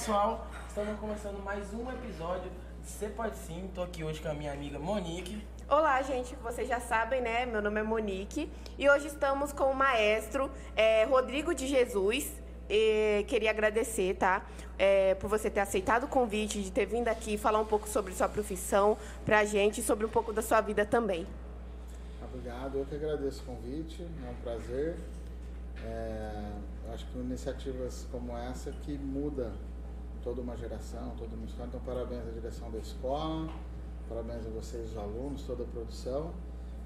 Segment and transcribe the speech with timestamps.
[0.00, 2.50] pessoal, estamos começando mais um episódio
[2.82, 3.70] de Você Pode Sim.
[3.74, 5.46] Tô aqui hoje com a minha amiga Monique.
[5.68, 6.34] Olá, gente.
[6.36, 7.44] Vocês já sabem, né?
[7.44, 12.32] Meu nome é Monique e hoje estamos com o maestro é, Rodrigo de Jesus.
[12.66, 14.42] E queria agradecer, tá?
[14.78, 18.14] É, por você ter aceitado o convite, de ter vindo aqui falar um pouco sobre
[18.14, 21.26] sua profissão pra gente e sobre um pouco da sua vida também.
[22.24, 24.96] Obrigado, eu que agradeço o convite, é um prazer.
[25.84, 26.52] É,
[26.94, 29.52] acho que iniciativas como essa que muda
[30.22, 31.68] toda uma geração, toda uma escola.
[31.68, 33.52] Então, parabéns à direção da escola,
[34.08, 36.32] parabéns a vocês, os alunos, toda a produção.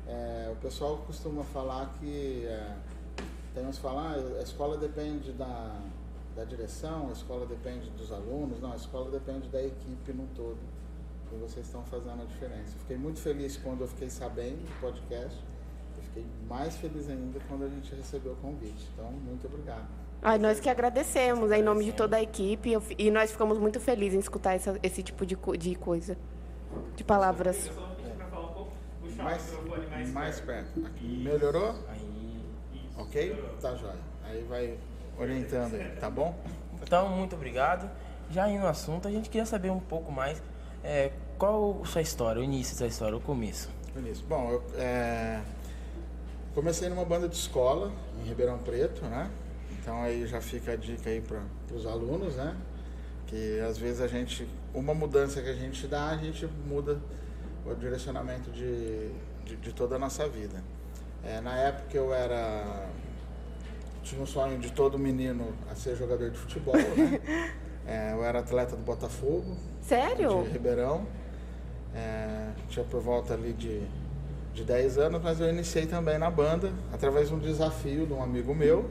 [0.06, 2.77] É, o pessoal costuma falar que é,
[3.55, 5.80] tem falar, ah, a escola depende da,
[6.34, 10.58] da direção, a escola depende dos alunos, não, a escola depende da equipe no todo.
[11.32, 12.77] E vocês estão fazendo a diferença.
[12.78, 15.42] Fiquei muito feliz quando eu fiquei sabendo do podcast.
[16.02, 18.88] Fiquei mais feliz ainda quando a gente recebeu o convite.
[18.92, 20.03] Então, muito obrigado.
[20.27, 23.78] Ai, nós que agradecemos em nome de toda a equipe eu- e nós ficamos muito
[23.78, 26.17] felizes em escutar essa- esse tipo de, co- de coisa,
[26.97, 27.67] de palavras.
[27.67, 30.86] Eu só vou pedir para falar um pouco, puxar Mais, o microfone mais, mais perto.
[30.86, 31.22] Aqui.
[31.22, 31.75] Melhorou?
[31.89, 32.42] Aí.
[32.75, 33.45] Isso, Ok?
[33.61, 33.97] Tá jóia.
[34.25, 34.78] Aí vai
[35.19, 36.34] orientando aí, tá bom?
[36.83, 37.91] Então, muito obrigado.
[38.30, 40.42] Já indo no assunto, a gente queria saber um pouco mais
[40.83, 43.68] é, qual a sua história, o início da história, o começo.
[44.11, 44.24] Isso.
[44.24, 45.41] Bom, eu é,
[46.55, 47.92] comecei numa banda de escola
[48.23, 49.30] em Ribeirão Preto, né?
[49.84, 52.56] Então aí já fica a dica aí para os alunos, né?
[53.27, 56.98] Que às vezes a gente, uma mudança que a gente dá, a gente muda
[57.67, 59.11] o direcionamento de,
[59.44, 60.64] de, de toda a nossa vida.
[61.23, 62.89] É, na época eu era
[64.02, 67.52] tinha um sonho de todo menino a ser jogador de futebol, né?
[67.86, 70.42] É, eu era atleta do Botafogo, Sério?
[70.44, 71.06] de Ribeirão.
[71.94, 73.83] É, tinha por volta ali de,
[74.55, 78.23] de 10 anos, mas eu iniciei também na banda através de um desafio de um
[78.23, 78.89] amigo meu.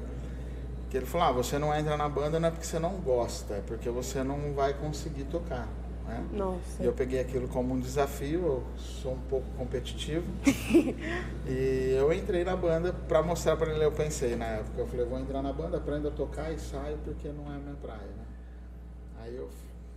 [0.93, 3.55] Que ele falou: ah, você não entra na banda não é porque você não gosta,
[3.55, 5.67] é porque você não vai conseguir tocar.
[6.05, 6.23] Né?
[6.31, 6.83] Nossa.
[6.83, 10.23] E eu peguei aquilo como um desafio, eu sou um pouco competitivo.
[11.49, 15.03] e eu entrei na banda para mostrar para ele, eu pensei na época, eu falei,
[15.03, 17.97] vou entrar na banda, aprendo a tocar e saio porque não é a minha praia,
[18.15, 18.25] né?
[19.23, 19.49] Aí eu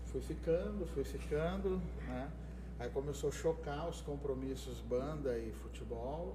[0.06, 2.26] fui ficando, fui ficando, né?
[2.78, 6.34] Aí começou a chocar os compromissos banda e futebol.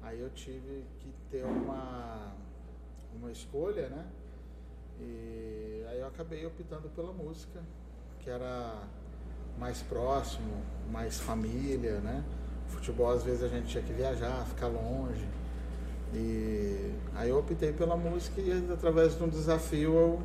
[0.00, 2.32] Aí eu tive que ter uma,
[3.22, 4.04] uma escolha, né?
[5.00, 7.60] E aí eu acabei optando pela música,
[8.18, 8.82] que era
[9.58, 10.52] mais próximo,
[10.90, 12.24] mais família, né?
[12.66, 15.26] Futebol às vezes a gente tinha que viajar, ficar longe.
[16.12, 20.22] E aí eu optei pela música e através de um desafio eu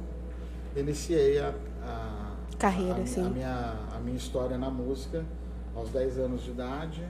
[0.76, 1.54] iniciei a,
[1.84, 3.26] a Carreira, a, sim.
[3.26, 5.24] a minha, a minha história na música
[5.76, 7.08] aos 10 anos de idade,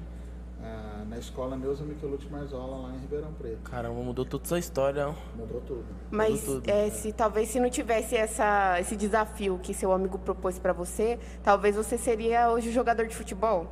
[1.07, 3.69] na escola Neuza Michelucci Marzola, lá em Ribeirão Preto.
[3.69, 5.15] Caramba, mudou toda a sua história.
[5.35, 5.85] Mudou tudo.
[6.11, 6.69] Mas tudo.
[6.69, 11.17] é, se talvez se não tivesse essa, esse desafio que seu amigo propôs pra você,
[11.43, 13.67] talvez você seria hoje jogador de futebol.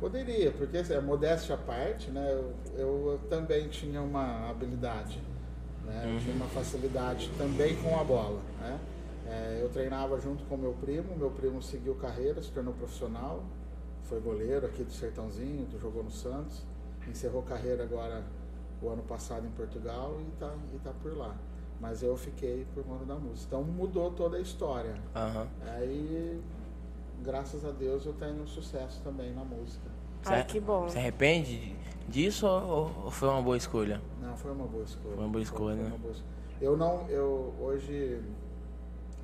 [0.00, 5.18] Poderia, porque assim, a modéstia à parte, né, eu, eu também tinha uma habilidade,
[5.84, 8.40] né, eu tinha uma facilidade também com a bola.
[8.60, 8.78] Né?
[9.26, 13.42] É, eu treinava junto com meu primo, meu primo seguiu carreira, se tornou profissional,
[14.08, 16.62] foi goleiro aqui do Sertãozinho, jogou no Santos,
[17.08, 18.24] encerrou carreira agora
[18.82, 21.34] o ano passado em Portugal e está e tá por lá.
[21.80, 23.46] Mas eu fiquei por conta da música.
[23.48, 24.94] Então mudou toda a história.
[25.14, 25.46] Aham.
[25.74, 26.40] Aí,
[27.22, 29.84] graças a Deus, eu tenho sucesso também na música.
[30.24, 30.88] Ai, Você- que bom.
[30.88, 31.76] Você arrepende
[32.08, 34.00] disso ou, ou foi uma boa escolha?
[34.22, 35.14] Não, foi uma boa escolha.
[35.14, 35.88] Foi uma boa escolha, né?
[35.88, 36.36] uma boa escolha.
[36.60, 38.22] Eu não, eu hoje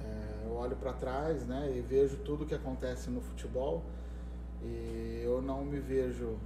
[0.01, 3.83] é, eu olho para trás, né, e vejo tudo que acontece no futebol
[4.65, 6.39] e eu não me vejo,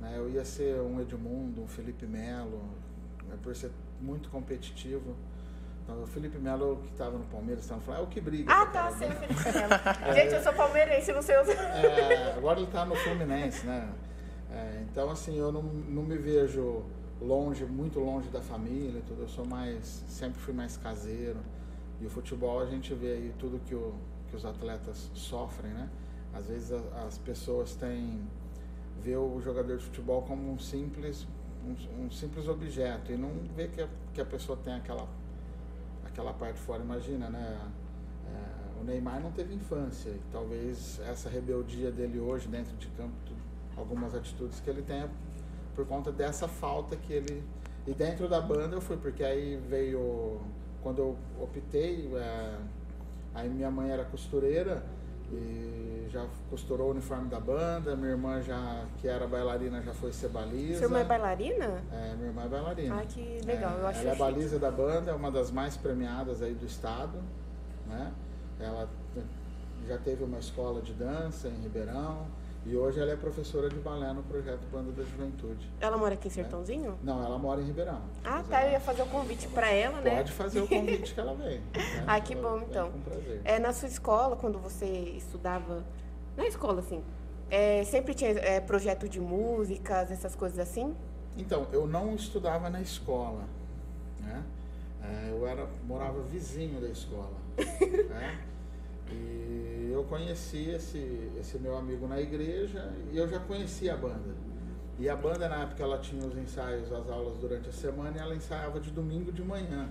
[0.00, 2.62] né, eu ia ser um Edmundo, um Felipe Melo,
[3.26, 3.70] né, por ser
[4.00, 5.14] muito competitivo.
[5.82, 8.52] Então, o Felipe Melo que estava no Palmeiras, estava falando, é o que briga.
[8.52, 10.14] Ah, com tá, sei, bola." Felipe Melo.
[10.14, 11.48] Gente, eu sou palmeirense, não sei os...
[11.48, 13.90] É, agora ele está no Fluminense, né?
[14.50, 16.84] É, então, assim, eu não, não me vejo
[17.20, 19.22] longe, muito longe da família, tudo.
[19.22, 21.38] Eu sou mais, sempre fui mais caseiro.
[22.00, 23.94] E o futebol a gente vê aí tudo que, o,
[24.28, 25.88] que os atletas sofrem, né?
[26.38, 28.20] Às vezes a- as pessoas têm
[29.02, 31.26] vê o jogador de futebol como um simples,
[31.64, 35.06] um, um simples objeto e não ver que a, que a pessoa tem aquela,
[36.04, 36.82] aquela parte fora.
[36.82, 37.60] Imagina, né?
[38.26, 43.12] É, o Neymar não teve infância e talvez essa rebeldia dele hoje dentro de campo,
[43.76, 45.08] algumas atitudes que ele tenha
[45.74, 47.42] por conta dessa falta que ele.
[47.86, 50.40] E dentro da banda eu fui, porque aí veio.
[50.82, 52.58] Quando eu optei, é,
[53.34, 54.84] aí minha mãe era costureira
[55.32, 60.12] e já costurou o uniforme da banda, minha irmã já, que era bailarina, já foi
[60.12, 60.78] ser baliza.
[60.78, 61.82] Sua irmã é bailarina?
[61.92, 63.00] É, minha irmã é bailarina.
[63.00, 64.18] Ah, que legal, É, eu acho ela é chique.
[64.18, 67.18] baliza da banda, é uma das mais premiadas aí do estado,
[67.86, 68.12] né?
[68.58, 68.88] Ela
[69.86, 72.26] já teve uma escola de dança em Ribeirão
[72.68, 75.70] e hoje ela é professora de balé no projeto Banda da Juventude.
[75.80, 76.98] Ela mora aqui em Sertãozinho?
[77.02, 78.02] Não, ela mora em Ribeirão.
[78.22, 78.60] Ah, tá.
[78.60, 80.16] Eu ela ia fazer o convite pra ela, né?
[80.16, 81.60] Pode fazer o convite que ela vem.
[81.72, 82.04] né?
[82.06, 82.92] Ah, que Ela bom, então.
[82.92, 83.40] Com prazer.
[83.42, 85.82] É, na sua escola, quando você estudava,
[86.36, 87.02] na escola, assim,
[87.50, 90.94] é, sempre tinha é, projeto de músicas, essas coisas assim?
[91.38, 93.44] Então, eu não estudava na escola,
[94.20, 94.44] né?
[95.02, 98.38] É, eu era, morava vizinho da escola, né?
[99.10, 104.34] E eu conheci esse, esse meu amigo na igreja e eu já conhecia a banda.
[104.98, 108.20] E a banda, na época, ela tinha os ensaios, as aulas durante a semana e
[108.20, 109.88] ela ensaiava de domingo de manhã,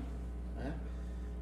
[0.55, 0.75] né?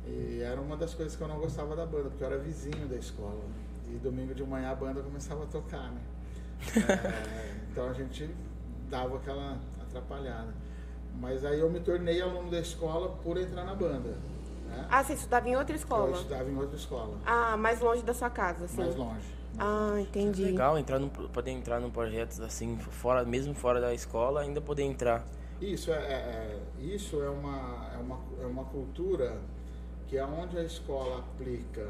[0.07, 2.87] E era uma das coisas que eu não gostava da banda, porque eu era vizinho
[2.87, 3.41] da escola.
[3.87, 6.01] E domingo de manhã a banda começava a tocar, né?
[6.87, 8.29] É, então a gente
[8.89, 10.53] dava aquela atrapalhada.
[11.19, 14.15] Mas aí eu me tornei aluno da escola por entrar na banda.
[14.67, 14.88] Né?
[14.89, 16.12] Ah, você estudava em outra eu escola?
[16.12, 18.81] estudava em outra escola, Ah, mais longe da sua casa, assim?
[18.81, 19.33] mais longe.
[19.57, 20.44] Ah, entendi.
[20.44, 24.83] Legal entrar num, poder entrar num projeto assim, fora, mesmo fora da escola, ainda poder
[24.83, 25.25] entrar.
[25.62, 29.38] Isso é, é- é- isso é uma, é, uma, é uma cultura
[30.07, 31.88] que é onde a escola aplica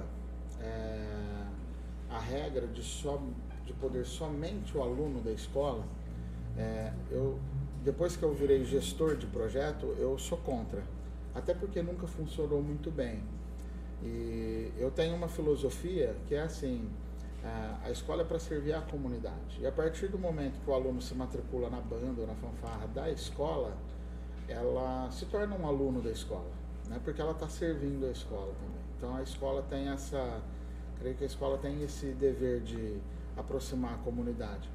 [0.61, 1.03] é,
[2.09, 3.19] a regra de, só,
[3.65, 5.83] de poder somente o aluno da escola.
[6.57, 7.37] é, eu,
[7.83, 10.81] depois que eu virei gestor de projeto, eu sou contra.
[11.35, 13.21] Até porque nunca funcionou muito bem.
[14.01, 16.89] E eu tenho uma filosofia que é assim:
[17.43, 19.59] a- escola é para servir a comunidade.
[19.59, 22.87] E a partir do momento que o aluno se matricula na banda ou na fanfarra
[22.87, 23.75] da escola,
[24.47, 26.49] ela se torna um aluno da escola,
[26.87, 26.99] né?
[27.03, 28.81] porque ela está servindo a escola também.
[28.97, 30.41] Então a escola tem essa.
[30.99, 32.99] Creio que a escola tem esse dever de
[33.35, 34.69] aproximar a comunidade.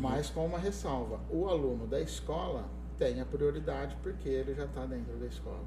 [0.00, 2.64] Mas com uma ressalva: o aluno da escola
[2.98, 5.62] tem a prioridade porque ele já está dentro da escola.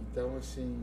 [0.00, 0.82] Então, assim,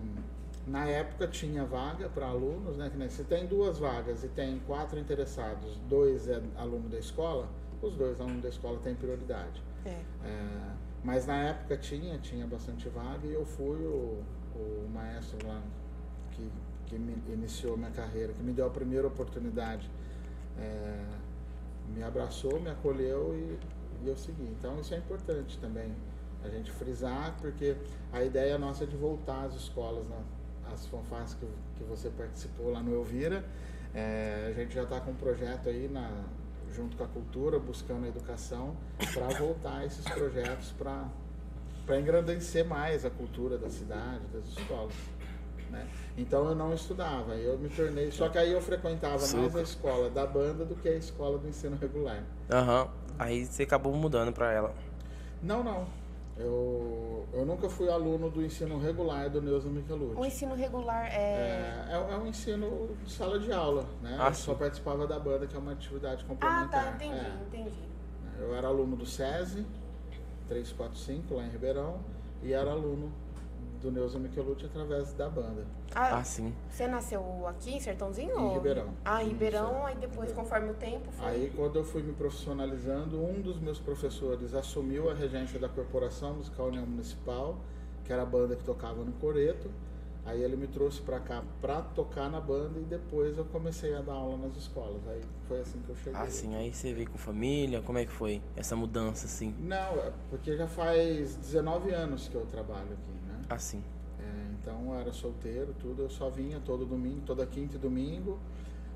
[0.67, 2.89] na época tinha vaga para alunos, né?
[2.89, 7.47] Que nem se tem duas vagas e tem quatro interessados, dois é aluno da escola,
[7.81, 9.63] os dois alunos da escola têm prioridade.
[9.85, 9.89] É.
[9.89, 10.71] É,
[11.03, 14.21] mas na época tinha, tinha bastante vaga e eu fui o,
[14.56, 15.62] o maestro lá
[16.31, 16.51] que,
[16.85, 19.89] que me iniciou minha carreira, que me deu a primeira oportunidade.
[20.57, 21.05] É,
[21.95, 24.44] me abraçou, me acolheu e, e eu segui.
[24.59, 25.91] Então isso é importante também
[26.44, 27.75] a gente frisar, porque
[28.12, 30.18] a ideia nossa é de voltar às escolas, né?
[30.74, 31.47] as fanfarras que,
[31.77, 33.44] que você participou lá no Elvira.
[33.94, 36.24] É, a gente já está com um projeto aí na,
[36.74, 38.75] junto com a cultura, buscando a educação,
[39.13, 44.93] para voltar esses projetos para engrandecer mais a cultura da cidade, das escolas.
[45.72, 45.88] Né?
[46.17, 48.12] Então eu não estudava, eu me tornei.
[48.12, 49.58] Só que aí eu frequentava mais Suco.
[49.58, 52.24] a escola da banda do que a escola do ensino regular.
[52.51, 52.89] Aham.
[53.17, 54.74] Aí você acabou mudando pra ela.
[55.43, 55.99] Não, não.
[56.39, 60.25] Eu, eu nunca fui aluno do ensino regular do Neuza O Michelucci.
[60.25, 61.17] ensino regular é...
[61.19, 64.15] É, é, é um ensino de sala de aula, né?
[64.17, 66.69] Ah, eu só participava da banda, que é uma atividade Ah, complementar.
[66.69, 67.34] tá, entendi, É.
[67.46, 67.79] entendi.
[68.39, 69.65] Eu era aluno do SESI
[70.48, 72.00] 345 lá em Ribeirão
[72.41, 73.12] e era aluno
[73.81, 75.65] do Neuza Michelucci através da banda.
[75.95, 76.53] Ah, Ah, sim.
[76.69, 78.38] você nasceu aqui em Sertãozinho?
[78.38, 78.89] Em Ribeirão.
[79.03, 79.91] Ah, em Ribeirão, é.
[79.91, 81.25] aí depois, conforme o tempo, foi...
[81.27, 86.36] Aí, quando eu fui me profissionalizando, um dos meus professores assumiu a regência da Corporação
[86.36, 87.57] Musical União Municipal,
[88.03, 89.69] que era a banda que tocava no Coreto.
[90.25, 94.01] Aí ele me trouxe pra cá pra tocar na banda e depois eu comecei a
[94.01, 95.01] dar aula nas escolas.
[95.07, 96.19] Aí foi assim que eu cheguei.
[96.19, 96.55] Ah, sim.
[96.55, 99.55] Aí você veio com família, como é que foi essa mudança, assim?
[99.59, 103.12] Não, é porque já faz 19 anos que eu trabalho aqui,
[103.50, 103.56] né?
[103.56, 103.84] Ah, sim.
[104.20, 108.39] É, então eu era solteiro, tudo, eu só vinha todo domingo, toda quinta e domingo.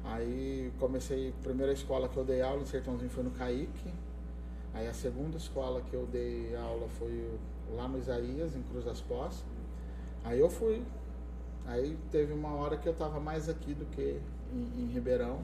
[0.03, 3.93] Aí comecei, a primeira escola que eu dei aula em Sertãozinho foi no Caíque.
[4.73, 7.39] Aí a segunda escola que eu dei aula foi
[7.71, 9.45] lá no Isaías, em Cruz das Pós.
[10.23, 10.83] Aí eu fui.
[11.65, 14.19] Aí teve uma hora que eu tava mais aqui do que
[14.51, 15.41] em, em Ribeirão.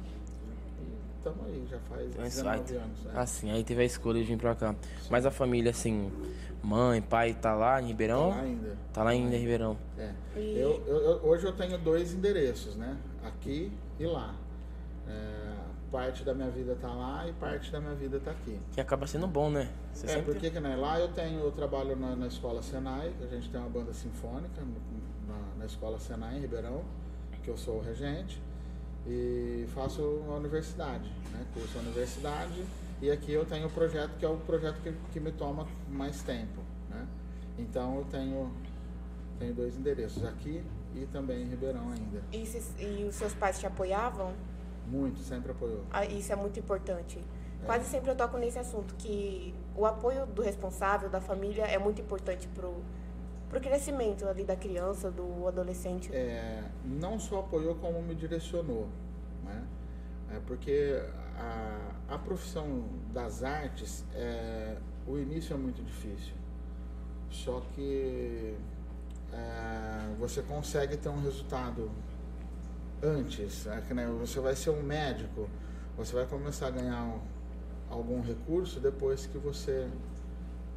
[1.20, 3.06] Estamos aí, já faz Mas 19 vai- anos.
[3.06, 3.10] é.
[3.14, 3.52] Ah, sim.
[3.52, 4.74] Aí teve a escolha de vir pra cá.
[5.10, 6.10] Mas a família, assim,
[6.64, 8.30] mãe, pai, tá lá em Ribeirão?
[8.30, 8.78] Tá lá ainda.
[8.94, 9.78] Tá lá ainda em Ribeirão.
[9.98, 10.14] É.
[10.38, 12.98] Eu, eu- eu- hoje eu tenho dois endereços, né?
[13.24, 14.34] Aqui e lá.
[15.10, 15.56] É,
[15.92, 18.58] parte da minha vida tá lá e parte da minha vida tá aqui.
[18.72, 19.70] Que acaba sendo bom, né?
[19.92, 23.12] Você é, sempre- porque que, né, lá eu tenho, eu trabalho na, na escola Senai,
[23.22, 24.62] a gente tem uma banda sinfônica
[25.28, 26.84] na, na escola Senai em Ribeirão,
[27.44, 28.42] que eu sou o regente,
[29.10, 32.64] e faço a universidade, né, curso a universidade,
[33.02, 36.22] e aqui eu tenho o projeto que é o projeto que, que me toma mais
[36.22, 37.08] tempo, né.
[37.58, 38.52] Então eu tenho,
[39.40, 40.64] tenho dois endereços, aqui
[40.96, 42.22] e também em Ribeirão ainda.
[42.32, 44.34] E, se- e os seus pais te apoiavam?
[44.88, 45.84] Muito, sempre apoiou.
[45.92, 47.20] Ah, Isso é muito importante.
[47.66, 52.00] Quase sempre eu toco nesse assunto, que o apoio do responsável, da família, é muito
[52.02, 52.82] importante pro,
[53.50, 56.14] pro crescimento ali da criança, do adolescente.
[56.14, 58.88] é, não só apoiou como me direcionou,
[59.44, 59.64] né?
[60.32, 61.02] É porque
[61.38, 64.78] a, a profissão das artes, é,
[65.08, 66.34] o início é muito difícil.
[67.32, 68.56] Só que
[69.34, 71.90] é, você consegue ter um resultado
[73.02, 73.66] antes.
[73.66, 75.50] Né, você vai ser um médico,
[75.98, 77.20] você vai começar a ganhar um-
[77.90, 79.90] algum recurso depois que você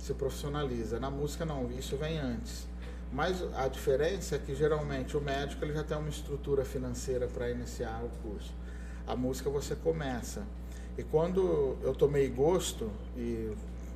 [0.03, 0.99] se profissionaliza.
[0.99, 2.67] Na música não, isso vem antes.
[3.13, 7.49] Mas a diferença é que geralmente o médico ele já tem uma estrutura financeira para
[7.51, 8.53] iniciar o curso.
[9.07, 10.43] A música você começa.
[10.99, 13.53] E quando eu tomei gosto e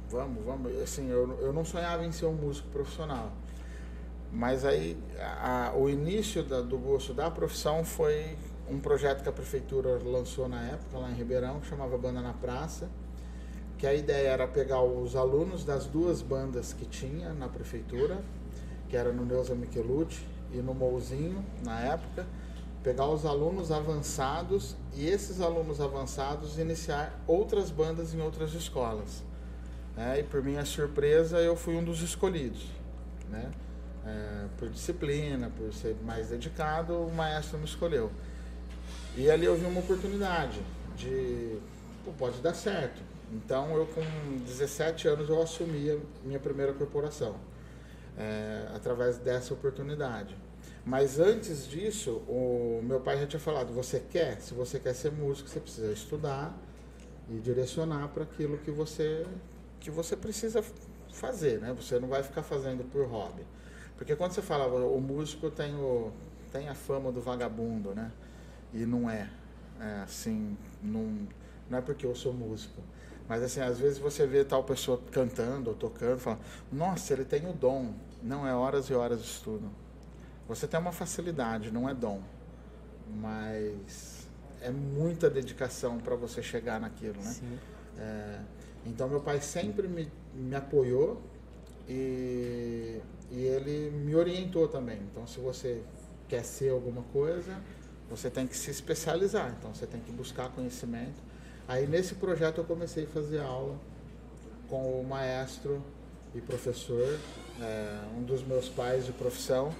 [0.09, 3.33] vamos, vamos, assim, eu, eu não sonhava em ser um músico profissional.
[4.33, 8.37] Mas aí a- o início da- do gosto da profissão foi
[8.71, 12.33] um projeto que a prefeitura lançou na época lá em Ribeirão, que chamava Banda na
[12.33, 12.89] Praça,
[13.79, 18.19] que a ideia era pegar os alunos das duas bandas que tinha na prefeitura,
[18.89, 22.27] que era no Neuza Michelucci e no Mouzinho, na época,
[22.83, 29.25] pegar os alunos avançados e esses alunos avançados iniciar outras bandas em outras escolas.
[29.97, 30.21] né?
[30.21, 32.67] e por minha surpresa, eu fui um dos escolhidos.
[33.29, 33.51] Né?
[34.07, 38.11] É, por disciplina, por ser mais dedicado, o maestro me escolheu.
[39.17, 40.61] E ali eu vi uma oportunidade
[40.97, 41.59] de,
[42.05, 43.03] pô, pode dar certo.
[43.33, 44.03] Então eu com
[44.45, 47.37] 17 anos eu assumi a minha primeira corporação,
[48.17, 50.37] é, através dessa oportunidade.
[50.85, 55.11] Mas antes disso, o meu pai já tinha falado, você quer, se você quer ser
[55.11, 56.57] músico, você precisa estudar
[57.29, 59.27] e direcionar para aquilo que você
[59.81, 60.65] que você precisa
[61.13, 61.73] fazer, né?
[61.75, 63.45] Você não vai ficar fazendo por hobby.
[63.97, 66.13] Porque quando você fala, o músico tem, o,
[66.53, 68.13] tem a fama do vagabundo, né?
[68.73, 69.29] E não é.
[69.81, 71.27] É assim, não,
[71.69, 72.81] não é porque eu sou músico.
[73.29, 76.39] Mas assim, às vezes você vê tal pessoa cantando ou tocando, fala,
[76.71, 77.93] nossa, ele tem o dom.
[78.23, 79.71] Não é horas e horas de estudo.
[80.49, 82.23] Você tem uma facilidade, não é dom.
[83.17, 84.27] Mas
[84.61, 87.31] é muita dedicação para você chegar naquilo, né?
[87.31, 87.59] Sim.
[87.99, 88.41] É,
[88.85, 91.21] então meu pai sempre me, me apoiou
[91.89, 95.01] e, e ele me orientou também.
[95.11, 95.83] Então se você
[96.29, 97.61] quer ser alguma coisa,
[98.09, 99.55] você tem que se especializar.
[99.59, 101.26] Então você tem que buscar conhecimento.
[101.69, 103.77] Aí nesse projeto eu comecei a fazer aula
[104.69, 105.83] com o maestro
[106.35, 107.19] e professor,
[107.61, 109.73] é, um dos meus pais de profissão,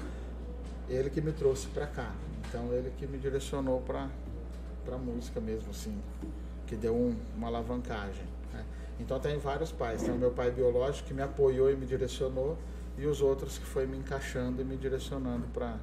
[0.89, 2.13] ele que me trouxe para cá.
[2.49, 4.09] Então ele que me direcionou para
[4.85, 6.01] para música mesmo, assim,
[6.65, 8.25] que deu um- uma alavancagem.
[8.53, 8.65] né?
[9.01, 10.01] Então tem vários pais.
[10.03, 12.57] Tem o meu pai biológico que me apoiou e me direcionou
[12.97, 15.77] e os outros que foi me encaixando e me direcionando para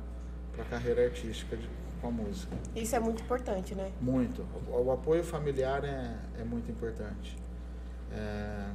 [0.54, 1.68] para a carreira artística de,
[2.04, 2.54] com a música.
[2.76, 3.90] Isso é muito importante, né?
[4.02, 4.46] Muito.
[4.70, 7.38] O, o apoio familiar é, é muito importante.
[8.12, 8.66] É,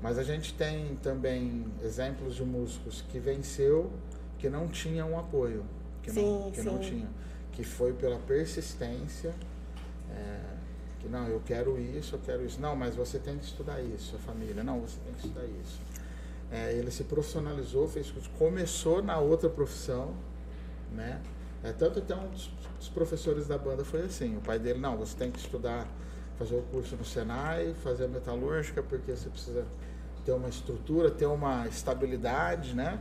[0.00, 3.92] mas a gente tem também exemplos de músicos que venceu,
[4.38, 5.64] que não tinham um apoio,
[6.02, 6.88] que, não, Sim, que não sim.
[6.90, 7.08] tinham,
[7.52, 9.34] que foi pela persistência,
[10.10, 10.40] é,
[10.98, 12.58] que não, eu quero isso, eu quero isso.
[12.58, 14.64] Não, mas você tem que estudar isso, a família.
[14.64, 15.78] Não, você tem que estudar isso.
[16.50, 20.14] É, ele se profissionalizou, fez começou na outra profissão,
[20.90, 21.20] né?
[21.64, 24.96] É, tanto até um dos, dos professores da banda foi assim, o pai dele, não,
[24.96, 25.86] você tem que estudar,
[26.38, 29.64] fazer o curso no Senai, fazer a metalúrgica, porque você precisa
[30.24, 33.00] ter uma estrutura, ter uma estabilidade, né?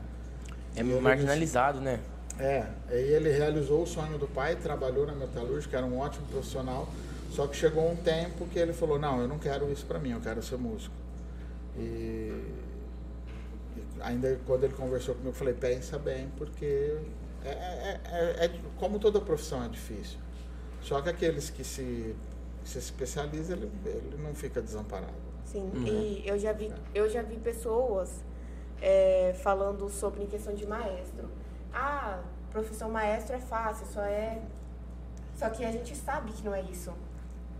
[0.75, 1.99] É E ele marginalizado, né?
[2.39, 6.89] é, aí ele realizou o sonho do pai, trabalhou na metalúrgica, era um ótimo profissional,
[7.29, 10.11] só que chegou um tempo que ele falou, não, eu não quero isso pra mim,
[10.11, 10.95] eu quero ser músico.
[11.77, 12.53] E
[14.01, 16.97] ainda quando ele conversou comigo, eu falei, pensa bem, porque
[17.45, 20.19] é, é- é- é- como toda profissão é difícil.
[20.81, 22.15] Só que aqueles que se,
[22.63, 25.13] se especializam, ele, ele não fica desamparado.
[25.45, 25.69] Sim.
[25.73, 25.85] Uhum.
[25.85, 28.23] E eu já vi, eu já vi pessoas
[28.81, 31.29] é, falando sobre em questão de maestro.
[31.73, 32.19] Ah,
[32.49, 34.41] profissão maestro é fácil, só é.
[35.35, 36.91] Só que a gente sabe que não é isso.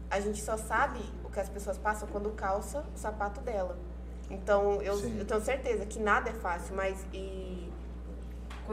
[0.10, 3.78] A gente só sabe o que as pessoas passam quando calça o sapato dela.
[4.30, 5.20] Então eu, Sim.
[5.20, 7.61] eu tenho certeza que nada é fácil, mas e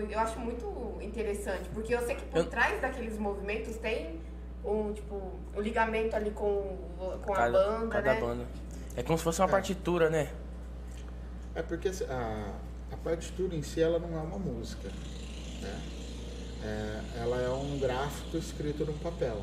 [0.00, 4.20] eu acho muito interessante, porque eu sei que por Eu- trás daqueles movimentos tem
[4.64, 6.76] um, tipo, um ligamento ali com,
[7.24, 8.20] com cada, a banda, cada né?
[8.20, 8.44] banda.
[8.96, 9.50] É como se fosse uma É.
[9.50, 10.30] partitura, né?
[11.54, 12.52] É porque a,
[12.92, 14.88] a partitura em si ela não é uma música.
[15.62, 15.80] Né?
[16.64, 19.42] É, ela é um gráfico escrito num papel.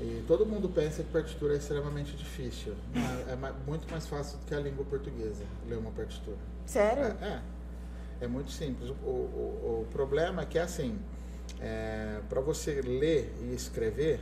[0.00, 2.74] E todo mundo pensa que partitura é extremamente difícil.
[2.94, 6.36] Mas É ma- muito mais fácil do que a língua portuguesa ler uma partitura.
[6.66, 7.04] Sério?
[7.20, 7.40] É, é.
[8.20, 8.90] É muito simples.
[8.90, 10.98] O, o- o problema é que assim,
[12.28, 14.20] para você ler e escrever,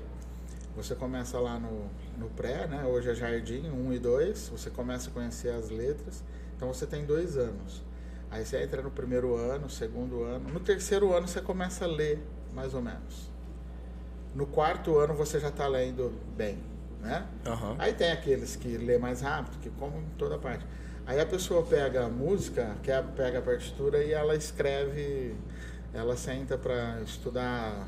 [0.74, 1.88] você começa lá no,
[2.18, 2.84] no pré, né?
[2.84, 6.22] Hoje é jardim 1 e 2, você começa a conhecer as letras.
[6.56, 7.82] Então você tem dois anos.
[8.30, 10.48] Aí você entra no primeiro ano, segundo ano.
[10.52, 12.22] No terceiro ano você começa a ler,
[12.52, 13.30] mais ou menos.
[14.34, 16.58] No quarto ano você já está lendo bem,
[17.00, 17.26] né?
[17.46, 17.76] Aham.
[17.78, 20.66] Aí tem aqueles que lê mais rápido, que como em toda parte.
[21.06, 25.36] Aí a pessoa pega a música, quer, pega a partitura e ela escreve,
[25.94, 27.86] ela senta para estudar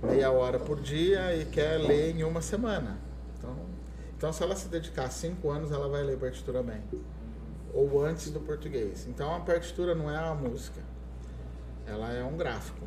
[0.00, 2.96] meia hora por dia e quer ler em uma semana.
[3.36, 3.56] Então,
[4.16, 6.80] então se ela se dedicar cinco anos, ela vai ler partitura bem.
[7.74, 9.04] Ou antes do português.
[9.08, 10.80] Então a partitura não é uma música,
[11.88, 12.86] ela é um gráfico.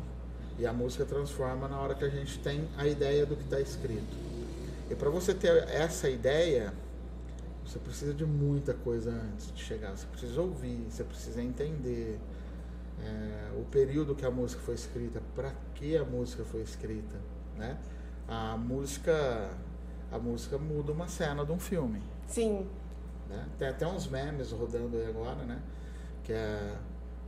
[0.58, 3.60] E a música transforma na hora que a gente tem a ideia do que está
[3.60, 4.16] escrito.
[4.90, 6.72] E para você ter essa ideia,
[7.64, 9.96] você precisa de muita coisa antes de chegar.
[9.96, 12.20] Você precisa ouvir, você precisa entender
[13.00, 17.16] é, o período que a música foi escrita, para que a música foi escrita,
[17.56, 17.78] né?
[18.28, 19.50] A música,
[20.10, 22.02] a música muda uma cena de um filme.
[22.26, 22.66] Sim.
[23.28, 23.46] Né?
[23.58, 25.60] Tem até uns memes rodando aí agora, né?
[26.22, 26.76] Que é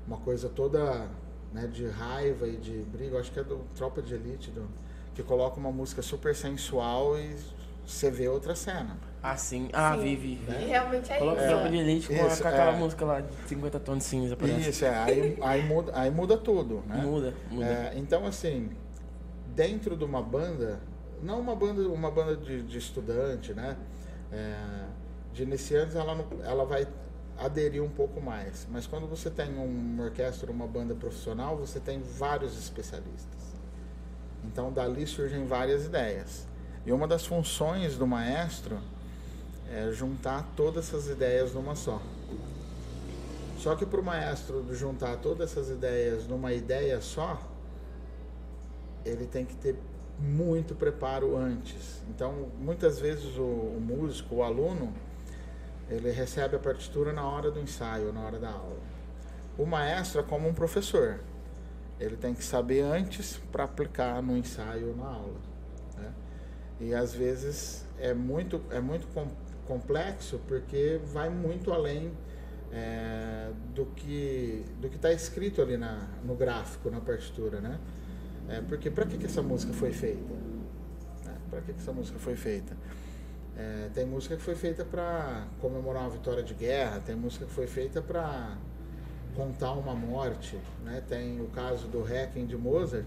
[0.07, 1.09] uma coisa toda
[1.52, 3.16] né, de raiva e de briga.
[3.16, 4.69] Eu acho que é do Tropa de Elite, do,
[5.14, 7.37] que coloca uma música super sensual e
[7.87, 8.97] você vê outra cena.
[9.23, 9.69] Assim.
[9.73, 10.02] Ah, Sim.
[10.02, 10.40] vi, vi.
[10.52, 11.52] E realmente é Coloca o isso.
[11.55, 12.76] Tropa de Elite com, a- Isso, com aquela é.
[12.78, 14.71] música lá de 50 tons de cinza, parece.
[14.71, 14.95] Isso, é.
[14.97, 16.97] Aí, aí, muda, aí muda tudo, né?
[16.97, 17.64] Muda, muda.
[17.66, 18.70] É, então, assim,
[19.55, 20.79] dentro de uma banda,
[21.22, 23.77] não uma banda, uma banda de, de estudante, né?
[24.33, 24.57] É,
[25.33, 26.87] de iniciantes, ela, não- ela vai
[27.38, 28.66] aderir um pouco mais.
[28.70, 33.55] Mas quando você tem uma orquestra, uma banda profissional, você tem vários especialistas.
[34.44, 36.46] Então, dali surgem várias ideias.
[36.87, 38.79] E uma das funções do maestro
[39.68, 42.01] é juntar todas essas ideias numa só.
[43.59, 47.42] Só que para o maestro juntar todas essas ideias numa ideia só,
[49.05, 49.77] ele tem que ter
[50.20, 52.01] muito preparo antes.
[52.09, 54.94] Então, muitas vezes o, o músico, o aluno,
[55.90, 58.79] ele recebe a partitura na hora do ensaio, na hora da aula.
[59.59, 61.18] O maestro é como um professor.
[61.99, 65.56] Ele tem que saber antes para aplicar no ensaio ou na aula.
[66.81, 66.87] Né?
[66.87, 69.29] E às vezes é muito, é muito com-
[69.67, 72.12] complexo porque vai muito além
[72.73, 77.79] é, do que do que está escrito ali na, no gráfico, na partitura, né?
[78.49, 80.35] É, porque para que, que essa música foi feita?
[81.25, 81.35] Né?
[81.51, 82.77] Para que, que essa música foi feita?
[83.57, 87.53] É, tem música que foi feita para comemorar uma vitória de guerra, tem música que
[87.53, 88.57] foi feita para
[89.35, 91.03] contar uma morte, né?
[91.09, 93.05] Tem o caso do Requiem de Mozart,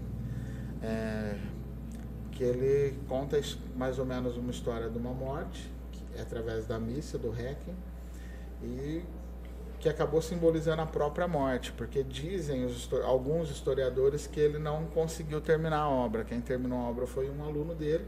[0.82, 1.36] é,
[2.40, 3.38] que ele conta
[3.76, 5.70] mais ou menos uma história de uma morte,
[6.16, 7.76] é através da missa do Requiem,
[8.62, 9.02] e
[9.78, 12.66] que acabou simbolizando a própria morte, porque dizem
[13.04, 16.24] alguns historiadores que ele não conseguiu terminar a obra.
[16.24, 18.06] Quem terminou a obra foi um aluno dele,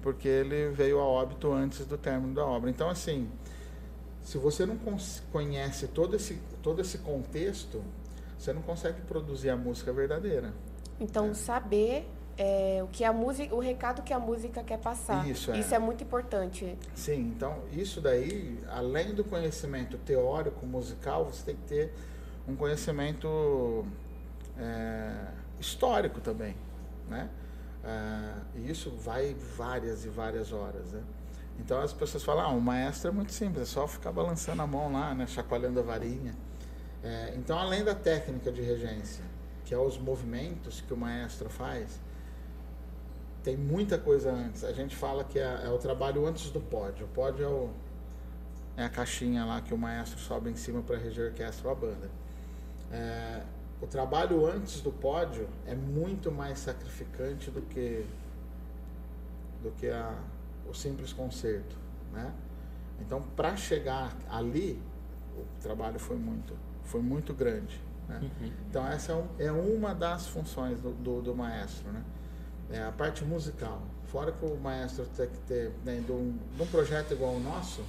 [0.00, 2.70] porque ele veio a óbito antes do término da obra.
[2.70, 3.30] Então, assim,
[4.22, 4.78] se você não
[5.30, 7.84] conhece todo esse, todo esse contexto,
[8.38, 10.54] você não consegue produzir a música verdadeira.
[10.98, 12.08] Então, saber
[12.38, 15.28] é, o que a música, o recado que a música quer passar.
[15.28, 15.58] Isso, é.
[15.58, 16.76] Isso é muito importante.
[16.94, 21.92] Sim, então isso daí, além do conhecimento teórico musical, você tem que ter
[22.46, 23.84] um conhecimento
[24.58, 26.54] é, histórico também,
[27.08, 27.28] né?
[27.84, 31.02] Ah, e isso vai várias e várias horas, né?
[31.58, 34.66] Então as pessoas falam, ah, o maestro é muito simples, é só ficar balançando a
[34.66, 35.26] mão lá, né?
[35.26, 36.34] Chacoalhando a varinha.
[37.02, 39.24] É, então, além da técnica de regência,
[39.64, 42.00] que é os movimentos que o maestro faz,
[43.46, 44.64] tem muita coisa antes.
[44.64, 47.06] A gente fala que é, é o trabalho antes do pódio.
[47.06, 47.70] O pódio é, o-
[48.76, 51.72] é a caixinha lá que o maestro sobe em cima para reger a orquestra ou
[51.72, 52.10] a banda.
[52.90, 53.42] É,
[53.80, 58.04] o trabalho antes do pódio é muito mais sacrificante do que
[59.62, 60.12] do que a,
[60.68, 61.76] o simples concerto,
[62.12, 62.32] né?
[63.00, 64.82] Então, para chegar ali,
[65.36, 67.80] o trabalho foi muito foi muito grande.
[68.08, 68.20] Né?
[68.68, 72.02] Então, essa é, um- é uma das funções do, do, do maestro, né?
[72.70, 73.82] É a parte musical.
[74.06, 77.40] Fora que o maestro tem que ter, né, de, um, de um projeto igual o
[77.40, 77.84] nosso,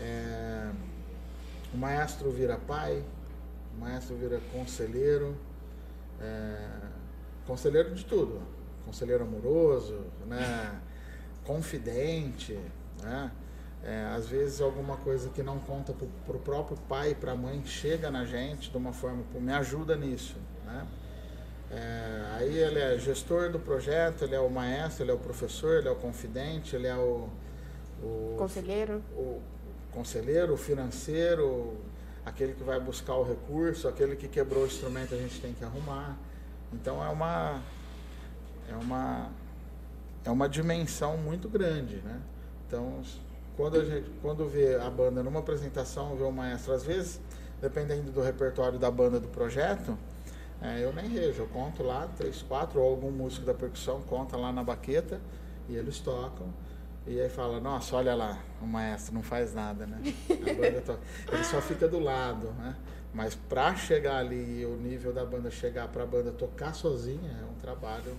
[0.00, 0.70] é,
[1.72, 3.02] o maestro vira pai,
[3.76, 5.36] o maestro vira conselheiro,
[6.20, 6.68] é,
[7.46, 8.40] conselheiro de tudo,
[8.84, 10.80] conselheiro amoroso, né?
[11.46, 12.58] confidente,
[13.02, 13.30] né?
[13.84, 17.36] É, às vezes alguma coisa que não conta para o próprio pai e para a
[17.36, 20.34] mãe chega na gente de uma forma, me ajuda nisso.
[20.64, 20.84] Né?
[21.70, 25.78] É, aí ele é gestor do projeto, ele é o maestro, ele é o professor,
[25.78, 27.28] ele é o confidente, ele é o,
[28.02, 29.02] o Conselheiro.
[29.16, 29.40] o
[29.92, 31.74] conselheiro, o financeiro,
[32.24, 35.64] aquele que vai buscar o recurso, aquele que quebrou o instrumento a gente tem que
[35.64, 36.16] arrumar.
[36.72, 37.62] Então é uma
[38.68, 39.30] é uma
[40.24, 42.20] é uma dimensão muito grande, né?
[42.66, 43.00] Então
[43.56, 47.20] quando a gente quando vê a banda numa apresentação, vê o maestro, às vezes,
[47.60, 49.96] dependendo do repertório da banda do projeto,
[50.60, 54.36] é, eu nem rejo, eu conto lá três, quatro, ou algum músico da percussão conta
[54.36, 55.20] lá na baqueta
[55.68, 56.48] e eles tocam.
[57.06, 60.00] E aí fala, nossa, olha lá, o maestro não faz nada, né?
[60.28, 61.00] A banda toca.
[61.30, 62.74] Ele só fica do lado, né?
[63.14, 67.44] Mas para chegar ali, o nível da banda chegar para a banda tocar sozinha é
[67.44, 68.14] um trabalho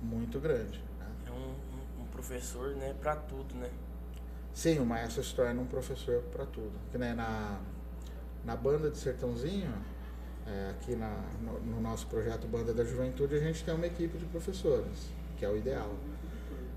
[0.00, 0.82] muito grande.
[0.98, 1.06] Né?
[1.26, 3.68] É um, um, professor, né, para tudo, né?
[4.54, 6.72] Sim, o maestro se torna um professor para tudo.
[6.90, 7.60] Que nem na,
[8.44, 9.72] na banda de Sertãozinho,
[10.50, 14.18] é, aqui na, no, no nosso projeto Banda da Juventude, a gente tem uma equipe
[14.18, 15.08] de professores,
[15.38, 15.94] que é o ideal.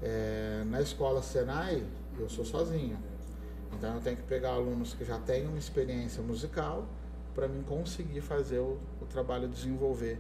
[0.02, 1.84] É, na escola Senai,
[2.20, 2.98] eu sou sozinho.
[3.74, 6.88] Então eu tenho que pegar alunos que já têm uma experiência musical
[7.34, 10.20] para mim conseguir fazer o, o, trabalho desenvolver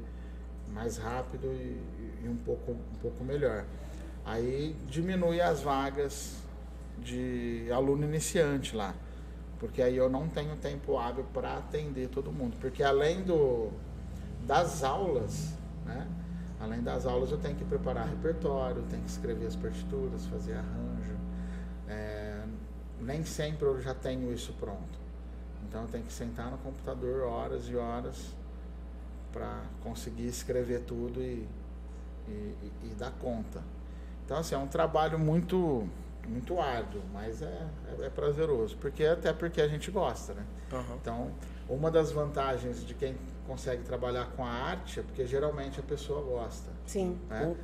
[0.72, 3.66] mais rápido e, e, um, pouco, um pouco melhor.
[4.26, 6.38] Aí diminui as vagas
[6.98, 8.96] de aluno iniciante lá,
[9.64, 13.72] porque aí eu não tenho tempo hábil para atender todo mundo, porque além do,
[14.46, 15.54] das aulas,
[15.86, 16.06] né?
[16.60, 21.16] Além das aulas, eu tenho que preparar repertório, tenho que escrever as partituras, fazer arranjo.
[21.88, 22.44] É,
[23.00, 25.00] nem sempre eu já tenho isso pronto.
[25.66, 28.36] Então, eu tenho que sentar no computador horas e horas
[29.32, 31.48] para conseguir escrever tudo e,
[32.28, 33.62] e, e, dar conta.
[34.26, 35.88] Então, assim, é um trabalho muito
[36.28, 37.68] muito árduo, mas é,
[38.00, 40.46] é, é, prazeroso, porque até porque a gente gosta, né?
[40.72, 40.96] Uhum.
[41.02, 41.32] Então,
[41.68, 43.16] uma das vantagens de quem
[43.48, 46.72] consegue trabalhar com a arte é porque geralmente a pessoa gosta.
[46.86, 47.20] Sim.
[47.30, 47.56] Né?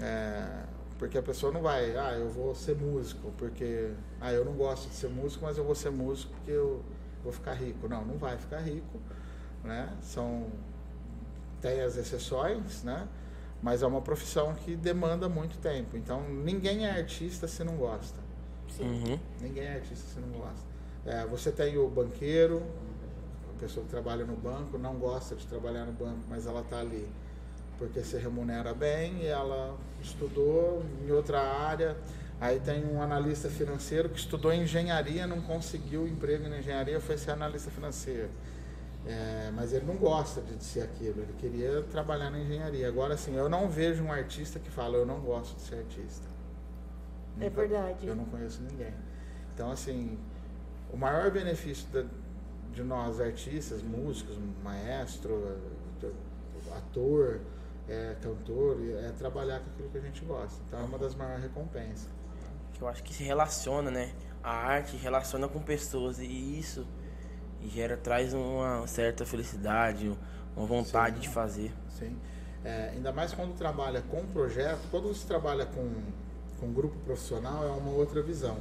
[0.00, 0.64] É,
[0.98, 4.88] porque a pessoa não vai, ah, eu vou ser músico, porque, ah, eu não gosto
[4.88, 6.82] de ser músico, mas eu vou ser músico porque eu
[7.22, 7.88] vou ficar rico.
[7.88, 9.00] Não, não vai ficar rico,
[9.62, 9.92] né?
[10.02, 10.46] São,
[11.60, 13.06] tem as exceções, né?
[13.62, 15.96] Mas é uma profissão que demanda muito tempo.
[15.96, 18.20] Então, ninguém é artista se não gosta.
[18.76, 18.84] Sim.
[18.84, 19.18] Uhum.
[19.40, 20.68] Ninguém é artista se não gosta.
[21.04, 22.62] É, você tem o banqueiro,
[23.58, 27.06] pessoa que trabalha no banco não gosta de trabalhar no banco, mas ela está ali
[27.78, 31.96] porque se remunera bem e ela estudou em outra área.
[32.40, 37.32] Aí tem um analista financeiro que estudou engenharia, não conseguiu emprego na engenharia, foi ser
[37.32, 38.30] analista financeiro.
[39.08, 42.86] É, mas ele não gosta de ser aquilo, ele queria trabalhar na engenharia.
[42.86, 46.26] Agora, assim, eu não vejo um artista que fala, eu não gosto de ser artista.
[47.40, 48.06] É Nunca, é verdade.
[48.06, 48.92] Eu não conheço ninguém.
[49.54, 50.18] Então, assim,
[50.92, 52.04] o maior benefício da,
[52.70, 55.56] de nós artistas, músicos, maestro,
[56.76, 57.40] ator,
[57.88, 60.60] é, cantor, é trabalhar com aquilo que a gente gosta.
[60.66, 62.08] Então é uma das maiores recompensas.
[62.80, 64.12] Eu acho que se relaciona, né?
[64.42, 66.86] A arte relaciona com pessoas e isso
[67.66, 70.12] gera, traz uma certa felicidade,
[70.56, 71.72] uma vontade sim, de fazer.
[71.98, 72.16] Sim.
[72.64, 75.90] É, ainda mais quando trabalha com projeto, quando você trabalha com,
[76.60, 78.58] com grupo profissional é uma outra visão.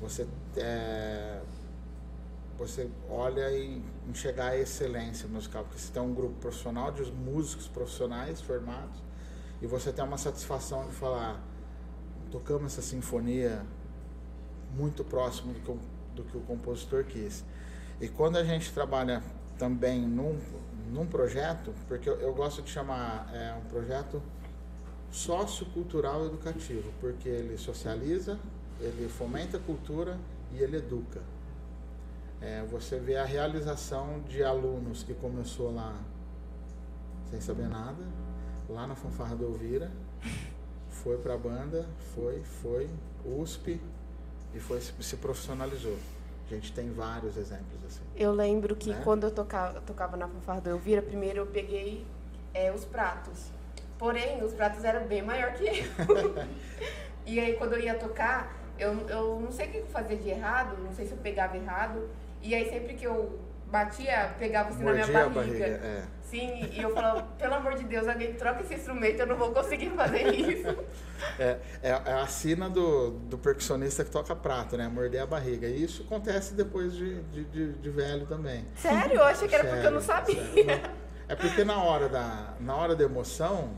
[0.00, 0.26] Você
[0.56, 1.40] é,
[2.58, 7.68] você olha e enxergar a excelência musical, porque você tem um grupo profissional de músicos
[7.68, 9.02] profissionais formados
[9.60, 11.42] e você tem uma satisfação de falar
[12.30, 13.64] tocamos essa sinfonia
[14.74, 15.78] muito próximo do que o,
[16.14, 17.44] do que o compositor quis.
[18.00, 19.22] E quando a gente trabalha
[19.58, 20.38] também num,
[20.90, 24.22] num projeto, porque eu, eu gosto de chamar é, um projeto
[25.10, 28.38] sociocultural educativo, porque ele socializa,
[28.80, 30.18] ele fomenta a cultura
[30.52, 31.22] e ele educa.
[32.40, 35.98] É, você vê a realização de alunos que começou lá
[37.30, 38.04] sem saber nada,
[38.68, 39.90] lá na fanfarra do Elvira,
[40.90, 42.88] foi para a banda, foi, foi,
[43.24, 43.80] USP
[44.54, 45.96] e foi se profissionalizou.
[46.48, 48.02] A gente tem vários exemplos assim.
[48.14, 49.00] Eu lembro que né?
[49.02, 52.06] quando eu tocava, tocava na fanfarra do Elvira, primeiro eu peguei
[52.54, 53.50] é, os pratos.
[53.98, 56.46] Porém, os pratos eram bem maior que eu.
[57.26, 60.28] e aí quando eu ia tocar, eu, eu não sei o que eu fazia de
[60.28, 62.08] errado, não sei se eu pegava errado.
[62.40, 65.58] E aí sempre que eu batia, pegava assim Mordia na minha barriga.
[65.58, 66.04] barriga é.
[66.22, 69.52] Sim, e eu falava, pelo amor de Deus, alguém troca esse instrumento, eu não vou
[69.52, 70.76] conseguir fazer isso.
[71.38, 74.86] É, é, é a sina do, do percussionista que toca prato, né?
[74.86, 75.66] Morder a barriga.
[75.66, 78.66] E isso acontece depois de, de, de, de velho também.
[78.76, 79.14] Sério?
[79.14, 80.92] Eu achei que era Sério, porque eu não sabia.
[81.26, 83.70] É porque na hora da, na hora da emoção,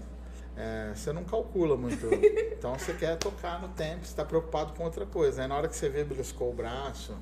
[0.57, 2.09] é, você não calcula muito.
[2.59, 5.43] Então você quer tocar no tempo, você está preocupado com outra coisa.
[5.43, 7.17] Aí na hora que você vê, beliscou o braço,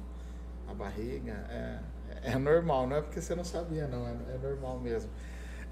[0.67, 1.79] a barriga, é,
[2.27, 5.11] é normal, não é porque você não sabia, não, é, é normal mesmo.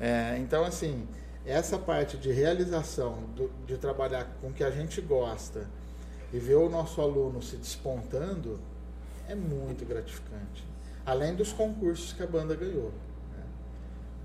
[0.01, 1.07] É, então, assim,
[1.45, 5.69] essa parte de realização, do, de trabalhar com o que a gente gosta
[6.33, 8.61] e ver o nosso aluno se despontando,
[9.29, 10.67] é muito gratificante.
[11.05, 12.93] Além dos concursos que a banda ganhou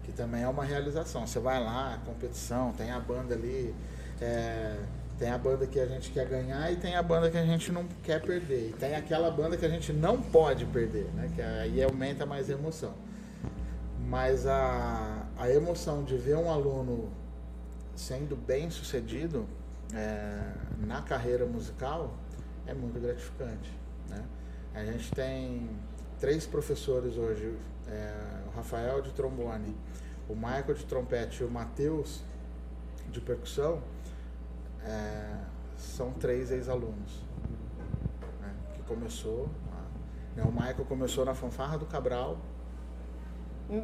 [0.09, 1.25] que também é uma realização.
[1.25, 3.73] Você vai lá, competição, tem a banda ali,
[4.19, 4.75] é,
[5.19, 7.73] tem a banda que a gente quer ganhar e tem a banda que a gente
[7.73, 8.69] não quer perder.
[8.69, 11.29] E tem aquela banda que a gente não pode perder, né?
[11.35, 12.93] Que aí aumenta mais a emoção.
[14.07, 17.09] Mas a, a emoção de ver um aluno
[17.95, 19.45] sendo bem sucedido
[19.93, 22.13] é, na carreira musical
[22.65, 23.77] é muito gratificante.
[24.07, 24.23] Né?
[24.73, 25.69] A gente tem
[26.17, 27.53] três professores hoje,
[27.89, 28.13] é,
[28.47, 29.75] o Rafael de trombone,
[30.29, 32.21] o Michael de trompete e o Matheus
[33.11, 33.81] de percussão
[34.83, 35.37] é,
[35.77, 37.23] são três ex-alunos.
[38.41, 39.49] Né, que começou.
[40.35, 42.37] Né, o Michael começou na fanfarra do Cabral.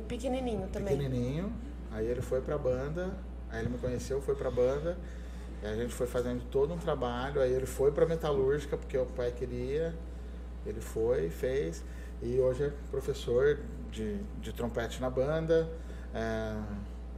[0.08, 0.98] Pequenininho também.
[0.98, 1.54] Pequenininho.
[1.92, 3.14] Aí ele foi pra banda.
[3.50, 4.98] Aí ele me conheceu, foi pra banda.
[5.62, 7.42] E a gente foi fazendo todo um trabalho.
[7.42, 9.94] Aí ele foi pra metalúrgica, porque o pai queria.
[10.66, 11.84] Ele foi, fez.
[12.22, 13.60] E hoje é professor
[13.92, 15.70] de, de trompete na banda
[16.16, 16.56] é,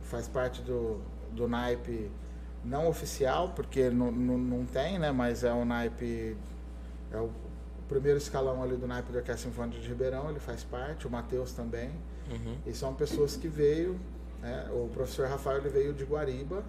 [0.02, 1.00] faz parte do,
[1.32, 2.12] do naipe
[2.63, 5.12] não oficial, porque não, não, não tem, né?
[5.12, 6.36] Mas é o naipe,
[7.12, 7.30] é o
[7.88, 11.54] primeiro escalão ali do naipe da Orquestra Sinfônica de Ribeirão, ele faz parte, o Matheus
[11.54, 11.91] também.
[12.30, 12.58] Uhum.
[12.65, 14.00] E são pessoas que veio,
[14.41, 14.70] né?
[14.72, 16.63] o professor Rafael ele veio de Guariba,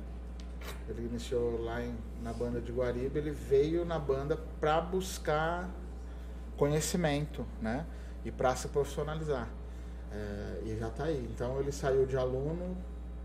[0.88, 5.68] ele iniciou lá em, na banda de Guariba, ele veio na banda para buscar
[6.56, 7.86] conhecimento, né?
[8.24, 9.48] E para se profissionalizar.
[10.12, 11.28] É, e já está aí.
[11.34, 12.76] Então ele saiu de aluno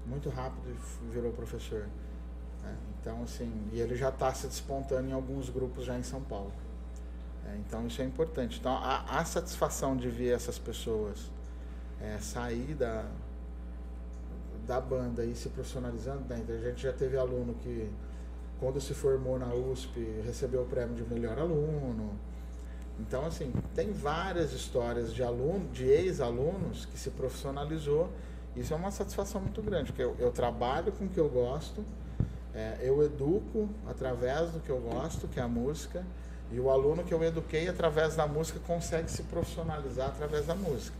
[0.06, 1.88] muito rápido e virou professor.
[3.04, 6.54] Então, assim, e ele já está se despontando em alguns grupos já em São Paulo.
[7.46, 8.58] É, então isso é importante.
[8.62, 11.30] Então a, a, satisfação de ver essas pessoas
[12.02, 13.06] é, sair da,
[14.66, 16.54] da banda e se profissionalizando dentro.
[16.54, 17.92] A gente já teve aluno que,
[18.58, 22.18] quando se formou na USP, recebeu o prêmio de melhor aluno.
[23.00, 28.10] Então, assim, tem várias histórias de aluno, de ex-alunos que se profissionalizou.
[28.56, 31.84] Isso é uma satisfação muito grande, porque eu, eu trabalho com o que eu gosto,
[32.56, 36.06] é, eu educo através do que eu gosto, que é a música,
[36.52, 40.96] e o aluno que eu eduquei através da música consegue se profissionalizar através da música.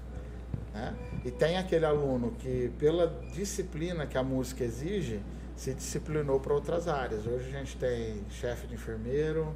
[0.74, 0.96] Né?
[1.24, 5.22] E tem aquele aluno que, pela disciplina que a música exige,
[5.56, 7.28] se disciplinou para outras áreas.
[7.28, 9.54] Hoje a gente tem chefe de enfermeiro,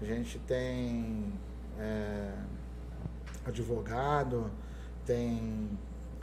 [0.00, 1.32] a gente tem
[1.78, 2.32] é,
[3.46, 4.50] advogado,
[5.06, 5.70] tem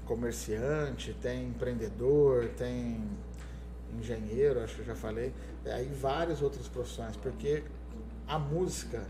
[0.06, 3.02] comerciante, tem empreendedor, tem
[4.00, 5.34] engenheiro, acho que eu já falei,
[5.66, 7.64] aí várias outras profissões, porque
[8.28, 9.04] a música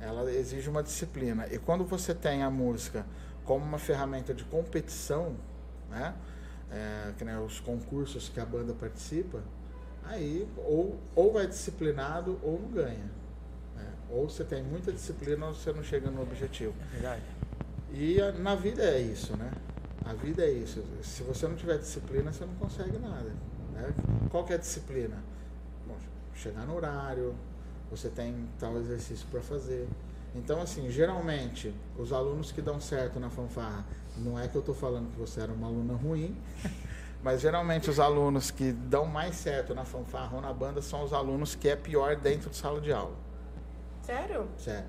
[0.00, 1.46] ela exige uma disciplina.
[1.50, 3.06] E quando você tem a música
[3.44, 5.36] como uma ferramenta de competição,
[5.90, 6.14] né,
[6.70, 9.42] é, que nem os concursos que a banda participa,
[10.04, 13.24] aí ou, ou vai disciplinado ou não ganha.
[14.10, 16.74] Ou você tem muita disciplina ou você não chega no objetivo.
[16.80, 17.22] É verdade.
[17.92, 19.50] E a, na vida é isso, né?
[20.04, 20.84] A vida é isso.
[21.02, 23.32] Se você não tiver disciplina, você não consegue nada.
[23.74, 23.92] Né?
[24.30, 25.16] Qual que é a disciplina?
[25.86, 25.96] Bom,
[26.34, 27.34] chegar no horário,
[27.90, 29.88] você tem tal exercício para fazer.
[30.34, 33.84] Então, assim, geralmente, os alunos que dão certo na fanfarra,
[34.16, 36.36] não é que eu estou falando que você era uma aluna ruim,
[37.22, 41.12] mas geralmente os alunos que dão mais certo na fanfarra ou na banda são os
[41.12, 43.14] alunos que é pior dentro de sala de aula.
[44.02, 44.48] Sério?
[44.58, 44.88] Sério.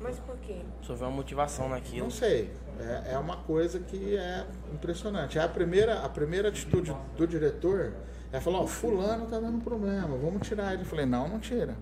[0.00, 0.60] Mas por quê?
[0.82, 2.04] Só vê uma motivação naquilo.
[2.04, 2.52] Não sei.
[2.78, 5.38] É, é uma coisa que é impressionante.
[5.38, 7.94] É a primeira, a primeira atitude do diretor
[8.32, 10.82] é falar, ó, oh, fulano tá dando problema, vamos tirar ele.
[10.82, 11.74] Eu falei, não, não tira.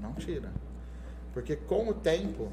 [0.00, 0.50] Não tira.
[1.32, 2.52] Porque com o tempo,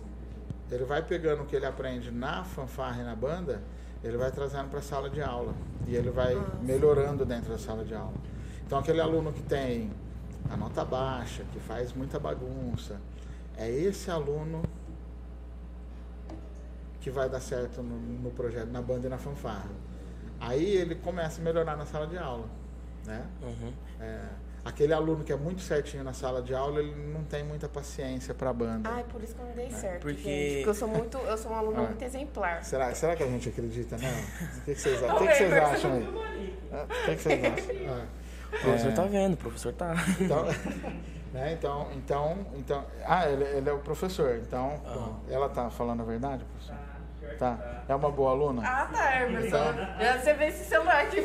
[0.72, 3.62] ele vai pegando o que ele aprende na fanfarra e na banda,
[4.04, 5.54] ele vai trazendo para a sala de aula.
[5.88, 8.14] E ele vai melhorando dentro da sala de aula.
[8.66, 9.92] Então aquele aluno que tem
[10.50, 13.00] a nota baixa, que faz muita bagunça,
[13.58, 14.62] é esse aluno
[17.06, 19.70] que vai dar certo no, no, projeto, na banda e na fanfarra.
[20.40, 22.48] Aí ele começa a melhorar na sala de aula,
[23.06, 23.24] né?
[23.44, 23.72] Uhum.
[24.02, 24.22] É,
[24.66, 28.34] aquele aluno que é muito certinho na sala de aula, ele não tem muita paciência
[28.34, 28.90] para a banda.
[28.92, 29.70] Ah, é por isso que eu não dei é.
[29.70, 30.24] certo, porque...
[30.24, 30.56] gente.
[30.56, 31.86] Porque eu sou muito, eu sou um aluno ah.
[31.86, 32.64] muito exemplar.
[32.64, 34.10] Será, será que a gente acredita, não?
[34.10, 36.04] O que, que vocês, o que que vocês acham aí?
[36.04, 37.76] O que, que vocês acham?
[37.88, 38.06] Ah.
[38.48, 38.94] O professor é...
[38.94, 39.94] tá vendo, o professor tá.
[40.20, 40.46] Então,
[41.36, 41.52] Né?
[41.52, 42.86] Então, então, então.
[43.06, 44.38] Ah, ele, ele é o professor.
[44.38, 45.16] Então, uhum.
[45.30, 46.85] ela tá falando a verdade, professor?
[47.38, 47.84] Tá.
[47.88, 48.62] É uma boa aluna?
[48.66, 49.48] Ah, tá, Emerson.
[49.48, 51.18] Então- Você vê esse celular aqui.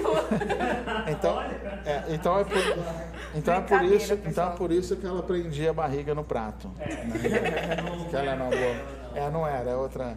[1.10, 1.42] Então,
[1.86, 2.58] é, então é por,
[3.34, 6.68] então é por isso, então é por isso que ela prendia a barriga no prato.
[6.76, 6.86] né?
[8.10, 9.00] Que ela não é boa.
[9.14, 10.16] É, não era, é outra.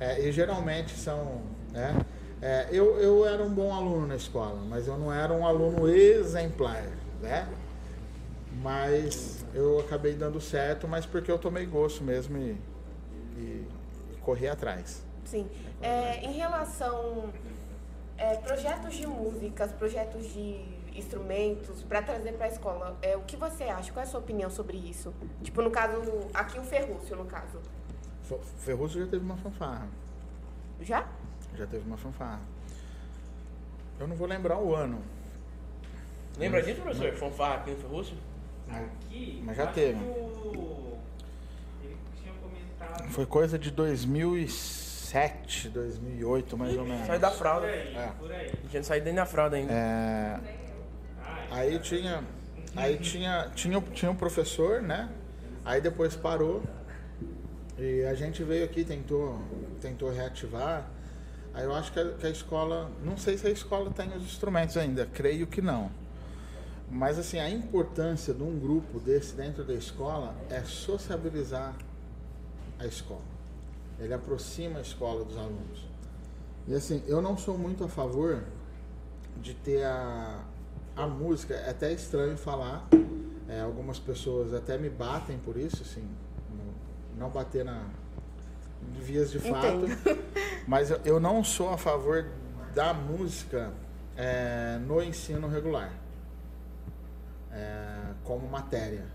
[0.00, 1.40] É, e geralmente são.
[1.72, 1.96] né?
[2.40, 5.88] É, eu, eu era um bom aluno na escola, mas eu não era um aluno
[5.88, 6.84] exemplar,
[7.20, 7.48] né?
[8.62, 12.56] Mas eu acabei dando certo, mas porque eu tomei gosto mesmo e,
[13.36, 13.66] e-
[14.12, 15.02] e corri atrás.
[15.30, 15.46] Sim.
[15.82, 17.32] É, em relação
[18.16, 20.64] é, projetos de músicas, projetos de
[20.94, 23.92] instrumentos para trazer para a escola, é, o que você acha?
[23.92, 25.12] Qual é a sua opinião sobre isso?
[25.42, 26.00] Tipo, no caso,
[26.34, 27.60] aqui o Ferrúcio, no caso.
[28.24, 29.86] Fe- Ferrugem já teve uma fanfarra.
[30.80, 31.06] Já?
[31.56, 32.40] Já teve uma fanfarra.
[34.00, 35.00] Eu não vou lembrar o ano,
[36.38, 37.12] Lembra disso, professor?
[37.14, 38.16] Fanfarra aqui no Ferrúcio?
[38.70, 39.98] Aqui, Mas já teve.
[39.98, 40.04] que
[40.56, 40.96] o-
[41.82, 43.08] Ele tinha comentado.
[43.10, 43.72] Foi coisa de
[45.08, 47.06] 2007, 2008, mais ou menos.
[47.06, 47.66] Sai da fralda.
[47.66, 48.12] aí, É.
[48.18, 48.46] por aí.
[48.46, 49.72] A gente não saiu nem da fralda ainda.
[49.72, 50.40] É,
[51.50, 52.22] aí tinha,
[52.76, 55.08] aí tinha, tinha, tinha um professor, né?
[55.64, 56.62] Aí depois parou
[57.78, 59.40] e a gente veio aqui tentou,
[59.80, 60.86] tentou reativar.
[61.54, 64.22] Aí eu acho que a, que a escola, não sei se a escola tem os
[64.22, 65.90] instrumentos ainda, creio que não.
[66.90, 71.74] Mas assim, a importância de um grupo desse dentro da escola é sociabilizar
[72.78, 73.37] a escola.
[73.98, 75.86] Ele aproxima a escola dos alunos.
[76.66, 78.44] E assim, eu não sou muito a favor
[79.40, 80.44] de ter a,
[80.94, 82.86] a música, é até estranho falar,
[83.48, 86.06] é, algumas pessoas até me batem por isso, assim,
[87.16, 87.84] não bater na
[89.00, 89.86] vias de fato,
[90.66, 92.26] mas eu, eu não sou a favor
[92.74, 93.72] da música
[94.16, 95.92] é, no ensino regular,
[97.50, 99.06] é, como matéria.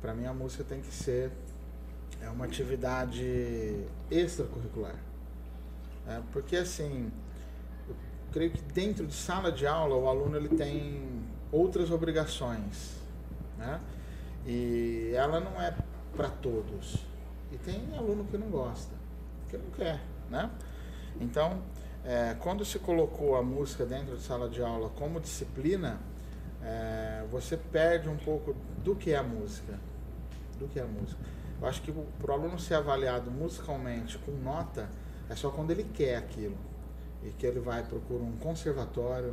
[0.00, 1.30] Para mim a música tem que ser
[2.22, 4.96] é uma atividade extracurricular.
[6.06, 7.10] É, porque assim,
[7.88, 7.94] eu
[8.32, 12.96] creio que dentro de sala de aula o aluno ele tem outras obrigações,
[13.58, 13.80] né?
[14.46, 15.74] E ela não é
[16.16, 16.96] para todos.
[17.52, 18.94] E tem aluno que não gosta,
[19.48, 20.50] que não quer, né?
[21.20, 21.60] Então,
[22.04, 26.00] é, quando se colocou a música dentro de sala de aula como disciplina,
[26.62, 29.78] é, você perde um pouco do que é a música,
[30.58, 31.20] do que é a música.
[31.62, 34.90] Eu acho que para o aluno ser avaliado musicalmente com nota
[35.30, 36.56] é só quando ele quer aquilo
[37.22, 39.32] e que ele vai procura um conservatório,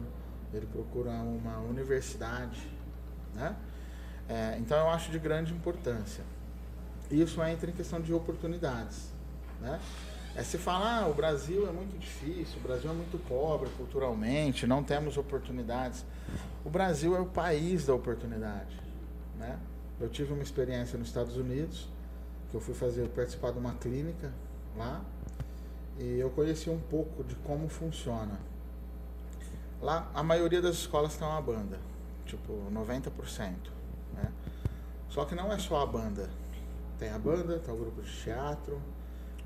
[0.54, 2.72] ele procura uma universidade,
[3.34, 3.56] né?
[4.28, 6.24] É, então eu acho de grande importância.
[7.10, 9.12] Isso entra em questão de oportunidades,
[9.60, 9.80] né?
[10.36, 14.68] É se falar, ah, o Brasil é muito difícil, o Brasil é muito pobre culturalmente,
[14.68, 16.06] não temos oportunidades.
[16.64, 18.80] O Brasil é o país da oportunidade,
[19.36, 19.58] né?
[20.00, 21.90] Eu tive uma experiência nos Estados Unidos,
[22.50, 24.32] que eu fui fazer participar de uma clínica
[24.76, 25.04] lá,
[26.00, 28.40] e eu conheci um pouco de como funciona.
[29.82, 31.80] Lá, a maioria das escolas tem uma banda,
[32.26, 33.54] tipo 90%.
[34.14, 34.32] Né?
[35.10, 36.30] Só que não é só a banda.
[36.98, 38.82] Tem a banda, tem o grupo de teatro,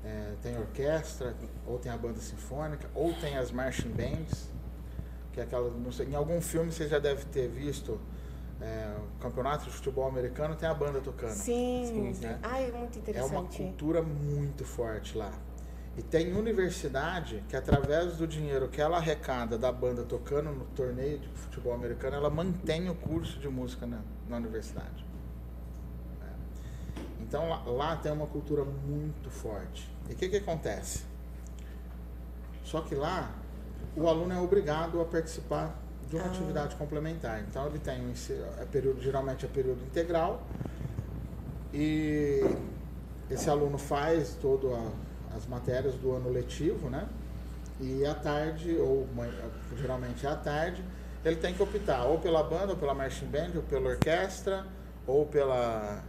[0.04, 1.34] é, tem orquestra,
[1.66, 4.48] ou tem a banda sinfônica, ou tem as marching bands,
[5.32, 8.00] que é aquela, sei, em algum filme você já deve ter visto
[8.64, 11.32] é, campeonato de futebol americano, tem a banda tocando.
[11.32, 11.84] Sim.
[11.86, 12.34] Sim, sim.
[12.42, 13.56] Ai, muito É uma interessante.
[13.58, 15.32] cultura muito forte lá.
[15.96, 21.18] E tem universidade que, através do dinheiro que ela arrecada da banda tocando no torneio
[21.18, 25.04] de futebol americano, ela mantém o curso de música na, na universidade.
[26.22, 27.22] É.
[27.22, 29.88] Então lá, lá tem uma cultura muito forte.
[30.08, 31.04] E o que, que acontece?
[32.64, 33.30] Só que lá
[33.96, 36.28] o aluno é obrigado a participar de uma Ah.
[36.28, 37.40] atividade complementar.
[37.42, 38.12] Então ele tem
[38.60, 40.42] é período, geralmente é período integral,
[41.72, 42.42] e
[43.30, 44.78] esse aluno faz todas
[45.36, 47.08] as matérias do ano letivo, né?
[47.80, 49.06] E à tarde, ou
[49.76, 50.84] geralmente é à tarde,
[51.24, 54.64] ele tem que optar ou pela banda, ou pela marching band, ou pela orquestra,
[55.06, 56.02] ou pela,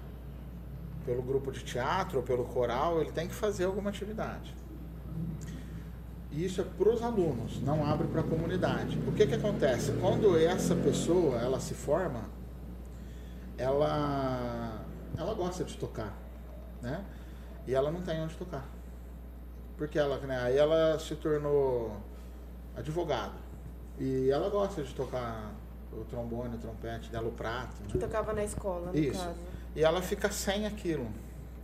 [1.06, 4.54] pelo grupo de teatro, ou pelo coral, ele tem que fazer alguma atividade.
[6.36, 9.00] E isso é para os alunos, não abre para a comunidade.
[9.08, 9.94] O que, que acontece?
[10.02, 12.24] Quando essa pessoa ela se forma,
[13.58, 14.82] ela,
[15.18, 16.14] ela gosta de tocar,
[16.82, 17.06] né?
[17.66, 18.66] E ela não tem onde tocar.
[19.78, 21.96] Porque ela, né, aí ela se tornou
[22.76, 23.36] advogado.
[23.98, 25.54] E ela gosta de tocar
[25.94, 27.82] o trombone, o trompete dela, o prato.
[27.88, 28.06] Que Né?
[28.06, 29.18] tocava na escola, no Isso.
[29.18, 29.36] caso.
[29.74, 31.08] E ela fica sem aquilo.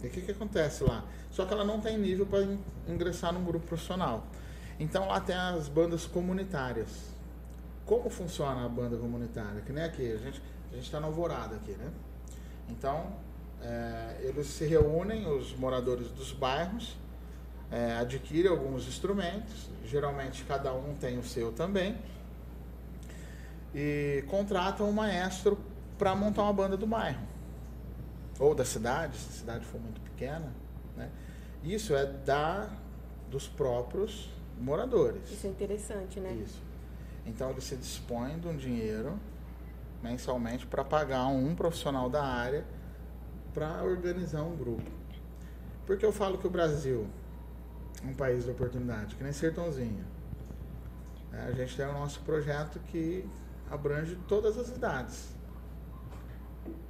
[0.01, 1.03] E o que, que acontece lá?
[1.30, 2.47] Só que ela não tem nível para
[2.88, 4.24] ingressar num grupo profissional.
[4.82, 7.12] Então lá tem as bandas comunitárias.
[7.86, 9.62] Como funciona a banda comunitária?
[9.62, 10.42] Que nem aqui, a gente
[10.74, 11.92] a está na alvorada aqui, né?
[12.68, 13.14] Então,
[13.62, 16.98] é, eles se reúnem, os moradores dos bairros,
[17.70, 21.96] é, adquire alguns instrumentos, geralmente cada um tem o seu também,
[23.76, 25.60] e contratam um maestro
[25.96, 27.22] para montar uma banda do bairro
[28.40, 30.52] ou da cidade, se a cidade for muito pequena.
[30.98, 31.08] Né?
[31.64, 32.68] Isso é da
[33.30, 35.30] dos próprios moradores.
[35.32, 36.34] Isso é interessante, né?
[36.34, 36.62] Isso.
[37.26, 39.20] Então ele se dispõe de um dinheiro
[40.01, 42.66] mensalmente para pagar um profissional da área
[43.53, 44.89] para organizar um grupo.
[45.86, 47.07] Porque eu falo que o Brasil
[48.03, 50.05] é um país de oportunidade, que nem Sertãozinho.
[51.34, 53.28] É, a gente tem o nosso projeto que
[53.70, 55.30] abrange todas as idades.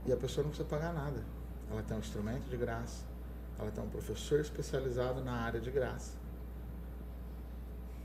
[0.06, 1.24] E a pessoa não precisa pagar nada.
[1.70, 3.06] Ela tem um instrumento de graça,
[3.58, 6.21] ela tem um professor especializado na área de graça.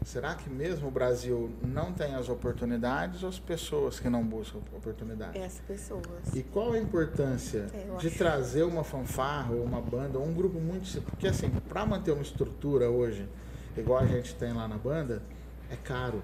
[0.05, 4.59] Será que mesmo o Brasil não tem as oportunidades ou as pessoas que não buscam
[4.73, 5.41] oportunidades?
[5.41, 6.03] É as pessoas.
[6.33, 8.19] E qual a importância É, de acho.
[8.19, 11.11] trazer uma fanfarra ou uma banda ou um grupo muito simples?
[11.11, 13.29] Porque assim, para manter uma estrutura hoje,
[13.77, 15.23] igual a gente tem lá na banda,
[15.71, 16.23] é caro.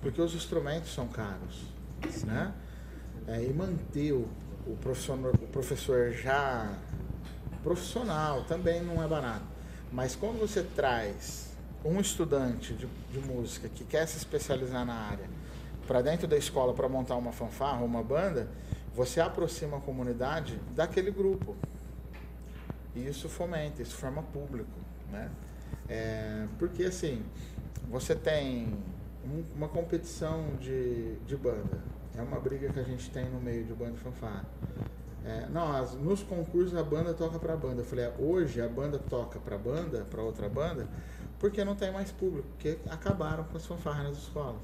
[0.00, 1.64] Porque os instrumentos são caros,
[2.24, 2.52] né?
[3.28, 4.26] É, e manter o,
[4.66, 6.76] o, professor, o professor já
[7.62, 9.44] profissional também não é barato.
[9.92, 11.51] Mas quando você traz
[11.84, 15.24] um estudante de, de música que quer se especializar na área
[15.86, 18.48] para dentro da escola para montar uma fanfarra uma banda,
[18.94, 21.56] você aproxima a comunidade daquele grupo.
[22.94, 24.70] E isso fomenta, isso forma público,
[25.10, 25.30] né?
[25.88, 27.22] É, porque assim,
[27.90, 28.68] você tem
[29.24, 31.80] um- uma competição de, de banda.
[32.16, 34.44] É uma briga que a gente tem no meio de banda e fanfarra.
[35.24, 37.80] É, não, as- nos concursos a banda toca pra banda.
[37.80, 40.86] Eu falei, é, hoje a banda toca pra banda, pra outra banda,
[41.42, 44.62] porque não tem mais público, porque acabaram com as fanfarras nas escolas.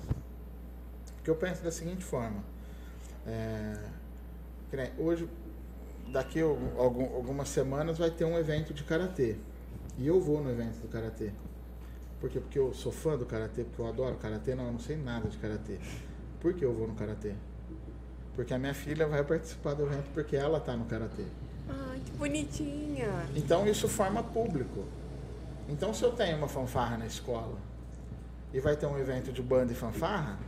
[1.17, 2.41] Porque eu penso da seguinte forma,
[3.27, 3.77] é,
[4.97, 5.29] hoje,
[6.13, 9.35] daqui algumas semanas vai ter um evento de karatê.
[9.99, 11.33] E eu vou no evento do karatê.
[12.21, 12.39] Por quê?
[12.39, 15.29] Porque eu sou fã do karatê, porque eu adoro karatê, não, eu não sei nada
[15.29, 15.79] de karatê.
[16.41, 17.35] Por que eu vou no karatê?
[18.37, 21.25] Porque a minha filha vai participar do evento porque ela tá no karatê.
[21.69, 23.27] Ai, que bonitinha.
[23.35, 24.85] Então isso forma público.
[25.69, 27.57] Então se eu tenho uma fanfarra na escola
[28.53, 30.39] e vai ter um evento de banda e fanfarra,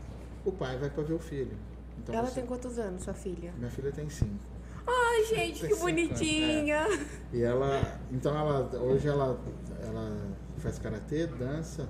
[0.44, 1.56] o pai vai para ver o filho.
[1.98, 3.52] Então Ela você- tem quantos anos, sua filha?
[3.58, 4.38] Minha filha tem cinco.
[4.86, 6.86] Ai, gente, que bonitinha.
[7.32, 9.38] E ela, então ela, hoje ela,
[9.82, 10.16] ela
[10.56, 11.86] faz karatê, dança,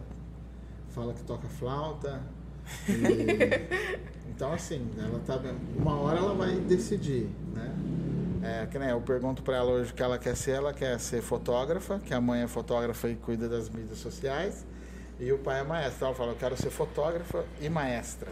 [0.89, 2.21] fala que toca flauta.
[2.89, 5.41] E- então assim, ela tá
[5.77, 7.75] uma hora ela vai decidir, né?
[8.43, 10.99] É, que nem eu pergunto para ela hoje o que ela quer ser, ela quer
[10.99, 14.65] ser fotógrafa, que a mãe é fotógrafa e cuida das mídias sociais,
[15.19, 16.07] e o pai é maestro.
[16.07, 18.31] Ela fala, eu quero ser fotógrafa e maestra.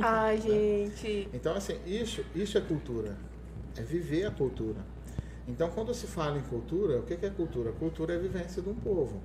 [0.00, 1.28] Ai, gente.
[1.32, 3.16] Então, assim, isso, isso é cultura.
[3.76, 4.80] É viver a cultura.
[5.46, 7.70] Então, quando se fala em cultura, o que que é cultura?
[7.72, 9.20] Cultura é a vivência de um povo.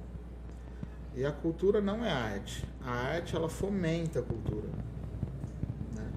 [1.15, 2.65] E a cultura não é arte.
[2.83, 4.67] A arte, ela fomenta a cultura.
[5.95, 6.11] né?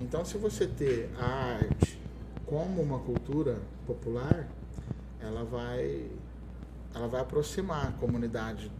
[0.00, 1.98] Então, se você ter a arte
[2.46, 4.48] como uma cultura popular,
[5.20, 6.10] ela vai,
[6.94, 8.70] ela vai aproximar a comunidade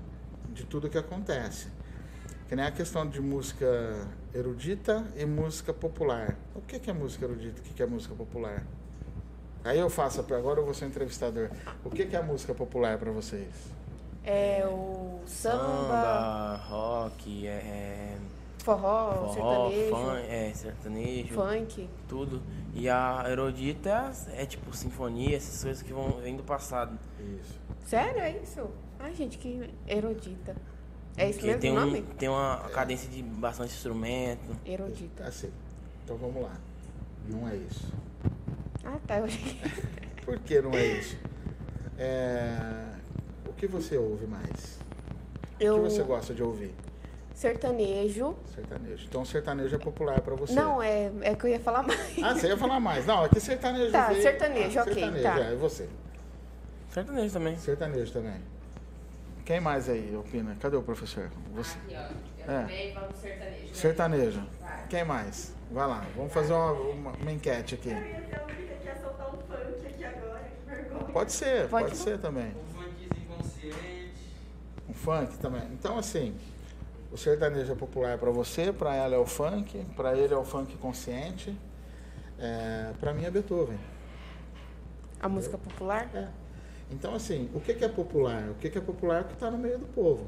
[0.53, 1.69] de tudo que acontece.
[2.49, 6.35] Que nem a questão de música erudita e música popular.
[6.55, 7.61] O que é música erudita?
[7.61, 8.65] O que é música popular?
[9.65, 11.51] Aí eu faço, a agora eu vou ser entrevistador.
[11.85, 13.78] O que é música popular para vocês?
[14.25, 18.19] É o samba, Samba, rock, é, é
[18.63, 21.89] forró, forró, sertanejo, fun, é, sertanejo, funk.
[22.07, 22.43] tudo.
[22.75, 26.99] E a erudita é, é tipo sinfonia, essas coisas que vão vêm do passado.
[27.19, 27.59] Isso.
[27.87, 28.69] Sério, é isso?
[28.99, 30.55] Ai, gente, que erudita.
[31.17, 32.03] É isso Que mesmo tem, o um, nome?
[32.19, 34.55] tem uma cadência de bastante instrumento.
[34.65, 35.25] Erudita.
[35.25, 35.51] Assim.
[36.05, 36.55] Então vamos lá.
[37.29, 37.93] Não é isso.
[38.85, 39.19] Ah, tá.
[39.19, 39.69] Eu achei que...
[40.25, 41.17] Por que não é isso?
[41.99, 42.85] É,
[43.59, 44.79] que você ouve mais?
[45.61, 45.75] O Eu...
[45.77, 46.75] que você gosta de ouvir?
[47.35, 48.35] Sertanejo.
[48.55, 49.07] Sertanejo.
[49.09, 50.53] Então sertanejo é popular para você.
[50.55, 52.19] Não, é, é que eu ia falar mais.
[52.23, 53.07] Ah, você ia falar mais.
[53.07, 53.93] Não, aqui sertanejo.
[53.93, 55.41] Tá, veio- sertanejo, Ah, ok, sertanejo, tá.
[55.41, 55.89] É, e você?
[56.91, 57.57] Sertanejo também.
[57.59, 58.41] Sertanejo também.
[59.45, 60.57] Quem mais aí opina?
[60.61, 61.31] Cadê o professor?
[61.55, 61.79] Você.
[61.79, 61.95] Aqui,
[62.49, 62.51] ó.
[62.51, 62.61] É.
[62.63, 63.63] também vamos sertanejo.
[63.67, 63.71] né?
[63.75, 64.43] Sertanejo.
[64.91, 65.55] Quem mais?
[65.71, 67.91] Vai lá, vamos fazer uma, uma- uma enquete aqui.
[67.91, 71.05] quer soltar um funk aqui agora, que vergonha.
[71.13, 71.97] Pode ser, pode, Pode.
[71.99, 72.53] ser também.
[74.89, 75.65] Um funk também.
[75.73, 76.35] Então, assim,
[77.13, 80.45] o sertanejo é popular para você, para ela é o funk, para ele é o
[80.45, 81.55] funk consciente.
[82.39, 83.79] É, para mim é Beethoven.
[85.21, 86.09] A música popular?
[86.15, 86.29] É.
[86.91, 88.49] Então, assim, o que, que é popular?
[88.51, 90.27] O que, que é popular é o que está no meio do povo.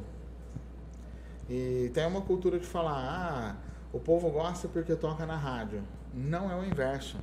[1.48, 3.56] E tem uma cultura de falar, ah,
[3.92, 5.82] o povo gosta porque toca na rádio.
[6.12, 7.18] Não é o inverso.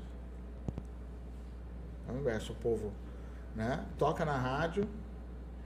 [2.07, 2.91] É o inverso, o povo
[3.55, 3.85] né?
[3.97, 4.87] toca na rádio.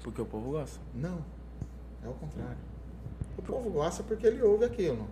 [0.04, 0.80] Porque o povo gosta.
[0.94, 1.24] Não.
[2.04, 2.58] É o contrário.
[3.38, 5.08] O povo gosta porque ele ouve aquilo.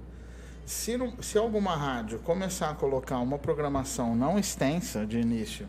[0.66, 5.68] Se, não- se alguma rádio começar a colocar uma programação não extensa de início,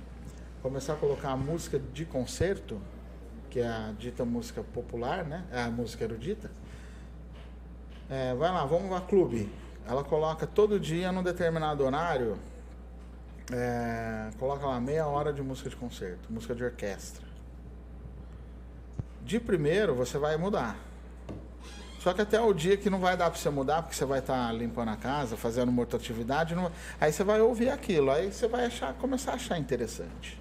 [0.62, 2.80] começar a colocar a música de concerto,
[3.48, 5.44] que é a dita música popular, né?
[5.50, 6.50] É a música erudita.
[8.08, 9.50] É, vai lá, vamos lá, clube.
[9.86, 12.36] Ela coloca todo dia, num determinado horário,
[13.52, 17.26] é, coloca lá meia hora de música de concerto, música de orquestra.
[19.24, 20.76] De primeiro, você vai mudar.
[22.01, 24.20] Só que até o dia que não vai dar para você mudar, porque você vai
[24.20, 28.32] estar limpando a casa, fazendo uma outra atividade, não- aí você vai ouvir aquilo, aí
[28.32, 30.40] você vai achar, começar a achar interessante.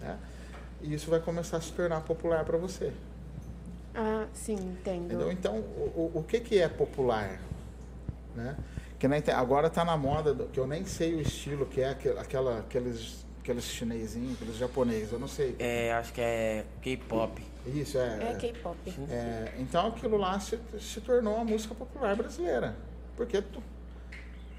[0.00, 0.18] né?
[0.82, 2.92] E isso vai começar a se tornar popular para você.
[3.94, 5.06] Ah, sim, entendo.
[5.06, 5.32] Entendeu?
[5.32, 7.40] Então, o, o, o que, que é popular?
[8.34, 8.56] Né?
[8.98, 11.88] Que nem agora está na moda, do- que eu nem sei o estilo que é
[11.90, 15.54] aquela, aqueles, aqueles chinesinhos, aqueles japoneses, eu não sei.
[15.58, 17.42] É, acho que é K-pop.
[17.66, 18.30] Isso, é.
[18.30, 18.76] É K-pop.
[19.10, 22.76] É, então aquilo lá se, se tornou a música popular brasileira.
[23.16, 23.62] Porque tu,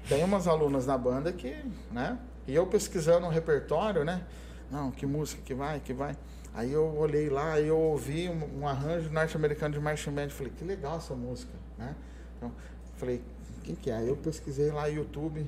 [0.08, 1.56] tem umas alunas na banda que,
[1.90, 2.18] né?
[2.46, 4.24] E eu pesquisando o repertório, né?
[4.70, 6.16] Não, que música que vai, que vai.
[6.54, 10.30] Aí eu olhei lá e eu ouvi um, um arranjo norte-americano de marching band.
[10.30, 11.94] Falei, que legal essa música, né?
[12.36, 12.52] Então,
[12.96, 13.22] falei,
[13.62, 13.96] quem que é?
[13.96, 15.46] Aí eu pesquisei lá no YouTube,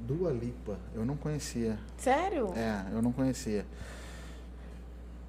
[0.00, 0.78] Dua Lipa.
[0.94, 1.78] Eu não conhecia.
[1.96, 2.52] Sério?
[2.56, 3.64] É, eu não conhecia.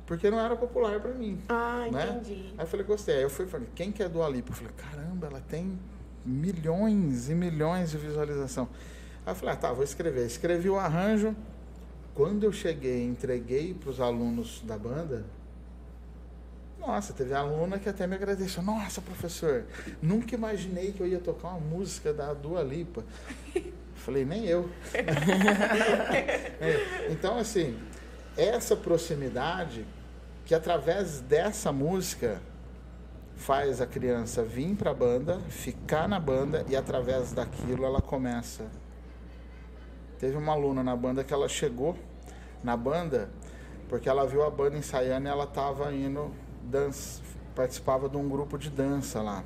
[0.06, 1.41] Porque não era popular pra mim.
[1.49, 2.20] Ah, né?
[2.20, 2.54] entendi.
[2.58, 3.16] Aí eu falei, gostei.
[3.16, 4.51] Aí eu fui falei, quem que é Dua Lipa?
[4.51, 5.80] Eu falei, caramba, ela tem
[6.26, 8.68] milhões e milhões de visualização.
[9.26, 10.26] Aí eu falei, ah, tá, vou escrever.
[10.26, 11.36] Escrevi o arranjo.
[12.14, 15.26] Quando eu cheguei entreguei para os alunos da banda,
[16.86, 18.62] nossa, teve aluna que até me agradeceu.
[18.62, 19.64] Nossa, professor,
[20.01, 23.04] nunca imaginei que eu ia tocar uma música da Dua Lipa.
[23.95, 24.70] Falei, nem eu.
[26.60, 27.78] É, Então, assim,
[28.38, 29.86] essa proximidade
[30.45, 32.41] que através dessa música
[33.36, 38.65] faz a criança vir para a banda, ficar na banda e através daquilo ela começa.
[40.19, 41.97] Teve uma aluna na banda que ela chegou
[42.63, 43.29] na banda
[43.89, 46.31] porque ela viu a banda ensaiando e ela estava indo
[46.63, 47.21] dança,
[47.55, 49.43] participava de um grupo de dança lá.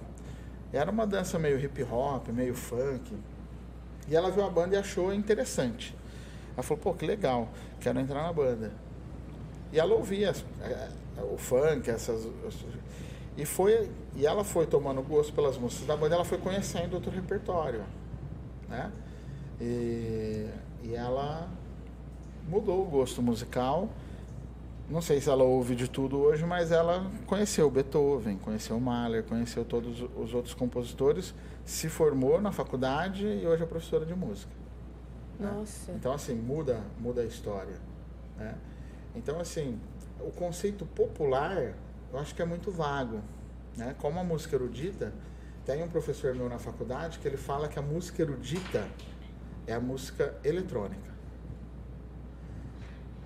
[0.71, 3.15] Era uma dança meio hip hop, meio funk.
[4.07, 5.95] E ela viu a banda e achou interessante.
[6.53, 7.49] Ela falou, pô, que legal,
[7.79, 8.71] quero entrar na banda.
[9.71, 10.89] E ela ouvia as- é,
[11.33, 12.27] o funk, essas.
[13.35, 13.89] E foi.
[14.15, 17.83] E ela foi tomando gosto pelas músicas da banda, ela foi conhecendo outro repertório.
[18.67, 18.91] Né?
[19.61, 20.47] E,
[20.83, 21.47] e ela
[22.47, 23.89] mudou o gosto musical.
[24.89, 29.65] Não sei se ela ouve de tudo hoje, mas ela conheceu Beethoven, conheceu Mahler, conheceu
[29.65, 31.33] todos os outros compositores,
[31.65, 34.49] se formou na faculdade e hoje é professora de música.
[35.39, 35.51] Né?
[35.51, 35.91] Nossa.
[35.91, 37.75] Então, assim, muda, muda a história.
[38.37, 38.55] Né?
[39.15, 39.79] Então, assim,
[40.19, 41.73] o conceito popular,
[42.11, 43.21] eu acho que é muito vago.
[43.75, 43.95] Né?
[43.99, 45.13] Como a música erudita,
[45.65, 48.87] tem um professor meu na faculdade que ele fala que a música erudita
[49.65, 51.15] é a música eletrônica.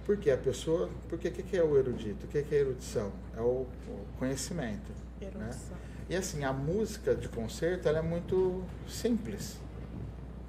[0.05, 0.89] Porque a pessoa.
[1.07, 2.25] Porque o que, que é o erudito?
[2.25, 3.11] O que, que é a erudição?
[3.37, 4.91] É o, o conhecimento.
[5.21, 5.27] Né?
[5.27, 5.77] Erudição.
[6.09, 9.59] E assim, a música de concerto ela é muito simples.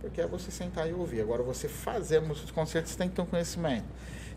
[0.03, 1.20] Porque é você sentar e ouvir.
[1.22, 3.86] Agora, você fazer a música de concerto, você tem que ter um conhecimento.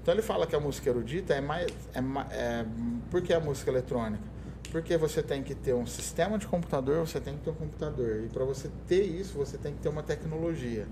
[0.01, 1.66] Então, ele fala que a música erudita é mais.
[1.93, 1.99] É,
[2.32, 2.66] é,
[3.11, 4.24] por que a música eletrônica?
[4.72, 8.24] Porque você tem que ter um sistema de computador, você tem que ter um computador.
[8.24, 10.88] E para você ter isso, você tem que ter uma tecnologia.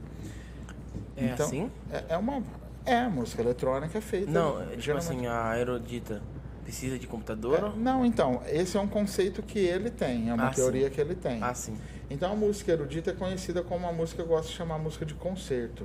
[1.15, 1.71] É Então, assim?
[1.91, 2.41] É, é uma.
[2.85, 4.29] É, a música eletrônica é feita.
[4.31, 6.21] Não, é tipo geralmente- assim, a erudita
[6.63, 7.73] precisa de computador?
[7.75, 10.55] É, não, então, esse é um conceito que ele tem, é uma Ah, sim.
[10.61, 11.41] teoria que ele tem.
[11.43, 11.77] Ah, sim.
[12.13, 15.03] Então a música erudita é conhecida como uma música que eu gosto de chamar música
[15.03, 15.83] de concerto.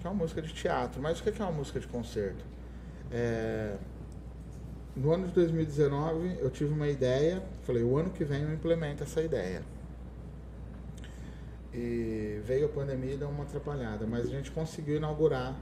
[0.00, 1.00] Que é uma música de teatro.
[1.00, 2.44] Mas o que é uma música de concerto?
[3.10, 3.76] É,
[4.96, 9.04] No ano de 2019 eu tive uma ideia, falei, o ano que vem eu implemento
[9.04, 9.62] essa ideia.
[11.72, 15.54] E veio a pandemia e deu uma atrapalhada, mas a gente conseguiu inaugurar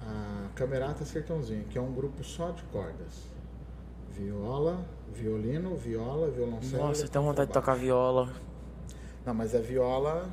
[0.00, 3.34] a Camerata Sertãozinho, que é um grupo só de cordas.
[4.12, 6.86] Viola, violino, viola, violoncelo.
[6.86, 8.32] Nossa, eu tenho vontade de tocar viola.
[9.24, 10.28] Não, mas é viola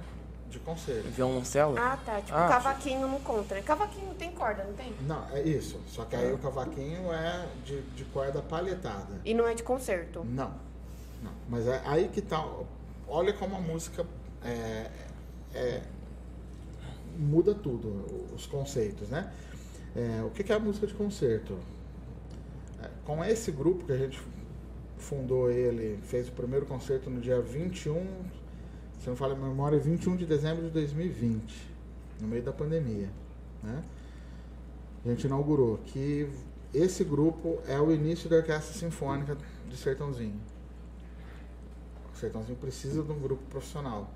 [0.50, 1.08] de concerto.
[1.10, 1.78] Violoncelo?
[1.78, 2.20] Ah, tá.
[2.22, 3.56] Tipo, Ah, cavaquinho não conta.
[3.56, 3.62] né?
[3.62, 4.94] Cavaquinho não tem corda, não tem?
[5.08, 5.80] Não, é isso.
[5.88, 9.22] Só que aí o cavaquinho é de, de corda palhetada.
[9.24, 10.24] E não é de concerto.
[10.26, 10.52] Não.
[11.24, 11.32] Não.
[11.48, 12.46] Mas é aí que tá.
[13.08, 14.06] Olha como a música
[14.44, 14.90] é,
[15.54, 15.82] é-
[17.18, 19.32] muda tudo, os conceitos, né?
[19.96, 21.58] É, o que que é a música de concerto?
[22.82, 24.20] É, com esse grupo que a gente
[24.98, 28.06] fundou ele, fez o primeiro concerto no dia 21,
[29.02, 31.68] se não falha a memória, 21 de dezembro de 2020,
[32.22, 33.10] no meio da pandemia,
[33.64, 33.84] né?
[35.04, 36.30] A gente inaugurou que
[36.72, 39.36] esse grupo é o início da Orquestra Sinfônica
[39.68, 40.40] de Sertãozinho.
[42.14, 44.08] Sertãozinho precisa de um grupo profissional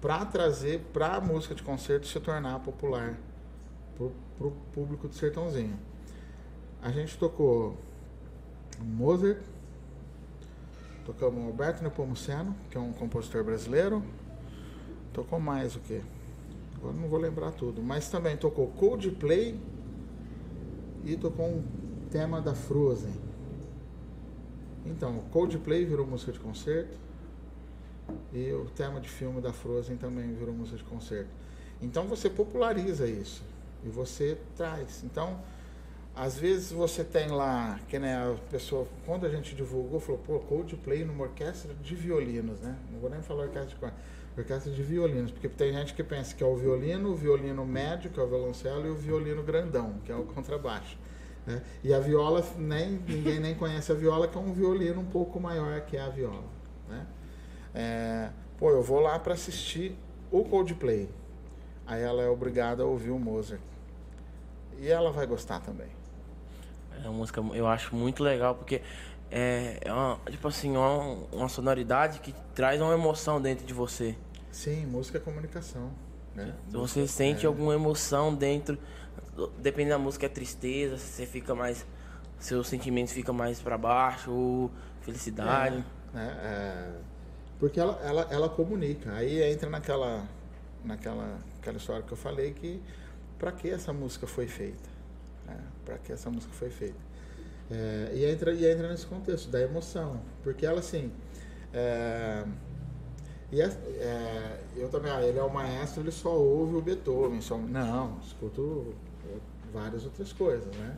[0.00, 3.18] para trazer para a música de concerto se tornar popular
[3.96, 5.76] para o público do Sertãozinho.
[6.80, 7.76] A gente tocou
[8.78, 9.40] Mozart,
[11.12, 14.02] tocamos Alberto Nepomuceno, que é um compositor brasileiro.
[15.12, 16.00] Tocou mais o que?
[16.76, 17.82] Agora não vou lembrar tudo.
[17.82, 19.58] Mas também tocou Coldplay
[21.04, 21.64] e tocou um
[22.10, 23.14] tema da Frozen.
[24.86, 26.96] Então, Coldplay virou música de concerto
[28.32, 31.30] e o tema de filme da Frozen também virou música de concerto.
[31.82, 33.42] Então você populariza isso
[33.84, 35.02] e você traz.
[35.04, 35.40] Então,
[36.14, 40.38] às vezes você tem lá, que né, a pessoa, quando a gente divulgou, falou, pô,
[40.40, 42.76] Coldplay numa orquestra de violinos, né?
[42.90, 46.42] Não vou nem falar orquestra de orquestra de violinos, porque tem gente que pensa que
[46.42, 50.12] é o violino, o violino médio, que é o violoncelo, e o violino grandão, que
[50.12, 50.98] é o contrabaixo.
[51.46, 51.62] Né?
[51.82, 55.40] E a viola, nem, ninguém nem conhece a viola, que é um violino um pouco
[55.40, 56.44] maior que a viola.
[56.88, 57.06] Né?
[57.74, 59.96] É, pô, eu vou lá para assistir
[60.30, 61.08] o Coldplay.
[61.86, 63.60] Aí ela é obrigada a ouvir o Mozart.
[64.78, 65.99] E ela vai gostar também.
[67.04, 68.82] É uma música, eu acho muito legal, porque
[69.30, 74.16] é, é uma, tipo assim, uma, uma sonoridade que traz uma emoção dentro de você.
[74.50, 75.90] Sim, música é comunicação.
[76.34, 76.54] Né?
[76.70, 77.48] Você sente é.
[77.48, 78.78] alguma emoção dentro,
[79.58, 81.86] dependendo da música é tristeza, você fica mais,
[82.38, 84.70] seus sentimentos ficam mais para baixo, ou
[85.02, 85.84] felicidade.
[86.12, 86.40] É, né?
[86.42, 86.90] é,
[87.58, 89.12] porque ela, ela, ela comunica.
[89.12, 90.26] Aí entra naquela,
[90.84, 92.82] naquela aquela história que eu falei que
[93.38, 94.88] para que essa música foi feita?
[95.90, 97.00] Para que essa música foi feita?
[97.68, 100.20] É, e, entra, e entra nesse contexto da emoção.
[100.40, 101.10] Porque ela, assim.
[101.74, 102.44] É,
[103.50, 107.40] e é, é, eu também, ah, ele é o maestro, ele só ouve o Beethoven.
[107.40, 108.94] Só, não, escuto
[109.72, 110.96] várias outras coisas, né?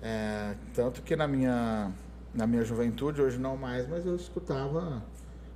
[0.00, 1.92] É, tanto que na minha,
[2.34, 5.02] na minha juventude, hoje não mais, mas eu escutava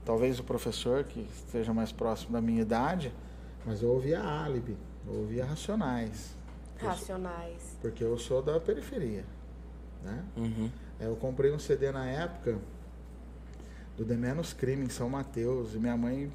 [0.05, 3.11] talvez o professor que esteja mais próximo da minha idade,
[3.65, 6.37] mas eu ouvia álibi, eu ouvia racionais.
[6.79, 7.77] Racionais.
[7.81, 9.25] Porque eu sou da periferia,
[10.03, 10.25] né?
[10.37, 10.71] Uhum.
[11.01, 12.59] Eu comprei um CD na época
[13.97, 16.31] do The Menos Crime em São Mateus e minha mãe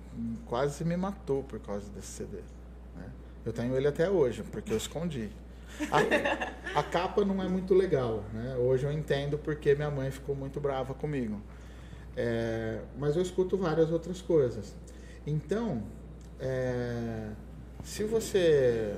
[0.46, 2.38] quase me matou por causa desse CD.
[2.96, 3.10] Né?
[3.46, 5.30] Eu tenho ele até hoje, porque eu escondi.
[5.92, 6.00] A,
[6.80, 8.56] a, capa não é muito legal, né?
[8.58, 11.42] Hoje eu entendo porque minha mãe ficou muito brava comigo.
[12.16, 14.76] É, mas eu escuto várias outras coisas.
[15.26, 15.84] Então,
[16.40, 17.30] é,
[17.84, 18.96] se você.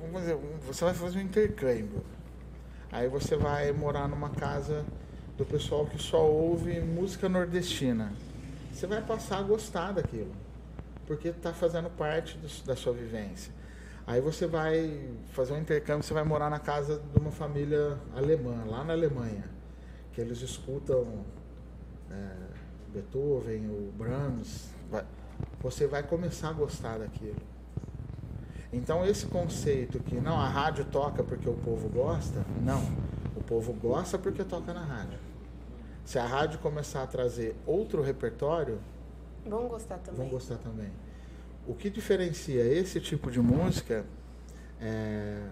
[0.00, 2.04] Vamos você vai fazer um intercâmbio.
[2.90, 4.84] Aí você vai morar numa casa
[5.36, 8.12] do pessoal que só ouve música nordestina.
[8.72, 10.32] Você vai passar a gostar daquilo.
[11.06, 13.52] Porque está fazendo parte do, da sua vivência.
[14.06, 18.64] Aí você vai fazer um intercâmbio, você vai morar na casa de uma família alemã,
[18.66, 19.44] lá na Alemanha.
[20.12, 21.24] Que eles escutam.
[22.10, 22.66] É,
[22.96, 25.04] Beethoven, o Brahms, vai,
[25.60, 27.36] você vai começar a gostar daquilo.
[28.72, 32.82] Então esse conceito que não a rádio toca porque o povo gosta, não,
[33.36, 35.18] o povo gosta porque toca na rádio.
[36.04, 38.78] Se a rádio começar a trazer outro repertório,
[39.44, 40.20] vão gostar também.
[40.20, 40.90] Vão gostar também.
[41.66, 44.04] O que diferencia esse tipo de música,
[44.80, 45.42] é,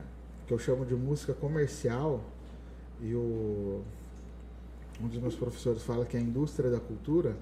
[0.46, 2.20] que eu chamo de música comercial,
[3.00, 3.82] e o
[5.00, 7.36] um dos meus professores fala que é a indústria da cultura,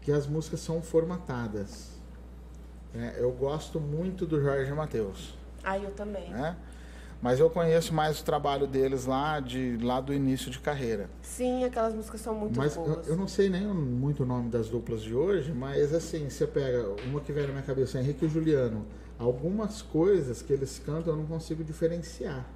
[0.00, 1.99] que as músicas são formatadas.
[2.94, 5.34] É, eu gosto muito do Jorge Mateus.
[5.62, 6.30] Ah, eu também.
[6.30, 6.56] Né?
[7.22, 11.10] Mas eu conheço mais o trabalho deles lá, de, lá do início de carreira.
[11.22, 13.06] Sim, aquelas músicas são muito mas boas.
[13.06, 16.46] Eu, eu não sei nem muito o nome das duplas de hoje, mas assim, você
[16.46, 18.86] pega uma que vem na minha cabeça, Henrique e Juliano.
[19.18, 22.46] Algumas coisas que eles cantam eu não consigo diferenciar.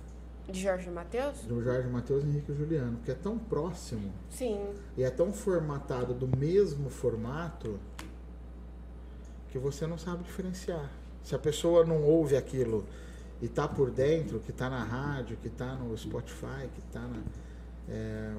[0.49, 1.41] De Jorge Matheus?
[1.43, 4.11] Do Jorge Matheus e Henrique Juliano, porque é tão próximo.
[4.31, 4.59] Sim.
[4.97, 7.79] E é tão formatado do mesmo formato
[9.55, 10.91] que você não sabe diferenciar.
[11.23, 12.85] Se a pessoa não ouve aquilo
[13.41, 17.23] e tá por dentro, que tá na rádio, que tá no Spotify, que tá na.
[17.89, 18.35] É,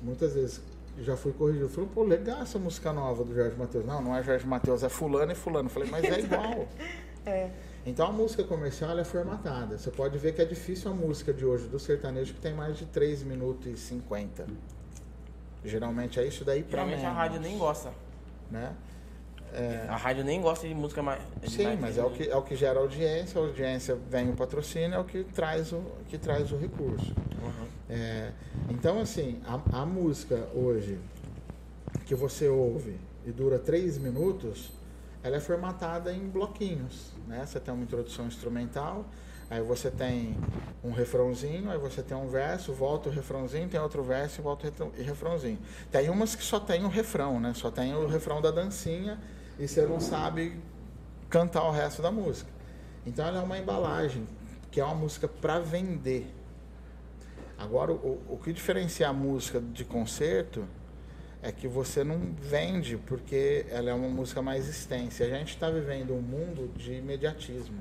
[0.00, 0.62] muitas vezes
[1.00, 1.68] já fui corrigido.
[1.68, 3.84] Falei, pô, legal essa música nova do Jorge Matheus.
[3.84, 5.68] Não, não é Jorge Matheus, é fulano e fulano.
[5.68, 6.68] Falei, mas é igual.
[7.26, 7.50] é.
[7.84, 9.78] Então a música comercial é formatada.
[9.78, 12.78] Você pode ver que é difícil a música de hoje do sertanejo que tem mais
[12.78, 14.46] de 3 minutos e 50.
[15.64, 17.90] Geralmente é isso daí pra Geralmente a rádio nem gosta.
[18.48, 18.72] Né?
[19.52, 19.86] É...
[19.88, 21.20] A rádio nem gosta de música mais.
[21.46, 24.34] Sim, mais mas é o, que, é o que gera audiência, a audiência vem o
[24.34, 27.14] patrocínio, é o que traz o, que traz o recurso.
[27.42, 27.66] Uhum.
[27.88, 28.32] É,
[28.68, 30.98] então, assim, a, a música hoje
[32.06, 32.96] que você ouve
[33.26, 34.70] e dura três minutos,
[35.22, 37.12] ela é formatada em bloquinhos.
[37.26, 37.44] Né?
[37.44, 39.04] Você tem uma introdução instrumental,
[39.50, 40.36] Aí você tem
[40.82, 44.68] um refrãozinho, aí você tem um verso, volta o refrãozinho, tem outro verso e volta
[44.68, 45.58] o refrãozinho.
[45.90, 47.52] Tem umas que só tem o refrão, né?
[47.52, 49.18] Só tem o refrão da dancinha
[49.60, 50.58] e você não sabe
[51.28, 52.50] cantar o resto da música.
[53.06, 54.26] Então ela é uma embalagem,
[54.70, 56.34] que é uma música para vender.
[57.58, 60.66] Agora, o, o que diferencia a música de concerto
[61.42, 65.24] é que você não vende porque ela é uma música mais extensa.
[65.24, 67.80] A gente está vivendo um mundo de imediatismo.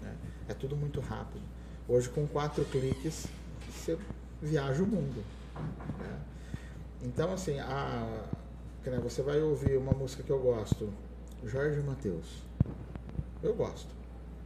[0.00, 0.14] Né?
[0.48, 1.42] É tudo muito rápido.
[1.88, 3.26] Hoje, com quatro cliques,
[3.68, 3.98] você
[4.40, 5.24] viaja o mundo.
[5.98, 6.18] Né?
[7.02, 8.24] Então, assim, a,
[8.90, 10.92] né, você vai ouvir uma música que eu gosto,
[11.44, 12.42] Jorge Mateus.
[13.42, 13.88] Eu gosto.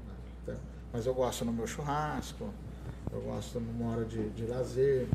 [0.07, 0.15] Né?
[0.43, 0.57] Então,
[0.93, 2.49] mas eu gosto no meu churrasco,
[3.13, 5.07] eu gosto numa hora de, de lazer.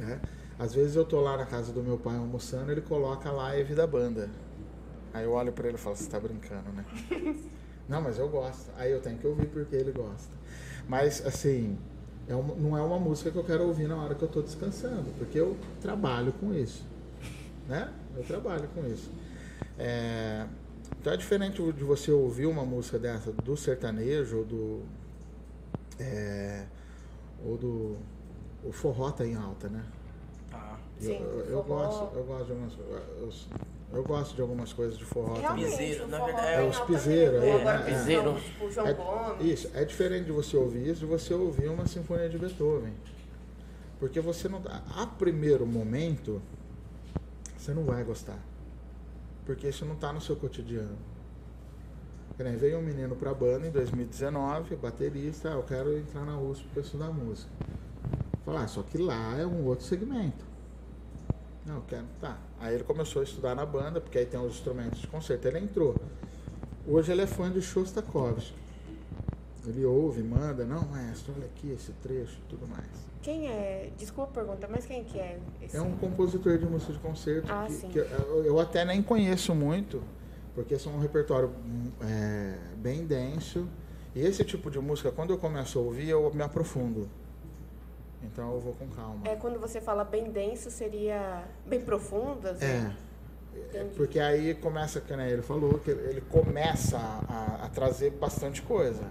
[0.00, 0.20] Né?
[0.58, 3.74] Às vezes eu tô lá na casa do meu pai almoçando, ele coloca a live
[3.74, 4.28] da banda.
[5.12, 6.84] Aí eu olho para ele e falo, você tá brincando, né?
[7.88, 8.70] não, mas eu gosto.
[8.76, 10.36] Aí eu tenho que ouvir porque ele gosta.
[10.88, 11.78] Mas assim,
[12.28, 15.10] é não é uma música que eu quero ouvir na hora que eu tô descansando,
[15.18, 16.84] porque eu trabalho com isso.
[17.66, 17.90] Né?
[18.18, 19.10] Eu trabalho com isso.
[19.78, 20.44] É,
[20.98, 24.82] então é diferente de você ouvir uma música dessa do sertanejo ou do.
[26.00, 26.64] É,
[27.44, 27.96] ou do.
[28.64, 29.84] O forró tá em alta, né?
[30.98, 33.30] Sim, eu, eu, gosto, eu gosto de algumas eu,
[33.92, 35.78] eu gosto de algumas coisas de forró Realmente, também.
[35.78, 37.84] Piseiro, na verdade, é os alta piseiros Agora né?
[37.84, 38.22] Piseiro.
[38.34, 39.46] som, Tipo, João É- Gomes.
[39.46, 42.92] Isso, é diferente de você ouvir isso de você ouvir uma sinfonia de Beethoven.
[44.00, 44.60] Porque você não.
[44.96, 46.42] A primeiro momento,
[47.68, 48.38] você não vai gostar.
[49.44, 50.96] Porque isso não está no seu cotidiano.
[52.38, 56.38] Nem Veio um menino para a banda em 2019, baterista, "Ah, eu quero entrar na
[56.38, 57.50] USP para estudar música.
[58.44, 60.46] Falar, ah, só que lá é um outro segmento.
[61.66, 62.06] Não, eu quero.
[62.20, 62.38] Tá.
[62.58, 65.46] Aí ele começou a estudar na banda, porque aí tem os instrumentos de concerto.
[65.48, 65.94] Ele entrou.
[66.86, 68.54] Hoje ele é fã de Shostakovich.
[69.66, 73.07] Ele ouve, manda, não, maestro, olha aqui esse trecho e tudo mais.
[73.22, 73.90] Quem é?
[73.96, 75.76] Desculpa a pergunta, mas quem que é esse?
[75.76, 79.54] É um compositor de música de concerto Ah, que, que eu, eu até nem conheço
[79.54, 80.02] muito,
[80.54, 81.50] porque são um repertório
[82.02, 83.68] é, bem denso.
[84.14, 87.08] E esse tipo de música, quando eu começo a ouvir, eu me aprofundo.
[88.22, 89.20] Então eu vou com calma.
[89.24, 92.48] É quando você fala bem denso, seria bem profundo?
[92.48, 92.64] assim?
[92.64, 92.92] É.
[93.54, 93.94] Entendi.
[93.96, 99.02] Porque aí começa, que né, ele falou, que ele começa a, a trazer bastante coisa.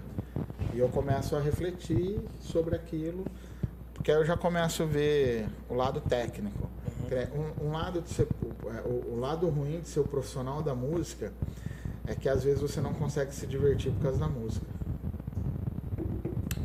[0.74, 3.24] E eu começo a refletir sobre aquilo,
[3.98, 6.68] porque aí eu já começo a ver o lado técnico.
[7.10, 8.28] É Um, um lado de ser,
[8.84, 11.32] o, o lado ruim de ser o profissional da música
[12.06, 14.64] é que às vezes você não consegue se divertir por causa da música.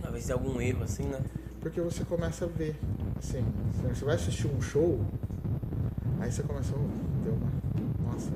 [0.04, 1.20] Às vezes tem algum erro assim, né?
[1.60, 2.76] Porque você começa a ver.
[3.18, 3.44] Assim,
[3.94, 5.00] você vai assistir um show,
[6.20, 6.78] aí você começa a.
[6.78, 8.12] Oh, deu uma.
[8.14, 8.30] Nossa.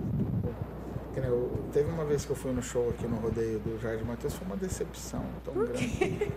[1.18, 4.34] eu- teve uma vez que eu fui no show aqui no rodeio do Jardim Matheus,
[4.34, 6.32] foi uma decepção tão grande.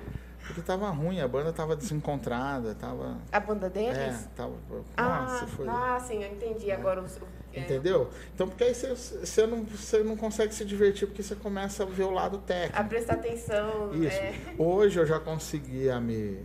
[0.50, 3.16] Porque tava ruim, a banda tava desencontrada, tava.
[3.30, 3.96] A banda deles?
[3.96, 4.54] É, tava.
[4.96, 5.68] ah, Nossa, foi.
[5.68, 7.00] ah, sim, eu entendi agora.
[7.00, 7.60] o- o- é.
[7.60, 8.10] Entendeu?
[8.34, 11.86] Então, porque aí você, você, não, você não consegue se divertir, porque você começa a
[11.86, 12.78] ver o lado técnico.
[12.80, 13.94] A prestar atenção.
[13.94, 14.16] Isso.
[14.16, 14.34] é.
[14.58, 16.44] Hoje eu já consegui a me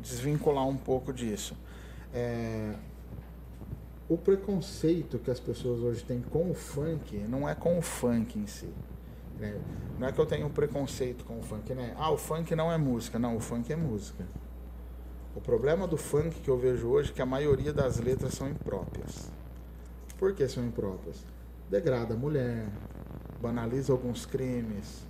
[0.00, 1.56] desvincular um pouco disso.
[2.14, 2.74] É,
[4.08, 8.38] o preconceito que as pessoas hoje têm com o funk não é com o funk
[8.38, 8.68] em si.
[9.38, 9.60] Né?
[9.98, 11.94] Não é que eu tenho um preconceito com o funk, né?
[11.96, 13.18] Ah, o funk não é música.
[13.18, 14.24] Não, o funk é música.
[15.34, 18.48] O problema do funk que eu vejo hoje é que a maioria das letras são
[18.48, 19.30] impróprias.
[20.18, 21.24] Por que são impróprias?
[21.70, 22.66] Degrada a mulher,
[23.40, 25.04] banaliza alguns crimes,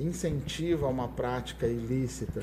[0.00, 2.42] incentiva uma prática ilícita.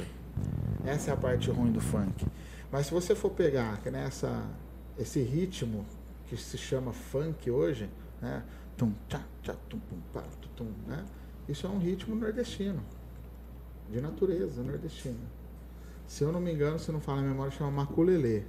[0.85, 2.25] Essa é a parte ruim do funk.
[2.71, 4.47] Mas se você for pegar nessa,
[4.97, 5.85] esse ritmo
[6.27, 7.89] que se chama funk hoje,
[8.21, 8.43] né?
[8.77, 11.05] Tum, tchá, tchá, tum, pum, pá, tu, tum, né?
[11.47, 12.83] Isso é um ritmo nordestino,
[13.89, 15.19] de natureza nordestina.
[16.07, 18.43] Se eu não me engano, se não fala a memória, chama maculelê,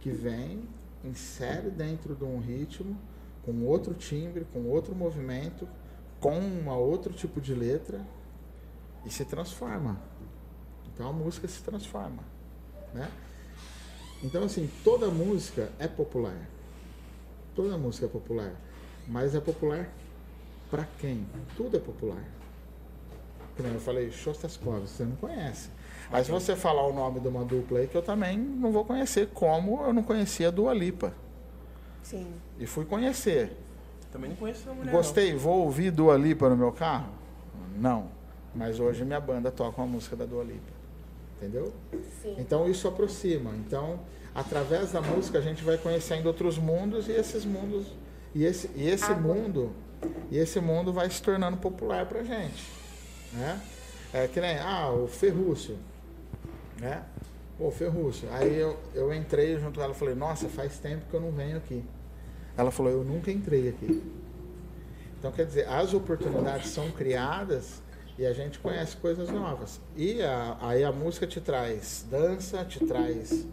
[0.00, 0.68] que vem,
[1.04, 2.96] insere dentro de um ritmo,
[3.44, 5.68] com outro timbre, com outro movimento,
[6.20, 8.04] com um outro tipo de letra
[9.04, 10.00] e se transforma.
[10.92, 12.22] Então a música se transforma,
[12.92, 13.10] né?
[14.22, 16.48] Então assim, toda música é popular.
[17.54, 18.54] Toda música é popular,
[19.06, 19.92] mas é popular
[20.72, 21.26] para quem?
[21.54, 22.24] Tudo é popular.
[23.54, 25.68] Como eu falei, Shostakovich, você não conhece.
[26.10, 28.82] Mas se você falar o nome de uma dupla aí que eu também não vou
[28.82, 31.12] conhecer, como eu não conhecia a Dua Lipa.
[32.02, 32.26] Sim.
[32.58, 33.54] E fui conhecer.
[34.10, 34.90] Também não conheço a mulher.
[34.90, 37.12] Gostei, vou ouvir Dua Lipa no meu carro?
[37.76, 38.08] Não.
[38.54, 40.72] Mas hoje minha banda toca uma música da Dua Lipa.
[41.36, 41.70] Entendeu?
[42.22, 42.34] Sim.
[42.38, 43.50] Então isso aproxima.
[43.56, 44.00] Então,
[44.34, 47.88] através da música a gente vai conhecendo outros mundos e esses mundos
[48.34, 49.70] e esse, e esse mundo
[50.30, 52.64] e esse mundo vai se tornando popular pra gente,
[53.32, 53.60] né?
[54.12, 55.78] É que nem, ah, o Ferrúcio,
[56.78, 57.02] né?
[57.56, 58.28] Pô, Ferrúcio.
[58.32, 61.30] Aí eu, eu entrei junto com ela e falei, nossa, faz tempo que eu não
[61.30, 61.84] venho aqui.
[62.56, 64.02] Ela falou, eu nunca entrei aqui.
[65.18, 67.80] Então, quer dizer, as oportunidades são criadas
[68.18, 69.80] e a gente conhece coisas novas.
[69.96, 73.46] E a, aí a música te traz dança, te traz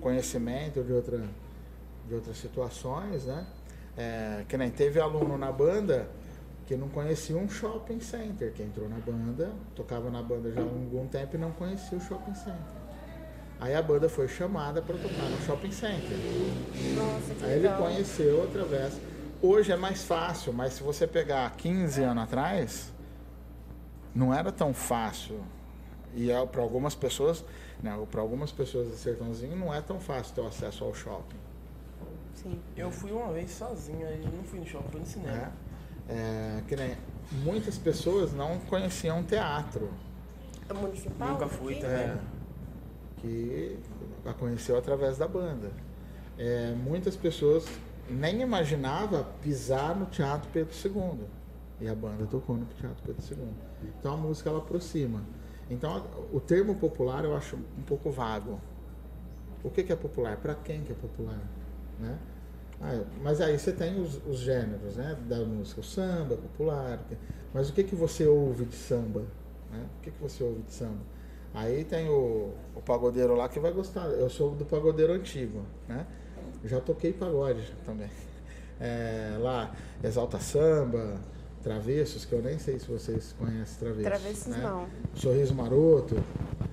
[0.00, 1.22] conhecimento de, outra,
[2.06, 3.46] de outras situações, né?
[3.96, 6.08] É, que nem teve aluno na banda
[6.70, 10.62] que não conhecia um shopping center, que entrou na banda, tocava na banda já há
[10.62, 12.80] algum tempo e não conhecia o shopping center.
[13.58, 16.16] Aí a banda foi chamada para tocar no shopping center.
[16.94, 19.00] Nossa, que Aí ele conheceu através.
[19.42, 22.92] Hoje é mais fácil, mas se você pegar 15 anos atrás,
[24.14, 25.40] não era tão fácil.
[26.14, 27.44] E para algumas pessoas,
[27.82, 31.49] não, para algumas pessoas do sertãozinho não é tão fácil ter o acesso ao shopping.
[32.42, 32.58] Sim.
[32.76, 35.36] Eu fui uma vez sozinho, aí não fui no shopping, fui no cinema.
[35.36, 35.52] Né?
[36.08, 36.96] É, que nem
[37.44, 39.90] muitas pessoas não conheciam teatro,
[40.68, 41.28] É municipal?
[41.32, 41.82] Nunca fui aqui?
[41.82, 41.98] também.
[41.98, 42.18] É,
[43.18, 43.78] que
[44.24, 45.70] a conheceu através da banda.
[46.38, 47.66] É, muitas pessoas
[48.08, 51.26] nem imaginavam pisar no Teatro Pedro II.
[51.80, 53.48] E a banda tocou no Teatro Pedro II.
[53.98, 55.22] Então a música ela aproxima.
[55.70, 58.58] Então o termo popular eu acho um pouco vago.
[59.62, 60.36] O que, que é popular?
[60.38, 61.38] Para quem que é popular?
[61.98, 62.18] Né?
[62.80, 66.98] Ah, é, mas aí você tem os, os gêneros né, da música, o samba popular.
[67.52, 69.24] Mas o que, que você ouve de samba?
[69.70, 69.84] né?
[69.98, 71.00] O que, que você ouve de samba?
[71.52, 74.06] Aí tem o, o pagodeiro lá que vai gostar.
[74.06, 76.06] Eu sou do pagodeiro antigo, né?
[76.64, 78.08] Já toquei pagode também.
[78.82, 81.20] É, lá, Exalta Samba,
[81.62, 84.04] Travessos, que eu nem sei se vocês conhecem Travessos.
[84.04, 84.58] Travessos né?
[84.62, 84.86] não.
[85.14, 86.16] Sorriso Maroto.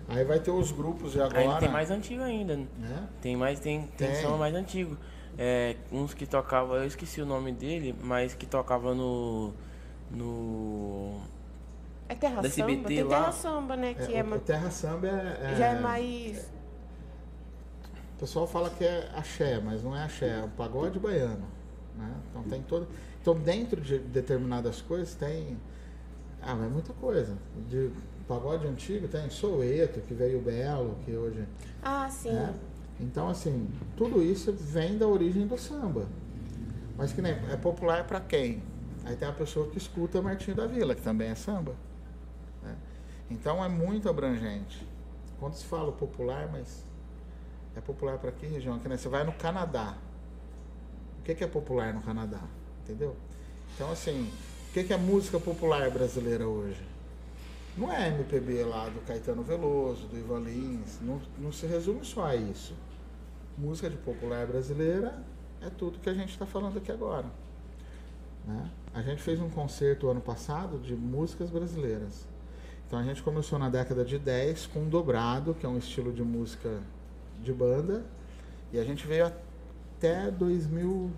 [0.07, 1.41] Aí vai ter os grupos de agora.
[1.41, 2.55] Ainda tem mais antigo ainda.
[2.55, 3.09] né?
[3.21, 4.21] Tem mais, tem, tem, Tem.
[4.21, 4.95] samba mais antigo.
[5.37, 9.53] É, uns que tocavam, eu esqueci o nome dele, mas que tocava no.
[10.09, 11.19] No.
[12.09, 12.71] É terra Da samba?
[12.71, 13.19] SBT Tem lá.
[13.19, 13.93] terra samba, né?
[13.93, 16.49] Que É, é, Terra Samba é, é- já é mais.
[18.15, 21.45] O pessoal fala que é axé, mas não é axé, é um pagode baiano.
[21.95, 22.11] Né?
[22.31, 22.87] Então tem todo.
[23.21, 25.57] Então dentro de determinadas coisas tem.
[26.41, 27.37] Ah, mas é muita coisa.
[27.69, 27.91] De
[28.27, 31.45] pagode antigo tem Soueto, que veio belo, que hoje.
[31.83, 32.31] Ah, sim.
[32.31, 32.53] né?
[32.99, 36.07] Então, assim, tudo isso vem da origem do samba.
[36.97, 38.61] Mas que nem é popular para quem?
[39.05, 41.75] Aí tem a pessoa que escuta Martinho da Vila, que também é samba.
[42.63, 42.75] né?
[43.29, 44.85] Então é muito abrangente.
[45.39, 46.83] Quando se fala popular, mas
[47.75, 48.79] é popular para que região?
[48.79, 49.95] Que nem você vai no Canadá.
[51.19, 52.41] O que que é popular no Canadá?
[52.83, 53.15] Entendeu?
[53.75, 54.31] Então, assim,
[54.69, 56.81] o que que é música popular brasileira hoje?
[57.77, 62.25] Não é MPB lá do Caetano Veloso, do Ivan Lins, não, não se resume só
[62.25, 62.73] a isso.
[63.57, 65.23] Música de popular brasileira
[65.61, 67.25] é tudo que a gente está falando aqui agora.
[68.45, 68.69] né?
[68.93, 72.27] A gente fez um concerto ano passado de músicas brasileiras.
[72.87, 76.23] Então a gente começou na década de 10 com dobrado, que é um estilo de
[76.23, 76.79] música
[77.43, 78.05] de banda,
[78.71, 81.11] e a gente veio até 2000,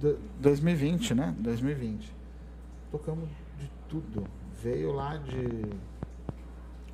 [0.00, 1.34] do- 2020, né?
[1.38, 2.10] 2020.
[2.90, 3.28] Tocamos
[3.58, 4.24] de tudo.
[4.62, 5.64] Veio lá de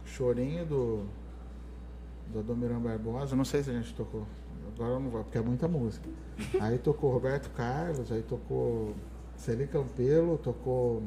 [0.05, 1.07] Chorinho do
[2.33, 4.27] do Adomirão Barbosa, não sei se a gente tocou.
[4.77, 6.07] Agora eu não vou, porque é muita música.
[6.61, 8.95] Aí tocou Roberto Carlos, aí tocou
[9.35, 11.03] Celi Campelo, tocou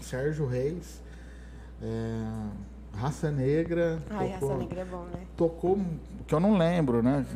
[0.00, 1.02] Sérgio Reis,
[1.82, 5.26] é, Raça Negra, Ai, tocou, Raça Negra é bom, né?
[5.36, 5.78] tocou,
[6.28, 7.26] que eu não lembro, né?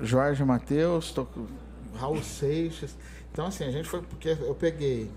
[0.00, 1.46] Jorge Matheus, tocou,
[1.94, 2.96] Raul Seixas.
[3.30, 5.10] Então assim, a gente foi, porque eu peguei,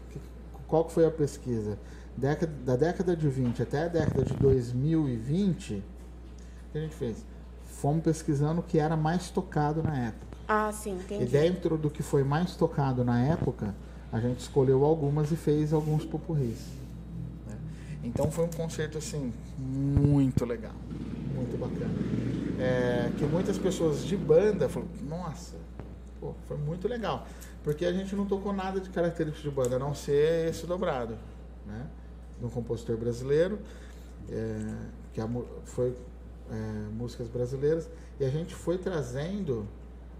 [0.67, 1.79] qual que foi a pesquisa?
[2.17, 5.83] Década, da década de 20 até a década de 2020, o
[6.73, 7.25] que a gente fez?
[7.85, 10.25] Fomos pesquisando o que era mais tocado na época.
[10.47, 11.25] Ah, sim, E entendi.
[11.25, 13.75] dentro do que foi mais tocado na época,
[14.11, 16.65] a gente escolheu algumas e fez alguns popurris.
[17.45, 17.55] né?
[18.03, 20.71] Então foi um concerto assim muito legal,
[21.35, 21.93] muito bacana.
[22.59, 25.53] É, que muitas pessoas de banda falaram, nossa,
[26.19, 27.27] pô, foi muito legal.
[27.63, 31.15] Porque a gente não tocou nada de característica de banda, a não ser esse dobrado,
[31.67, 31.85] né?
[32.39, 33.59] De um compositor brasileiro,
[34.27, 34.73] é,
[35.13, 35.29] que a
[35.65, 35.95] foi
[36.51, 37.89] é, músicas brasileiras,
[38.19, 39.67] e a gente foi trazendo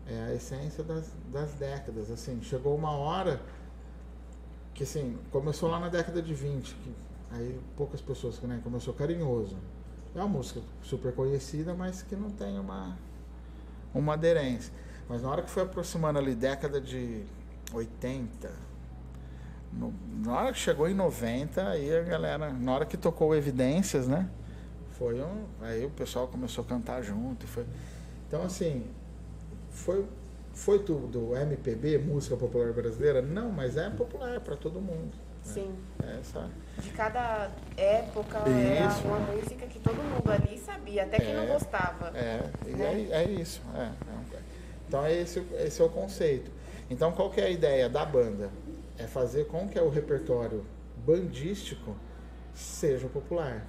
[0.07, 2.11] é, a essência das, das décadas.
[2.11, 3.39] Assim, chegou uma hora
[4.73, 6.93] que assim, começou lá na década de 20, que
[7.31, 9.55] aí poucas pessoas né, começou carinhoso.
[10.13, 12.97] É uma música super conhecida, mas que não tem uma,
[13.93, 14.71] uma aderência.
[15.07, 17.23] Mas na hora que foi aproximando ali década de
[17.73, 18.51] 80,
[19.71, 24.07] no- na hora que chegou em 90, aí a galera, na hora que tocou Evidências,
[24.07, 24.29] né?
[24.97, 27.65] Foi um, aí o pessoal começou a cantar junto foi.
[28.27, 28.85] Então assim,
[29.71, 30.05] foi
[30.53, 33.21] foi tudo MPB, música popular brasileira?
[33.21, 35.11] Não, mas é popular para todo mundo.
[35.43, 35.75] Sim.
[36.01, 36.49] É essa.
[36.81, 39.05] De cada época Isso.
[39.05, 41.47] era uma música que todo mundo ali sabia, até quem não É.
[41.47, 42.17] gostava.
[42.17, 43.07] É, e Né?
[43.11, 43.61] é, é isso.
[43.75, 44.39] é, é
[44.87, 46.49] então, é esse, esse é o conceito.
[46.89, 48.49] Então, qual que é a ideia da banda?
[48.97, 50.63] É fazer com que o repertório
[51.05, 51.95] bandístico
[52.53, 53.65] seja popular.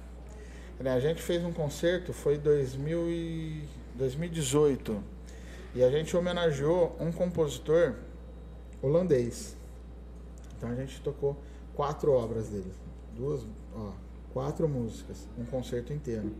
[0.79, 5.03] Né, A gente fez um concerto, foi 2000 e 2018,
[5.73, 7.95] e a gente homenageou um compositor
[8.81, 9.55] holandês.
[10.55, 11.35] Então a gente tocou
[11.73, 12.71] quatro obras dele,
[13.15, 13.43] duas,
[13.75, 13.91] ó,
[14.33, 16.31] quatro músicas, um concerto inteiro.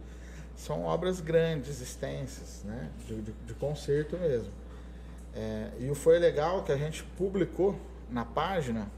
[0.55, 2.91] São obras grandes, extensas, né?
[3.07, 4.51] De, de, de concerto mesmo.
[5.35, 7.75] É, e foi legal que a gente publicou
[8.09, 8.89] na página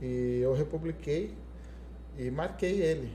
[0.00, 1.34] e eu republiquei
[2.16, 3.10] e marquei ele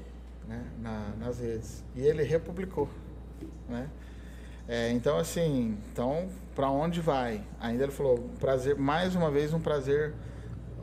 [0.48, 1.84] né, na- nas redes.
[1.96, 2.90] E ele republicou.
[3.68, 3.90] Né?
[4.68, 7.44] É, então, assim, então, para onde vai?
[7.60, 10.14] Ainda ele falou, prazer, mais uma vez um prazer,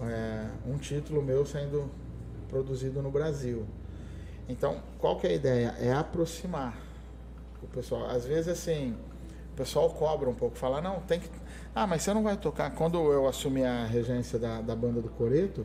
[0.03, 1.91] é, um título meu sendo
[2.49, 3.67] produzido no Brasil.
[4.49, 5.75] Então, qual que é a ideia?
[5.81, 6.77] É aproximar
[7.63, 8.09] o pessoal.
[8.11, 8.95] Às vezes, assim,
[9.53, 11.29] o pessoal cobra um pouco, fala, não, tem que.
[11.75, 12.71] Ah, mas você não vai tocar.
[12.75, 15.65] Quando eu assumi a regência da, da banda do Coreto,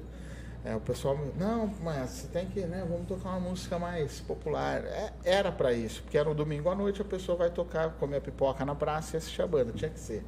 [0.67, 1.17] é, o pessoal.
[1.37, 2.85] Não, mas você tem que, né?
[2.89, 4.83] Vamos tocar uma música mais popular.
[4.83, 8.19] É, era para isso, porque era um domingo à noite, a pessoa vai tocar, comer
[8.19, 9.71] pipoca na praça e assistir a banda.
[9.71, 10.25] Tinha que ser.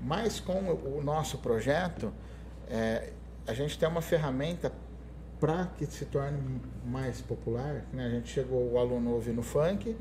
[0.00, 2.12] Mas com o nosso projeto,
[2.68, 3.12] é,
[3.46, 4.72] a gente tem uma ferramenta
[5.38, 7.84] para que se torne mais popular.
[7.92, 8.06] Né?
[8.06, 9.96] A gente chegou o aluno ouvindo funk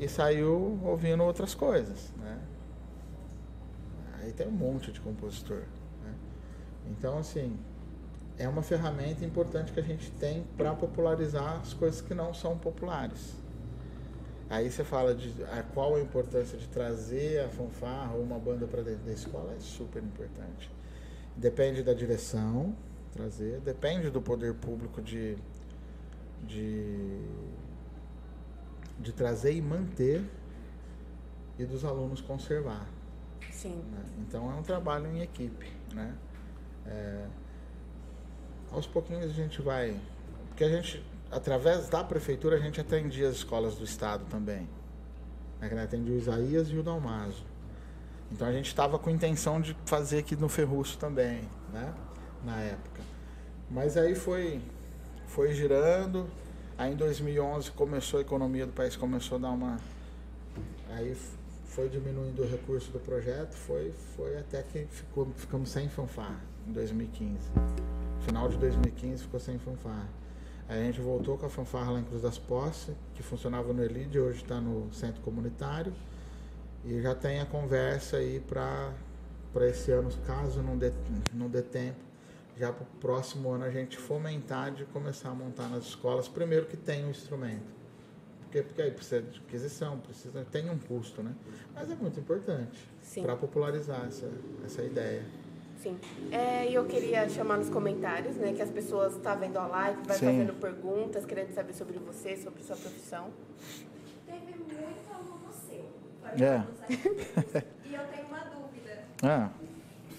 [0.00, 2.14] e saiu ouvindo outras coisas.
[2.16, 2.38] Né?
[4.22, 5.64] Aí tem um monte de compositor.
[6.02, 6.14] Né?
[6.86, 7.58] Então, assim,
[8.38, 12.56] é uma ferramenta importante que a gente tem para popularizar as coisas que não são
[12.56, 13.34] populares.
[14.48, 18.66] Aí você fala de a, qual a importância de trazer a fanfarra ou uma banda
[18.66, 20.70] para dentro da escola, é super importante.
[21.36, 22.74] Depende da direção,
[23.12, 25.36] trazer, depende do poder público de,
[26.44, 27.20] de,
[28.98, 30.24] de trazer e manter
[31.58, 32.88] e dos alunos conservar.
[33.50, 33.82] Sim.
[33.90, 34.04] né?
[34.20, 36.16] Então é um trabalho em equipe, né?
[36.86, 37.26] É,
[38.72, 39.98] aos pouquinhos a gente vai,
[40.48, 44.68] porque a gente, através da prefeitura, a gente atendia as escolas do estado também.
[45.60, 45.68] Né?
[45.68, 47.44] Que Atendia o Isaías e o Dalmaso.
[48.30, 51.94] Então a gente estava com intenção de fazer aqui no Ferruço também, né?
[52.44, 53.00] Na época.
[53.70, 54.60] Mas aí foi,
[55.26, 56.28] foi girando.
[56.76, 59.78] Aí em 2011 começou a economia do país começou a dar uma
[60.90, 61.16] Aí
[61.66, 66.72] foi diminuindo o recurso do projeto, foi, foi até que ficou, ficamos sem fanfarra em
[66.72, 67.38] 2015.
[68.20, 70.08] Final de 2015 ficou sem fanfarra.
[70.68, 73.82] Aí a gente voltou com a fanfarra lá em Cruz das Poças, que funcionava no
[73.82, 75.92] Elide, hoje está no centro comunitário.
[76.84, 78.92] E já tem a conversa aí para
[79.66, 80.92] esse ano, caso não dê,
[81.32, 81.98] não dê tempo,
[82.56, 86.66] já para o próximo ano a gente fomentar de começar a montar nas escolas, primeiro
[86.66, 87.78] que tem um instrumento.
[88.40, 91.34] Porque, porque aí precisa de aquisição, precisa, tem um custo, né?
[91.74, 92.78] Mas é muito importante
[93.22, 94.30] para popularizar essa,
[94.64, 95.22] essa ideia.
[95.82, 95.98] Sim.
[96.32, 100.02] É, e eu queria chamar nos comentários, né, que as pessoas estão vendo a live,
[100.04, 100.26] vai Sim.
[100.26, 103.28] fazendo perguntas, querendo saber sobre você, sobre sua profissão.
[104.26, 105.84] Teve muito aluno seu.
[106.44, 107.64] É.
[107.84, 109.04] E eu tenho uma dúvida.
[109.22, 109.48] Ah,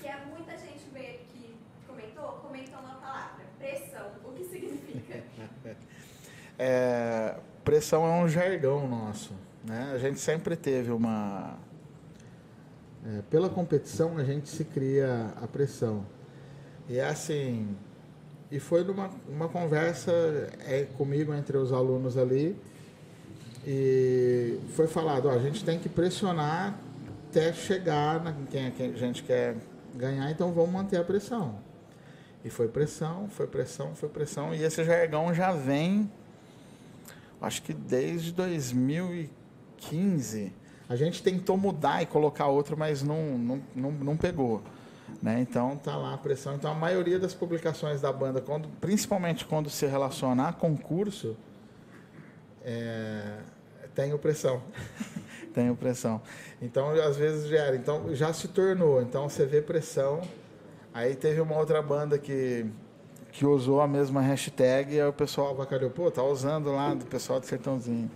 [0.01, 1.55] Que é muita gente veio que
[1.87, 4.07] comentou, comentou uma palavra, pressão.
[4.25, 5.23] O que significa?
[6.57, 9.33] é, pressão é um jargão nosso.
[9.63, 9.91] Né?
[9.93, 11.57] A gente sempre teve uma.
[13.09, 16.05] É, pela competição a gente se cria a pressão.
[16.87, 17.75] E é assim.
[18.51, 20.11] E foi numa uma conversa
[20.65, 22.55] é, comigo entre os alunos ali.
[23.65, 26.77] E foi falado, ó, a gente tem que pressionar
[27.29, 29.55] até chegar na quem, quem a gente quer
[29.95, 31.59] ganhar, então vamos manter a pressão.
[32.43, 34.55] E foi pressão, foi pressão, foi pressão.
[34.55, 36.11] E esse jargão já vem,
[37.41, 40.53] acho que desde 2015.
[40.89, 44.61] A gente tentou mudar e colocar outro, mas não, não, não, não pegou.
[45.21, 45.39] Né?
[45.39, 46.55] Então tá lá a pressão.
[46.55, 51.37] Então a maioria das publicações da banda, quando, principalmente quando se relaciona a concurso,
[52.63, 53.37] é,
[53.93, 54.61] tem opressão.
[55.53, 56.21] tem opressão.
[56.61, 57.75] Então, às vezes gera.
[57.75, 59.01] Então, já se tornou.
[59.01, 60.21] Então, você vê pressão.
[60.93, 62.65] Aí teve uma outra banda que,
[63.31, 65.89] que usou a mesma hashtag e aí o pessoal avacalhou.
[65.89, 68.09] Pô, tá usando lá do pessoal do Sertãozinho.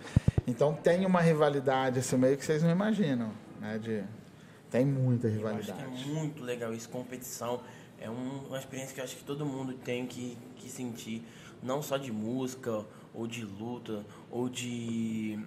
[0.46, 3.32] Então, tem uma rivalidade esse meio que vocês não imaginam.
[3.60, 3.78] Né?
[3.80, 4.04] De,
[4.70, 6.08] tem muita Eu acho que é rivalidade.
[6.10, 7.62] muito legal isso, competição.
[8.00, 11.24] É um- uma experiência que eu acho que todo mundo tem que, que sentir,
[11.62, 12.84] não só de música,
[13.14, 15.40] ou de luta, ou de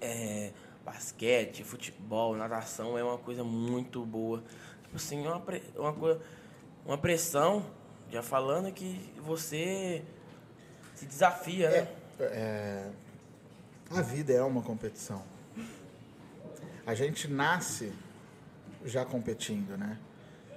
[0.00, 0.50] é,
[0.84, 4.42] basquete, futebol, natação, é uma coisa muito boa.
[4.82, 6.20] Tipo assim, é uma, pre- uma, coisa,
[6.84, 7.64] uma pressão
[8.10, 10.02] Já falando que você
[10.94, 11.88] se desafia, né?
[12.20, 12.88] É,
[13.90, 15.22] a vida é uma competição.
[16.86, 17.92] A gente nasce
[18.84, 19.98] já competindo, né?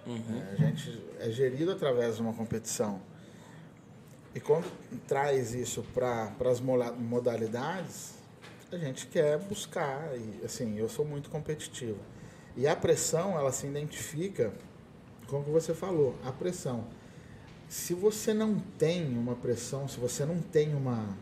[0.07, 3.01] É, a gente é gerido através de uma competição.
[4.33, 4.71] E quando
[5.07, 8.13] traz isso para as modalidades,
[8.71, 10.15] a gente quer buscar.
[10.15, 11.99] E, assim, eu sou muito competitivo.
[12.55, 14.53] E a pressão, ela se identifica,
[15.27, 16.87] como você falou, a pressão.
[17.67, 21.15] Se você não tem uma pressão, se você não tem uma,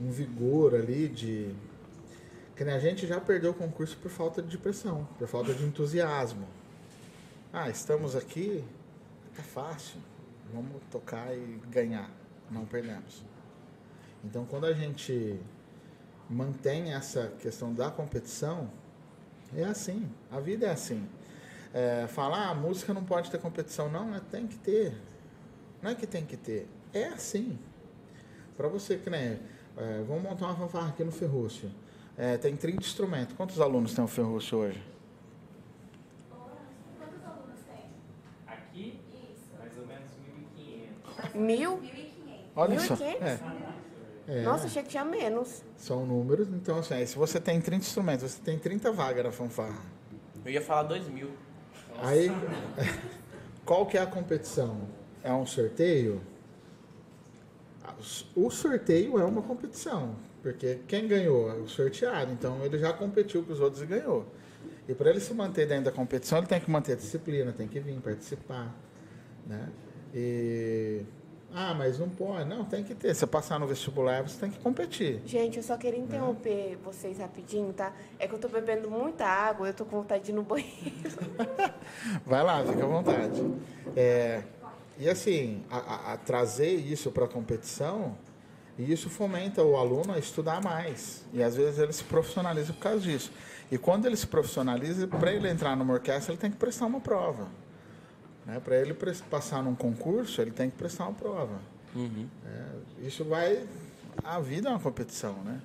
[0.00, 1.54] um vigor ali de.
[2.56, 5.64] Que nem a gente já perdeu o concurso por falta de pressão, por falta de
[5.64, 6.46] entusiasmo.
[7.52, 8.64] Ah, estamos aqui,
[9.36, 10.00] tá fácil,
[10.52, 12.10] vamos tocar e ganhar.
[12.50, 13.24] Não perdemos.
[14.24, 15.38] Então, quando a gente
[16.28, 18.70] mantém essa questão da competição,
[19.54, 20.08] é assim.
[20.30, 21.06] A vida é assim.
[21.72, 23.90] É, falar, ah, música não pode ter competição.
[23.90, 24.96] Não, é, tem que ter.
[25.82, 26.68] Não é que tem que ter.
[26.92, 27.58] É assim.
[28.56, 29.38] Para você que nem.
[29.76, 31.70] É, vamos montar uma fanfarra aqui no Ferrúcio.
[32.16, 33.34] É, tem 30 instrumentos.
[33.36, 34.80] Quantos alunos tem o Ferrúcio hoje?
[36.98, 37.90] Quantos alunos tem?
[38.46, 39.00] Aqui,
[39.32, 39.50] Isso.
[39.58, 40.10] mais ou menos
[41.34, 41.34] 1.500.
[41.40, 41.78] Mil?
[41.78, 41.92] 1.500.
[42.54, 42.94] Olha só.
[42.94, 43.04] 1.500?
[43.20, 43.40] É,
[44.26, 45.62] é, Nossa, achei que tinha menos.
[45.76, 46.48] são números.
[46.48, 49.82] Então, assim, aí se você tem 30 instrumentos, você tem 30 vagas na fanfarra.
[50.44, 51.30] Eu ia falar dois mil.
[52.00, 52.30] Aí,
[53.66, 54.88] qual que é a competição?
[55.22, 56.20] É um sorteio?
[58.34, 63.42] O sorteio é uma competição, porque quem ganhou é o sorteado, então ele já competiu
[63.42, 64.26] com os outros e ganhou.
[64.88, 67.68] E para ele se manter dentro da competição, ele tem que manter a disciplina, tem
[67.68, 68.74] que vir participar,
[69.46, 69.68] né?
[70.14, 71.02] E
[71.56, 73.14] ah, mas não pode, não, tem que ter.
[73.14, 75.22] Se passar no vestibular, você tem que competir.
[75.24, 77.92] Gente, eu só queria interromper vocês rapidinho, tá?
[78.18, 80.74] É que eu tô bebendo muita água, eu tô com vontade de ir no banheiro.
[82.26, 83.40] Vai lá, fica à vontade.
[83.94, 84.42] É,
[84.98, 88.16] e assim, a, a- trazer isso para a competição,
[88.78, 91.24] e isso fomenta o aluno a estudar mais.
[91.32, 93.30] E às vezes ele se profissionaliza por causa disso.
[93.70, 97.00] E quando ele se profissionaliza, para ele entrar numa orquestra, ele tem que prestar uma
[97.00, 97.48] prova.
[98.44, 98.60] Né?
[98.60, 98.94] Para ele
[99.30, 101.58] passar num concurso, ele tem que prestar uma prova.
[101.94, 102.26] Uhum.
[102.44, 103.64] É, isso vai.
[104.22, 105.60] A vida é uma competição, né?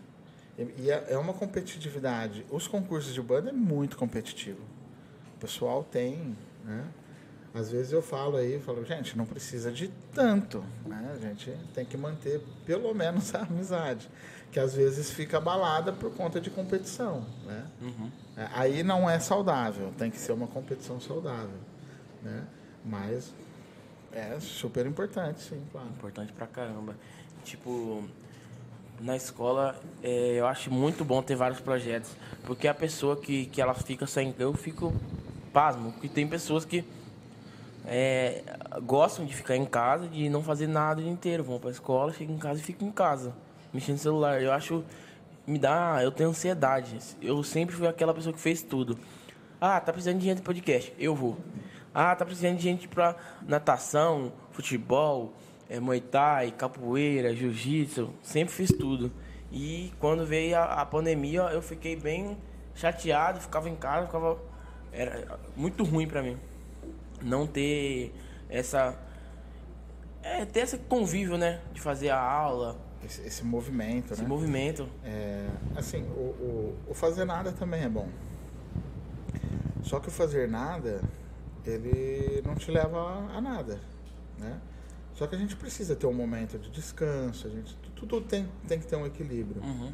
[0.57, 2.45] E, e é, é uma competitividade.
[2.51, 4.61] Os concursos de banda é muito competitivo.
[5.35, 6.85] O pessoal tem, né?
[7.53, 11.11] Às vezes eu falo aí, falo, gente, não precisa de tanto, né?
[11.15, 14.07] A gente tem que manter pelo menos a amizade,
[14.51, 17.65] que às vezes fica abalada por conta de competição, né?
[17.81, 18.11] Uhum.
[18.37, 21.59] É, Aí não é saudável, tem que ser uma competição saudável,
[22.21, 22.45] né?
[22.85, 23.33] Mas
[24.11, 25.87] é super importante, sim, claro.
[25.89, 26.95] Importante pra caramba.
[27.43, 28.03] Tipo,
[28.99, 32.11] na escola, é, eu acho muito bom ter vários projetos.
[32.43, 34.33] Porque a pessoa que, que ela fica sem.
[34.37, 34.93] Eu fico
[35.53, 36.83] pasmo, porque tem pessoas que
[37.91, 38.43] é,
[38.83, 41.43] gostam de ficar em casa, de não fazer nada o dia inteiro.
[41.43, 43.33] Vão pra escola, ficam em casa e ficam em casa,
[43.73, 44.41] mexendo no celular.
[44.41, 44.83] Eu acho.
[45.47, 45.99] Me dá.
[46.03, 46.99] Eu tenho ansiedade.
[47.19, 48.95] Eu sempre fui aquela pessoa que fez tudo.
[49.59, 50.93] Ah, tá precisando de gente de podcast?
[50.99, 51.35] Eu vou.
[51.91, 53.15] Ah, tá precisando de gente pra
[53.47, 55.33] natação, futebol,
[55.67, 58.11] é, muay thai, capoeira, jiu-jitsu.
[58.21, 59.11] Sempre fiz tudo.
[59.51, 62.37] E quando veio a, a pandemia, eu fiquei bem
[62.75, 64.37] chateado, ficava em casa, ficava.
[64.91, 66.37] Era muito ruim pra mim.
[67.21, 68.13] Não ter
[68.49, 68.97] essa.
[70.21, 71.61] É, ter esse convívio, né?
[71.73, 74.27] De fazer a aula, Esse, esse movimento, esse né?
[74.27, 74.87] movimento.
[75.03, 78.09] É, assim, o, o, o fazer nada também é bom.
[79.83, 81.01] Só que o fazer nada,
[81.65, 82.99] ele não te leva
[83.33, 83.79] a nada,
[84.37, 84.59] né?
[85.13, 88.79] Só que a gente precisa ter um momento de descanso, a gente, tudo tem, tem
[88.79, 89.61] que ter um equilíbrio.
[89.61, 89.91] Uhum.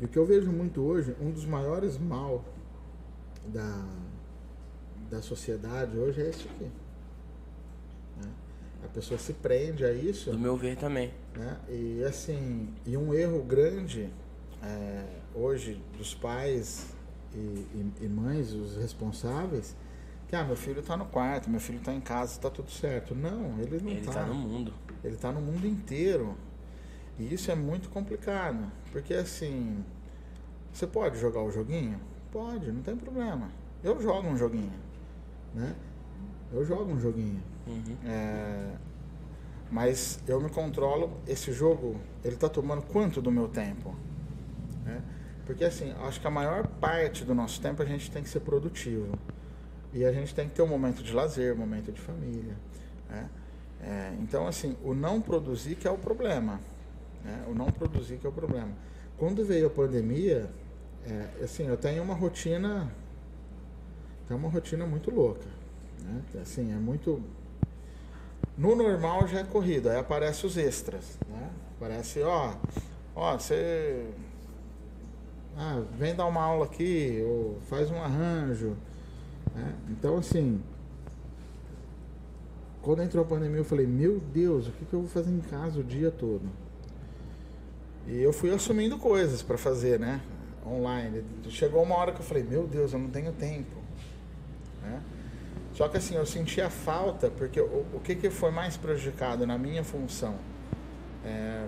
[0.00, 2.44] E o que eu vejo muito hoje, um dos maiores mal
[3.46, 3.84] da,
[5.12, 6.64] da sociedade hoje é isso aqui.
[8.16, 8.30] né?
[8.82, 11.12] A pessoa se prende a isso Do meu ver também.
[11.36, 11.58] né?
[11.68, 14.08] E assim, e um erro grande
[14.62, 16.86] é, hoje dos pais
[17.34, 19.76] e, e- e mães, os responsáveis,
[20.28, 23.14] que ah, meu filho está no quarto, meu filho está em casa, está tudo certo.
[23.14, 24.12] Não, ele não Ele está.
[24.14, 24.72] tá no mundo.
[25.04, 26.34] Ele está no mundo inteiro.
[27.18, 28.66] E isso é muito complicado.
[28.90, 29.84] Porque assim,
[30.72, 32.00] você pode jogar o joguinho?
[32.30, 33.50] Pode, não tem problema.
[33.84, 34.72] Eu jogo um joguinho.
[35.54, 35.74] Né?
[36.52, 37.42] Eu jogo um joguinho.
[37.66, 37.96] Uhum.
[38.04, 38.72] É,
[39.70, 41.12] mas eu me controlo.
[41.26, 43.96] Esse jogo, ele está tomando quanto do meu tempo?
[44.84, 45.02] né?
[45.46, 48.40] Porque assim, acho que a maior parte do nosso tempo a gente tem que ser
[48.40, 49.18] produtivo.
[49.92, 52.56] E a gente tem que ter um momento de lazer, um momento de família.
[53.08, 53.28] né?
[53.82, 56.60] É, então, assim, o não produzir que é o problema.
[57.24, 57.44] né?
[57.48, 58.70] O não produzir que é o problema.
[59.18, 60.48] Quando veio a pandemia,
[61.04, 62.90] é, assim, eu tenho uma rotina,
[64.32, 65.44] tem uma rotina muito louca.
[66.00, 66.22] Né?
[66.40, 67.22] Assim, é muito
[68.56, 71.50] No normal já é corrido, aí aparece os extras, né?
[71.76, 72.54] Aparece, ó,
[73.14, 74.06] ó, você
[75.56, 78.76] ah, vem dar uma aula aqui, ou faz um arranjo.
[79.54, 79.74] né?
[79.90, 80.60] Então, assim,
[82.80, 85.40] quando entrou a pandemia, eu falei, meu Deus, o que, que eu vou fazer em
[85.40, 86.48] casa o dia todo?
[88.06, 90.20] E eu fui assumindo coisas para fazer, né?
[90.66, 91.22] Online.
[91.48, 93.81] Chegou uma hora que eu falei, meu Deus, eu não tenho tempo.
[95.74, 99.56] Só que assim, eu sentia falta, porque o, o que, que foi mais prejudicado na
[99.56, 100.34] minha função
[101.24, 101.66] é,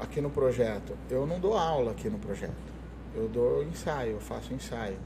[0.00, 0.96] aqui no projeto?
[1.10, 2.54] Eu não dou aula aqui no projeto.
[3.14, 4.96] Eu dou ensaio, eu faço ensaio.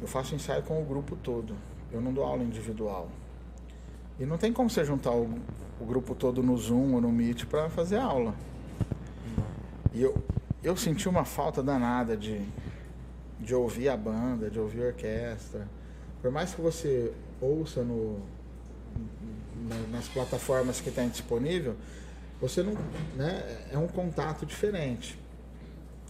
[0.00, 1.54] Eu faço ensaio com o grupo todo.
[1.92, 3.08] Eu não dou aula individual.
[4.18, 5.28] E não tem como você juntar o,
[5.80, 8.34] o grupo todo no Zoom ou no Meet para fazer aula.
[9.92, 10.16] E eu,
[10.62, 12.40] eu senti uma falta danada de,
[13.40, 15.68] de ouvir a banda, de ouvir a orquestra.
[16.22, 18.18] Por mais que você ouça no,
[19.68, 21.74] na- nas plataformas que tem disponível,
[22.40, 22.74] você não.
[23.16, 25.18] Né, é um contato diferente.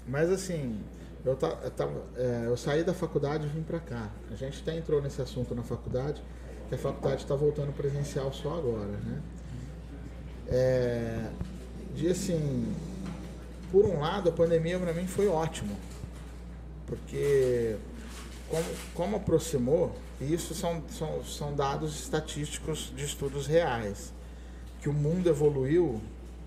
[0.06, 0.80] Mas assim,
[1.24, 4.08] eu, ta- eu, tava- é, eu saí da faculdade e vim para cá.
[4.30, 6.22] A gente até entrou nesse assunto na faculdade,
[6.68, 9.20] que a faculdade está voltando presencial só agora, né?
[10.48, 11.30] É,
[11.94, 12.72] de assim,
[13.70, 15.76] por um lado, a pandemia para mim foi ótimo,
[16.86, 17.76] porque
[18.50, 18.64] como,
[18.94, 24.12] como aproximou, e isso são, são, são dados estatísticos de estudos reais,
[24.82, 26.00] que o mundo evoluiu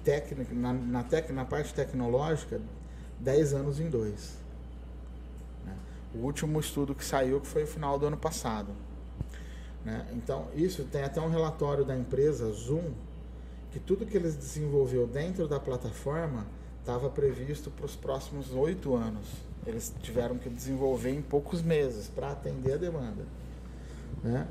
[0.04, 2.60] técnico, na, na, tec, na parte tecnológica
[3.20, 4.34] 10 anos em dois.
[5.66, 5.76] né?
[6.14, 8.70] O último estudo que saiu que foi o final do ano passado.
[9.86, 10.06] né?
[10.14, 12.92] Então, isso tem até um relatório da empresa Zoom,
[13.72, 16.46] que tudo que eles desenvolveu dentro da plataforma
[16.82, 19.26] estava previsto para os próximos oito anos.
[19.66, 23.24] Eles tiveram que desenvolver em poucos meses para atender a demanda.
[24.24, 24.48] né?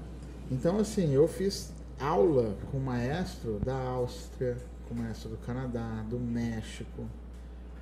[0.51, 4.57] Então, assim, eu fiz aula com o maestro da Áustria,
[4.89, 7.05] com o maestro do Canadá, do México,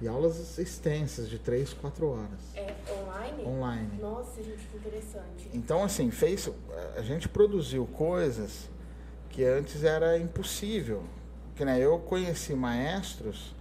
[0.01, 3.45] e aulas extensas de três, quatro horas É online?
[3.45, 3.99] online.
[4.01, 5.51] Nossa, gente, que interessante.
[5.53, 6.49] Então, assim, fez,
[6.97, 8.69] a gente produziu coisas
[9.29, 11.03] que antes era impossível.
[11.55, 13.55] Que né, eu conheci maestros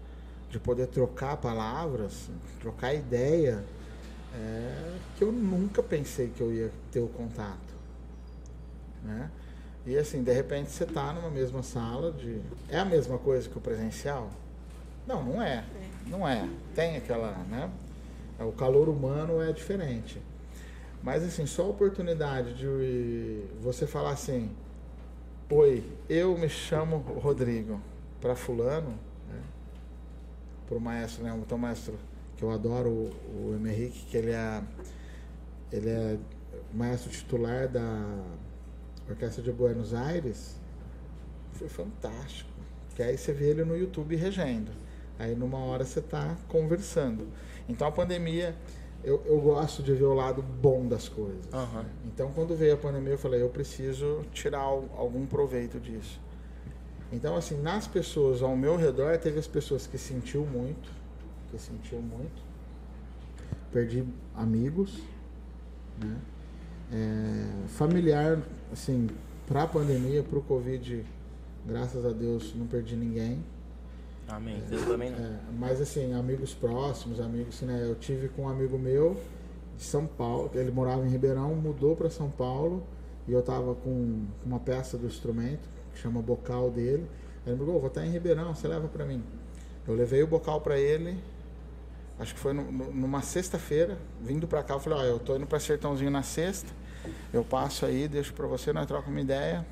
[0.49, 3.63] de poder trocar palavras, trocar ideia,
[4.33, 7.73] é, que eu nunca pensei que eu ia ter o contato.
[9.03, 9.29] Né?
[9.85, 12.41] E assim, de repente você está numa mesma sala de.
[12.67, 14.29] É a mesma coisa que o presencial?
[15.07, 15.63] Não, não é.
[16.07, 16.47] Não é.
[16.75, 17.69] Tem aquela, né?
[18.39, 20.21] O calor humano é diferente.
[21.01, 24.51] Mas assim, só a oportunidade de você falar assim,
[25.49, 27.81] oi, eu me chamo Rodrigo,
[28.19, 28.93] para fulano,
[30.69, 30.75] né?
[30.75, 31.45] para o maestro, né?
[31.51, 31.95] O maestro
[32.37, 33.11] que eu adoro, o,
[33.51, 33.69] o M.
[33.69, 34.63] Henrique, que ele é,
[35.71, 36.17] ele é
[36.73, 38.23] maestro titular da
[39.09, 40.55] Orquestra de Buenos Aires,
[41.53, 42.49] foi fantástico.
[42.95, 44.71] Que aí você vê ele no YouTube regendo.
[45.17, 47.27] Aí numa hora você está conversando.
[47.67, 48.55] Então a pandemia,
[49.03, 51.45] eu, eu gosto de ver o lado bom das coisas.
[51.83, 51.85] Né?
[52.05, 56.19] Então quando veio a pandemia eu falei, eu preciso tirar al- algum proveito disso.
[57.11, 60.89] Então assim, nas pessoas ao meu redor, teve as pessoas que sentiu muito,
[61.49, 62.49] que sentiu muito.
[63.71, 64.03] Perdi
[64.35, 64.99] amigos,
[65.99, 66.17] né?
[66.91, 68.39] É, familiar,
[68.71, 69.07] assim,
[69.47, 71.05] para a pandemia, para o Covid,
[71.65, 73.43] graças a Deus não perdi ninguém.
[74.27, 74.61] Amém.
[74.69, 75.17] Deus também não.
[75.17, 77.85] É, mas assim, amigos próximos, amigos, né?
[77.87, 79.19] Eu tive com um amigo meu
[79.77, 82.83] de São Paulo, ele morava em Ribeirão, mudou para São Paulo
[83.27, 85.67] e eu tava com uma peça do instrumento
[85.99, 87.05] chama bocal dele.
[87.45, 89.23] Ele me ligou, vou estar em Ribeirão, você leva para mim.
[89.87, 91.17] Eu levei o bocal para ele.
[92.19, 95.35] Acho que foi no- no- numa sexta-feira, vindo para cá, eu falei, ó, eu tô
[95.35, 96.67] indo para Sertãozinho na sexta.
[97.33, 99.65] Eu passo aí, deixo para você, nós trocamos uma ideia.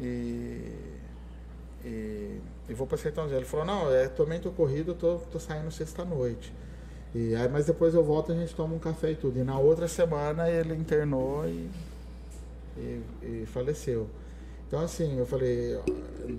[0.00, 0.72] E
[1.84, 2.38] e,
[2.68, 3.38] e vou para Sertãozinho.
[3.38, 6.52] Ele falou, não, é, também tô corrido, tô, tô saindo sexta-noite.
[7.14, 9.38] E aí, mas depois eu volto a gente toma um café e tudo.
[9.38, 11.68] E na outra semana ele internou e,
[12.76, 14.08] e, e faleceu.
[14.72, 15.78] Então assim, eu falei,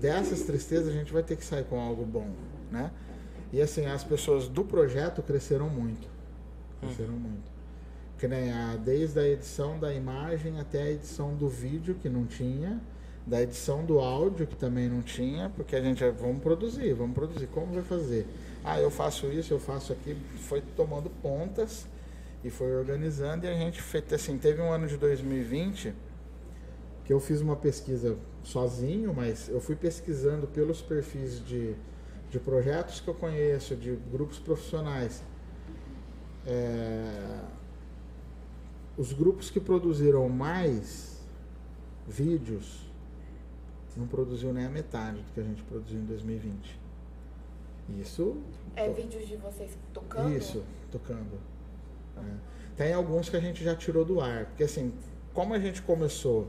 [0.02, 2.32] dessas tristezas a gente vai ter que sair com algo bom,
[2.72, 2.90] né?
[3.52, 6.08] E assim, as pessoas do projeto cresceram muito.
[6.82, 7.52] Cresceram muito.
[8.18, 12.26] Que nem a, desde a edição da imagem até a edição do vídeo, que não
[12.26, 12.82] tinha,
[13.24, 17.14] da edição do áudio, que também não tinha, porque a gente, ah, vamos produzir, vamos
[17.14, 18.26] produzir, como vai fazer?
[18.64, 21.86] Ah, eu faço isso, eu faço aquilo, foi tomando pontas
[22.44, 25.94] e foi organizando, e a gente fez, assim, teve um ano de 2020
[27.06, 31.76] que eu fiz uma pesquisa sozinho, mas eu fui pesquisando pelos perfis de,
[32.30, 35.22] de projetos que eu conheço, de grupos profissionais.
[36.46, 37.42] É,
[38.98, 41.22] os grupos que produziram mais
[42.08, 42.84] vídeos
[43.96, 46.80] não produziu nem a metade do que a gente produziu em 2020.
[48.00, 48.38] Isso.
[48.76, 50.36] É vídeos de vocês tocando?
[50.36, 51.40] Isso, tocando.
[52.18, 52.22] É.
[52.76, 54.46] Tem alguns que a gente já tirou do ar.
[54.46, 54.94] Porque assim,
[55.34, 56.48] como a gente começou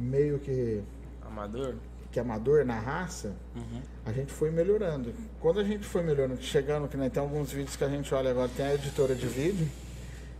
[0.00, 0.82] meio que,
[1.24, 1.74] Amador?
[2.10, 3.80] que amador na raça, Uhum.
[4.04, 5.12] a gente foi melhorando.
[5.40, 8.30] Quando a gente foi melhorando, chegando, que nem tem alguns vídeos que a gente olha
[8.30, 9.68] agora, tem a editora de vídeo,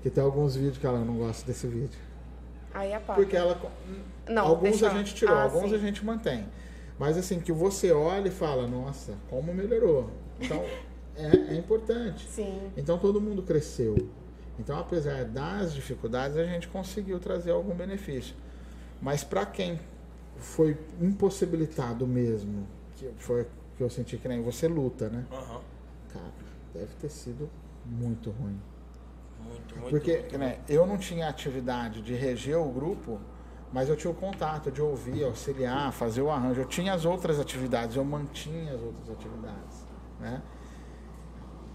[0.03, 1.99] que tem alguns vídeos que ela não gosta desse vídeo.
[2.75, 3.21] Aí apaga.
[3.21, 3.61] Porque ela.
[4.29, 5.75] Não, alguns deixa- a gente tirou, Ah, alguns sim.
[5.75, 6.47] a gente mantém.
[6.99, 10.11] Mas assim, que você olha e fala, nossa, como melhorou.
[10.41, 10.65] Então,
[11.17, 12.29] é, é importante.
[12.29, 12.71] Sim.
[12.77, 14.09] Então todo mundo cresceu.
[14.59, 18.35] Então, apesar das dificuldades, a gente conseguiu trazer algum benefício.
[19.01, 19.81] Mas para quem
[20.37, 22.67] foi impossibilitado mesmo,
[22.97, 23.47] que foi
[23.77, 25.25] que eu senti que nem você luta, né?
[25.33, 25.61] Aham.
[26.13, 26.33] Cara,
[26.75, 27.49] deve ter sido
[27.87, 28.61] muito ruim.
[29.43, 29.91] Muito, muito.
[29.91, 33.19] Porque muito, né, eu não tinha atividade de reger o grupo,
[33.73, 36.61] mas eu tinha o contato de ouvir, auxiliar, fazer o arranjo.
[36.61, 39.87] Eu tinha as outras atividades, eu mantinha as outras atividades.
[40.19, 40.43] Né?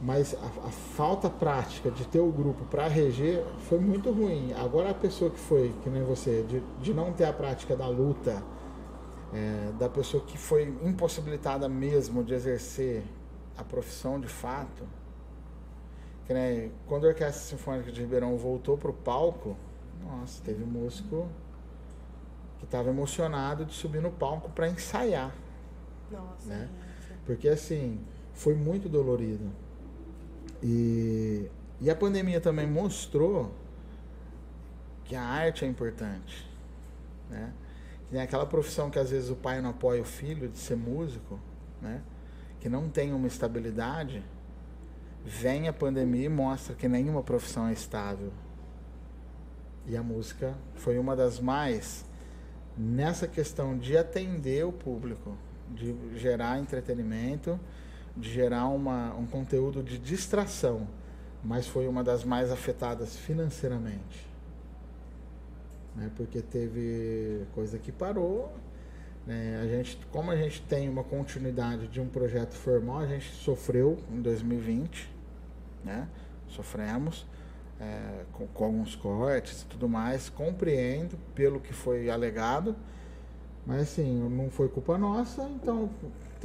[0.02, 4.54] Mas a, a falta prática de ter o grupo para reger foi muito ruim.
[4.54, 7.88] Agora a pessoa que foi, que nem você, de, de não ter a prática da
[7.88, 8.44] luta,
[9.34, 13.04] é, da pessoa que foi impossibilitada mesmo de exercer
[13.58, 14.84] a profissão de fato,
[16.26, 19.56] que nem quando a Orquestra Sinfônica de Ribeirão voltou pro palco,
[20.04, 21.28] nossa, teve um músico
[22.60, 25.34] que estava emocionado de subir no palco para ensaiar,
[26.12, 26.48] Nossa.
[26.48, 26.70] Né?
[27.08, 27.20] gente.
[27.26, 28.00] porque assim,
[28.34, 29.50] foi muito dolorido.
[30.68, 31.48] E,
[31.80, 33.54] e a pandemia também mostrou
[35.04, 36.50] que a arte é importante,
[37.30, 37.54] né?
[38.12, 41.40] Nem aquela profissão que às vezes o pai não apoia o filho de ser músico,
[41.80, 42.02] né?
[42.60, 44.24] Que não tem uma estabilidade,
[45.24, 48.34] vem a pandemia e mostra que nenhuma profissão é estável.
[49.86, 52.04] E a música foi uma das mais
[52.76, 55.38] nessa questão de atender o público,
[55.70, 57.60] de gerar entretenimento,
[58.16, 60.88] de gerar uma, um conteúdo de distração,
[61.44, 64.26] mas foi uma das mais afetadas financeiramente.
[65.96, 66.10] Né?
[66.16, 68.54] Porque teve coisa que parou.
[69.26, 69.60] Né?
[69.62, 73.98] A gente, como a gente tem uma continuidade de um projeto formal, a gente sofreu
[74.12, 75.10] em 2020,
[75.84, 76.08] né?
[76.48, 77.26] sofremos
[77.80, 82.76] é, com, com alguns cortes e tudo mais, compreendo pelo que foi alegado,
[83.66, 85.90] mas assim, não foi culpa nossa, então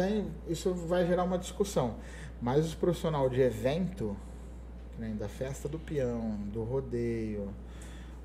[0.00, 1.96] tem, isso vai gerar uma discussão.
[2.40, 4.16] Mas os profissionais de evento,
[4.94, 7.50] que nem da festa do peão, do rodeio,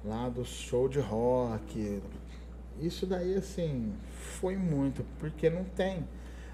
[0.04, 2.02] lá do show de rock,
[2.80, 3.94] isso daí assim,
[4.40, 6.08] foi muito, porque não tem.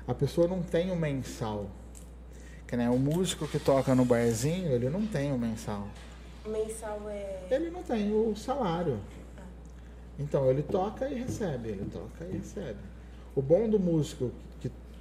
[0.07, 1.69] A pessoa não tem o mensal.
[2.65, 5.88] Que nem o músico que toca no barzinho, ele não tem o mensal.
[6.48, 7.48] Mensal é.
[7.52, 8.99] Ele não tem o salário.
[10.18, 12.80] Então ele toca e recebe, ele toca e recebe.
[13.35, 14.31] O bom do músico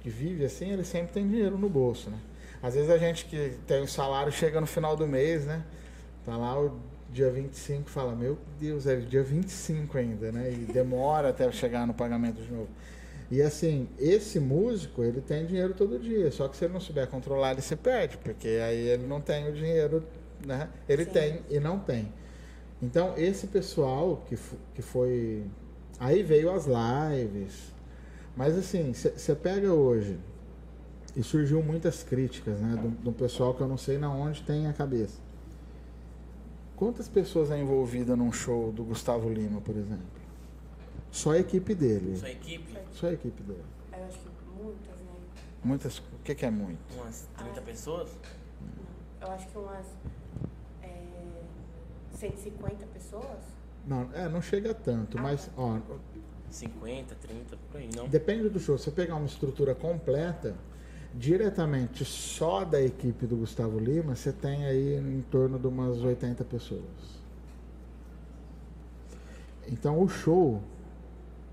[0.01, 2.17] que, vive assim, ele sempre tem dinheiro no bolso, né?
[2.61, 5.63] Às vezes a gente que tem o salário chega no final do mês, né?
[6.25, 6.79] Tá lá o
[7.11, 10.51] dia 25 e fala, meu Deus, é dia 25 ainda, né?
[10.51, 12.69] E demora até chegar no pagamento de novo.
[13.31, 17.07] E assim, esse músico, ele tem dinheiro todo dia, só que se ele não souber
[17.07, 20.03] controlar, ele se perde, porque aí ele não tem o dinheiro,
[20.45, 20.69] né?
[20.87, 21.11] Ele Sim.
[21.11, 22.11] tem e não tem.
[22.81, 24.37] Então, esse pessoal que,
[24.73, 25.43] que foi.
[25.99, 27.71] Aí veio as lives.
[28.35, 30.17] Mas assim, você pega hoje,
[31.15, 32.75] e surgiu muitas críticas, né?
[32.81, 35.19] Do, do pessoal que eu não sei na onde tem a cabeça.
[36.77, 40.05] Quantas pessoas é envolvida num show do Gustavo Lima, por exemplo?
[41.11, 42.15] Só a equipe dele.
[42.15, 43.63] Sua equipe, Só a equipe dele.
[43.91, 44.29] Eu acho que
[44.63, 45.11] muitas, né?
[45.63, 45.97] Muitas.
[45.99, 46.79] O que, que é muito?
[46.95, 47.63] umas 30 Ah.
[47.63, 48.09] pessoas?
[49.19, 49.85] Eu acho que umas.
[50.81, 51.03] É,
[52.15, 53.39] 150 pessoas?
[53.85, 55.79] Não, é, não chega a tanto, mas ó,
[56.51, 58.07] 50, 30, por aí, não?
[58.07, 58.77] Depende do show.
[58.77, 60.55] Se você pegar uma estrutura completa,
[61.13, 66.43] diretamente só da equipe do Gustavo Lima, você tem aí em torno de umas 80
[66.45, 66.81] pessoas.
[69.67, 70.61] Então o show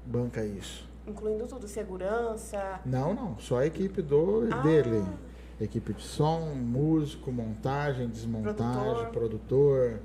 [0.07, 0.89] banca isso.
[1.07, 2.81] Incluindo tudo, segurança.
[2.85, 4.61] Não, não, só a equipe do Ah.
[4.63, 5.05] dele.
[5.61, 10.01] Equipe de som, músico, montagem, desmontagem, produtor,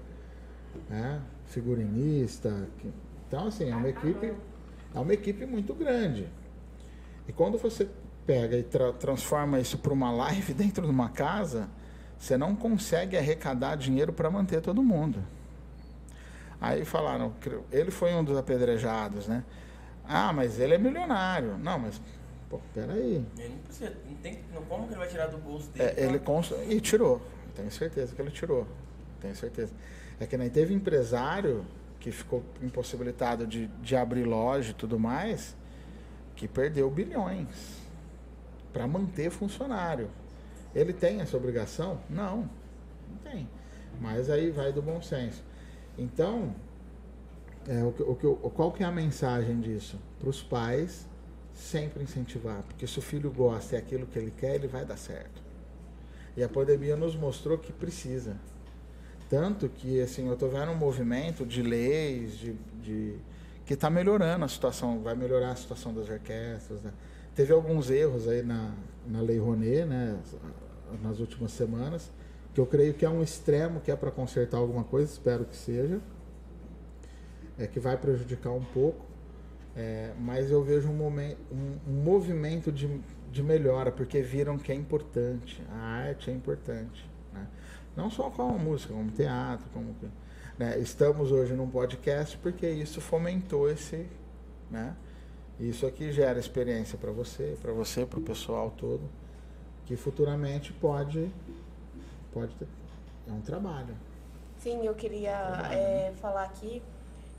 [0.89, 2.67] né, figurinista.
[2.79, 2.91] que-
[3.27, 4.33] Então assim, é uma equipe
[4.93, 6.27] é uma equipe muito grande.
[7.27, 7.87] E quando você
[8.25, 11.69] pega e tra- transforma isso para uma live dentro de uma casa,
[12.19, 15.19] você não consegue arrecadar dinheiro para manter todo mundo.
[16.61, 17.33] Aí falaram,
[17.71, 19.43] ele foi um dos apedrejados, né?
[20.07, 21.57] Ah, mas ele é milionário.
[21.57, 21.99] Não, mas,
[22.49, 23.25] pô, peraí.
[23.37, 25.93] Ele não precisa, não tem, não, como que ele vai tirar do bolso dele?
[25.97, 26.53] É, ele cons...
[26.69, 27.21] E tirou.
[27.55, 28.65] Tenho certeza que ele tirou.
[29.19, 29.73] Tenho certeza.
[30.19, 31.65] É que nem teve empresário
[32.03, 35.55] que ficou impossibilitado de, de abrir loja e tudo mais,
[36.35, 37.77] que perdeu bilhões
[38.73, 40.09] para manter funcionário.
[40.75, 42.01] Ele tem essa obrigação?
[42.09, 42.49] Não,
[43.09, 43.47] não tem.
[44.01, 45.41] Mas aí vai do bom senso.
[45.97, 46.53] Então,
[47.69, 49.97] é, o, o, qual que é a mensagem disso?
[50.19, 51.07] Para os pais
[51.53, 54.83] sempre incentivar, porque se o filho gosta e é aquilo que ele quer, ele vai
[54.83, 55.41] dar certo.
[56.35, 58.35] E a pandemia nos mostrou que precisa.
[59.33, 62.53] Tanto que assim, eu estou vendo um movimento de leis, de,
[62.83, 63.15] de-
[63.65, 66.83] que está melhorando a situação, vai melhorar a situação das orquestras.
[66.83, 66.91] né?
[67.33, 68.71] Teve alguns erros aí na,
[69.07, 70.19] na Lei Rouanet, né,
[71.01, 72.11] nas últimas semanas,
[72.53, 75.55] que eu creio que é um extremo que é para consertar alguma coisa, espero que
[75.55, 75.99] seja,
[77.57, 79.03] é que vai prejudicar um pouco,
[79.75, 83.01] é, mas eu vejo um, momen- um- um movimento de,
[83.31, 87.11] de melhora, porque viram que é importante, a arte é importante.
[87.95, 89.95] Não só com a música, como teatro, como.
[90.57, 90.77] né?
[90.79, 94.07] Estamos hoje num podcast porque isso fomentou esse.
[94.69, 94.95] Né?
[95.59, 99.07] Isso aqui gera experiência para você, para você, para o pessoal todo,
[99.85, 101.31] que futuramente pode.
[102.31, 102.67] Pode ter.
[103.27, 103.95] É um trabalho.
[104.57, 106.81] Sim, eu queria é, falar aqui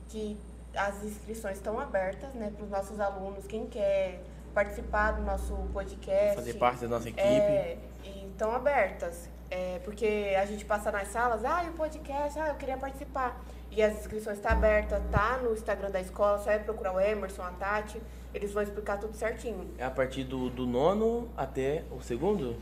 [0.08, 0.36] que
[0.76, 3.46] as inscrições estão abertas né, para os nossos alunos.
[3.46, 4.22] Quem quer
[4.54, 6.36] participar do nosso podcast.
[6.36, 7.20] Fazer parte da nossa equipe.
[7.20, 9.28] É, e estão abertas.
[9.56, 13.40] É, porque a gente passa nas salas, ah, e o podcast, ah, eu queria participar.
[13.70, 17.42] E as inscrições estão abertas, tá no Instagram da escola, só é procurar o Emerson,
[17.42, 18.00] a Tati,
[18.34, 19.70] eles vão explicar tudo certinho.
[19.78, 22.56] É a partir do, do nono até o segundo?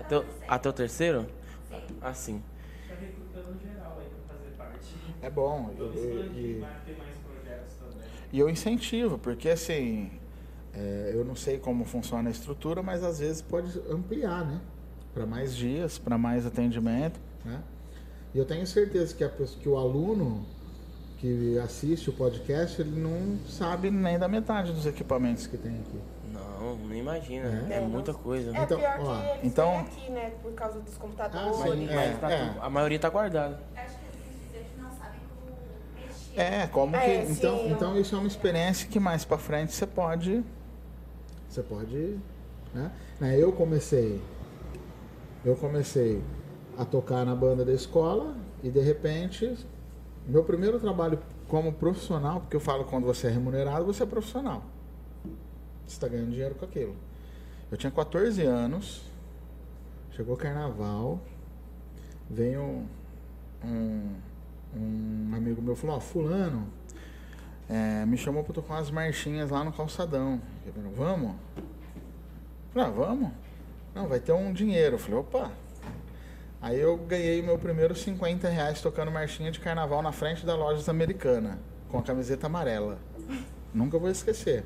[0.00, 1.26] Até, o- até o terceiro?
[2.00, 2.42] Ah, sim.
[2.88, 4.94] Tá recrutando geral aí pra fazer parte.
[5.20, 5.70] É bom.
[5.76, 8.08] Tô E, expandindo, e- vai ter mais projetos também.
[8.32, 10.10] e eu incentivo, porque assim,
[10.72, 14.60] é, eu não sei como funciona a estrutura, mas às vezes pode ampliar, né?
[15.18, 17.60] Para mais dias, para mais atendimento, né?
[18.34, 20.46] E eu tenho certeza que, a que o aluno
[21.18, 25.98] que assiste o podcast, ele não sabe nem da metade dos equipamentos que tem aqui.
[26.32, 27.66] Não, nem imagina.
[27.68, 27.74] É.
[27.74, 28.56] É, É, muita não- coisa.
[28.56, 31.46] É Então, pior ó, que eles então- vêm aqui, né, por causa dos computadores.
[31.56, 32.46] Ah, Mas, sim, mas é, tá é.
[32.46, 33.60] tudo- a maioria tá guardada.
[34.78, 35.56] Não sabem como
[35.96, 36.40] mexer.
[36.40, 36.98] É, como que.
[36.98, 37.70] É, então, sim.
[37.72, 40.44] então isso é uma experiência que mais pra frente você pode.
[41.48, 42.16] Você pode.
[42.72, 42.92] Né?
[43.18, 44.20] Né, Eu comecei.
[45.44, 46.22] Eu comecei
[46.76, 49.56] a tocar na banda da escola e de repente.
[50.26, 54.62] Meu primeiro trabalho como profissional, porque eu falo quando você é remunerado, você é profissional.
[55.86, 56.94] Você está ganhando dinheiro com aquilo.
[57.70, 59.02] Eu tinha 14 anos,
[60.10, 61.18] chegou o carnaval,
[62.28, 62.84] veio
[63.64, 64.14] um,
[64.76, 66.66] um amigo meu falou, ó, fulano
[67.68, 70.40] é, me chamou pra tocar umas marchinhas lá no calçadão.
[70.66, 71.30] Eu falei, vamos?
[71.56, 71.62] Eu
[72.72, 73.30] Falei, ah, vamos?
[73.94, 74.94] Não, vai ter um dinheiro.
[74.96, 75.50] Eu falei, opa.
[76.60, 80.90] Aí eu ganhei meu primeiro 50 reais tocando marchinha de carnaval na frente da loja
[80.90, 81.58] americana,
[81.88, 82.98] com a camiseta amarela.
[83.72, 84.64] Nunca vou esquecer.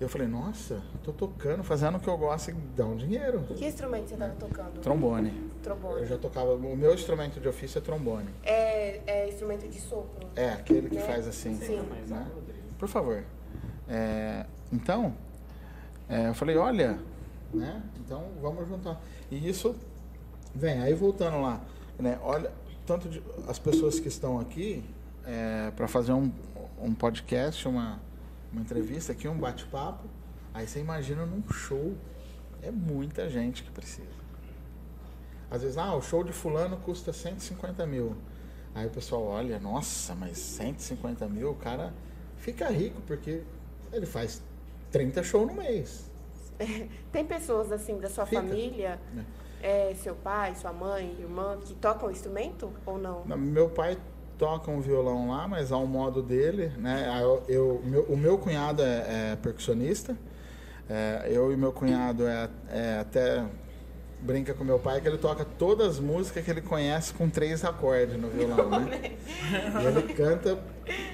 [0.00, 3.40] Eu falei, nossa, tô tocando, fazendo o que eu gosto e dá um dinheiro.
[3.56, 4.80] Que instrumento você estava tocando?
[4.80, 5.50] Trombone.
[5.60, 6.02] Trombone.
[6.02, 6.54] Eu já tocava.
[6.54, 8.28] O meu instrumento de ofício é trombone.
[8.44, 10.24] É, é instrumento de sopro.
[10.36, 11.00] É, aquele que Né?
[11.02, 11.56] faz assim.
[11.56, 11.80] Sim.
[12.06, 12.28] né?
[12.78, 13.24] Por favor.
[13.88, 15.16] É, então,
[16.08, 16.96] é, eu falei, olha,
[17.52, 17.82] né?
[18.00, 19.00] Então vamos juntar.
[19.30, 19.74] E isso
[20.54, 21.60] vem, aí voltando lá,
[21.98, 22.18] né?
[22.22, 22.52] Olha,
[22.86, 24.84] tanto de, as pessoas que estão aqui
[25.76, 26.32] para fazer um,
[26.80, 28.00] um podcast, uma,
[28.52, 30.08] uma entrevista aqui, um bate-papo.
[30.54, 31.94] Aí você imagina num show,
[32.62, 34.18] é muita gente que precisa.
[35.50, 38.16] Às vezes, ah, o show de fulano custa 150 mil.
[38.74, 41.92] Aí o pessoal olha, nossa, mas 150 mil, o cara
[42.36, 43.42] fica rico, porque
[43.92, 44.42] ele faz
[44.90, 46.07] 30 shows no mês.
[47.12, 48.42] Tem pessoas assim da sua Fica.
[48.42, 48.98] família,
[49.62, 53.24] é, seu pai, sua mãe, irmã, que tocam instrumento ou não?
[53.24, 53.96] Não, Meu pai
[54.36, 57.08] toca um violão lá, mas ao modo dele, né?
[57.12, 60.16] Aí Eu, eu- meu- o meu cunhado é, é percussionista.
[60.88, 63.44] É, eu e meu cunhado é, é até
[64.20, 67.64] brinca com meu pai que ele toca todas as músicas que ele conhece com três
[67.64, 69.12] acordes no violão, né?
[69.82, 70.58] E ele canta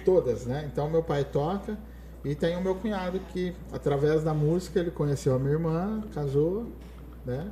[0.04, 0.68] todas, né?
[0.72, 1.76] Então meu pai toca
[2.24, 6.66] e tem o meu cunhado que através da música ele conheceu a minha irmã, casou,
[7.24, 7.51] né?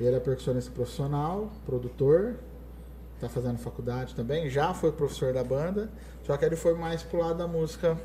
[0.00, 2.36] Ele é percussionista profissional, produtor,
[3.20, 5.88] tá fazendo faculdade também, já foi professor da banda,
[6.24, 7.96] só que ele foi mais pro lado da música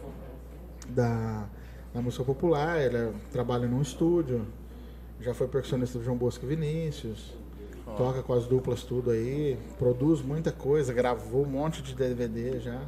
[0.90, 1.48] da,
[1.94, 4.46] da música popular, ele é- trabalha num estúdio,
[5.22, 7.34] já foi percussionista do João Bosco e Vinícius,
[7.98, 12.82] toca com as duplas tudo aí, produz muita coisa, gravou um monte de DVD já.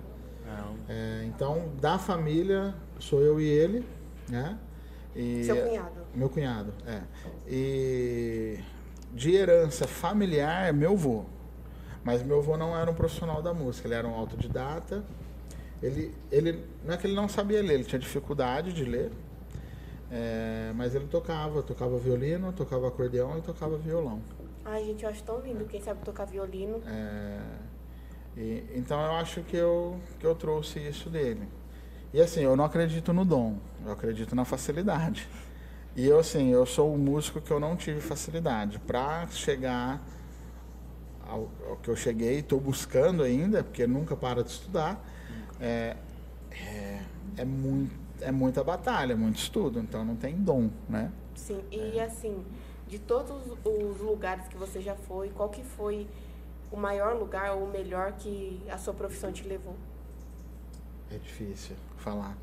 [0.89, 3.85] É, então, da família, sou eu e ele,
[4.29, 4.57] né?
[5.15, 6.01] E- Seu cunhado.
[6.15, 7.01] Meu cunhado, é.
[7.47, 8.59] E
[9.13, 11.25] de herança familiar, meu avô.
[12.03, 15.03] Mas meu avô não era um profissional da música, ele era um autodidata.
[15.81, 19.11] Ele, ele, não é que ele não sabia ler, ele tinha dificuldade de ler,
[20.11, 24.21] é, mas ele tocava, tocava violino, tocava acordeão e tocava violão.
[24.63, 26.81] Ai, gente, eu acho tão lindo quem sabe tocar violino.
[26.85, 27.39] É,
[28.41, 31.47] e, então eu acho que eu, que eu trouxe isso dele.
[32.11, 35.29] E assim, eu não acredito no dom, eu acredito na facilidade.
[35.95, 40.01] E eu assim, eu sou um músico que eu não tive facilidade para chegar
[41.27, 44.99] ao, ao, que eu cheguei, estou buscando ainda, porque nunca para de estudar.
[45.59, 45.95] É,
[46.51, 47.01] é,
[47.37, 51.11] é, muito, é muita batalha, muito estudo, então não tem dom, né?
[51.35, 52.03] Sim, e é.
[52.03, 52.43] assim,
[52.87, 56.07] de todos os lugares que você já foi, qual que foi
[56.71, 59.75] o maior lugar ou o melhor que a sua profissão te levou?
[61.11, 62.37] É difícil falar.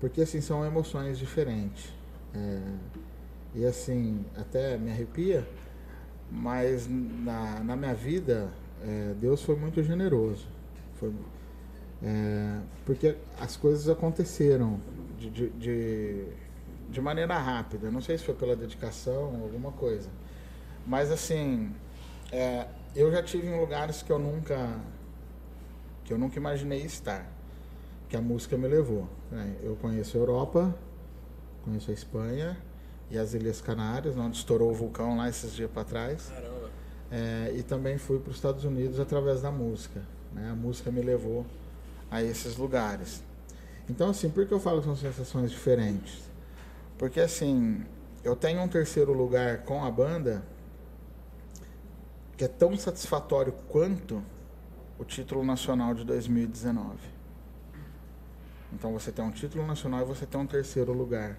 [0.00, 1.92] Porque assim, são emoções diferentes.
[2.34, 2.60] É,
[3.54, 5.48] e assim, até me arrepia,
[6.30, 8.50] mas na, na minha vida,
[8.82, 10.46] é, Deus foi muito generoso.
[10.94, 11.12] Foi,
[12.02, 14.78] é, porque as coisas aconteceram
[15.18, 16.24] de, de, de,
[16.90, 17.90] de, maneira rápida.
[17.90, 20.10] Não sei se foi pela dedicação ou alguma coisa.
[20.86, 21.72] Mas assim,
[22.30, 24.80] é, eu já tive em lugares que eu nunca
[26.04, 27.26] que eu nunca imaginei estar,
[28.08, 29.08] que a música me levou.
[29.30, 29.56] Né?
[29.62, 30.74] Eu conheço a Europa,
[31.64, 32.58] conheço a Espanha
[33.10, 36.28] e as Ilhas Canárias, onde estourou o vulcão lá esses dias para trás.
[36.28, 36.70] Caramba.
[37.10, 40.02] É, e também fui para os Estados Unidos através da música.
[40.32, 40.50] Né?
[40.50, 41.46] A música me levou
[42.10, 43.22] a esses lugares.
[43.88, 46.22] Então, assim, por que eu falo que são sensações diferentes?
[46.98, 47.82] Porque, assim,
[48.22, 50.42] eu tenho um terceiro lugar com a banda
[52.36, 54.22] que é tão satisfatório quanto
[54.98, 56.98] o título nacional de 2019.
[58.72, 61.38] Então você tem um título nacional e você tem um terceiro lugar.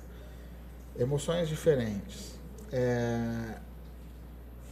[0.98, 2.40] Emoções diferentes.
[2.72, 3.58] É...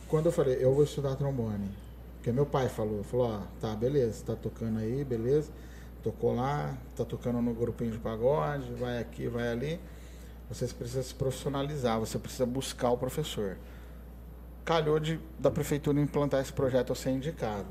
[0.08, 1.70] Quando eu falei, eu vou estudar trombone,
[2.16, 5.52] porque meu pai falou, falou, ó, tá, beleza, tá tocando aí, beleza,
[6.04, 9.80] tocou lá, tá tocando no grupinho de pagode, vai aqui, vai ali.
[10.50, 13.58] Você precisa se profissionalizar, você precisa buscar o professor
[14.64, 17.70] calhou de, da prefeitura implantar esse projeto a ser indicado.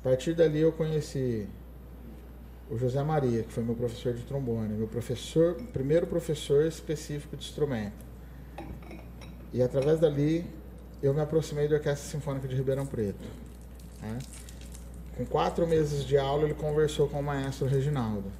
[0.00, 1.48] A partir dali eu conheci
[2.70, 7.44] o José Maria, que foi meu professor de trombone, meu professor, primeiro professor específico de
[7.44, 8.04] instrumento.
[9.52, 10.46] E através dali
[11.02, 13.24] eu me aproximei da Orquestra Sinfônica de Ribeirão Preto.
[14.00, 14.18] Né?
[15.16, 18.30] Com quatro meses de aula ele conversou com o maestro Reginaldo.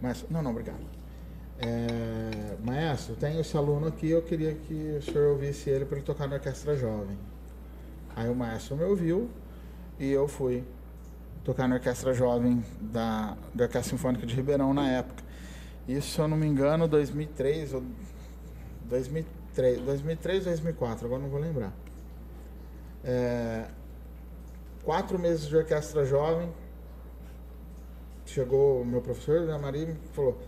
[0.00, 0.91] Mas, não, não, obrigado.
[1.64, 6.04] É, maestro, tenho esse aluno aqui, eu queria que o senhor ouvisse ele para ele
[6.04, 7.16] tocar na orquestra jovem.
[8.16, 9.30] Aí o maestro me ouviu
[9.98, 10.64] e eu fui
[11.44, 15.22] tocar na orquestra jovem da, da Orquestra Sinfônica de Ribeirão na época.
[15.88, 17.82] Isso, se eu não me engano, 2003 ou
[18.88, 21.72] 2003, 2003 2004, agora não vou lembrar.
[23.04, 23.66] É,
[24.84, 26.52] quatro meses de orquestra jovem,
[28.26, 30.38] chegou o meu professor, a Maria, e falou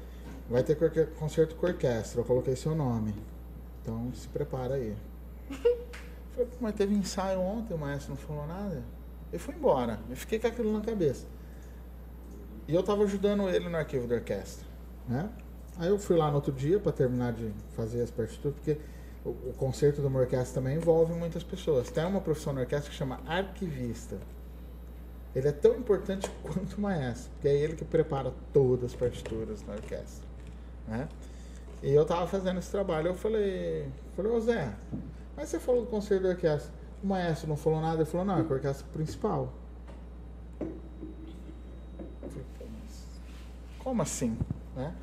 [0.49, 0.77] Vai ter
[1.15, 3.15] concerto com orquestra, eu coloquei seu nome.
[3.81, 4.95] Então se prepara aí.
[6.35, 8.83] Falei, mas teve ensaio ontem, o maestro não falou nada.
[9.33, 10.01] Ele foi embora.
[10.11, 11.27] Eu fiquei com aquilo na cabeça.
[12.67, 14.67] E eu estava ajudando ele no arquivo da orquestra.
[15.09, 15.29] Né?
[15.77, 18.79] Aí eu fui lá no outro dia para terminar de fazer as partituras, porque
[19.25, 21.91] o, o concerto de uma orquestra também envolve muitas pessoas.
[21.91, 24.19] Tem uma profissão na orquestra que chama arquivista.
[25.35, 29.63] Ele é tão importante quanto o maestro, porque é ele que prepara todas as partituras
[29.63, 30.24] da orquestra.
[30.87, 31.09] Né?
[31.83, 33.87] E eu tava fazendo esse trabalho, eu falei,
[34.17, 34.73] falei, ô Zé,
[35.37, 36.73] mas você falou do conselho da orquestra.
[37.03, 39.53] O maestro não falou nada, ele falou, não, é a orquestra principal.
[43.79, 44.39] Como assim?
[44.75, 44.95] Né?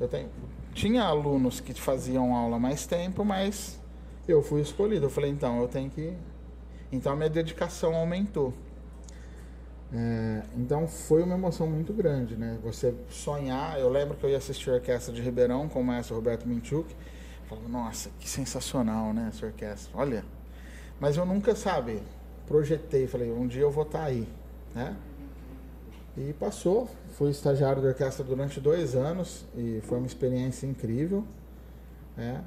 [0.00, 0.28] Eu tenho,
[0.72, 3.78] tinha alunos que faziam aula mais tempo, mas
[4.26, 5.06] eu fui escolhido.
[5.06, 6.12] Eu falei, então, eu tenho que.
[6.90, 8.52] Então a minha dedicação aumentou.
[9.96, 12.58] É, então foi uma emoção muito grande, né?
[12.64, 13.78] Você sonhar.
[13.78, 16.92] Eu lembro que eu ia assistir a orquestra de Ribeirão com o maestro Roberto Minchuk.
[17.48, 19.28] Falava, nossa, que sensacional, né?
[19.28, 19.92] Essa orquestra.
[19.94, 20.24] Olha.
[20.98, 22.02] Mas eu nunca, sabe,
[22.46, 23.06] projetei.
[23.06, 24.28] Falei, um dia eu vou estar tá aí,
[24.74, 24.96] né?
[26.16, 26.88] E passou.
[27.12, 31.24] Fui estagiário da orquestra durante dois anos e foi uma experiência incrível,
[32.16, 32.42] né?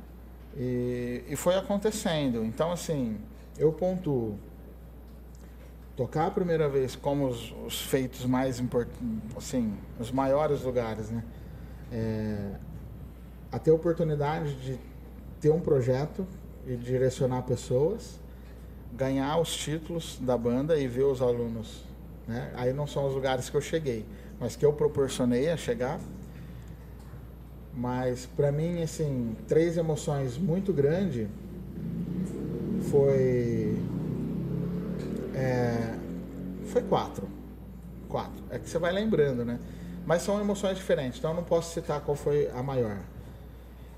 [0.57, 2.43] E, e foi acontecendo.
[2.43, 3.17] Então, assim,
[3.57, 4.37] eu pontuo
[5.97, 9.01] tocar a primeira vez como os, os feitos mais importantes,
[9.35, 11.23] assim, os maiores lugares, né?
[11.91, 12.51] É,
[13.51, 14.79] a ter a oportunidade de
[15.41, 16.25] ter um projeto
[16.67, 18.19] e direcionar pessoas,
[18.93, 21.83] ganhar os títulos da banda e ver os alunos,
[22.27, 22.51] né?
[22.55, 24.05] Aí não são os lugares que eu cheguei,
[24.39, 25.99] mas que eu proporcionei a chegar.
[27.73, 31.27] Mas para mim, assim, três emoções muito grandes
[32.91, 33.77] foi
[35.37, 35.95] é,
[36.67, 37.27] foi quatro.
[38.09, 38.43] Quatro.
[38.49, 39.59] É que você vai lembrando, né?
[40.05, 42.97] Mas são emoções diferentes, então eu não posso citar qual foi a maior.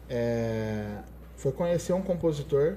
[0.10, 0.98] É,
[1.38, 2.76] foi conhecer um compositor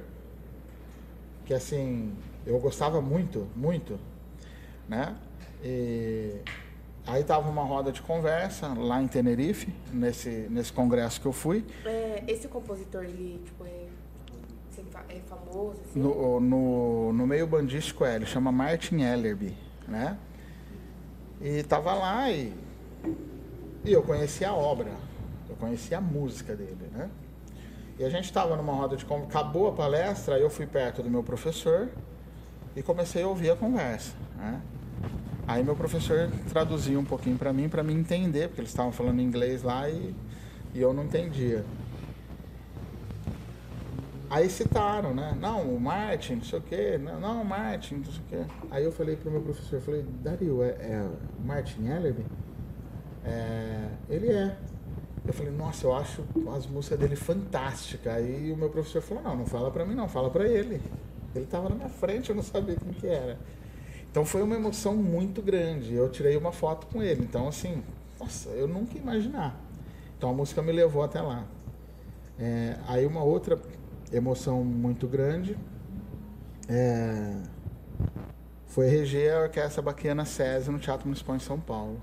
[1.46, 2.14] que, assim,
[2.46, 3.98] eu gostava muito, muito,
[4.88, 5.16] né?
[5.64, 6.40] E
[7.06, 11.64] aí tava uma roda de conversa lá em Tenerife, nesse, nesse congresso que eu fui.
[11.84, 13.81] É, esse compositor, ele, tipo, é,
[15.08, 15.98] é famoso, assim?
[15.98, 19.56] No, no, no meio bandístico é, ele chama Martin Ellerby,
[19.88, 20.16] né?
[21.40, 22.52] E tava lá e,
[23.84, 24.90] e eu conhecia a obra,
[25.48, 27.10] eu conhecia a música dele, né?
[27.98, 31.10] E a gente estava numa roda de conversa, acabou a palestra, eu fui perto do
[31.10, 31.88] meu professor
[32.74, 34.60] e comecei a ouvir a conversa, né?
[35.46, 39.20] Aí meu professor traduzia um pouquinho para mim, para mim entender, porque eles estavam falando
[39.20, 40.14] inglês lá e,
[40.74, 41.64] e eu não entendia.
[44.32, 45.36] Aí citaram, né?
[45.38, 46.96] Não, o Martin, não sei o quê.
[46.96, 48.52] Não, não, o Martin, não sei o quê.
[48.70, 51.10] Aí eu falei pro meu professor, eu falei, Dario, é, é
[51.44, 52.24] Martin Ellerby?
[53.26, 54.56] É, ele é.
[55.26, 56.24] Eu falei, nossa, eu acho
[56.56, 58.10] as músicas dele fantásticas.
[58.10, 60.80] Aí o meu professor falou, não, não fala pra mim não, fala pra ele.
[61.34, 63.38] Ele tava na minha frente, eu não sabia quem que era.
[64.10, 65.92] Então foi uma emoção muito grande.
[65.92, 67.22] Eu tirei uma foto com ele.
[67.22, 67.82] Então, assim,
[68.18, 69.60] nossa, eu nunca ia imaginar.
[70.16, 71.44] Então a música me levou até lá.
[72.38, 73.60] É, aí uma outra
[74.12, 75.56] emoção muito grande
[76.68, 77.36] é,
[78.66, 82.00] foi reger a Orquestra Baquiana SESI no Teatro Municipal em São Paulo.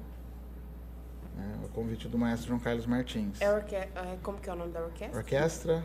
[1.37, 3.39] É, o convite do maestro João Carlos Martins.
[3.41, 3.75] É orque...
[3.75, 3.89] é,
[4.21, 5.17] como que é o nome da orquestra?
[5.17, 5.83] Orquestra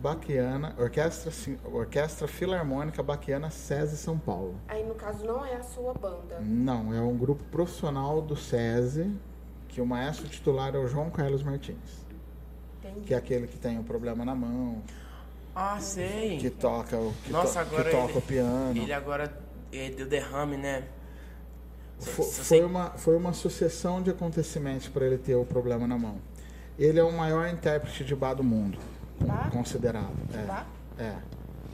[0.00, 1.30] Baquiana, Orquestra,
[1.64, 4.56] Orquestra Filarmônica Baquiana SESI São Paulo.
[4.66, 6.40] Aí, no caso, não é a sua banda.
[6.40, 9.14] Não, é um grupo profissional do SESI,
[9.68, 12.06] que o maestro titular é o João Carlos Martins,
[12.82, 13.06] Entendi.
[13.06, 14.82] que é aquele que tem o problema na mão,
[15.54, 16.38] Ah, sei.
[16.38, 18.76] que toca o, que Nossa, to- que agora toca ele- o piano.
[18.82, 19.32] Ele agora
[19.72, 20.84] é, deu derrame, né?
[22.00, 26.16] Foi você- uma, foi uma sucessão de acontecimentos para ele ter o problema na mão.
[26.78, 28.78] Ele é o maior intérprete de bar do mundo,
[29.20, 29.50] Bach?
[29.52, 30.10] considerado.
[30.34, 30.66] É, Bach?
[30.98, 31.02] é.
[31.04, 31.16] É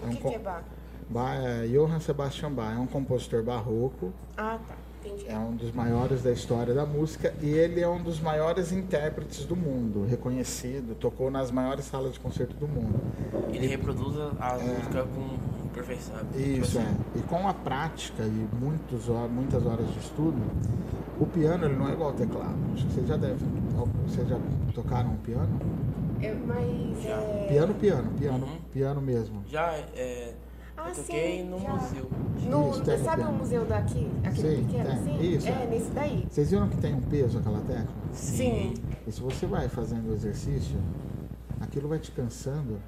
[0.03, 0.63] O um que, que é Bach?
[1.09, 4.75] Bach é Johann Sebastian Bach, é um compositor barroco, Ah, tá.
[5.05, 5.25] Entendi.
[5.29, 9.45] é um dos maiores da história da música e ele é um dos maiores intérpretes
[9.45, 13.01] do mundo, reconhecido, tocou nas maiores salas de concerto do mundo.
[13.53, 16.17] Ele reproduz a música com perfeição.
[16.33, 17.19] Tipo Isso, assim, é.
[17.19, 20.39] E com a prática e muitos, muitas horas de estudo,
[21.19, 22.57] o piano ele não é igual ao teclado.
[22.75, 23.49] Acho que vocês já devem.
[24.07, 24.39] Vocês já
[24.75, 25.61] tocaram piano?
[26.21, 27.47] É, mas é...
[27.49, 28.59] Piano, piano, piano, Uhum.
[28.73, 29.43] piano mesmo.
[29.49, 30.35] Já é,
[30.83, 31.69] Ah, eu toquei sim, no já.
[31.75, 32.11] museu.
[32.49, 34.11] No, Isso, sabe o museu daqui?
[34.25, 34.93] Aquele Sim, pequeno, tem.
[34.99, 35.21] assim?
[35.37, 35.67] Isso, É, é.
[35.67, 36.27] nesse daí.
[36.31, 37.95] Vocês viram que tem um peso aquela tecla?
[38.15, 38.75] Sim.
[39.07, 40.79] E se você vai fazendo o exercício,
[41.61, 42.79] aquilo vai te cansando.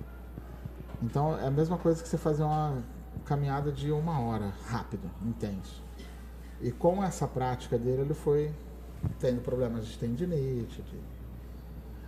[1.02, 2.78] Então é a mesma coisa que você fazer uma
[3.26, 5.82] caminhada de uma hora, rápido, intenso.
[6.60, 8.50] E com essa prática dele, ele foi
[9.18, 10.80] tendo problemas de tendinite.
[10.82, 11.12] de-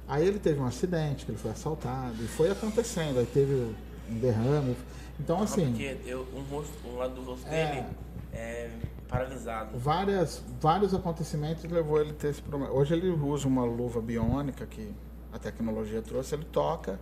[0.07, 3.19] Aí ele teve um acidente, que ele foi assaltado, e foi acontecendo.
[3.19, 3.75] Aí teve
[4.11, 4.77] um derrame.
[5.21, 7.67] Então, Ah, assim, Porque eu, um, rosto, um lado do rosto É.
[7.75, 7.87] dele
[8.33, 8.71] é
[9.09, 9.79] paralisado.
[9.79, 12.73] várias, vários acontecimentos levou ele a ter esse problema.
[12.73, 14.93] Hoje ele usa uma luva biônica que
[15.33, 16.99] a tecnologia trouxe, ele toca,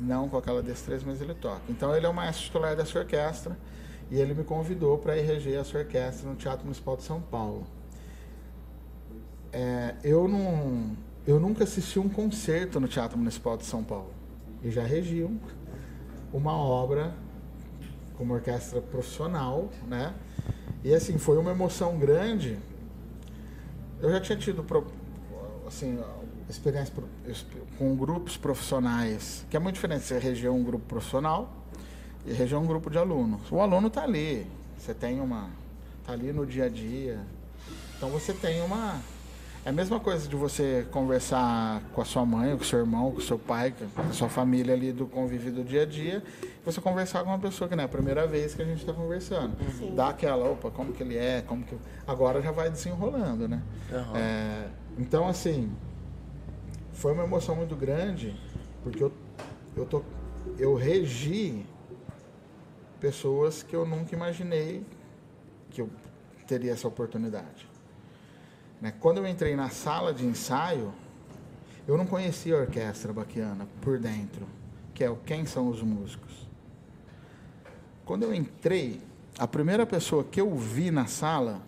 [0.00, 1.62] não com aquela destreza, mas ele toca.
[1.68, 3.56] Então ele é o maestro titular dessa orquestra
[4.10, 7.64] e ele me convidou para ir reger essa orquestra no Teatro Municipal de São Paulo.
[9.52, 10.96] É, eu não,
[11.26, 14.12] eu nunca assisti um concerto no Teatro Municipal de São Paulo
[14.62, 15.38] e já regi um-
[16.32, 17.14] uma obra
[18.18, 20.12] com uma orquestra profissional, né?
[20.82, 22.58] E assim, foi uma emoção grande.
[24.00, 24.64] Eu já tinha tido
[25.66, 25.98] assim,
[26.50, 26.92] experiência
[27.78, 31.48] com grupos profissionais, que é muito diferente você reger um grupo profissional
[32.26, 33.40] e reger um grupo de alunos.
[33.52, 34.46] O aluno está ali,
[34.76, 35.48] você tem uma
[36.04, 37.20] tá ali no dia a dia.
[37.96, 39.00] Então você tem uma
[39.68, 43.12] é a mesma coisa de você conversar com a sua mãe, com o seu irmão,
[43.12, 46.22] com o seu pai, com a sua família ali do convívio do dia a dia,
[46.42, 48.78] e você conversar com uma pessoa que não é a primeira vez que a gente
[48.78, 49.54] está conversando.
[49.94, 51.76] Dá aquela, opa, como que ele é, como que.
[52.06, 53.62] Agora já vai desenrolando, né?
[53.92, 54.16] Aham.
[54.16, 55.70] É, então, assim,
[56.94, 58.34] foi uma emoção muito grande,
[58.82, 59.12] porque eu,
[59.76, 60.02] eu, tô,
[60.58, 61.66] eu regi
[62.98, 64.82] pessoas que eu nunca imaginei
[65.68, 65.90] que eu
[66.46, 67.68] teria essa oportunidade.
[68.80, 68.92] Né?
[69.00, 70.92] Quando eu entrei na sala de ensaio,
[71.86, 74.46] eu não conhecia a orquestra baquiana por dentro,
[74.94, 76.46] que é o quem são os músicos.
[78.04, 79.00] Quando eu entrei,
[79.38, 81.60] a primeira pessoa que eu vi na sala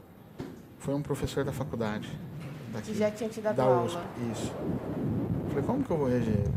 [0.79, 2.09] foi um professor da faculdade.
[2.73, 3.85] daqui, Que já tinha te dado da aula.
[3.85, 3.99] USP,
[4.33, 4.53] isso.
[5.49, 6.55] Falei, como que eu vou reger ele?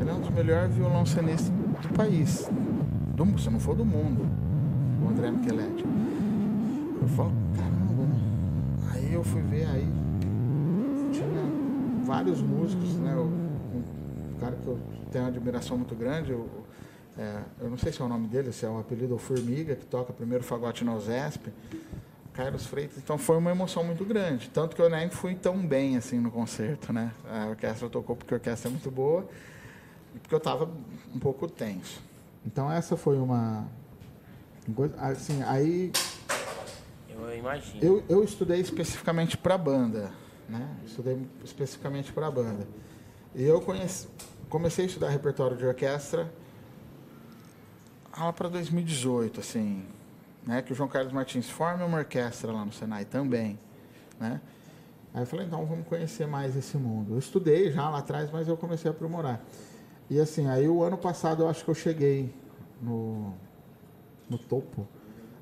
[0.00, 2.48] Ele é um dos melhores violoncelistas do país.
[3.14, 4.26] Do, se não for do mundo.
[5.04, 5.84] O André Micheletti.
[7.00, 7.32] Eu falo,
[9.18, 9.88] eu fui ver aí,
[11.12, 13.16] tinha vários músicos, né?
[13.16, 14.78] Um cara que eu
[15.10, 16.48] tenho uma admiração muito grande, eu,
[17.18, 19.74] é, eu não sei se é o nome dele, se é o apelido ou Formiga,
[19.74, 21.52] que toca primeiro fagote na USESP,
[22.32, 22.96] Carlos Freitas.
[22.98, 24.48] Então foi uma emoção muito grande.
[24.50, 27.10] Tanto que eu nem fui tão bem assim no concerto, né?
[27.28, 29.28] A orquestra tocou porque a orquestra é muito boa
[30.14, 30.70] e porque eu estava
[31.12, 32.00] um pouco tenso.
[32.46, 33.66] Então essa foi uma.
[34.98, 35.90] Assim, aí
[37.38, 37.82] imagino.
[37.82, 40.12] eu, eu estudei especificamente para banda,
[40.48, 40.68] né?
[40.84, 42.66] Estudei especificamente para banda.
[43.34, 44.08] E eu conheci,
[44.48, 46.32] comecei a estudar repertório de orquestra
[48.16, 49.84] lá para 2018, assim,
[50.46, 50.62] né?
[50.62, 53.58] Que o João Carlos Martins forma uma orquestra lá no Senai também,
[54.18, 54.40] né?
[55.14, 57.14] Aí eu falei, então vamos conhecer mais esse mundo.
[57.14, 59.40] Eu estudei já lá atrás, mas eu comecei a aprimorar.
[60.10, 62.32] E assim, aí o ano passado eu acho que eu cheguei
[62.80, 63.34] no,
[64.28, 64.86] no topo,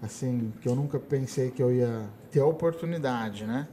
[0.03, 3.67] assim, que eu nunca pensei que eu ia ter a oportunidade, né?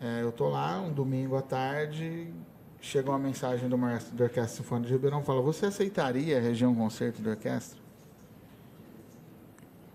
[0.00, 2.32] É, eu tô lá um domingo à tarde,
[2.80, 6.74] chega uma mensagem do maestro da Orquestra Sinfônica de Ribeirão, fala, você aceitaria a região
[6.74, 7.78] concerto da orquestra?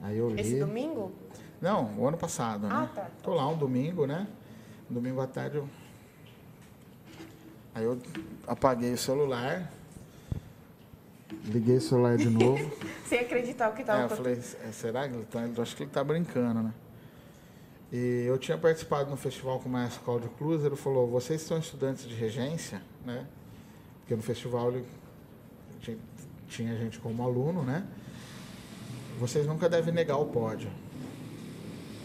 [0.01, 0.41] Aí eu li.
[0.41, 1.11] Esse domingo?
[1.59, 2.89] Não, o ano passado, Ah, né?
[2.93, 3.07] tá.
[3.23, 4.27] Tô lá um domingo, né?
[4.89, 5.67] Domingo à tarde eu.
[7.73, 7.97] Aí eu
[8.45, 9.71] apaguei o celular,
[11.45, 12.71] liguei o celular de novo.
[13.07, 15.41] Sem acreditar o que estava É, eu falei, "É, será que ele tá?
[15.41, 16.73] Eu acho que ele tá brincando, né?
[17.91, 21.57] E eu tinha participado no festival com o maestro Cláudio Cruz, ele falou, vocês são
[21.57, 23.25] estudantes de regência, né?
[23.99, 24.85] Porque no festival ele
[25.81, 25.97] tinha,
[26.49, 27.85] tinha gente como aluno, né?
[29.19, 30.69] Vocês nunca devem negar o pódio.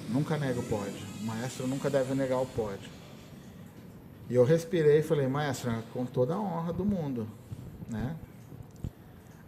[0.09, 1.07] Nunca nega o pódio.
[1.21, 2.89] O maestro nunca deve negar o pódio.
[4.29, 7.27] E eu respirei e falei, maestro, é com toda a honra do mundo,
[7.89, 8.15] né?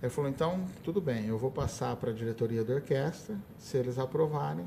[0.02, 4.00] Ele falou, então, tudo bem, eu vou passar para a diretoria da orquestra, se eles
[4.00, 4.66] aprovarem,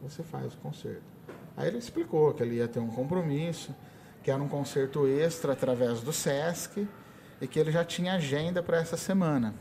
[0.00, 1.02] você faz o concerto.
[1.56, 3.74] Aí ele explicou que ele ia ter um compromisso,
[4.22, 6.86] que era um concerto extra através do SESC,
[7.40, 9.54] e que ele já tinha agenda para essa semana.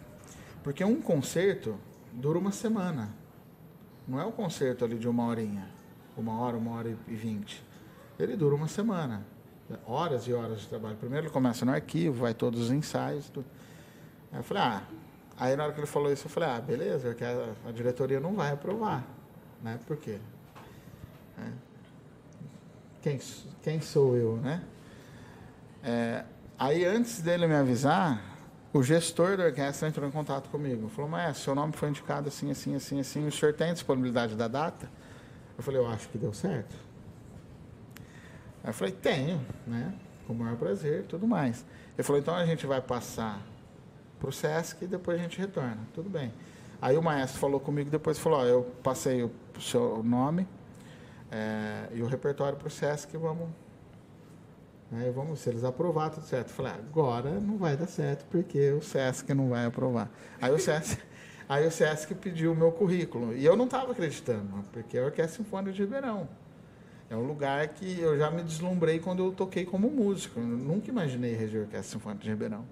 [0.64, 1.76] Porque um concerto
[2.12, 3.10] dura uma semana.
[4.08, 5.68] Não é um concerto ali de uma horinha,
[6.16, 7.64] uma hora, uma hora e vinte.
[8.20, 9.26] Ele dura uma semana.
[9.88, 10.98] Horas e horas de trabalho.
[10.98, 13.46] Primeiro ele começa no arquivo, vai todos os ensaios, tudo.
[14.34, 14.82] Aí eu falei, ah,
[15.38, 18.20] aí na hora que ele falou isso, eu falei, ah, beleza, que a, a diretoria
[18.20, 19.04] não vai aprovar.
[19.62, 19.80] Né?
[19.86, 20.18] Por quê?
[21.38, 21.52] É.
[23.04, 23.20] Quem,
[23.62, 24.64] quem sou eu, né?
[25.84, 26.26] É,
[26.58, 28.22] aí antes dele me avisar,
[28.74, 30.90] o gestor da orquestra entrou em contato comigo.
[30.90, 34.48] Falou, mas seu nome foi indicado assim, assim, assim, assim, o senhor tem disponibilidade da
[34.48, 34.90] data?
[35.56, 36.76] Eu falei, eu acho que deu certo.
[38.64, 39.94] Aí eu falei, tenho, né?
[40.26, 41.64] Com o maior prazer, tudo mais.
[41.96, 43.40] Ele falou, então a gente vai passar
[44.24, 45.80] para o SESC e depois a gente retorna.
[45.94, 46.32] Tudo bem.
[46.82, 50.48] Aí o maestro falou comigo, depois falou, ó, eu passei o seu nome
[51.30, 53.50] é, e o repertório para o SESC, vamos,
[54.90, 56.50] né, vamos, se eles aprovar, tudo certo.
[56.50, 60.10] Eu falei, ah, agora não vai dar certo, porque o SESC não vai aprovar.
[60.42, 61.00] Aí o SESC,
[61.48, 65.06] aí o SESC pediu o meu currículo, e eu não estava acreditando, porque é a
[65.06, 66.30] Orquestra Sinfônica de Ribeirão.
[67.10, 70.40] É um lugar que eu já me deslumbrei quando eu toquei como músico.
[70.40, 72.66] Eu nunca imaginei reger a Orquestra Sinfônica de Ribeirão.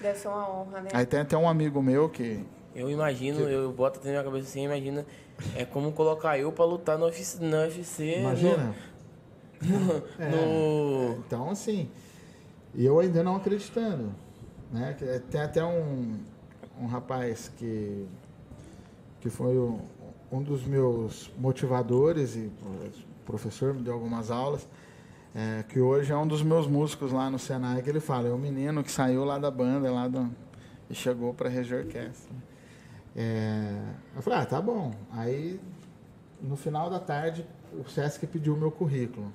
[0.00, 0.90] Deve ser uma honra, né?
[0.92, 2.44] Aí tem até um amigo meu que
[2.74, 5.06] Eu imagino, eu boto até na minha cabeça assim, imagina,
[5.54, 8.74] é como colocar eu pra lutar no UFC, no UFC Imagina?
[9.62, 11.90] no, É, no- Então, assim,
[12.74, 14.12] e eu ainda não acreditando.
[14.70, 14.94] Né?
[14.98, 16.18] Que Tem até um,
[16.80, 18.06] um rapaz que,
[19.20, 19.80] que foi um,
[20.30, 22.90] um dos meus motivadores e o
[23.24, 24.68] professor me deu algumas aulas,
[25.36, 28.32] é, que hoje é um dos meus músicos lá no Senai, que ele fala, é
[28.32, 30.30] o menino que saiu lá da banda lá do,
[30.88, 32.34] e chegou para reger orquestra.
[33.14, 33.82] É,
[34.14, 34.94] eu falei, ah, tá bom.
[35.12, 35.60] Aí,
[36.40, 39.30] no final da tarde, o Sesc pediu o meu currículo.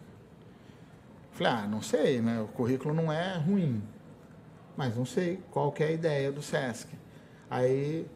[1.34, 2.41] Falei, ah, não sei, né?
[2.41, 3.84] O currículo não é ruim,
[4.76, 6.90] mas não sei qual que é a ideia do Sesc.
[7.48, 8.07] Aí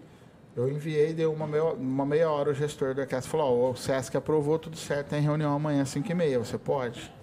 [0.56, 3.76] eu enviei, deu uma meia, uma meia hora o gestor da orquestra falou, ó, o
[3.76, 7.14] Sesc aprovou tudo certo, tem reunião amanhã às 5 e meia, você pode?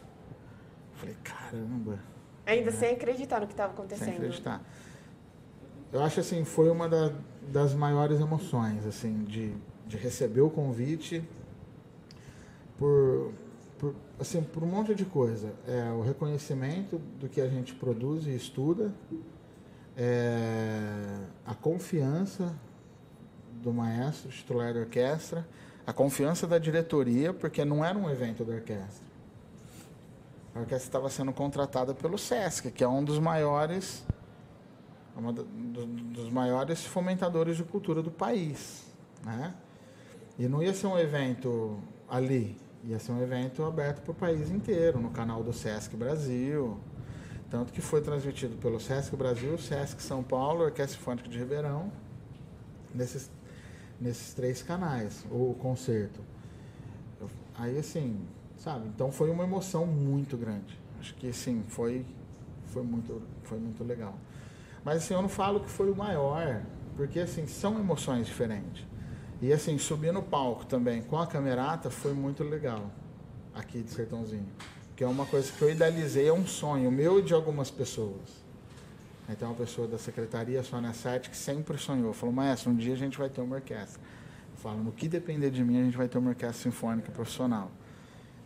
[1.03, 1.99] Falei, caramba,
[2.47, 4.15] Ainda sem acreditar no que estava sem acontecendo.
[4.15, 4.63] acreditar.
[5.93, 7.13] Eu acho assim, foi uma da-
[7.51, 9.53] das maiores emoções, assim, de,
[9.87, 11.23] de receber o convite
[12.79, 13.33] por,
[13.79, 15.53] por, assim, por um monte de coisa.
[15.67, 18.93] É o reconhecimento do que a gente produz e estuda,
[19.97, 22.55] é, a confiança
[23.61, 25.47] do maestro, titular da orquestra,
[25.85, 29.12] a confiança da diretoria, porque não era um evento da orquestra.
[30.55, 34.05] A orquestra estava sendo contratada pelo SESC, que é um dos maiores
[35.17, 38.85] é do- dos maiores fomentadores de cultura do país,
[39.25, 39.55] né?
[40.39, 44.51] E não ia ser um evento ali, Ia ser um evento aberto para o país
[44.51, 46.77] inteiro, no canal do Sesc Brasil.
[47.49, 51.93] Tanto que foi transmitido pelo Sesc Brasil, Sesc São Paulo, Orquestra Sinfônica de Ribeirão,
[52.93, 53.31] nesses,
[54.01, 56.21] nesses três canais, o concerto.
[57.55, 58.19] Aí, assim,
[58.63, 58.87] sabe?
[58.95, 60.79] Então foi uma emoção muito grande.
[61.01, 62.07] Acho que, assim, foi,
[62.67, 64.15] foi, muito, foi muito legal.
[64.85, 66.63] Mas, assim, eu não falo que foi o maior,
[66.97, 68.87] porque, assim, são emoções diferentes.
[69.41, 72.89] E, assim, subir no palco também com a camerata foi muito legal,
[73.53, 74.47] aqui de Sertãozinho.
[74.95, 78.43] Que é uma coisa que eu idealizei, é um sonho meu e de algumas pessoas.
[79.39, 82.13] Tem uma pessoa da secretaria, Sônia Sete, que sempre sonhou.
[82.13, 83.99] Falou, maestro, um dia a gente vai ter uma orquestra.
[83.99, 87.71] Eu falo, no que depender de mim, a gente vai ter uma orquestra sinfônica profissional.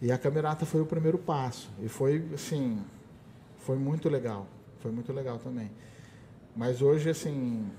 [0.00, 1.70] E a camerata foi o primeiro passo.
[1.82, 2.84] E foi, assim,
[3.58, 4.46] foi muito legal.
[4.80, 5.70] Foi muito legal também.
[6.54, 7.70] Mas hoje, assim,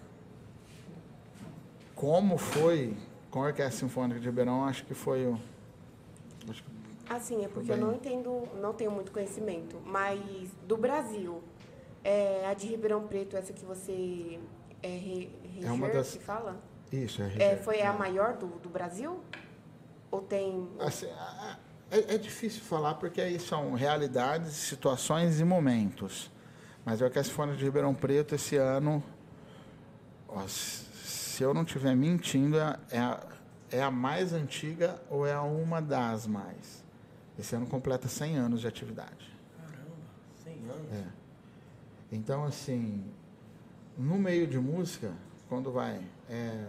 [1.95, 2.95] como foi
[3.31, 5.39] com a Orquestra Sinfônica de Ribeirão, acho que foi o.
[6.49, 6.69] Acho que
[7.10, 7.85] Assim, é porque Tudo eu bem.
[7.85, 10.19] não entendo, não tenho muito conhecimento, mas
[10.68, 11.41] do Brasil,
[12.03, 14.38] é, a de Ribeirão Preto, essa que você
[14.84, 15.31] é, re,
[15.64, 16.57] É uma das- que fala?
[16.91, 17.64] Isso, é, É, Ribeirão.
[17.64, 19.19] foi a maior do, do Brasil?
[20.11, 20.68] Ou tem.
[20.80, 21.57] Assim, a-
[21.89, 26.30] é, é difícil falar porque aí são realidades, situações e momentos.
[26.85, 29.03] Mas a Orquestra Sinfônica de Ribeirão Preto esse ano,
[30.27, 33.27] ó, se eu não estiver mentindo, é, é a,
[33.72, 36.84] é a mais antiga ou é a uma das mais.
[37.38, 39.35] Esse ano completa 100 anos de atividade.
[39.57, 39.95] Caramba,
[40.43, 40.93] 100 anos.
[40.93, 41.03] É.
[42.11, 43.03] Então, assim,
[43.97, 45.11] no meio de música,
[45.47, 46.68] quando vai, é,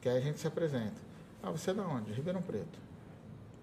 [0.00, 1.02] que aí a gente se apresenta.
[1.42, 2.12] Ah, você é da onde?
[2.12, 2.83] Ribeirão Preto.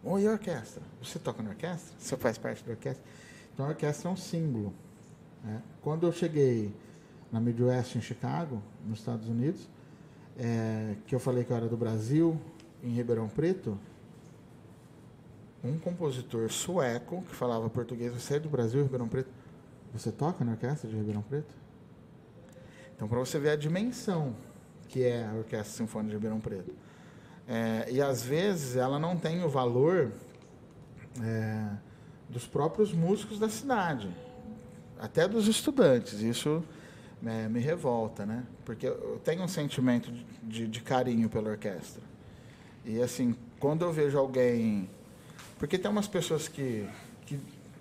[0.03, 0.82] Oi, orquestra.
[1.02, 1.94] Você toca na orquestra?
[1.99, 3.03] Você faz parte da orquestra?
[3.53, 4.73] Então, a orquestra é um símbolo.
[5.44, 5.61] né?
[5.82, 6.73] Quando eu cheguei
[7.32, 9.69] na Midwest, em Chicago, nos Estados Unidos,
[10.38, 12.40] é, que eu falei que eu era do Brasil,
[12.84, 13.78] em Ribeirão Preto,
[15.64, 19.30] um compositor sueco que falava português, você é do Brasil, Ribeirão Preto?
[19.94, 21.53] Você toca na orquestra de Ribeirão Preto?
[22.95, 24.36] Então, para você ver a dimensão
[24.91, 26.73] que é a Orquestra Sinfônica de Ribeirão Preto.
[27.53, 30.10] É, e às vezes ela não tem o valor
[31.22, 31.68] é,
[32.30, 34.10] dos próprios músicos da cidade,
[34.98, 36.22] até dos estudantes.
[36.22, 36.64] Isso
[37.26, 38.45] é, me revolta, né?
[38.64, 40.10] Porque eu tenho um sentimento
[40.41, 42.02] de, de, carinho pela orquestra.
[42.86, 44.90] E assim, quando eu vejo alguém.
[45.60, 46.88] Porque tem umas pessoas que,
[47.26, 47.38] que,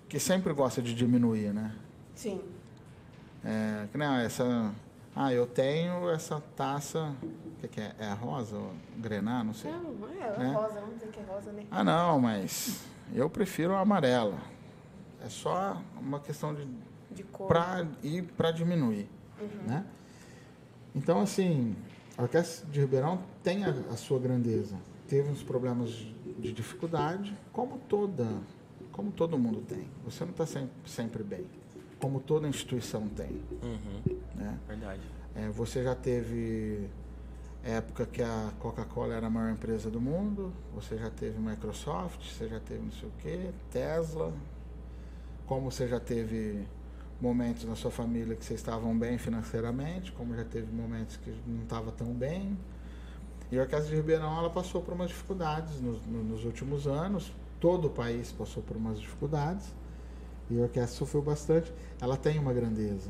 [0.09, 1.73] que sempre gostam de diminuir, né?
[2.13, 2.41] Sim.
[3.45, 4.73] É, que nem ah, essa.
[5.15, 7.15] Ah, eu tenho essa taça.
[7.61, 7.93] O que, que é?
[7.99, 8.57] É a rosa?
[8.57, 9.43] Ou grená?
[9.43, 9.69] Não sei.
[9.71, 10.49] Não, é, Né?
[10.49, 11.63] é rosa, vamos dizer que é rosa, né?
[11.69, 12.81] Ah, não, mas
[13.13, 14.39] eu prefiro a amarela.
[15.23, 16.67] É só uma questão de
[17.11, 17.47] De cor.
[17.47, 19.07] para ir para diminuir,
[19.67, 19.85] né?
[20.95, 21.75] Então assim,
[22.17, 24.75] a orquestra de Ribeirão tem a, a sua grandeza.
[25.07, 25.91] Teve uns problemas
[26.39, 28.25] de dificuldade, como toda,
[28.91, 29.87] como todo mundo tem.
[30.03, 31.45] Você não está sempre, sempre bem,
[31.99, 34.57] como toda instituição tem, Uhum, né?
[34.67, 35.01] verdade.
[35.35, 36.89] É, você já teve
[37.63, 42.47] época que a Coca-Cola era a maior empresa do mundo, você já teve Microsoft, você
[42.47, 44.33] já teve não sei o quê, Tesla,
[45.45, 46.67] como você já teve
[47.21, 51.61] momentos na sua família que vocês estavam bem financeiramente, como já teve momentos que não
[51.63, 52.57] estava tão bem.
[53.51, 57.31] E a Orquestra de Ribeirão ela passou por umas dificuldades nos, no- nos últimos anos,
[57.59, 59.71] todo o país passou por umas dificuldades,
[60.49, 61.71] e a orquestra sofreu bastante.
[62.01, 63.09] Ela tem uma grandeza,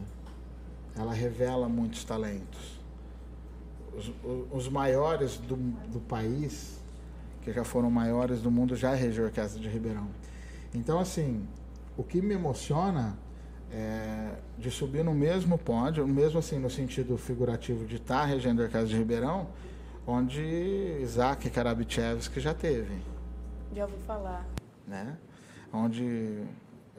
[0.95, 2.81] ela revela muitos talentos.
[3.95, 4.11] Os,
[4.51, 6.80] os maiores do, do país,
[7.41, 10.07] que já foram maiores do mundo, já regeu a Orquestra de Ribeirão.
[10.73, 11.45] Então, assim,
[11.97, 13.18] o que me emociona
[13.72, 18.65] é de subir no mesmo pódio, mesmo assim no sentido figurativo de estar regendo a
[18.65, 19.47] Orquestra de Ribeirão,
[20.05, 20.41] onde
[21.01, 22.99] Isaac Karabichevski já teve
[23.73, 24.45] Já ouvi falar.
[24.88, 25.18] né?
[25.73, 26.43] Onde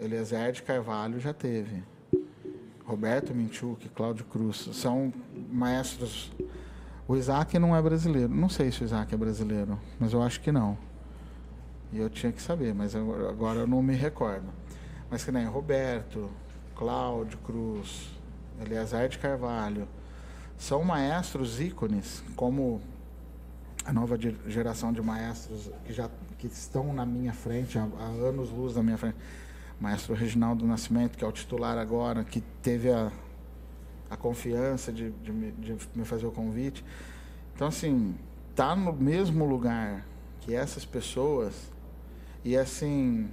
[0.01, 1.83] Eliezer de Carvalho já teve.
[2.85, 5.13] Roberto Minchuk, Cláudio Cruz, são
[5.51, 6.33] maestros.
[7.13, 8.35] O Isaac não é brasileiro.
[8.35, 10.79] Não sei se o Isaac é brasileiro, mas eu acho que não.
[11.93, 14.47] E eu tinha que saber, mas eu- agora eu não me recordo.
[15.11, 16.31] Mas que nem Roberto,
[16.75, 18.09] Cláudio Cruz,
[18.65, 19.87] Eliezer de Carvalho,
[20.57, 22.81] são maestros ícones, como
[23.85, 26.09] a nova ge- geração de maestros que já
[26.39, 29.17] que estão na minha frente, há, há anos luz na minha frente.
[29.79, 33.13] Maestro Reginaldo Nascimento, que é o titular agora, que teve a,
[34.13, 36.85] a confiança de, de, me, de me fazer o convite.
[37.55, 38.15] Então, assim,
[38.55, 40.07] tá no mesmo lugar
[40.43, 41.73] que essas pessoas
[42.45, 43.31] e, assim,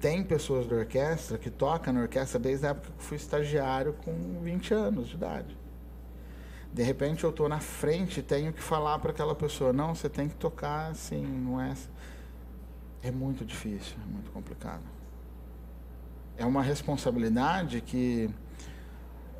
[0.00, 3.92] tem pessoas da orquestra que tocam na orquestra desde a época que eu fui estagiário
[3.92, 5.58] com 20 anos de idade.
[6.72, 10.08] De repente eu estou na frente e tenho que falar para aquela pessoa, não, você
[10.08, 11.74] tem que tocar assim, não é.
[13.02, 14.82] é muito difícil, é muito complicado.
[16.38, 18.30] É uma responsabilidade que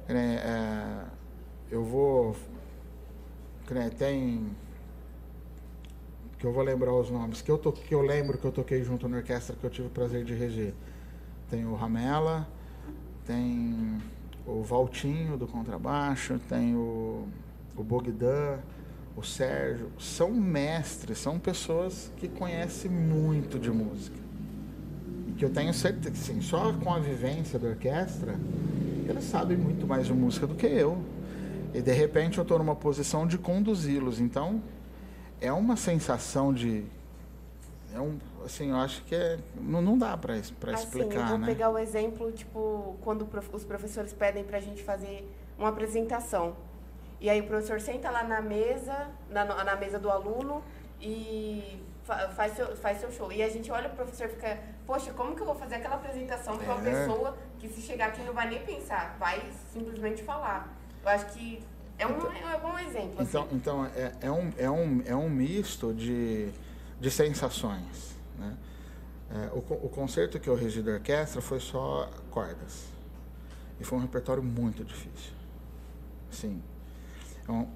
[0.08, 1.04] é,
[1.70, 2.36] eu vou
[3.98, 4.54] tem
[6.38, 8.82] que eu vou lembrar os nomes que eu to, que eu lembro que eu toquei
[8.82, 10.74] junto na orquestra que eu tive o prazer de reger.
[11.48, 12.48] Tem o Ramela,
[13.24, 14.02] tem
[14.44, 17.28] o Valtinho do contrabaixo, tem o,
[17.76, 18.58] o Bogdan,
[19.16, 19.90] o Sérgio.
[20.00, 24.21] São mestres, são pessoas que conhecem muito de música.
[25.42, 28.36] Que eu tenho certeza que, sim, só com a vivência da orquestra,
[29.08, 31.02] eles sabem muito mais de música do que eu.
[31.74, 34.20] E de repente eu estou numa posição de conduzi-los.
[34.20, 34.62] Então,
[35.40, 36.84] é uma sensação de.
[37.92, 41.38] É um, assim, eu acho que é, não, não dá para explicar, assim, eu vou
[41.38, 41.46] né?
[41.48, 45.28] pegar o exemplo, tipo, quando os professores pedem para a gente fazer
[45.58, 46.54] uma apresentação.
[47.20, 50.62] E aí o professor senta lá na mesa, na, na mesa do aluno
[51.00, 53.32] e faz seu, faz seu show.
[53.32, 55.96] E a gente olha o professor e fica, poxa, como que eu vou fazer aquela
[55.96, 56.92] apresentação para uma é.
[56.92, 59.42] pessoa que se chegar aqui não vai nem pensar, vai
[59.72, 60.74] simplesmente falar.
[61.02, 61.62] Eu acho que
[61.98, 63.22] é um, então, é um bom exemplo.
[63.22, 63.54] Então, assim.
[63.56, 66.50] então é, é, um, é, um, é um misto de,
[67.00, 68.16] de sensações.
[68.38, 68.56] Né?
[69.30, 72.86] É, o, o concerto que eu regi da orquestra foi só cordas.
[73.80, 75.32] E foi um repertório muito difícil.
[76.30, 76.62] Sim.
[77.42, 77.68] Então,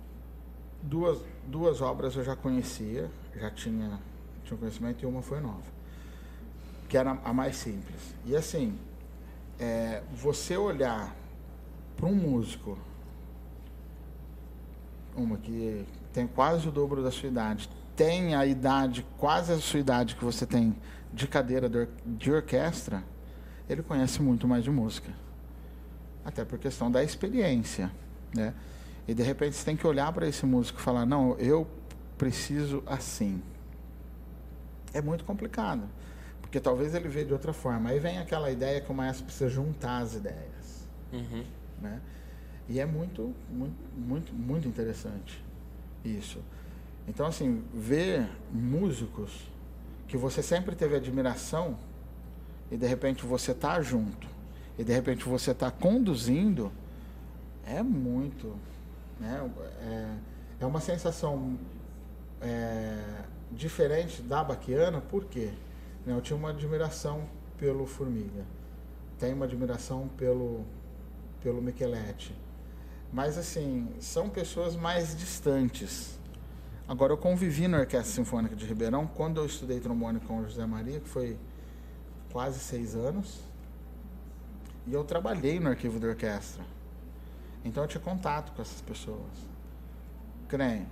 [0.83, 3.99] duas, duas obras eu já conhecia, já tinha,
[4.47, 5.77] tinha conhecimento, e uma foi nova.
[6.89, 8.15] Que era a mais simples.
[8.25, 8.79] E assim,
[9.59, 11.15] é, você olhar
[11.97, 12.79] para um músico,
[15.17, 19.81] uma que tem quase o dobro da sua idade, tem a idade, quase a sua
[19.81, 20.77] idade que você tem
[21.13, 21.69] de cadeira
[22.05, 23.03] de orquestra,
[23.69, 25.11] ele conhece muito mais de música.
[26.25, 27.91] Até por questão da experiência,
[28.35, 28.53] né?
[29.09, 31.67] E de repente você tem que olhar para esse músico e falar: "Não, eu
[32.19, 33.41] preciso assim".
[34.97, 35.83] É muito complicado,
[36.41, 37.91] porque talvez ele veja de outra forma.
[37.91, 41.45] Aí vem aquela ideia que o maestro precisa juntar as ideias, uhum.
[41.83, 42.01] né?
[42.67, 45.45] E é muito, muito, muito, muito interessante
[46.03, 46.43] isso.
[47.07, 49.53] Então, assim, ver músicos
[50.09, 51.77] que você sempre teve admiração
[52.71, 54.27] e de repente você tá junto
[54.79, 56.73] e de repente você tá conduzindo
[57.67, 58.57] é muito,
[59.21, 59.51] né?
[59.83, 60.17] É,
[60.61, 61.59] é uma sensação
[62.41, 65.51] é, diferente da Baquiana, por quê?
[66.05, 67.29] Né, eu tinha uma admiração
[67.59, 68.45] pelo Formiga,
[69.19, 70.65] tenho uma admiração pelo,
[71.43, 72.35] pelo Micheletti,
[73.13, 76.17] mas assim, são pessoas mais distantes
[76.89, 80.65] Agora, eu convivi na Orquestra Sinfônica de Ribeirão quando eu estudei trombone com o José
[80.65, 81.37] Maria, que foi
[82.31, 83.41] quase seis anos.
[84.87, 86.65] E eu trabalhei no arquivo da orquestra.
[87.65, 89.33] Então eu tinha contato com essas pessoas.
[90.49, 90.87] Creem.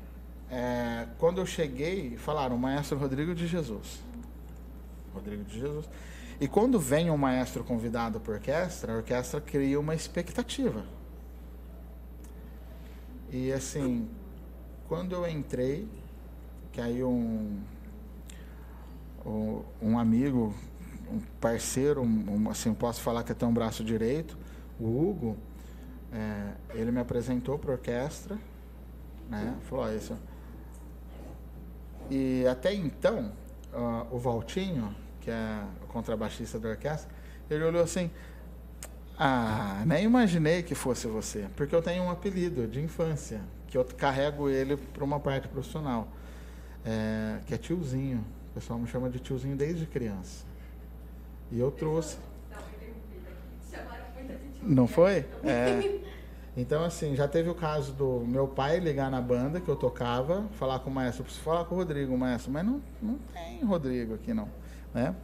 [0.57, 4.01] É, quando eu cheguei, falaram, maestro Rodrigo de Jesus.
[5.13, 5.91] Rodrigo de Jesus.
[6.41, 10.87] E quando vem um maestro convidado para a orquestra, a orquestra cria uma expectativa.
[13.33, 14.09] E assim,
[14.87, 15.89] quando eu entrei,
[16.71, 17.61] que aí um,
[19.83, 20.55] um, amigo,
[21.11, 24.39] um parceiro, um, assim, posso falar que até um braço direito,
[24.79, 25.37] o Hugo,
[26.13, 28.39] é, ele me apresentou para a orquestra,
[29.29, 29.57] né?
[29.69, 30.17] Falou, isso.
[32.11, 33.33] E até então,
[33.73, 37.11] uh, o Valtinho, que é o contrabaixista da orquestra,
[37.51, 38.11] ele olhou assim,
[39.19, 43.85] ah, nem imaginei que fosse você, porque eu tenho um apelido de infância, que eu
[43.85, 46.09] carrego ele para uma parte profissional,
[46.85, 48.25] é, que é tiozinho.
[48.51, 50.45] O pessoal me chama de tiozinho desde criança.
[51.51, 52.19] E eu trouxe.
[54.63, 55.27] Não foi?
[55.45, 56.14] É.
[56.57, 60.45] Então, assim, já teve o caso do meu pai ligar na banda que eu tocava,
[60.53, 64.15] falar com o maestro, preciso falar com o Rodrigo, maestro, mas não, não tem Rodrigo
[64.15, 64.49] aqui não,
[64.93, 65.15] né?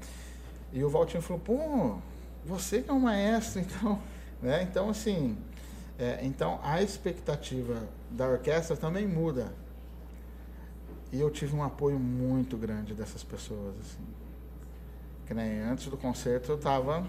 [0.72, 1.98] E o Valtinho falou, pô,
[2.44, 4.00] você que é um maestro, então,
[4.42, 4.62] né?
[4.62, 5.36] Então, assim,
[5.98, 9.52] é, então a expectativa da orquestra também muda.
[11.12, 13.74] E eu tive um apoio muito grande dessas pessoas.
[13.80, 14.04] Assim.
[15.26, 17.04] Que nem antes do concerto eu estava.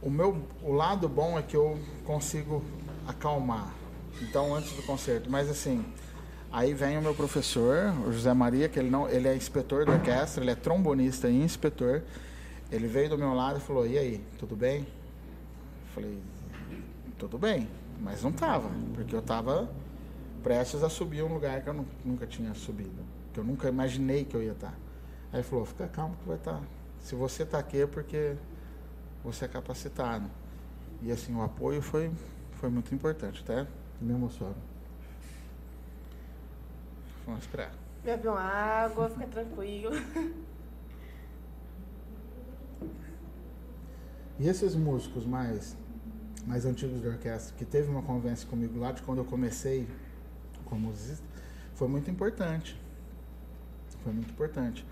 [0.00, 2.62] O meu o lado bom é que eu consigo
[3.06, 3.72] acalmar.
[4.22, 5.84] Então antes do concerto, mas assim,
[6.52, 9.92] aí vem o meu professor, o José Maria, que ele não, ele é inspetor da
[9.92, 12.02] orquestra, ele é trombonista e inspetor.
[12.70, 16.18] Ele veio do meu lado e falou: "E aí, tudo bem?" Eu falei:
[17.18, 17.68] "Tudo bem."
[18.00, 19.68] Mas não estava, porque eu estava
[20.42, 23.02] prestes a subir um lugar que eu nunca tinha subido,
[23.32, 24.68] que eu nunca imaginei que eu ia estar.
[24.68, 24.74] Tá.
[25.32, 26.54] Aí ele falou, fica calmo que vai estar.
[26.54, 26.62] Tá.
[27.00, 28.34] Se você está aqui é porque
[29.32, 30.28] você é capacitado.
[31.02, 32.10] E assim, o apoio foi,
[32.52, 33.66] foi muito importante, tá?
[34.00, 34.56] Me emociono.
[37.26, 37.72] Vamos esperar.
[38.02, 39.90] Bebe uma água, fica tranquilo.
[44.40, 45.76] E esses músicos mais,
[46.46, 49.88] mais antigos da orquestra, que teve uma convivência comigo lá de quando eu comecei
[50.64, 51.26] como musicista,
[51.74, 52.80] foi muito importante.
[54.04, 54.86] Foi muito importante.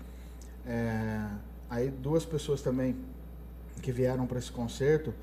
[0.65, 1.29] É,
[1.69, 2.97] aí duas pessoas também
[3.81, 5.13] que vieram para esse concerto,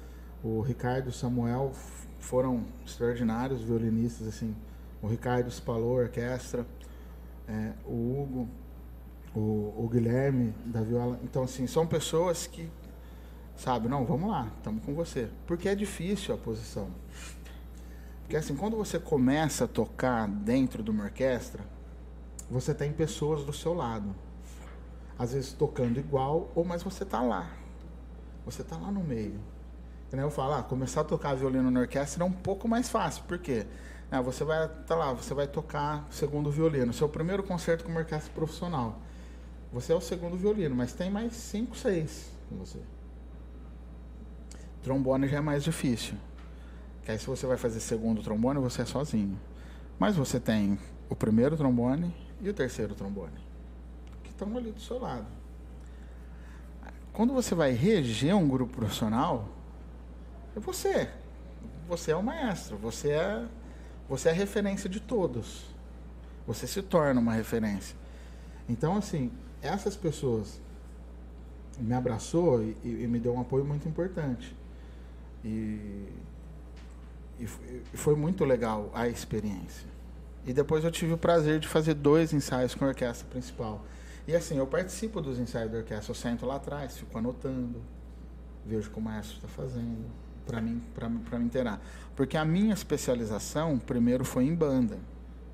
[0.43, 1.73] o Ricardo e o Samuel
[2.19, 4.55] foram extraordinários violinistas, assim.
[5.03, 6.67] O Ricardo espalou a orquestra,
[7.47, 8.49] é, o Hugo,
[9.35, 11.19] o, o Guilherme da viola.
[11.23, 12.71] Então, assim, são pessoas que,
[13.57, 15.29] sabe, não, vamos lá, estamos com você.
[15.47, 16.89] Porque é difícil a posição.
[18.23, 21.63] Porque, assim, quando você começa a tocar dentro de uma orquestra,
[22.51, 24.15] você tem pessoas do seu lado.
[25.19, 27.64] Às vezes tocando igual, ou mas você tá lá.
[28.45, 29.41] Você tá lá no meio.
[30.13, 33.25] Eu falo, ah, começar a tocar violino na orquestra é um pouco mais fácil.
[33.25, 33.67] Por quê?
[34.11, 36.93] Ah, você vai tá lá, você vai tocar segundo violino.
[36.93, 39.01] Seu primeiro concerto com uma orquestra profissional.
[39.73, 42.79] Você é o segundo violino, mas tem mais cinco, seis com você.
[44.85, 46.15] Trombone já é mais difícil.
[47.03, 49.39] Que aí se você vai fazer segundo trombone, você é sozinho.
[49.99, 53.33] Mas você tem o primeiro trombone e o terceiro trombone.
[54.23, 55.27] Que estão ali do seu lado.
[57.15, 59.49] Quando você vai reger um grupo profissional,
[60.55, 61.09] é você.
[61.89, 62.77] Você é o maestro.
[62.79, 63.47] Você é,
[64.09, 65.65] você é a referência de todos.
[66.47, 67.97] Você se torna uma referência.
[68.69, 69.33] Então, assim,
[69.63, 70.61] essas pessoas
[71.79, 74.55] me abraçou e, e me deu um apoio muito importante.
[75.45, 75.49] E,
[77.39, 77.49] e
[77.93, 79.87] e foi muito legal a experiência.
[80.47, 83.85] E depois eu tive o prazer de fazer dois ensaios com a orquestra principal.
[84.27, 87.83] E assim, eu participo dos ensaios da orquestra, eu sento lá atrás, fico anotando,
[88.65, 90.07] vejo como o maestro está fazendo,
[90.47, 91.81] para mim, para me inteirar.
[92.17, 94.99] Porque a minha especialização, primeiro, foi em banda.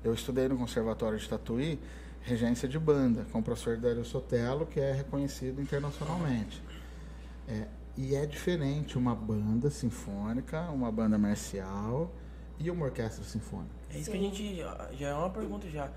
[0.03, 1.79] Eu estudei no Conservatório de Tatuí,
[2.21, 6.61] regência de banda, com o professor Dario Sotelo, que é reconhecido internacionalmente.
[7.47, 7.67] É,
[7.97, 12.11] e é diferente uma banda sinfônica, uma banda marcial
[12.57, 13.75] e uma orquestra sinfônica.
[13.89, 14.55] É isso que a gente.
[14.97, 15.91] Já é uma pergunta já.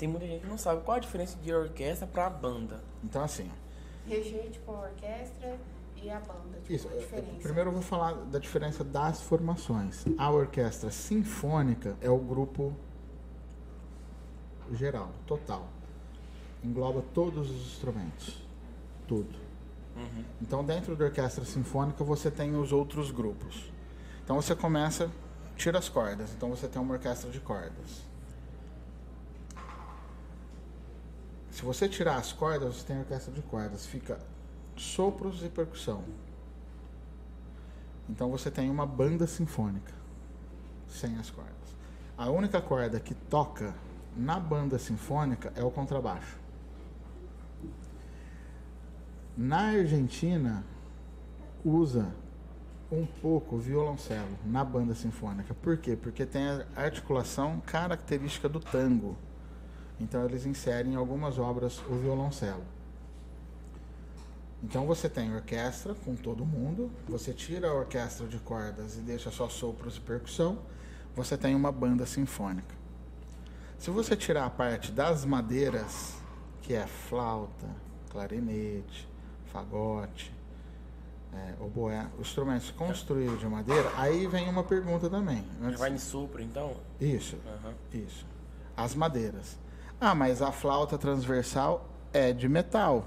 [0.00, 2.82] Tem muita gente que não sabe qual a diferença de orquestra pra banda.
[3.04, 3.50] Então, assim,
[4.06, 5.58] Regente com a orquestra
[6.02, 6.58] e a banda.
[6.62, 6.88] Tipo, Isso.
[6.88, 7.42] a é, diferença.
[7.42, 10.06] Primeiro eu vou falar da diferença das formações.
[10.16, 12.74] A orquestra sinfônica é o grupo
[14.72, 15.68] geral, total.
[16.64, 18.42] Engloba todos os instrumentos.
[19.06, 19.38] Tudo.
[20.40, 23.70] Então, dentro da orquestra sinfônica, você tem os outros grupos.
[24.24, 25.10] Então, você começa,
[25.56, 26.32] tira as cordas.
[26.32, 28.08] Então, você tem uma orquestra de cordas.
[31.50, 33.86] Se você tirar as cordas, você tem orquestra de cordas.
[33.86, 34.18] Fica
[34.76, 36.04] sopros e percussão.
[38.08, 39.92] Então você tem uma banda sinfônica
[40.88, 41.54] sem as cordas.
[42.16, 43.74] A única corda que toca
[44.16, 46.38] na banda sinfônica é o contrabaixo.
[49.36, 50.64] Na Argentina
[51.64, 52.12] usa
[52.90, 55.54] um pouco o violoncelo na banda sinfônica.
[55.54, 55.96] Por quê?
[55.96, 59.16] Porque tem a articulação característica do tango.
[60.00, 62.62] Então eles inserem em algumas obras o violoncelo.
[64.62, 69.30] Então você tem orquestra com todo mundo, você tira a orquestra de cordas e deixa
[69.30, 70.58] só sopros e percussão,
[71.14, 72.74] você tem uma banda sinfônica.
[73.78, 76.14] Se você tirar a parte das madeiras,
[76.62, 77.66] que é flauta,
[78.10, 79.08] clarinete,
[79.46, 80.30] fagote,
[81.32, 85.42] é, oboé, os instrumentos construídos de madeira, aí vem uma pergunta também.
[85.62, 86.74] Antes- vai em supro, então?
[87.00, 87.72] Isso, Aham.
[87.94, 88.26] isso.
[88.76, 89.56] As madeiras.
[90.00, 93.04] Ah, mas a flauta transversal é de metal.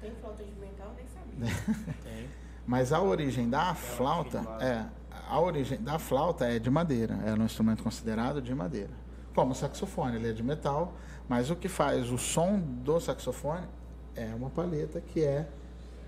[0.00, 0.94] Tem flauta de metal?
[0.94, 1.94] Nem sabia.
[2.04, 2.28] Tem.
[2.66, 4.84] Mas a origem da flauta é
[5.28, 8.90] a origem da flauta é de madeira, é um instrumento considerado de madeira.
[9.34, 10.92] Como o saxofone, ele é de metal,
[11.26, 13.66] mas o que faz o som do saxofone
[14.14, 15.48] é uma palheta que é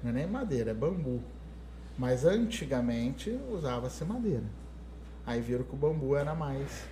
[0.03, 1.23] não é nem madeira, é bambu.
[1.97, 4.45] Mas antigamente usava-se madeira.
[5.25, 6.87] Aí viram que o bambu era mais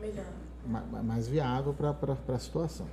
[0.00, 0.24] Melhor.
[0.66, 1.90] Ma- ma- mais viável para
[2.34, 2.86] a situação.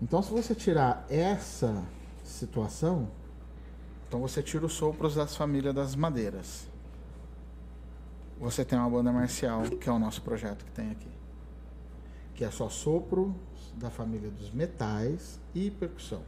[0.00, 1.82] Então, se você tirar essa
[2.24, 3.08] situação,
[4.08, 6.66] então você tira os sopros das famílias das madeiras.
[8.40, 11.08] Você tem uma banda marcial, que é o nosso projeto que tem aqui.
[12.34, 13.34] Que é só sopro
[13.76, 16.22] da família dos metais e percussão.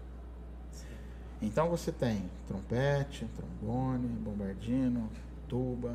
[1.42, 5.10] Então você tem trompete, trombone, bombardino,
[5.48, 5.94] tuba,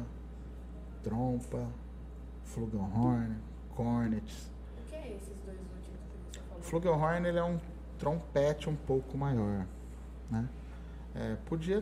[1.03, 1.65] trompa,
[2.45, 3.35] flugelhorn,
[3.79, 4.51] cornets.
[4.77, 6.59] O que é esses dois últimos que você falou?
[6.59, 7.57] O flugelhorn ele é um
[7.97, 9.65] trompete um pouco maior,
[10.29, 10.49] né?
[11.15, 11.81] É, podia,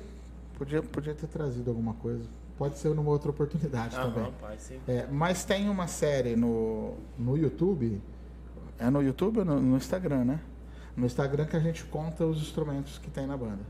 [0.57, 2.23] podia, podia ter trazido alguma coisa.
[2.55, 4.31] Pode ser numa outra oportunidade também.
[4.39, 4.79] Pode ser.
[4.87, 7.99] É, mas tem uma série no, no YouTube.
[8.77, 10.39] É no YouTube ou no, no Instagram, né?
[10.95, 13.63] No Instagram que a gente conta os instrumentos que tem na banda.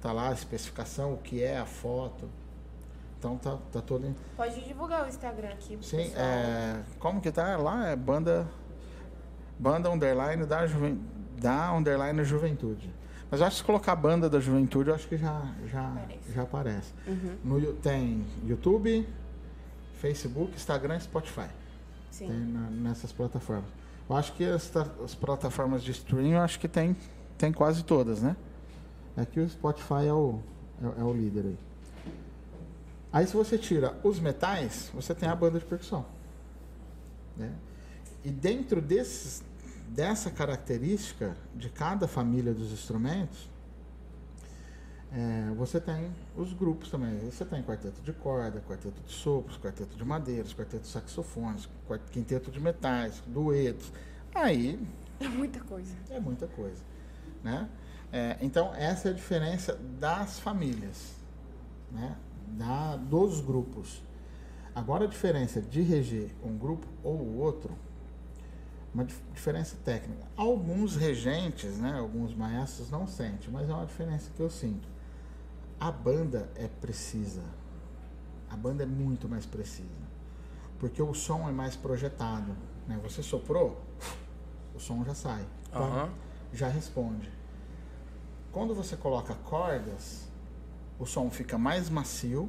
[0.00, 2.28] Tá lá a especificação, o que é a foto.
[3.20, 4.06] Então tá, tá todo.
[4.06, 4.16] Em...
[4.34, 6.24] Pode divulgar o Instagram aqui Sim, pessoal.
[6.24, 7.88] é, como que tá lá?
[7.88, 8.48] É banda.
[9.58, 10.98] Banda underline da, juven,
[11.38, 12.90] da underline juventude.
[13.30, 16.32] Mas eu acho que se colocar banda da juventude, eu acho que já, já, Aparece.
[16.32, 16.94] já aparece.
[17.06, 19.06] Uhum, No, tem YouTube,
[19.96, 21.48] Facebook, Instagram e Spotify.
[22.10, 22.26] sim.
[22.26, 23.66] Tem na- nessas plataformas.
[24.08, 24.74] Eu acho que as,
[25.04, 26.96] as plataformas de streaming, eu acho que tem,
[27.36, 28.34] tem quase todas, né?
[29.14, 30.40] Aqui o Spotify é o,
[30.82, 31.58] é, é o líder aí.
[33.12, 36.06] Aí se você tira os metais, você tem a banda de percussão.
[37.36, 37.52] Né?
[38.24, 39.42] E dentro desses,
[39.88, 43.48] dessa característica de cada família dos instrumentos,
[45.12, 47.18] é, você tem os grupos também.
[47.30, 51.68] Você tem quarteto de corda, quarteto de sopros, quarteto de madeiras, quarteto de saxofones,
[52.12, 53.92] quinteto de metais, duetos.
[54.32, 54.78] Aí
[55.18, 55.92] É muita coisa.
[56.10, 56.80] é muita coisa,
[57.42, 57.68] né?
[58.12, 61.14] É, então essa é a diferença das famílias,
[61.90, 62.16] né?
[62.56, 64.02] Da, dos grupos.
[64.74, 67.72] Agora a diferença de reger um grupo ou o outro,
[68.94, 70.26] uma dif- diferença técnica.
[70.36, 71.98] Alguns regentes, né?
[71.98, 74.88] Alguns maestros não sentem, mas é uma diferença que eu sinto.
[75.78, 77.42] A banda é precisa.
[78.50, 79.88] A banda é muito mais precisa.
[80.78, 82.56] Porque o som é mais projetado.
[82.86, 82.98] Né?
[83.02, 83.80] Você soprou,
[84.74, 85.44] o som já sai.
[85.72, 86.10] Aham.
[86.52, 87.30] Já responde.
[88.50, 90.28] Quando você coloca cordas,
[91.00, 92.48] o som fica mais macio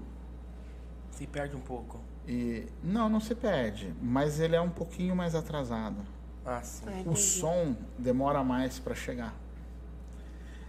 [1.11, 1.99] Se perde um pouco.
[2.27, 2.67] e.
[2.83, 5.97] Não, não se perde, mas ele é um pouquinho mais atrasado.
[6.45, 6.85] Ah, sim.
[6.87, 9.33] Ah, O som demora mais para chegar.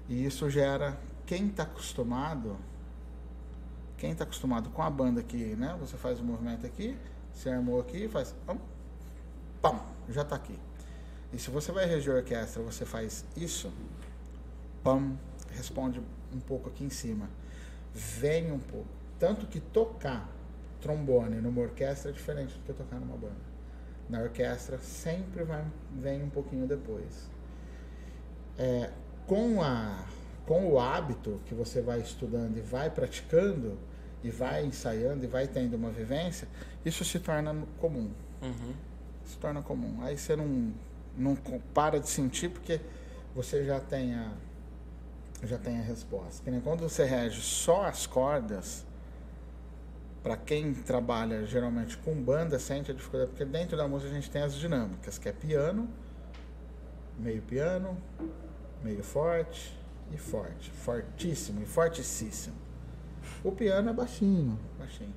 [0.09, 2.57] E isso gera quem está acostumado,
[3.97, 6.97] quem está acostumado com a banda que, né, você faz o movimento aqui,
[7.33, 8.59] você armou aqui, faz pam,
[9.63, 10.59] pam, já está aqui.
[11.33, 13.73] E se você vai reger a orquestra, você faz isso,
[14.85, 15.17] pam,
[15.53, 16.03] responde
[16.33, 17.29] um pouco aqui em cima.
[17.95, 18.89] Vem um pouco.
[19.19, 20.29] Tanto que tocar
[20.81, 23.53] trombone numa orquestra é diferente do que tocar numa banda.
[24.09, 27.31] Na orquestra sempre vai, vem um pouquinho depois.
[28.59, 28.91] É,
[29.27, 30.05] com, a,
[30.47, 33.79] com o hábito que você vai estudando e vai praticando,
[34.23, 36.47] e vai ensaiando e vai tendo uma vivência,
[36.85, 38.11] isso se torna comum.
[38.41, 38.75] Uhum.
[39.25, 39.99] Se torna comum.
[40.03, 40.73] Aí você não,
[41.17, 41.37] não
[41.75, 42.81] para de sentir porque
[43.35, 44.33] você já tem a,
[45.43, 46.51] já tem a resposta.
[46.63, 48.85] Quando você rege só as cordas,
[50.23, 54.31] para quem trabalha geralmente com banda, sente a dificuldade, porque dentro da música a gente
[54.31, 55.89] tem as dinâmicas, que é piano,
[57.19, 57.97] meio piano,
[58.83, 59.77] meio forte
[60.13, 62.57] e forte, fortíssimo e fortíssimo.
[63.43, 65.15] O piano é baixinho, baixinho.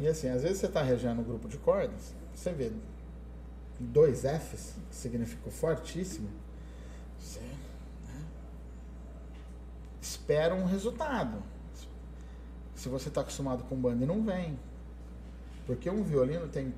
[0.00, 2.72] E assim, às vezes você está regendo um grupo de cordas, você vê
[3.78, 6.28] dois Fs, que significa fortíssimo,
[7.18, 8.24] você né,
[10.04, 11.42] espera um resultado.
[12.74, 14.58] Se você está acostumado com banda e não vem.
[15.66, 16.74] Porque um violino tem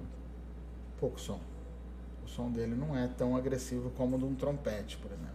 [1.00, 1.40] pouco som.
[2.24, 5.34] O som dele não é tão agressivo como o de um trompete, por exemplo.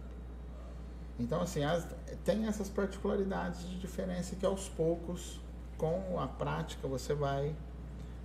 [1.20, 1.86] Então, assim, as-
[2.24, 5.38] tem essas particularidades de diferença que aos poucos,
[5.76, 7.54] com a prática, você vai,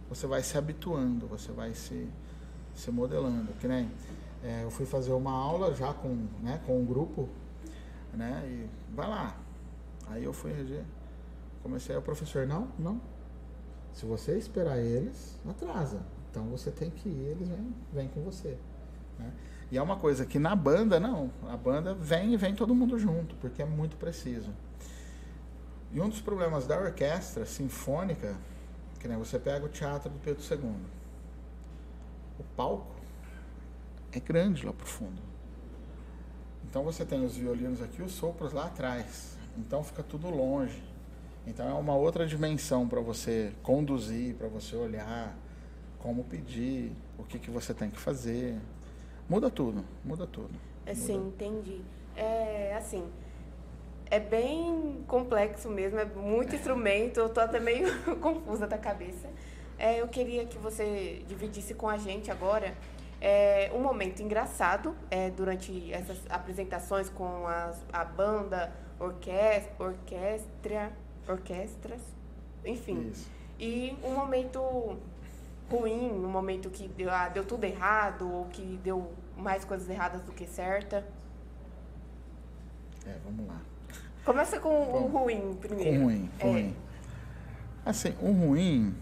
[0.08, 2.08] você vai se habituando, você vai se,
[2.74, 3.52] se modelando.
[3.60, 3.92] Que nem
[4.44, 7.28] é, eu fui fazer uma aula já com, né, com um grupo,
[8.14, 8.42] né?
[8.46, 9.36] E vai lá.
[10.10, 10.84] Aí eu fui reger.
[11.62, 13.02] Comecei o professor, não, não.
[13.94, 16.02] Se você esperar eles, atrasa.
[16.30, 18.58] Então você tem que ir, eles vêm, vêm com você.
[19.18, 19.32] né?
[19.72, 21.32] E é uma coisa que na banda, não.
[21.48, 24.52] A banda vem e vem todo mundo junto, porque é muito preciso.
[25.92, 28.36] E um dos problemas da orquestra sinfônica,
[29.00, 30.76] que nem você pega o teatro do Pedro II.
[32.40, 32.96] O palco
[34.12, 35.22] é grande lá pro fundo.
[36.70, 39.37] Então você tem os violinos aqui, os sopros lá atrás.
[39.58, 40.82] Então fica tudo longe.
[41.46, 45.36] Então é uma outra dimensão para você conduzir, para você olhar,
[46.00, 48.58] como pedir, o que, que você tem que fazer.
[49.30, 50.54] Muda tudo, muda tudo.
[50.86, 51.06] É Muda.
[51.06, 51.82] sim, entendi.
[52.16, 53.10] É assim,
[54.10, 57.88] é bem complexo mesmo, é muito instrumento, eu tô até meio
[58.20, 59.30] confusa da cabeça.
[59.78, 62.76] É, eu queria que você dividisse com a gente agora
[63.22, 70.92] é, um momento engraçado é, durante essas apresentações com as, a banda, orquestra, orquestra,
[71.28, 72.02] orquestras,
[72.66, 73.10] enfim.
[73.10, 73.30] Isso.
[73.60, 74.98] E um momento
[75.70, 80.22] ruim, um momento que deu, ah, deu tudo errado, ou que deu mais coisas erradas
[80.22, 81.06] do que certa.
[83.06, 83.62] É, vamos lá.
[84.26, 86.00] Começa com o Bom, ruim primeiro.
[86.00, 86.44] Com ruim, É.
[86.44, 86.76] ruim.
[87.86, 88.94] Assim, o ruim,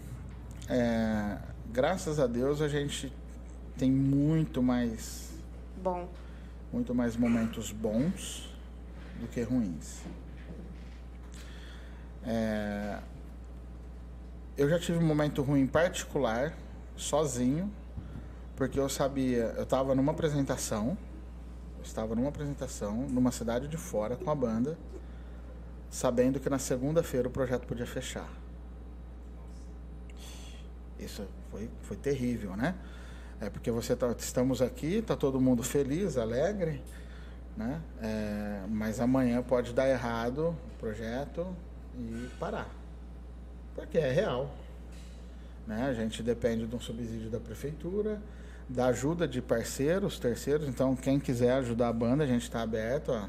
[0.68, 1.38] é,
[1.72, 3.12] graças a Deus a gente
[3.76, 5.36] tem muito mais,
[5.82, 6.08] Bom,
[6.72, 8.45] muito mais momentos bons
[9.20, 10.02] do que ruins.
[12.24, 12.98] É,
[14.56, 16.56] eu já tive um momento ruim particular,
[16.96, 17.72] sozinho,
[18.56, 20.96] porque eu sabia, eu estava numa apresentação,
[21.82, 24.76] estava numa apresentação numa cidade de fora com a banda,
[25.90, 28.28] sabendo que na segunda-feira o projeto podia fechar.
[30.98, 32.74] Isso foi, foi terrível, né?
[33.40, 36.82] É porque você tá, estamos aqui, tá todo mundo feliz, alegre,
[37.56, 37.80] né?
[38.02, 41.46] É, mas amanhã pode dar errado o projeto
[41.98, 42.68] e parar,
[43.74, 44.50] porque é real.
[45.66, 45.86] Né?
[45.88, 48.20] A gente depende de um subsídio da prefeitura,
[48.68, 50.68] da ajuda de parceiros, terceiros.
[50.68, 53.28] Então, quem quiser ajudar a banda, a gente está aberto a,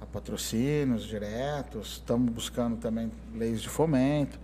[0.00, 1.92] a patrocínios diretos.
[1.94, 4.38] Estamos buscando também leis de fomento.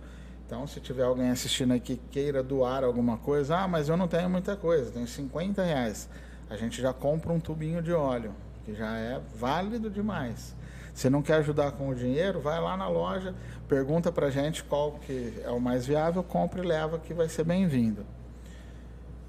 [0.45, 4.07] Então, se tiver alguém assistindo aqui que queira doar alguma coisa, ah, mas eu não
[4.07, 6.09] tenho muita coisa, tenho 50 reais.
[6.49, 8.33] A gente já compra um tubinho de óleo,
[8.65, 10.55] que já é válido demais.
[10.93, 13.33] Se não quer ajudar com o dinheiro, vai lá na loja,
[13.67, 17.43] pergunta pra gente qual que é o mais viável, compra e leva que vai ser
[17.43, 18.05] bem-vindo.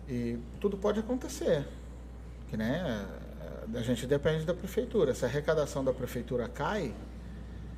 [0.08, 1.64] E tudo pode acontecer.
[2.48, 3.06] Que né,
[3.74, 5.14] a gente depende da prefeitura.
[5.14, 6.92] Se a arrecadação da prefeitura cai,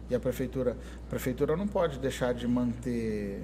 [0.09, 0.77] e a prefeitura,
[1.07, 3.43] a prefeitura não pode deixar de manter,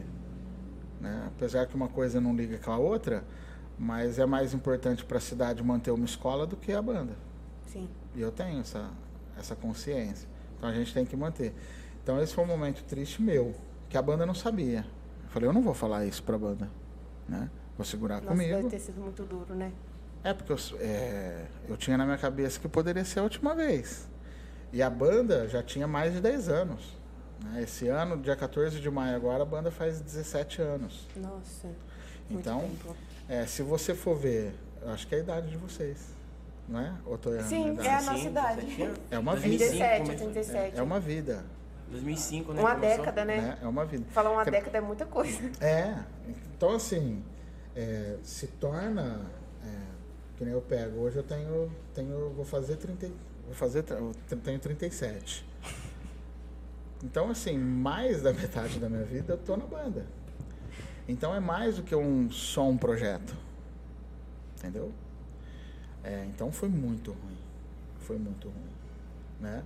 [1.01, 1.25] né?
[1.29, 3.25] apesar que uma coisa não liga com a outra,
[3.79, 7.15] mas é mais importante para a cidade manter uma escola do que a banda.
[7.73, 7.89] Sim.
[8.15, 8.91] E eu tenho essa,
[9.39, 10.29] essa consciência.
[10.57, 11.55] Então a gente tem que manter.
[12.03, 13.55] Então esse foi um momento triste meu,
[13.89, 14.85] que a banda não sabia.
[15.25, 16.71] Eu falei, eu não vou falar isso para a banda,
[17.29, 17.51] né?
[17.77, 18.57] Vou segurar Nossa, comigo.
[18.57, 19.73] deve ter sido muito duro, né?
[20.23, 24.09] É, porque eu, é, eu tinha na minha cabeça que poderia ser a última vez.
[24.73, 26.97] E a banda já tinha mais de 10 anos.
[27.43, 27.63] Né?
[27.63, 31.09] Esse ano, dia 14 de maio agora, a banda faz 17 anos.
[31.17, 31.69] Nossa.
[32.29, 32.69] muito Então,
[33.29, 34.53] é, se você for ver,
[34.83, 36.20] eu acho que é a idade de vocês.
[36.71, 36.95] Não é?
[37.05, 38.61] Ou tô errando Sim, é a nossa idade.
[38.65, 38.99] 17 anos.
[39.11, 40.27] É uma 2005 37, começou.
[40.29, 40.79] 87.
[40.79, 41.45] É uma vida.
[41.91, 42.61] 2005, né?
[42.61, 42.97] Uma começou.
[42.99, 43.41] década, né?
[43.41, 43.59] Né?
[43.61, 44.05] É uma vida.
[44.13, 45.51] Falar uma Cre- década é muita coisa.
[45.61, 45.97] É,
[46.57, 47.25] então assim,
[47.75, 49.27] é, se torna,
[49.65, 49.69] é,
[50.37, 53.13] que nem eu pego, hoje eu tenho, tenho vou fazer 30, e-
[53.47, 53.83] vou fazer,
[54.45, 55.45] tenho 37.
[57.03, 60.07] Então assim, mais da metade da minha vida eu tô na banda.
[61.09, 63.37] Então é mais do que um só um projeto,
[64.57, 64.93] entendeu?
[66.03, 67.39] É, então foi muito ruim,
[68.01, 68.73] foi muito ruim,
[69.41, 69.63] né?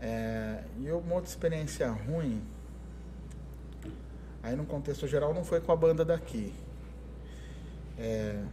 [0.00, 2.42] É, e uma outra experiência ruim
[4.44, 6.52] Aí no contexto geral não foi com a banda daqui.
[7.96, 8.44] É,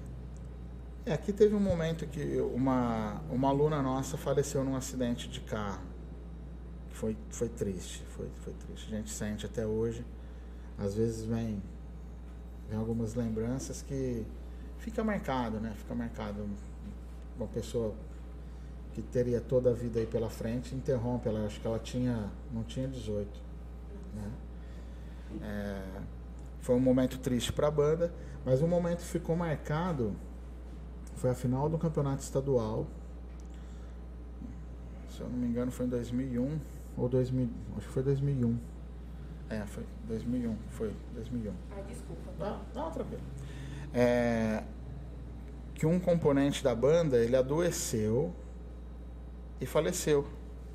[1.05, 5.83] é, aqui teve um momento que uma, uma aluna nossa faleceu num acidente de carro.
[6.91, 8.87] Foi, foi triste, foi, foi triste.
[8.87, 10.05] A gente sente até hoje.
[10.77, 11.61] Às vezes vem,
[12.69, 14.25] vem algumas lembranças que
[14.77, 15.73] fica marcado, né?
[15.75, 16.47] Fica marcado
[17.41, 17.93] uma pessoa
[18.93, 22.63] que teria toda a vida aí pela frente, interrompe ela, acho que ela tinha, não
[22.63, 23.29] tinha 18,
[24.15, 24.31] né?
[25.41, 26.01] É,
[26.59, 28.13] foi um momento triste para a banda,
[28.45, 30.13] mas um momento que ficou marcado
[31.15, 32.85] foi a final do campeonato estadual.
[35.09, 36.59] Se eu não me engano, foi em 2001
[36.97, 38.57] ou 2000, acho que foi 2001.
[39.49, 41.53] É, foi 2001, foi 2001.
[41.71, 42.31] Ai, desculpa.
[42.39, 43.21] Não, não, tranquilo.
[43.93, 44.63] É,
[45.81, 48.31] que um componente da banda, ele adoeceu
[49.59, 50.27] e faleceu,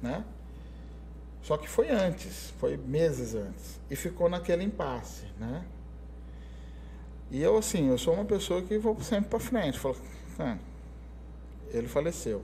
[0.02, 0.24] né?
[1.40, 3.80] Só que foi antes, foi meses antes.
[3.88, 5.64] E ficou naquele impasse, né?
[7.30, 9.78] E eu, assim, eu sou uma pessoa que vou sempre para frente.
[9.78, 9.96] Falo,
[10.40, 10.58] "Ah,
[11.70, 12.42] ele faleceu.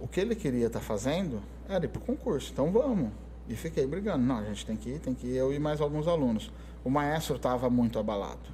[0.00, 3.12] O que ele queria estar fazendo era ir pro concurso, então vamos.
[3.48, 4.24] E fiquei brigando.
[4.24, 5.36] Não, a gente tem que ir, tem que ir.
[5.36, 6.50] Eu e mais alguns alunos.
[6.82, 8.50] O maestro estava muito abalado.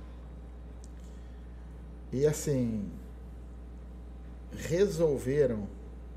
[2.12, 2.90] E assim,
[4.56, 5.68] resolveram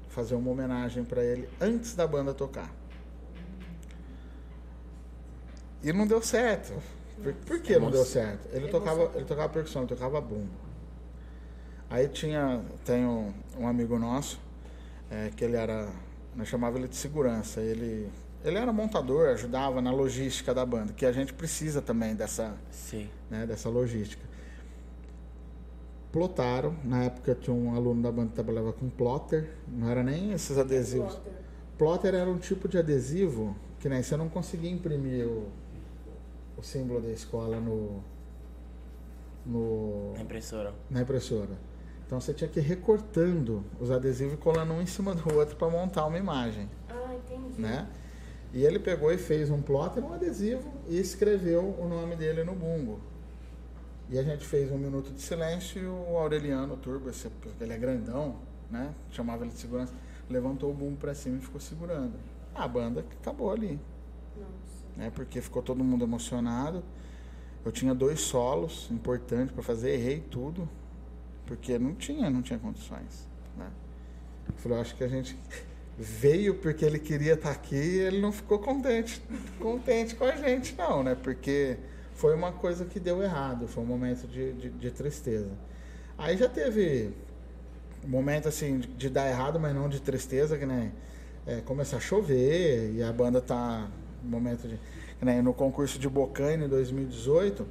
[0.10, 2.74] fazer uma homenagem para ele antes da banda tocar.
[5.84, 6.74] E não deu certo.
[7.22, 8.48] Por, por que não deu certo?
[8.52, 10.50] Ele tocava, ele tocava percussão, ele tocava bumbo.
[11.90, 14.40] Aí tinha, tem um, um amigo nosso,
[15.10, 15.90] é, que ele era,
[16.36, 17.62] nós chamava ele de segurança.
[17.62, 18.10] Ele,
[18.44, 23.10] ele era montador, ajudava na logística da banda, que a gente precisa também dessa, Sim.
[23.30, 24.24] né, dessa logística.
[26.12, 30.34] Plotaram, na época tinha um aluno da banda que trabalhava com plotter, não era nem
[30.34, 31.18] esses adesivos.
[31.78, 35.48] Plotter era um tipo de adesivo que nem você não conseguia imprimir o,
[36.58, 38.04] o símbolo da escola no,
[39.46, 40.74] no, Na impressora.
[40.90, 41.58] na impressora.
[42.06, 45.56] Então você tinha que ir recortando os adesivos e colando um em cima do outro
[45.56, 47.60] para montar uma imagem Ah, entendi.
[47.62, 47.88] né?
[48.54, 52.54] E ele pegou e fez um plotter, um adesivo e escreveu o nome dele no
[52.54, 53.00] bumbo.
[54.12, 57.74] E a gente fez um minuto de silêncio e o Aureliano Turbo, esse- porque ele
[57.74, 58.36] é grandão,
[58.70, 58.94] né?
[59.10, 59.94] Chamava ele de segurança,
[60.30, 62.14] levantou o bumbo para cima e ficou segurando.
[62.54, 63.80] A banda acabou ali.
[64.38, 64.52] Nossa.
[64.98, 65.12] né?
[65.16, 66.84] Porque ficou todo mundo emocionado.
[67.64, 70.68] Eu tinha dois solos importantes para fazer, errei tudo,
[71.46, 73.28] porque não tinha, não tinha condições,
[73.58, 73.70] né?
[74.48, 75.38] Eu falei, eu acho que a gente
[75.98, 79.22] veio porque ele queria estar aqui e ele não ficou contente,
[79.60, 81.16] contente com a gente, não, né?
[81.16, 81.78] Porque
[82.22, 85.50] foi uma coisa que deu errado, foi um momento de, de, de tristeza.
[86.16, 87.12] Aí já teve
[88.06, 90.94] um momento assim de, de dar errado, mas não de tristeza, que nem
[91.48, 93.90] é, começar a chover e a banda tá
[94.24, 94.80] no momento de
[95.20, 97.66] nem no concurso de Bocaine em 2018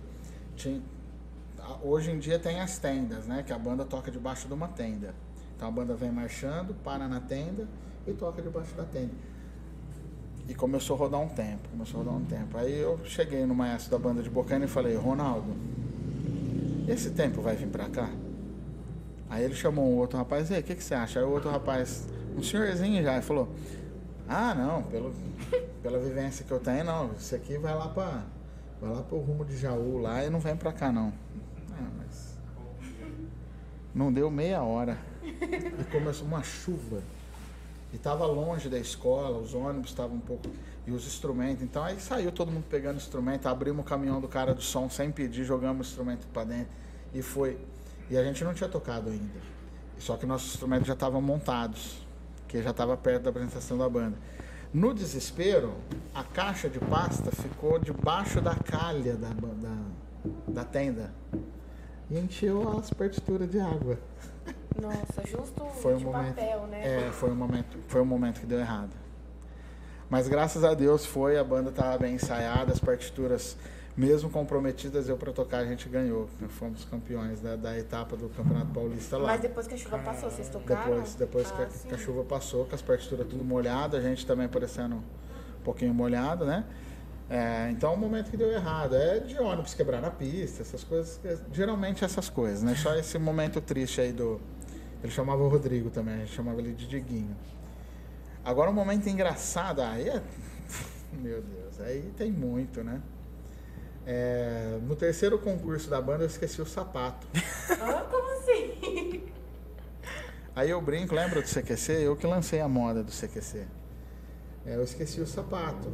[0.56, 0.82] tinha,
[1.80, 3.44] hoje em dia tem as tendas, né?
[3.46, 5.14] Que a banda toca debaixo de uma tenda.
[5.56, 7.68] Então a banda vem marchando, para na tenda
[8.04, 9.12] e toca debaixo da tenda.
[10.48, 12.58] E começou a rodar um tempo, começou a rodar um tempo.
[12.58, 15.54] Aí eu cheguei no maestro da banda de Bocaine e falei, Ronaldo,
[16.88, 18.10] esse tempo vai vir pra cá?
[19.28, 21.20] Aí ele chamou um outro rapaz, e aí, o que, que você acha?
[21.20, 23.48] Aí o outro rapaz, um senhorzinho já, falou,
[24.28, 25.14] ah não, pelo,
[25.82, 28.24] pela vivência que eu tenho, não, isso aqui vai lá para
[28.80, 31.12] vai lá pro rumo de Jaú lá e não vem pra cá não.
[31.72, 32.38] Ah, mas
[33.94, 34.98] não deu meia hora.
[35.22, 37.02] E começou uma chuva.
[37.92, 40.48] E estava longe da escola, os ônibus estavam um pouco.
[40.86, 41.62] E os instrumentos.
[41.62, 45.10] Então aí saiu todo mundo pegando instrumento, abrimos o caminhão do cara do som sem
[45.10, 46.72] pedir, jogamos o instrumento para dentro.
[47.12, 47.58] E foi.
[48.08, 49.40] E a gente não tinha tocado ainda.
[49.98, 51.98] Só que nossos instrumentos já estavam montados,
[52.48, 54.16] que já estava perto da apresentação da banda.
[54.72, 55.74] No desespero,
[56.14, 59.76] a caixa de pasta ficou debaixo da calha da, da,
[60.46, 61.12] da tenda
[62.08, 63.98] e encheu as partituras de água.
[64.80, 66.34] Nossa, justo Foi um de momento.
[66.34, 67.06] papel, né?
[67.08, 68.90] É, foi um momento, foi um momento que deu errado.
[70.08, 73.56] Mas graças a Deus foi, a banda estava bem ensaiada, as partituras,
[73.96, 76.28] mesmo comprometidas, eu para tocar, a gente ganhou.
[76.48, 79.28] Fomos campeões da, da etapa do Campeonato Paulista lá.
[79.28, 80.84] Mas depois que a chuva passou, vocês tocaram?
[80.90, 81.88] Depois, depois que, Ah, a, sim.
[81.88, 85.02] que a chuva passou, com as partituras tudo molhado, a gente também parecendo um
[85.62, 86.64] pouquinho molhado, né?
[87.28, 91.20] É, então, o momento que deu errado é de ônibus quebrar na pista, essas coisas,
[91.24, 92.74] é, geralmente essas coisas, né?
[92.74, 94.40] Só esse momento triste aí do.
[95.02, 97.36] Ele chamava o Rodrigo também, a gente chamava ele de Diguinho.
[98.44, 100.22] Agora, um momento engraçado, aí é.
[101.12, 103.00] Meu Deus, aí tem muito, né?
[104.06, 107.26] É, no terceiro concurso da banda, eu esqueci o sapato.
[107.80, 109.22] Ah, como assim?
[110.54, 111.92] Aí eu brinco, lembra do CQC?
[112.02, 113.64] Eu que lancei a moda do CQC.
[114.66, 115.88] É, eu esqueci o sapato.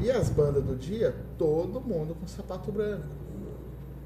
[0.00, 3.23] E as bandas do dia, todo mundo com sapato branco.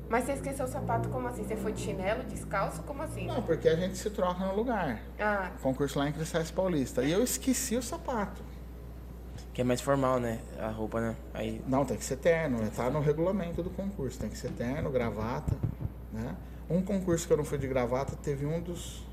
[0.08, 1.44] Mas você esqueceu o sapato como assim?
[1.44, 2.82] Você foi de chinelo, descalço?
[2.82, 3.26] Como assim?
[3.26, 5.02] Não, porque a gente se troca no lugar.
[5.18, 7.02] Ah, Concurso lá em Cristais Paulista.
[7.02, 8.42] E eu esqueci o sapato.
[9.52, 10.40] Que é mais formal, né?
[10.58, 11.16] A roupa, né?
[11.34, 11.62] Aí.
[11.66, 12.58] Não, tem que ser terno.
[12.70, 14.18] Tá no regulamento do concurso.
[14.18, 15.54] Tem que ser terno, gravata.
[16.12, 16.34] Né?
[16.70, 19.04] Um concurso que eu não fui de gravata, teve um dos,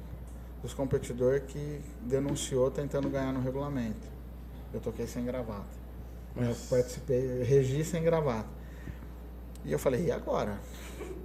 [0.62, 4.08] dos competidores que denunciou tentando ganhar no regulamento.
[4.74, 5.86] Eu toquei sem gravata.
[6.38, 8.50] Eu participei, regi sem gravata.
[9.66, 10.60] E eu falei, e agora?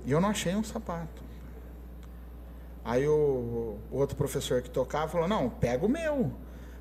[0.04, 1.22] E eu não achei um sapato.
[2.84, 6.32] Aí o, o outro professor que tocava falou, não, pega o meu.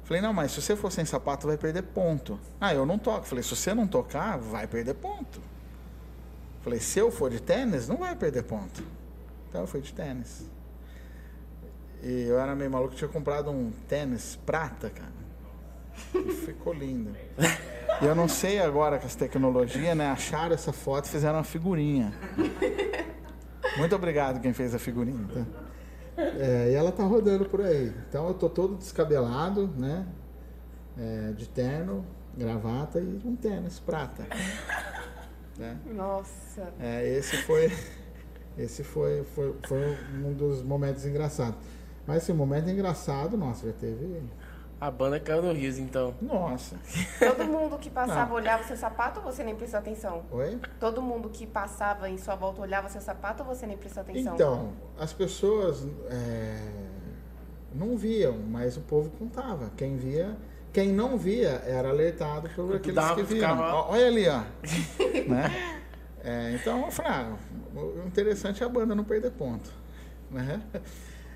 [0.03, 2.39] Falei, não, mas se você for sem sapato, vai perder ponto.
[2.59, 3.25] Ah, eu não toco.
[3.25, 5.41] Falei, se você não tocar, vai perder ponto.
[6.61, 8.83] Falei, se eu for de tênis, não vai perder ponto.
[9.47, 10.49] Então eu fui de tênis.
[12.01, 15.19] E eu era meio maluco, tinha comprado um tênis prata, cara.
[16.15, 17.15] E ficou lindo.
[18.01, 20.09] E eu não sei agora com as tecnologias, né?
[20.09, 22.13] Acharam essa foto e fizeram uma figurinha.
[23.77, 25.27] Muito obrigado quem fez a figurinha.
[25.33, 25.45] tá?
[26.17, 27.93] É, e ela tá rodando por aí.
[28.07, 30.05] Então eu tô todo descabelado, né?
[30.97, 32.05] É, de terno,
[32.37, 34.25] gravata e um tênis prata.
[35.57, 35.77] Né?
[35.93, 36.73] nossa.
[36.79, 37.69] É, esse foi,
[38.57, 41.59] esse foi, foi, foi um dos momentos engraçados.
[42.07, 44.23] Mas esse momento engraçado, nossa, já teve.
[44.81, 46.13] A banda caiu no riso, então.
[46.21, 46.77] Nossa.
[47.19, 48.35] Todo mundo que passava Não.
[48.35, 50.23] olhava seu sapato ou você nem prestou atenção?
[50.31, 50.57] Oi?
[50.79, 54.33] Todo mundo que passava em sua volta olhava seu sapato ou você nem prestou atenção?
[54.35, 56.71] Então, as pessoas é,
[57.73, 59.69] não viam, mas o povo contava.
[59.75, 60.37] Quem via,
[60.71, 63.49] quem não via era alertado por aqueles Dava, que viam.
[63.49, 64.39] ficava- Olha ali, ó.
[65.29, 65.75] né?
[66.23, 67.35] É, então eu falei, ah,
[67.75, 69.69] o interessante é a banda não perder ponto.
[70.31, 70.61] Né?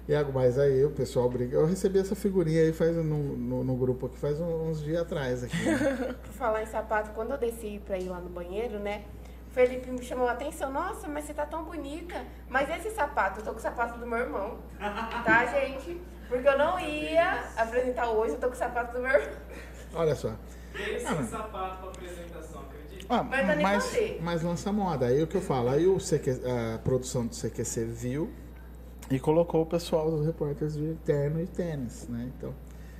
[0.07, 1.55] E, algo- mas aí o pessoal briga.
[1.57, 5.43] Eu recebi essa figurinha aí faz no, no, no grupo aqui faz uns dias atrás
[5.43, 5.55] aqui.
[5.65, 6.15] né?
[6.23, 9.03] Por falar em sapato, quando eu desci pra ir lá no banheiro, né?
[9.49, 10.71] o Felipe me chamou a atenção.
[10.71, 12.15] Nossa, mas você tá tão bonita.
[12.49, 14.57] Mas esse sapato, eu tô com o sapato do meu irmão.
[15.23, 16.01] Tá, gente?
[16.27, 19.37] Porque eu não ia apresentar hoje, eu tô com o sapato do meu irmão.
[19.93, 20.33] Olha só.
[20.73, 23.05] Esse Ah, mas- sapato pra apresentação, acredita?
[23.07, 25.05] Ah, Mas tá nem mas, mas lança moda.
[25.05, 26.31] Aí o que eu falo, aí o CQ,
[26.75, 28.31] a produção do CQC viu
[29.09, 32.31] e colocou o pessoal dos repórteres de terno e tênis, né?
[32.37, 32.53] Então,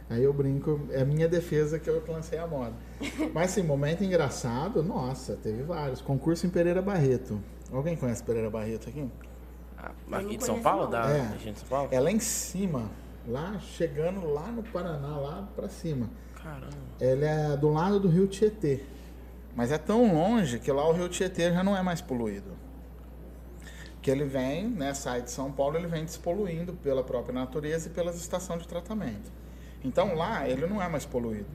[0.09, 2.73] Aí eu brinco, é a minha defesa que eu lancei a moda.
[3.34, 6.01] Mas assim, momento engraçado, nossa, teve vários.
[6.01, 7.39] Concurso em Pereira Barreto.
[7.71, 9.09] Alguém conhece Pereira Barreto aqui?
[9.77, 10.84] Ah, Aqui de São Paulo?
[10.84, 10.91] não.
[10.91, 11.21] Da É.
[11.31, 11.88] região de São Paulo?
[11.91, 12.91] É lá em cima,
[13.27, 16.09] lá chegando lá no Paraná, lá pra cima.
[16.35, 16.67] Caramba.
[16.99, 18.84] Ele é do lado do rio Tietê.
[19.55, 22.51] Mas é tão longe que lá o rio Tietê já não é mais poluído.
[24.03, 27.91] Que ele vem, né, sai de São Paulo, ele vem despoluindo pela própria natureza e
[27.91, 29.31] pelas estações de tratamento.
[29.84, 31.47] Então lá ele não é mais poluído.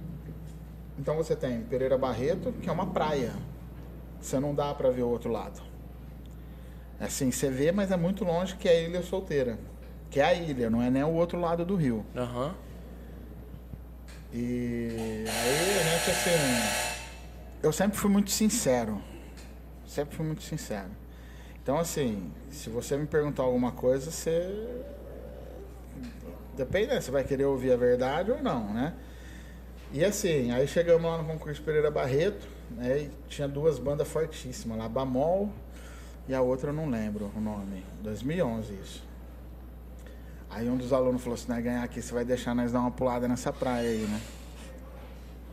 [0.99, 3.33] Então você tem Pereira Barreto, que é uma praia.
[4.21, 5.63] Você não dá para ver o outro lado.
[6.99, 9.59] Assim, você vê, mas é muito longe que é a Ilha Solteira.
[10.11, 12.05] Que é a ilha, não é nem o outro lado do rio.
[12.17, 12.55] Aham.
[14.33, 16.31] E aí a gente assim.
[17.63, 19.01] Eu sempre fui muito sincero.
[19.87, 20.91] Sempre fui muito sincero.
[21.69, 24.67] Então assim, se você me perguntar alguma coisa, você.
[26.57, 26.99] Depende, né?
[26.99, 28.95] Você vai querer ouvir a verdade ou não, né?
[29.93, 33.01] E assim, aí chegamos lá no concurso Pereira Barreto, né?
[33.01, 35.53] E tinha duas bandas fortíssimas lá, Bamol
[36.27, 37.85] e a outra eu não lembro o nome.
[38.01, 39.07] 2011 isso.
[40.49, 42.91] Aí um dos alunos falou assim, né, ganhar aqui, você vai deixar nós dar uma
[42.91, 44.23] pulada nessa praia aí, né?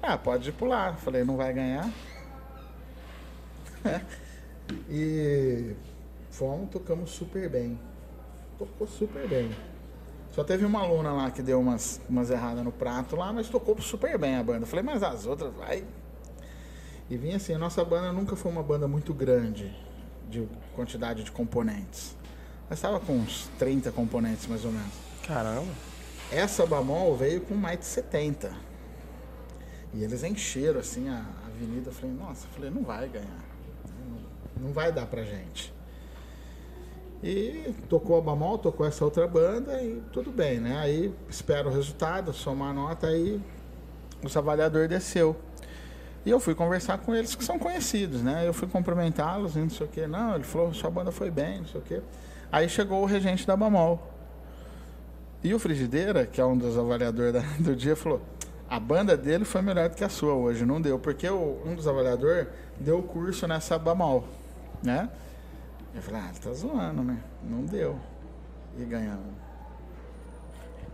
[0.01, 0.95] Ah, pode pular.
[0.95, 1.91] Falei, não vai ganhar.
[4.89, 5.75] e
[6.35, 7.79] fomos, tocamos super bem.
[8.57, 9.55] Tocou super bem.
[10.31, 13.79] Só teve uma aluna lá que deu umas, umas erradas no prato lá, mas tocou
[13.81, 14.65] super bem a banda.
[14.65, 15.85] Falei, mas as outras vai.
[17.09, 19.73] E vinha assim, a nossa banda nunca foi uma banda muito grande
[20.29, 22.15] de quantidade de componentes.
[22.69, 24.93] Nós estava com uns 30 componentes mais ou menos.
[25.25, 25.71] Caramba.
[26.31, 28.51] Essa Bamol veio com mais de 70.
[29.93, 31.89] E eles encheram assim a a avenida.
[31.89, 33.45] Eu falei, nossa, eu falei, não vai ganhar.
[34.57, 35.74] Não, não vai dar pra gente.
[37.23, 40.77] E tocou a Bamol, tocou essa outra banda e tudo bem, né?
[40.77, 43.41] Aí espera o resultado, somar a nota, aí
[44.23, 45.35] o avaliador desceu.
[46.25, 48.47] E eu fui conversar com eles que são conhecidos, né?
[48.47, 50.05] Eu fui cumprimentá-los e não sei o que.
[50.07, 52.01] Não, ele falou, sua banda foi bem, não sei o que.
[52.51, 54.11] Aí chegou o regente da Bamol.
[55.43, 58.21] E o Frigideira, que é um dos avaliadores da- do dia, falou:
[58.69, 61.75] a banda dele foi melhor do que a sua hoje, não deu, porque o- um
[61.75, 62.47] dos avaliadores
[62.79, 64.23] deu curso nessa Bamol,
[64.83, 65.09] né?
[65.95, 67.23] Eu falei: ah, ele tá zoando, né?
[67.41, 67.97] Não deu.
[68.77, 69.33] E ganhamos.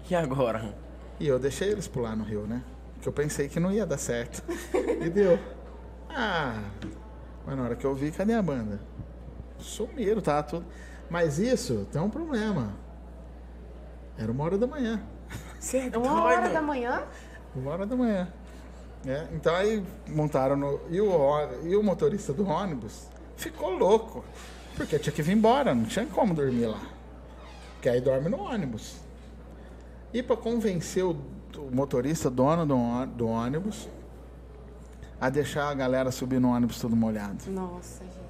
[0.09, 0.75] E agora?
[1.19, 2.63] E eu deixei eles pular no rio, né?
[2.93, 4.43] Porque eu pensei que não ia dar certo.
[5.03, 5.39] e deu.
[6.09, 6.61] Ah,
[7.45, 8.79] mas na hora que eu vi, cadê a banda?
[9.57, 10.65] Sumiram, tá tudo.
[11.09, 12.73] Mas isso tem um problema.
[14.17, 15.01] Era uma hora da manhã.
[15.59, 17.03] Você é Uma hora da manhã?
[17.55, 18.27] Uma hora da manhã.
[19.05, 20.79] É, então aí montaram no.
[20.89, 21.11] E o,
[21.63, 24.23] e o motorista do ônibus ficou louco.
[24.75, 26.81] Porque tinha que vir embora, não tinha como dormir lá.
[27.73, 28.97] Porque aí dorme no ônibus.
[30.13, 31.11] E para convencer o,
[31.57, 33.87] o motorista, dono do, do ônibus,
[35.19, 37.49] a deixar a galera subir no ônibus todo molhado.
[37.49, 38.21] Nossa, gente.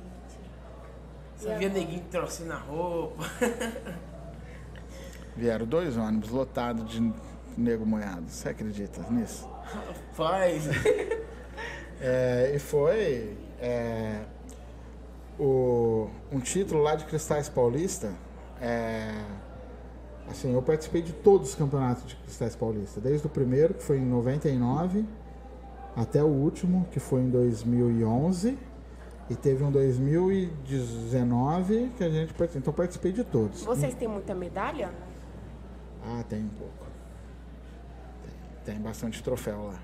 [1.38, 3.24] Você via neguinho torcendo a roupa.
[5.36, 7.14] Vieram dois ônibus lotados de
[7.58, 8.30] nego molhado.
[8.30, 9.50] Você acredita nisso?
[10.14, 10.66] Faz.
[12.04, 14.22] É, e foi é,
[15.42, 18.14] o, um título lá de Cristais Paulista.
[18.62, 19.12] é,
[20.30, 23.98] assim, eu participei de todos os campeonatos de Cristais Paulista, desde o primeiro, que foi
[23.98, 25.04] em 99,
[25.96, 28.56] até o último, que foi em 2011,
[29.30, 32.60] e teve um 2019 que a gente participou.
[32.60, 33.64] Então, participei de todos.
[33.64, 34.92] Vocês têm muita medalha?
[36.06, 36.86] Ah, tem um pouco.
[38.24, 38.34] Tem,
[38.76, 39.80] tem bastante troféu lá.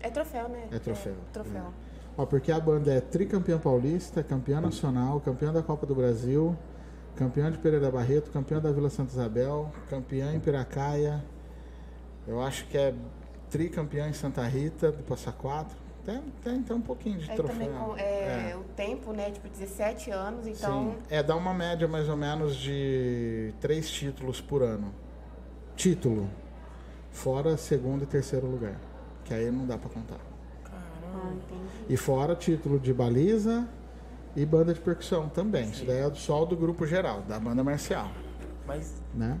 [0.00, 0.68] É troféu, né?
[0.72, 1.14] É troféu.
[1.32, 1.72] troféu.
[2.18, 6.58] Ó, porque a banda é tricampeã paulista, campeã nacional, campeã da Copa do Brasil,
[7.14, 11.24] campeã de Pereira Barreto, campeã da Vila Santa Isabel, campeã em Piracaia.
[12.26, 12.92] Eu acho que é
[13.48, 15.76] tricampeã em Santa Rita, do Passa Quatro.
[16.04, 17.56] Tem, tem, tem um pouquinho de Aí troféu.
[17.56, 19.30] também com, é, o tempo, né?
[19.30, 20.94] Tipo, 17 anos, então.
[20.94, 20.96] Sim.
[21.08, 24.92] É, dá uma média mais ou menos de três títulos por ano.
[25.76, 26.28] Título.
[27.12, 28.74] Fora segundo e terceiro lugar.
[29.24, 30.27] Que aí não dá pra contar.
[31.18, 31.56] Ah.
[31.88, 33.66] E fora título de baliza
[34.36, 35.68] e banda de percussão também.
[35.70, 38.08] Isso daí é só do grupo geral, da banda marcial,
[38.66, 39.38] Mas né?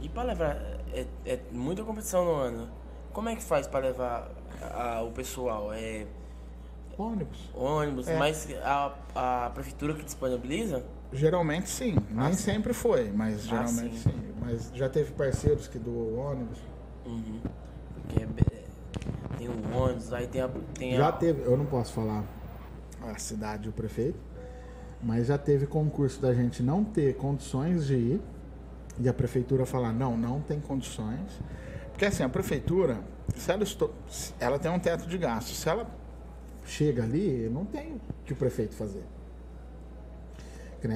[0.00, 0.56] e pra levar.
[0.92, 2.68] É, é muita competição no ano.
[3.12, 4.30] Como é que faz pra levar
[4.74, 5.72] a- o pessoal?
[5.72, 6.06] É
[6.98, 7.48] Ônibus.
[7.54, 8.18] ônibus, É.
[8.18, 8.94] mas a,
[9.46, 10.84] a prefeitura que disponibiliza?
[11.12, 12.38] Geralmente sim, nem Ah, sim.
[12.52, 14.10] sempre foi, mas Ah, geralmente sim.
[14.10, 14.32] sim.
[14.40, 16.58] Mas já teve parceiros que doou ônibus.
[17.06, 17.40] Uhum.
[17.94, 18.26] Porque é
[19.40, 20.50] tem o ônibus, aí tem a.
[20.74, 21.12] Tem Já a...
[21.12, 22.22] teve, eu não posso falar
[23.02, 24.18] a cidade o prefeito,
[25.02, 28.20] mas já teve concurso da gente não ter condições de ir
[28.98, 31.40] e a prefeitura falar, não, não tem condições,
[31.90, 32.98] Porque assim, a prefeitura,
[33.34, 35.48] se ela, esto- se ela tem um teto de gasto.
[35.48, 35.86] Se ela
[36.66, 39.04] chega ali, não tem o que o prefeito fazer.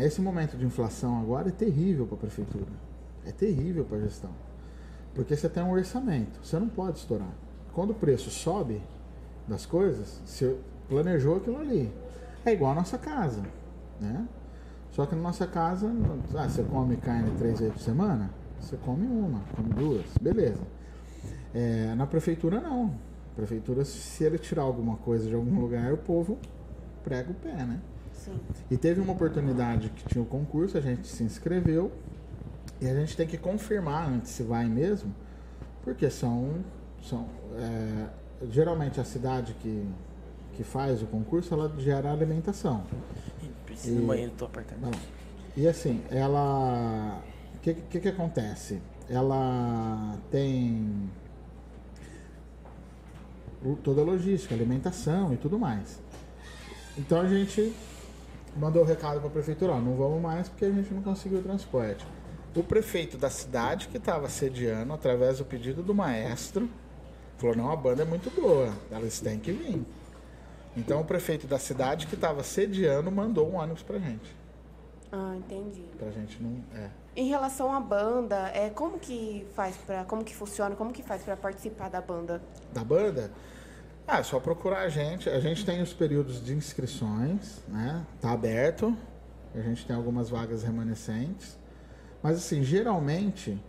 [0.03, 2.73] Esse momento de inflação agora é terrível para a prefeitura.
[3.27, 4.31] É terrível para a gestão.
[5.15, 7.33] Porque você tem um orçamento, você não pode estourar.
[7.75, 8.81] Quando o preço sobe
[9.49, 10.57] das coisas, você
[10.89, 11.93] planejou aquilo ali.
[12.45, 13.43] É igual a nossa casa,
[14.01, 14.27] né?
[14.91, 15.91] Só que na nossa casa,
[16.37, 18.31] ah, você come carne três vezes por semana?
[18.61, 20.63] Você come uma, come duas, beleza.
[21.53, 22.95] É, na prefeitura não.
[23.35, 26.39] Prefeitura, se ele tirar alguma coisa de algum lugar, o povo
[27.03, 27.81] prega o pé, né?
[28.13, 28.39] Sim.
[28.71, 31.91] E teve uma oportunidade que tinha o concurso, a gente se inscreveu
[32.81, 35.15] e a gente tem que confirmar antes se vai mesmo,
[35.83, 36.65] porque são,
[37.09, 37.27] são
[37.57, 38.09] é,
[38.51, 39.87] geralmente a cidade que,
[40.55, 42.85] que faz o concurso ela gera alimentação.
[43.85, 44.81] E- no banheiro, tô apertando.
[44.81, 44.91] Não.
[45.57, 47.23] E assim, ela.
[47.57, 48.81] O que, que, que acontece?
[49.09, 51.11] Ela tem
[53.83, 56.01] toda a logística, alimentação e tudo mais.
[56.97, 57.75] Então a gente
[58.57, 61.39] mandou o recado para a prefeitura: ó, não vamos mais porque a gente não conseguiu
[61.39, 62.07] o transporte.
[62.55, 66.69] O prefeito da cidade que estava sediando, através do pedido do maestro,
[67.45, 69.85] falou: não, a banda é muito boa, elas têm que vir.
[70.77, 74.35] Então o prefeito da cidade que estava sediando mandou um ônibus pra gente.
[75.13, 75.85] Ah, entendi.
[75.97, 76.65] Pra gente não.
[76.75, 76.91] É.
[77.15, 81.23] Em relação à banda, é, como que faz para, como que funciona, como que faz
[81.23, 82.43] para participar da banda?
[82.73, 83.31] Da banda?
[84.07, 85.31] Ah, é só procurar a gente.
[85.31, 88.05] A gente tem os períodos de inscrições, né?
[88.21, 88.97] Tá aberto.
[89.55, 91.57] A gente tem algumas vagas remanescentes.
[92.21, 93.63] Mas assim, geralmente,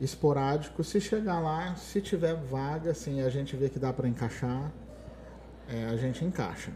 [0.00, 4.72] esporádico, se chegar lá, se tiver vaga, assim, a gente vê que dá para encaixar,
[5.68, 6.72] é, a gente encaixa.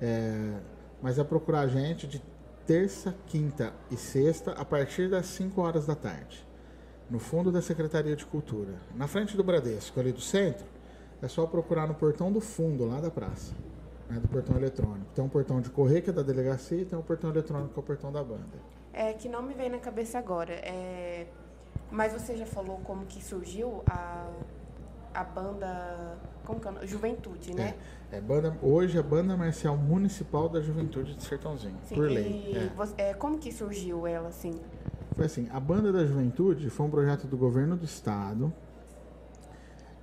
[0.00, 0.58] É,
[1.00, 2.22] mas é procurar a gente de
[2.66, 6.46] terça, quinta e sexta, a partir das 5 horas da tarde.
[7.08, 8.74] No fundo da Secretaria de Cultura.
[8.94, 10.66] Na frente do Bradesco, ali do centro,
[11.22, 13.54] é só procurar no portão do fundo, lá da praça.
[14.08, 15.06] Né, do portão eletrônico.
[15.14, 17.78] Tem um portão de correio, que é da delegacia, e tem um portão eletrônico, que
[17.78, 18.58] é o portão da banda.
[18.92, 20.52] É que não me vem na cabeça agora.
[20.52, 21.26] É,
[21.90, 24.26] mas você já falou como que surgiu a,
[25.14, 26.86] a banda, como que é?
[26.86, 27.74] Juventude, né?
[28.12, 32.10] É, é banda, hoje é a Banda Marcial Municipal da Juventude de Sertãozinho, Sim, por
[32.10, 32.52] lei.
[32.56, 32.74] É.
[32.74, 34.58] você- é, como que surgiu ela, assim?
[35.16, 38.52] Foi assim, a Banda da Juventude foi um projeto do governo do estado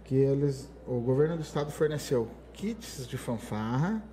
[0.03, 4.03] que eles, o governo do estado forneceu kits de fanfarra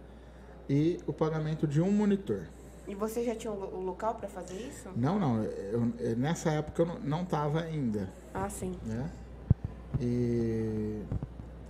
[0.68, 2.47] e o pagamento de um monitor.
[2.86, 4.89] E você já tinha o lo- o local para fazer isso?
[4.97, 8.73] Não, não, eu- eu- nessa época eu não- não estava ainda, Ah, sim.
[8.85, 9.09] né?
[10.01, 11.02] E,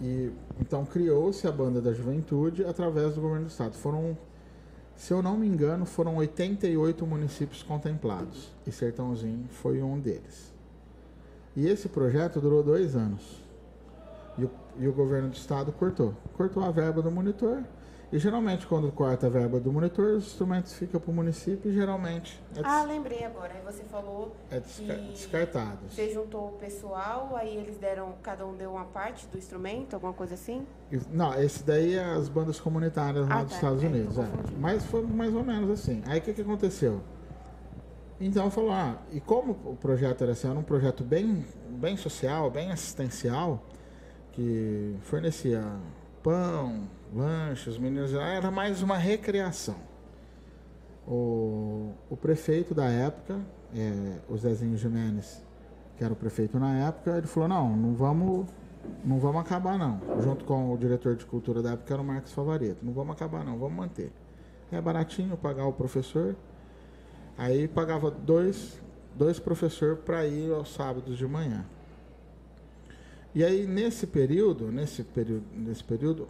[0.00, 3.74] e então criou-se a Banda da Juventude através do governo do estado.
[3.76, 4.16] Foram,
[4.97, 10.52] se eu não me engano, foram 88 municípios contemplados e Sertãozinho foi um deles.
[11.55, 13.42] E esse projeto durou dois anos.
[14.39, 16.15] E o, e o governo do estado cortou.
[16.34, 17.62] Cortou a verba do monitor.
[18.12, 21.74] E geralmente, quando corta a verba do monitor, os instrumentos ficam para o município e
[21.74, 23.55] geralmente é, des- Ah, lembrei agora.
[23.55, 25.78] Aí você falou é desca- descartado.
[25.89, 30.12] você juntou o pessoal, aí eles deram, cada um deu uma parte do instrumento, alguma
[30.12, 30.66] coisa assim?
[31.10, 33.57] Não, esse daí é as bandas comunitárias lá Ah, dos tá.
[33.57, 34.18] Estados É, Unidos.
[34.18, 34.26] é.
[34.58, 36.02] Mas foi mais ou menos assim.
[36.07, 37.00] Aí o que, que aconteceu?
[38.20, 42.50] Então falou, ah, e como o projeto era assim, era um projeto bem, bem social,
[42.50, 43.65] bem assistencial,
[44.32, 45.62] que fornecia
[46.23, 49.76] pão, lanche, os meninos, era mais uma recreação.
[51.07, 53.41] O, o prefeito da época,
[53.75, 54.78] é, o Zezinho
[55.97, 58.47] que era o prefeito na época, ele falou, não, não vamos,
[59.05, 60.01] não vamos acabar não.
[60.20, 62.84] Junto com o diretor de cultura da época, que era o Marcos Favareto.
[62.84, 64.12] Não vamos acabar não, vamos manter.
[64.70, 66.36] É baratinho pagar o professor.
[67.36, 68.81] Aí pagava dois,
[69.15, 71.65] dois professores para ir aos sábados de manhã.
[73.34, 76.28] E aí nesse período, nesse período, nesse período,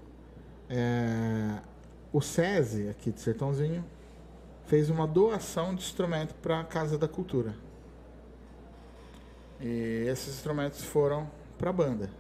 [0.68, 1.58] é,
[2.12, 3.84] o SESI aqui de Sertãozinho
[4.66, 7.54] fez uma doação de instrumento para a Casa da Cultura.
[9.60, 12.10] E esses instrumentos foram para a banda.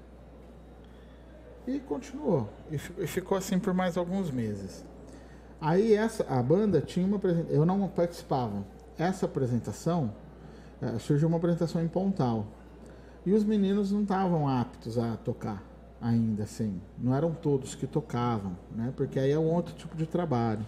[1.66, 2.48] E continuou.
[2.70, 4.84] E, e ficou assim por mais alguns meses.
[5.60, 7.20] Aí essa, a banda tinha uma.
[7.48, 8.64] Eu não participava.
[8.98, 10.12] Essa apresentação
[10.80, 12.46] eh, surgiu uma apresentação em Pontal.
[13.24, 15.62] E os meninos não estavam aptos a tocar
[16.00, 16.80] ainda, assim.
[16.98, 18.92] Não eram todos que tocavam, né?
[18.96, 20.66] Porque aí é um outro tipo de trabalho.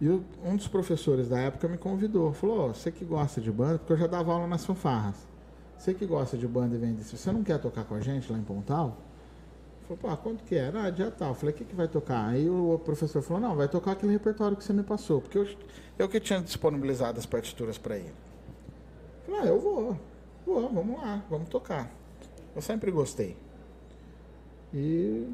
[0.00, 2.32] E um dos professores da época me convidou.
[2.32, 5.26] Falou, "Ó, você que gosta de banda, porque eu já dava aula nas fanfarras.
[5.76, 8.30] Você que gosta de banda e vem desse, você não quer tocar com a gente
[8.32, 8.96] lá em Pontal?
[9.82, 10.82] Falei, pô, quanto que era?
[10.84, 11.34] Ah, dia tal.
[11.34, 12.28] Falei, o que, que vai tocar?
[12.28, 15.48] Aí o professor falou, não, vai tocar aquele repertório que você me passou, porque eu,
[15.98, 18.12] eu que tinha disponibilizado as partituras para ele.
[19.24, 19.96] Falei, ah, eu vou,
[20.48, 21.90] vou, vamos lá, vamos tocar.
[22.56, 23.36] Eu sempre gostei.
[24.72, 25.28] E,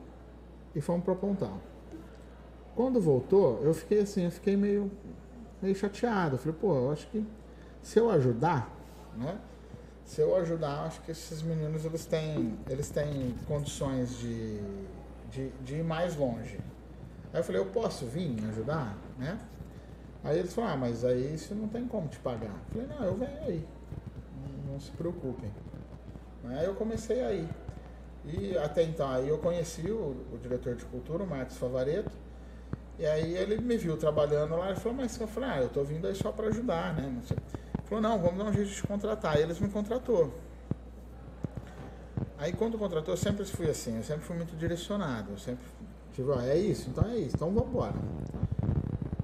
[0.75, 1.61] e fomos para Pontal.
[2.75, 4.91] Quando voltou, eu fiquei assim, eu fiquei meio,
[5.63, 6.35] meio chateado.
[6.35, 7.25] Eu falei, pô, eu acho que
[7.83, 8.71] se eu ajudar,
[9.17, 9.39] né?
[10.05, 14.61] Se eu ajudar, acho que esses meninos eles têm, eles têm condições de,
[15.31, 16.59] de, de ir mais longe.
[17.33, 19.39] Aí eu falei, eu posso vir ajudar, né?
[20.23, 22.55] Aí eles falaram, ah, mas aí isso não tem como te pagar.
[22.75, 23.67] Eu falei, não, eu venho aí.
[24.67, 25.51] Não, se preocupem.
[26.45, 27.49] Aí eu comecei aí.
[28.25, 32.13] E até então, aí eu conheci o, o diretor de cultura, o Marcos Favareto.
[32.99, 35.83] E aí ele me viu trabalhando lá e falou, mas eu falei, ah, eu tô
[35.83, 37.05] vindo aí só para ajudar, né?
[37.07, 37.41] Ele
[37.85, 39.37] falou, não, vamos dar um jeito de contratar.
[39.37, 40.33] Aí eles me contratou.
[42.39, 45.33] Aí quando contratou, eu sempre fui assim, eu sempre fui muito direcionado.
[45.33, 45.65] Eu sempre
[46.15, 47.95] Tipo, ó, é isso, então é isso, então vamos embora.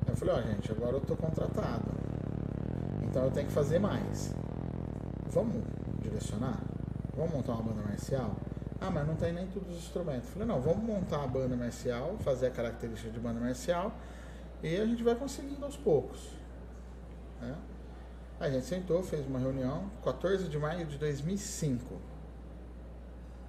[0.08, 1.84] Eu falei, ó, gente, agora eu tô contratado.
[3.04, 4.34] Então eu tenho que fazer mais.
[5.30, 5.62] Vamos
[6.00, 6.60] direcionar?
[7.16, 8.34] Vamos montar uma banda marcial?
[8.80, 10.28] Ah, mas não tem nem todos os instrumentos.
[10.30, 13.92] Falei, não, vamos montar a banda marcial, fazer a característica de banda marcial
[14.62, 16.30] e a gente vai conseguindo aos poucos.
[17.40, 17.54] Né?
[18.40, 21.94] A gente sentou, fez uma reunião, 14 de maio de 2005.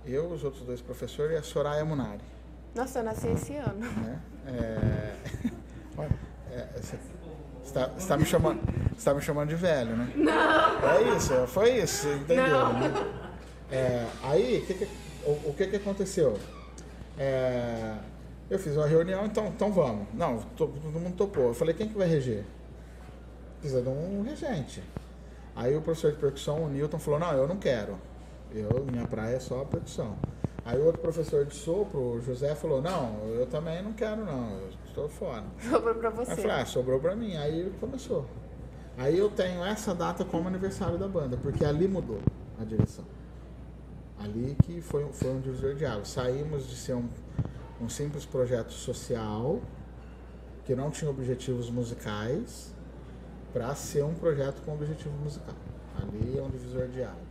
[0.06, 2.22] Eu, os outros dois professores e a Soraya Munari.
[2.76, 3.80] Nossa, eu nasci esse ano.
[3.80, 4.22] Né?
[4.48, 5.16] É...
[6.51, 6.98] é, você
[7.72, 8.59] está, está, me chamando,
[8.98, 10.11] está me chamando de velho, né?
[10.16, 10.90] Não!
[10.90, 12.74] É isso, foi isso, entendeu?
[12.74, 12.93] Né?
[13.72, 14.88] É, aí, que que,
[15.25, 16.38] o, o, que, que aconteceu?
[17.17, 17.95] É,
[18.50, 20.08] eu fiz uma reunião, então, então vamos.
[20.14, 21.48] Não, todo mundo topou.
[21.48, 22.43] Eu falei, quem que vai reger?
[23.59, 24.83] Precisa de um regente.
[25.56, 27.98] Aí o professor de percussão, o Newton, falou, não, eu não quero.
[28.53, 30.17] Eu, minha praia é só a percussão.
[30.64, 34.59] Aí o outro professor de sopro, o José, falou, não, eu também não quero não,
[34.59, 35.43] eu estou fora.
[35.69, 36.31] Sobrou para você.
[36.31, 37.35] Aí eu falei, ah, sobrou para mim.
[37.35, 38.25] Aí começou.
[38.98, 42.19] Aí eu tenho essa data como aniversário da banda, porque ali mudou
[42.59, 43.06] a direção.
[44.19, 46.09] Ali que foi, foi um divisor de águas.
[46.09, 47.09] Saímos de ser um,
[47.81, 49.59] um simples projeto social,
[50.64, 52.72] que não tinha objetivos musicais,
[53.51, 55.56] para ser um projeto com objetivo musical.
[55.99, 57.31] Ali é um divisor de águas.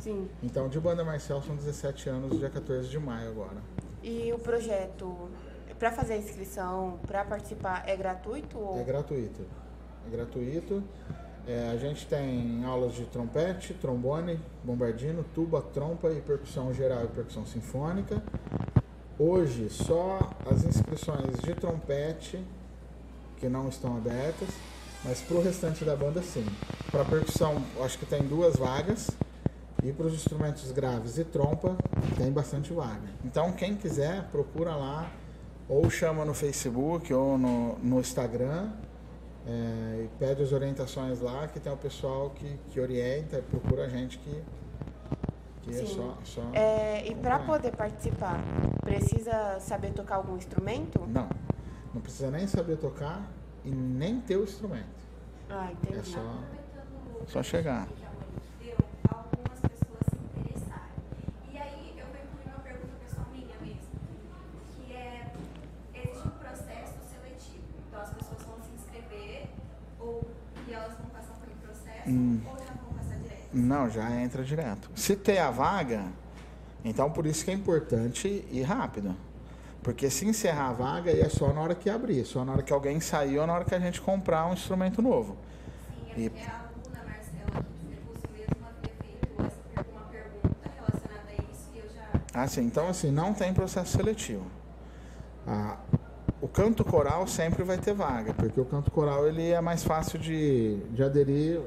[0.00, 0.28] Sim.
[0.42, 3.56] Então, de banda marcial são 17 anos, dia 14 de maio agora.
[4.02, 5.30] E o projeto,
[5.78, 8.58] para fazer a inscrição, para participar, é gratuito?
[8.58, 8.80] Ou...
[8.80, 9.42] É gratuito.
[10.06, 10.82] É gratuito.
[11.46, 17.08] É, a gente tem aulas de trompete, trombone, bombardino, tuba, trompa e percussão geral e
[17.08, 18.22] percussão sinfônica.
[19.18, 20.18] Hoje, só
[20.50, 22.42] as inscrições de trompete
[23.36, 24.48] que não estão abertas,
[25.04, 26.46] mas para o restante da banda, sim.
[26.90, 29.10] Para percussão, acho que tem duas vagas
[29.84, 31.76] e para os instrumentos graves e trompa,
[32.16, 33.06] tem bastante vaga.
[33.22, 35.12] Então, quem quiser, procura lá,
[35.68, 38.70] ou chama no Facebook ou no, no Instagram,
[39.46, 43.88] é, e pede as orientações lá, que tem o pessoal que, que orienta, procura a
[43.90, 44.42] gente que,
[45.62, 46.16] que é só.
[46.24, 48.42] só é, e para poder participar,
[48.80, 50.98] precisa saber tocar algum instrumento?
[51.06, 51.28] Não,
[51.92, 53.22] não precisa nem saber tocar
[53.62, 55.04] e nem ter o instrumento.
[55.50, 55.98] Ah, entendi.
[55.98, 56.38] É só,
[57.26, 57.86] só chegar.
[72.06, 72.40] Hum.
[73.52, 74.90] Não, já entra direto.
[74.96, 76.04] Se ter a vaga,
[76.84, 79.14] então por isso que é importante ir rápido.
[79.82, 82.72] Porque se encerrar a vaga, é só na hora que abrir, só na hora que
[82.72, 85.36] alguém sair ou na hora que a gente comprar um instrumento novo.
[86.14, 86.26] Sim, e...
[86.40, 92.20] a aluna Marcela do mesmo havia feito uma pergunta relacionada a isso e eu já.
[92.32, 92.62] Ah, sim.
[92.62, 94.46] Então, assim, não tem processo seletivo.
[95.46, 95.76] Ah,
[96.40, 100.18] o canto coral sempre vai ter vaga, porque o canto coral ele é mais fácil
[100.18, 101.60] de, de aderir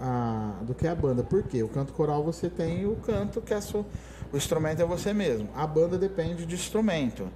[0.00, 1.22] a, do que a banda.
[1.22, 1.62] Por quê?
[1.62, 3.84] O canto coral você tem o canto que é sua,
[4.32, 5.48] o instrumento é você mesmo.
[5.54, 7.28] A banda depende de instrumento.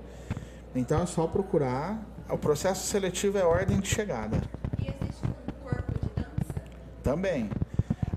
[0.75, 2.01] Então é só procurar.
[2.29, 4.37] O processo seletivo é ordem de chegada.
[4.79, 6.63] E existe um corpo de dança?
[7.03, 7.51] Também.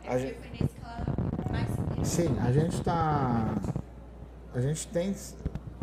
[0.03, 0.37] É a gente...
[1.49, 1.69] mais
[2.07, 3.55] Sim, a gente está.
[4.53, 5.15] A gente tem.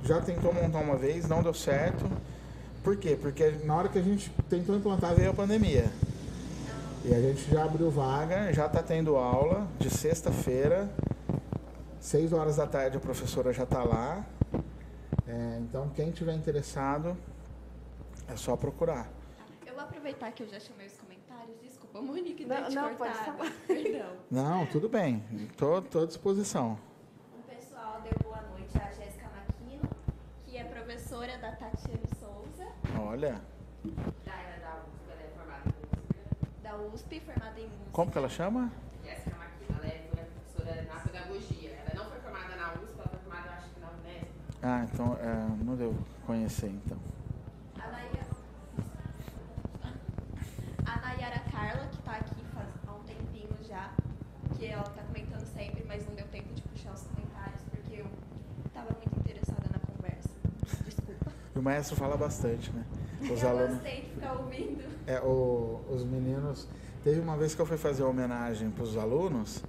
[0.04, 2.04] Já tentou montar uma vez, não deu certo.
[2.82, 3.18] Por quê?
[3.20, 5.90] Porque na hora que a gente tentou implantar veio a pandemia.
[7.08, 10.90] E a gente já abriu vaga, já está tendo aula de sexta-feira,
[11.98, 14.26] seis horas da tarde a professora já está lá.
[15.26, 17.16] É, então quem tiver interessado
[18.28, 19.08] é só procurar.
[19.66, 21.58] Eu vou aproveitar que eu já chamei os comentários.
[21.62, 23.52] Desculpa, Monique, não, não, não pode falar.
[23.66, 24.12] Perdão.
[24.30, 25.24] Não, tudo bem.
[25.50, 26.78] Estou à disposição.
[27.32, 29.88] O pessoal deu boa noite à Jéssica Maquino,
[30.44, 32.66] que é professora da Tatiana Souza.
[33.00, 33.40] Olha.
[36.80, 37.90] USP, formada em música.
[37.92, 38.72] Como que ela chama?
[39.04, 41.70] Jéssica Maquina, ela é professora na pedagogia.
[41.70, 43.18] Ela não foi formada na USP, ela foi
[44.62, 46.98] Ah, então é, não devo conhecer então.
[47.76, 48.26] A Nayara,
[50.84, 53.92] a Nayara Carla, que tá aqui faz há um tempinho já,
[54.56, 58.06] que ela tá comentando sempre, mas não deu tempo de puxar os comentários, porque eu
[58.74, 60.30] tava muito interessada na conversa.
[60.84, 61.32] Desculpa.
[61.54, 62.84] E o maestro fala bastante, né?
[63.20, 63.70] Os eu alunos.
[63.74, 64.82] gostei de ficar ouvindo.
[65.06, 66.68] É, o- os meninos.
[67.04, 69.62] Teve uma vez que eu fui fazer uma homenagem para os alunos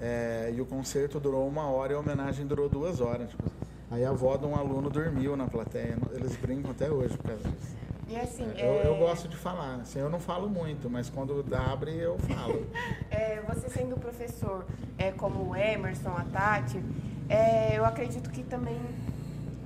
[0.00, 3.30] é, e o concerto durou uma hora e a homenagem durou duas horas.
[3.30, 3.44] tipo,
[3.90, 5.96] aí a avó de um aluno dormiu na plateia.
[6.12, 7.74] Eles brincam até hoje por causa disso.
[8.06, 9.76] E assim, Eu, é, eu gosto de falar.
[9.76, 11.42] Assim, eu não falo muito, mas quando
[11.72, 12.66] abre eu falo.
[13.10, 14.66] é, você sendo professor
[14.98, 16.82] é, como o Emerson, a Tati,
[17.30, 18.78] é, eu acredito que também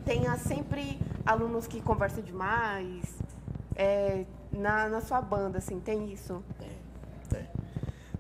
[0.09, 3.05] tenha sempre alunos que conversam demais
[3.77, 6.43] é, na, na sua banda, assim, tem isso?
[6.59, 7.47] Tem.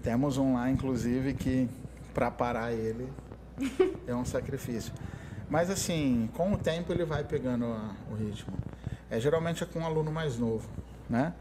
[0.03, 1.67] Temos um lá, inclusive, que
[2.13, 3.11] para parar ele
[4.07, 4.93] é um sacrifício.
[5.49, 8.55] Mas assim, com o tempo ele vai pegando a- o ritmo.
[9.11, 10.69] É, geralmente é com um aluno mais novo,
[11.09, 11.33] né?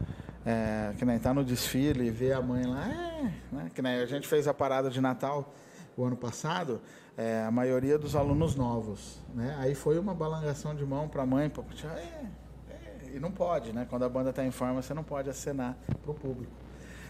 [0.46, 3.70] É, que nem tá no desfile e vê a mãe lá, é, né?
[3.74, 5.52] Que nem a gente fez a parada de Natal
[5.94, 6.80] o ano passado,
[7.18, 9.56] é, a maioria dos alunos novos, né?
[9.58, 11.64] Aí foi uma balangação de mão para a mãe, para
[11.98, 12.26] é,
[12.70, 13.86] é, e não pode, né?
[13.90, 16.52] Quando a banda está em forma, você não pode acenar para o público.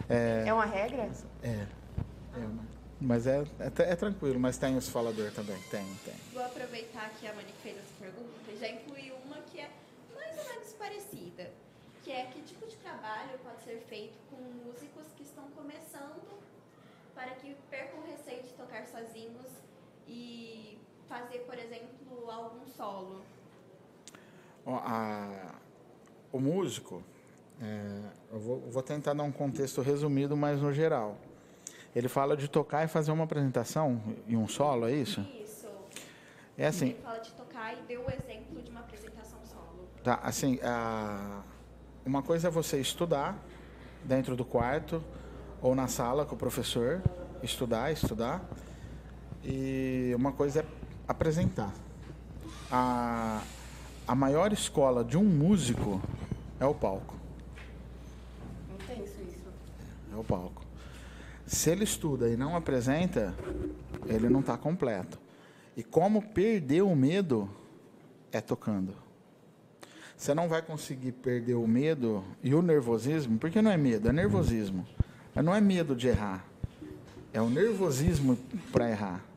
[0.08, 1.10] É, É uma regra?
[1.42, 1.66] é.
[2.34, 5.56] é uma- mas é, é, é tranquilo, mas tem os falador também.
[5.70, 6.14] Tem, tem.
[6.32, 9.70] Vou aproveitar que a Monique fez essa pergunta e já incluir uma que é
[10.14, 11.50] mais ou menos parecida,
[12.02, 16.26] que é que tipo de trabalho pode ser feito com músicos que estão começando
[17.14, 19.46] para que percam o receio de tocar sozinhos
[20.08, 20.78] e
[21.08, 23.20] fazer, por exemplo, algum solo.
[24.64, 25.54] Ó, a-
[26.32, 27.02] o músico,
[27.60, 28.00] é,
[28.32, 31.16] eu vou, vou tentar dar um contexto resumido, mas no geral.
[31.96, 35.20] Ele fala de tocar e fazer uma apresentação e um solo, é isso?
[35.42, 35.68] Isso.
[36.56, 39.88] É assim, Ele fala de tocar e deu o exemplo de uma apresentação solo.
[40.04, 41.42] Tá, assim, a-
[42.04, 43.36] uma coisa é você estudar
[44.04, 45.02] dentro do quarto
[45.62, 47.02] ou na sala com o professor,
[47.42, 48.42] estudar, estudar,
[49.48, 50.64] e uma coisa é
[51.06, 51.72] apresentar.
[52.70, 53.42] A,
[54.06, 56.02] a maior escola de um músico
[56.60, 57.16] é o palco.
[58.74, 59.48] Intenso isso.
[60.12, 60.62] É o palco.
[61.46, 63.34] Se ele estuda e não apresenta,
[64.06, 65.18] ele não está completo.
[65.74, 67.48] E como perder o medo
[68.30, 68.94] é tocando.
[70.14, 74.12] Você não vai conseguir perder o medo e o nervosismo, porque não é medo, é
[74.12, 74.86] nervosismo.
[75.34, 76.44] Mas não é medo de errar.
[77.32, 78.36] É o nervosismo
[78.72, 79.27] para errar.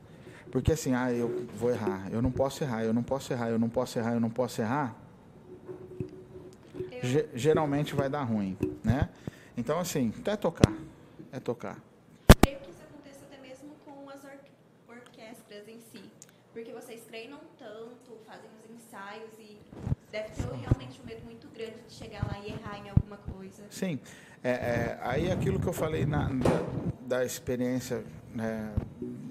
[0.52, 3.58] Porque assim, ah, eu vou errar, eu não posso errar, eu não posso errar, eu
[3.60, 4.96] não posso errar, eu não posso errar.
[7.02, 9.10] Ge- geralmente vai dar ruim, né?
[9.58, 10.74] Então assim, é tocar,
[11.32, 11.78] é tocar.
[12.42, 14.40] creio que isso aconteça até mesmo com as or-
[14.90, 16.04] orquestras em si.
[16.54, 19.58] Porque vocês treinam tanto, fazem os ensaios e
[20.12, 23.64] deve ter realmente um medo muito grande de chegar lá e errar em alguma coisa.
[23.70, 24.00] Sim,
[24.44, 28.03] é, é, aí aquilo que eu falei na- da, da experiência,
[28.34, 28.74] né,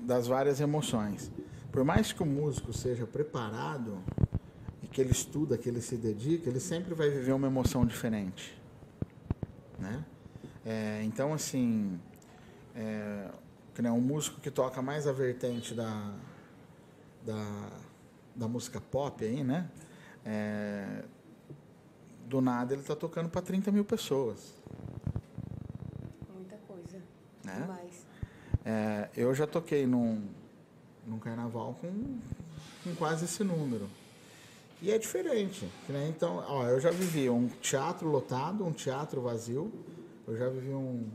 [0.06, 1.30] das várias emoções.
[1.72, 3.98] Por mais que o músico seja preparado
[4.82, 8.60] e que ele estuda, que ele se dedica, ele sempre vai viver uma emoção diferente,
[9.78, 10.04] né?
[10.64, 11.98] É, então, assim,
[12.74, 13.30] é,
[13.90, 16.12] um músico que toca mais a vertente da,
[17.24, 17.70] da,
[18.36, 19.70] da música pop aí, né?
[20.24, 21.04] É,
[22.26, 24.60] do nada ele está tocando para 30 mil pessoas.
[27.44, 27.58] Né?
[27.60, 28.06] Demais.
[28.64, 30.22] É, eu já toquei num,
[31.06, 32.18] num carnaval com,
[32.84, 33.88] com quase esse número.
[34.82, 35.68] E é diferente.
[35.88, 36.08] Né?
[36.08, 39.70] Então, ó, eu já vivi um teatro lotado, um teatro vazio.
[40.26, 41.06] Eu já vivi um.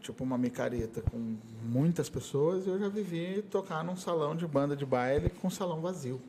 [0.00, 2.66] Tipo uma micareta com muitas pessoas.
[2.66, 6.20] E eu já vivi tocar num salão de banda de baile com salão vazio.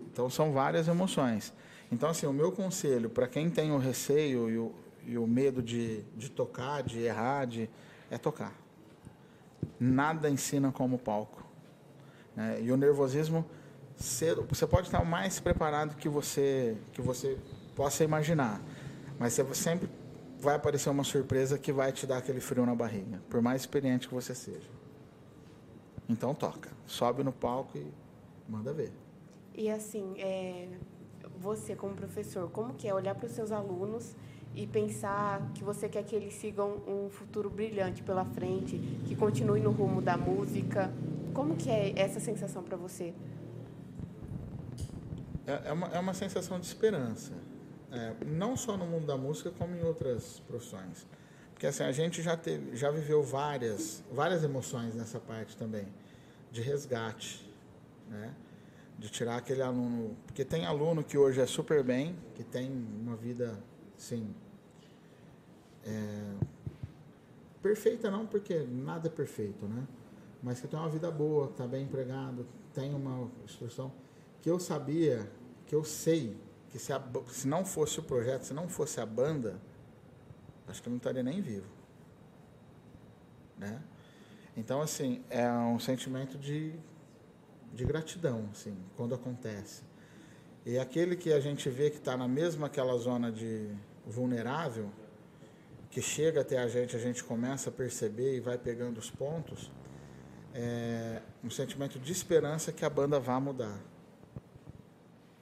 [0.00, 1.52] Então são várias emoções.
[1.90, 4.72] Então, assim, o meu conselho para quem tem o receio e o,
[5.06, 7.68] e o medo de, de tocar, de errar, de,
[8.10, 8.54] é tocar.
[9.78, 11.42] Nada ensina como palco.
[12.36, 12.60] né?
[12.62, 13.44] E o nervosismo,
[13.96, 17.38] cedo, você pode estar mais preparado que você, que você
[17.74, 18.60] possa imaginar,
[19.18, 19.88] mas você sempre
[20.38, 24.08] vai aparecer uma surpresa que vai te dar aquele frio na barriga, por mais experiente
[24.08, 24.68] que você seja.
[26.08, 27.86] Então toca, sobe no palco e
[28.48, 28.92] manda ver.
[29.54, 30.68] E assim, é,
[31.38, 34.16] você como professor, como que é olhar para os seus alunos
[34.54, 39.60] e pensar que você quer que eles sigam um futuro brilhante pela frente, que continue
[39.60, 40.92] no rumo da música?
[41.32, 43.14] Como que é essa sensação para você?
[45.46, 47.32] É, é uma, é uma sensação de esperança.
[47.90, 51.06] É, não só no mundo da música, como em outras profissões.
[51.52, 55.86] Porque assim, a gente já, teve, já viveu várias, várias emoções nessa parte também,
[56.50, 57.48] de resgate.
[58.08, 58.34] Né?
[58.98, 60.16] De tirar aquele aluno.
[60.26, 63.58] Porque tem aluno que hoje é super bem, que tem uma vida,
[63.96, 64.34] assim.
[65.84, 66.34] É,
[67.62, 69.86] perfeita não, porque nada é perfeito, né?
[70.42, 73.92] Mas que tem uma vida boa, está bem empregado, tem uma instrução.
[74.40, 75.30] Que eu sabia,
[75.66, 76.36] que eu sei,
[76.70, 79.60] que se, a se não fosse o projeto, se não fosse a banda,
[80.66, 81.68] acho que eu não estaria nem vivo.
[83.56, 83.80] Né?
[84.56, 86.74] Então, assim, é um sentimento de,
[87.72, 89.82] de gratidão, assim, quando acontece.
[90.66, 93.68] E aquele que a gente vê que está na mesma aquela zona de
[94.06, 94.90] vulnerável,
[95.92, 99.70] que chega até a gente, a gente começa a perceber e vai pegando os pontos,
[100.54, 103.78] é um sentimento de esperança que a banda vá mudar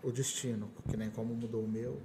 [0.03, 2.03] o destino, que nem como mudou o meu,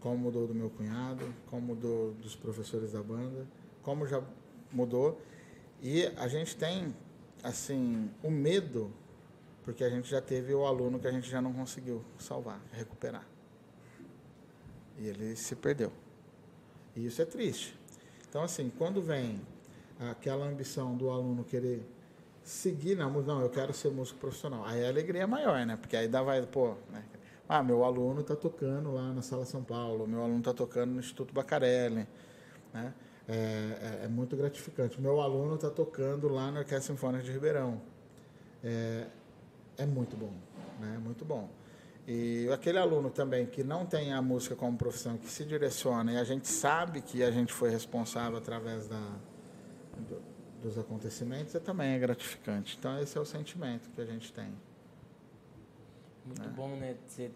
[0.00, 3.46] como mudou do meu cunhado, como mudou dos professores da banda,
[3.82, 4.22] como já
[4.72, 5.20] mudou.
[5.82, 6.96] E a gente tem,
[7.42, 8.90] assim, o medo,
[9.62, 13.26] porque a gente já teve o aluno que a gente já não conseguiu salvar, recuperar.
[14.98, 15.92] E ele se perdeu.
[16.96, 17.78] E isso é triste.
[18.28, 19.40] Então, assim, quando vem
[20.10, 21.86] aquela ambição do aluno querer
[22.42, 25.76] seguir na música, não, eu quero ser músico profissional, aí a alegria é maior, né?
[25.76, 27.04] Porque aí dá, vai, pô, né?
[27.48, 31.00] ah, meu aluno está tocando lá na Sala São Paulo, meu aluno está tocando no
[31.00, 32.06] Instituto Bacarelli,
[32.72, 32.94] né?
[33.28, 35.00] É, é, é muito gratificante.
[35.00, 37.80] Meu aluno está tocando lá na Orquestra Sinfônica de Ribeirão.
[38.64, 39.06] É,
[39.76, 40.32] é muito bom,
[40.80, 40.98] né?
[40.98, 41.48] Muito bom.
[42.06, 46.16] E aquele aluno também que não tem a música como profissão, que se direciona, e
[46.18, 49.00] a gente sabe que a gente foi responsável através da,
[49.96, 50.20] do-
[50.60, 52.76] dos acontecimentos, é também é gratificante.
[52.78, 54.52] Então, esse é o sentimento que a gente tem.
[56.26, 56.52] Muito É.
[56.52, 56.96] bom, né?
[57.06, 57.30] Você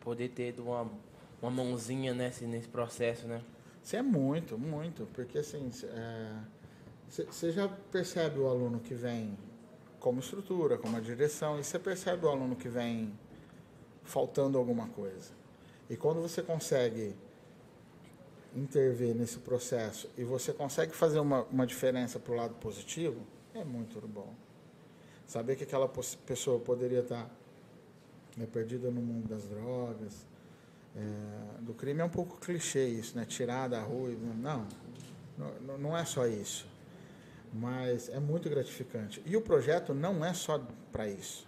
[0.00, 0.88] poder ter uma,
[1.42, 3.42] uma mãozinha nesse, nesse processo, né?
[3.82, 5.70] Isso é muito, muito, porque assim,
[7.08, 9.36] você já percebe o aluno que vem
[9.98, 13.12] como estrutura, como a direção, e você percebe o aluno que vem
[14.08, 15.30] faltando alguma coisa.
[15.88, 17.14] E quando você consegue
[18.56, 23.20] intervir nesse processo e você consegue fazer uma, uma diferença para o lado positivo,
[23.54, 24.34] é muito bom.
[25.26, 25.88] Saber que aquela
[26.26, 27.30] pessoa poderia estar
[28.36, 30.26] né, perdida no mundo das drogas,
[30.96, 33.24] é, do crime é um pouco clichê isso, né?
[33.24, 34.10] Tirar da rua.
[34.10, 34.66] Não,
[35.36, 36.66] não, não é só isso.
[37.52, 39.22] Mas é muito gratificante.
[39.26, 41.47] E o projeto não é só para isso.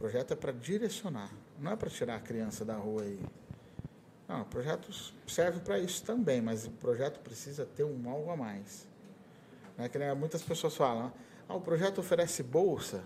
[0.00, 3.20] Projeto é para direcionar, não é para tirar a criança da rua aí.
[4.26, 4.90] Não, o projeto
[5.26, 8.88] serve para isso também, mas o projeto precisa ter um algo a mais.
[9.76, 9.90] Né?
[9.90, 11.12] Que nem muitas pessoas falam,
[11.46, 13.04] ah, o projeto oferece bolsa.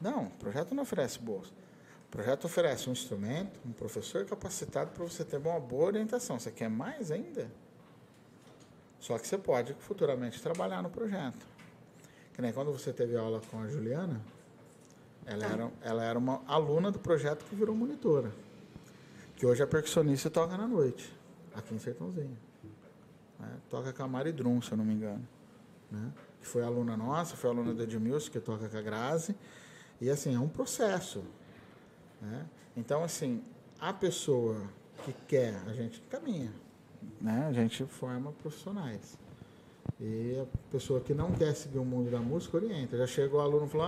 [0.00, 1.52] Não, o projeto não oferece bolsa.
[2.08, 6.40] O projeto oferece um instrumento, um professor capacitado para você ter uma boa orientação.
[6.40, 7.48] Você quer mais ainda?
[8.98, 11.46] Só que você pode futuramente trabalhar no projeto.
[12.32, 14.20] Que nem quando você teve aula com a Juliana,
[15.26, 18.30] ela era, ela era uma aluna do projeto que virou monitora.
[19.36, 21.12] Que hoje é percussionista e toca na noite,
[21.54, 22.36] aqui em Sertãozinho.
[23.38, 23.56] né?
[23.68, 25.26] Toca com a Mari Drum, se eu não me engano.
[25.90, 26.12] Né?
[26.40, 29.34] Que foi aluna nossa, foi aluna do Edmilson, que toca com a Grazi.
[30.00, 31.22] E assim, é um processo.
[32.20, 32.46] né?
[32.76, 33.42] Então, assim,
[33.80, 34.60] a pessoa
[35.04, 36.52] que quer, a gente caminha.
[37.20, 37.46] Né?
[37.48, 39.18] A gente forma profissionais.
[40.00, 42.96] E a pessoa que não quer seguir o mundo da música orienta.
[42.96, 43.86] Já chegou o aluno e falou,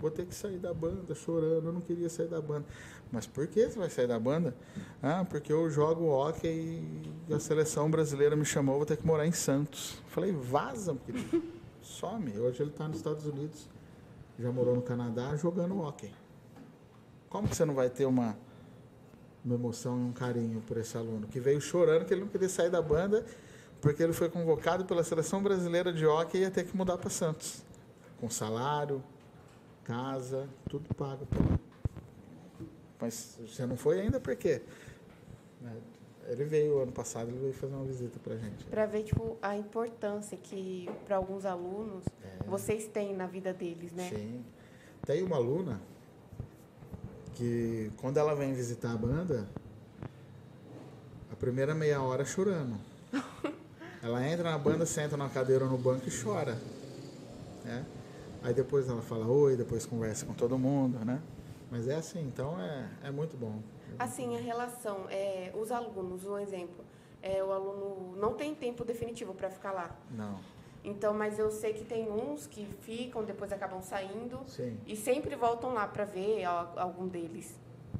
[0.00, 2.64] vou ter que sair da banda, chorando, eu não queria sair da banda.
[3.12, 4.54] Mas por que você vai sair da banda?
[5.02, 6.82] Ah, porque eu jogo hockey
[7.28, 10.00] e a seleção brasileira me chamou, vou ter que morar em Santos.
[10.08, 11.42] Falei, vaza, querido.
[11.82, 12.38] Some.
[12.38, 13.68] Hoje ele está nos Estados Unidos,
[14.38, 16.12] já morou no Canadá jogando hockey.
[17.28, 18.36] Como que você não vai ter uma,
[19.44, 22.48] uma emoção e um carinho por esse aluno que veio chorando que ele não queria
[22.48, 23.24] sair da banda
[23.80, 27.10] porque ele foi convocado pela seleção brasileira de hockey e ia ter que mudar para
[27.10, 27.62] Santos,
[28.20, 29.02] com salário,
[29.90, 31.26] casa, tudo pago.
[33.00, 34.62] Mas você não foi ainda por quê?
[35.60, 35.72] Né?
[36.28, 38.64] Ele veio ano passado, ele veio fazer uma visita pra gente.
[38.66, 42.04] Pra ver, tipo, a importância que, para alguns alunos,
[42.46, 44.08] vocês têm na vida deles, né?
[44.10, 44.44] Sim.
[45.04, 45.80] Tem uma aluna
[47.34, 49.48] que, quando ela vem visitar a banda,
[51.32, 52.78] a primeira meia hora é chorando.
[54.02, 56.56] Ela entra na banda, senta na cadeira ou no banco e chora.
[57.64, 57.84] né?
[58.42, 61.20] Aí depois ela fala oi, depois conversa com todo mundo, né?
[61.70, 63.60] Mas é assim, então é, é muito bom.
[63.98, 66.84] Assim, a relação, é, os alunos, um exemplo,
[67.22, 69.90] é, o aluno não tem tempo definitivo para ficar lá.
[70.10, 70.38] Não,
[70.82, 74.76] Então, mas eu sei que tem uns que ficam, depois acabam saindo sim.
[74.86, 77.54] e sempre voltam lá para ver algum deles.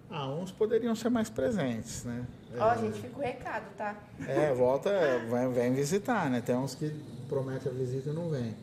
[0.09, 2.27] Ah, uns poderiam ser mais presentes, né?
[2.59, 3.97] Ó, gente, fica o recado, tá?
[4.27, 4.91] É, volta,
[5.31, 6.41] vem, vem visitar, né?
[6.41, 6.91] Tem uns que
[7.29, 8.57] prometem a visita e não vem.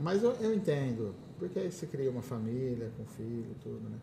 [0.00, 3.98] Mas eu, eu entendo Porque aí você cria uma família com filho e tudo, né?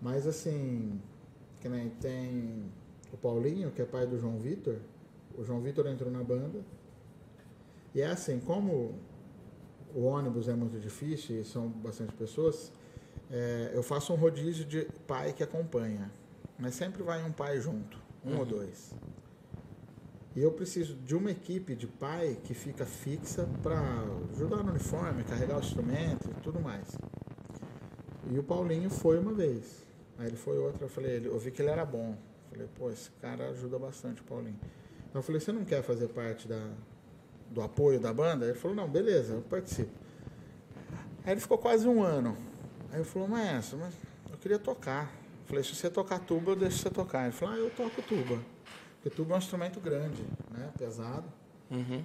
[0.00, 1.00] Mas assim,
[1.60, 2.70] que nem tem
[3.12, 4.76] o Paulinho, que é pai do João Vitor.
[5.36, 6.60] O João Vitor entrou na banda.
[7.94, 8.94] E é assim, como
[9.94, 12.70] o ônibus é muito difícil e são bastante pessoas,
[13.30, 16.10] é, eu faço um rodízio de pai que acompanha.
[16.58, 18.94] Mas sempre vai um pai junto, um ou dois.
[20.36, 23.80] E eu preciso de uma equipe de pai que fica fixa para
[24.32, 26.96] ajudar no uniforme, carregar o instrumento e tudo mais.
[28.30, 29.84] E o Paulinho foi uma vez.
[30.18, 32.16] Aí ele foi outra, eu falei, eu vi que ele era bom.
[32.50, 34.58] Falei, pô, esse cara ajuda bastante o Paulinho.
[35.14, 36.70] Eu falei, você não quer fazer parte da,
[37.50, 38.44] do apoio da banda?
[38.46, 39.90] Ele falou, não, beleza, eu participo.
[41.24, 42.36] Aí ele ficou quase um ano.
[42.92, 43.94] Aí eu falei, maestro, mas
[44.30, 45.04] eu queria tocar.
[45.04, 47.24] Eu falei, se você tocar tuba, eu deixo você tocar.
[47.24, 48.38] Ele falou, ah, eu toco tuba.
[49.00, 50.70] Porque tuba é um instrumento grande, né?
[50.76, 51.24] Pesado.
[51.70, 52.04] Uhum.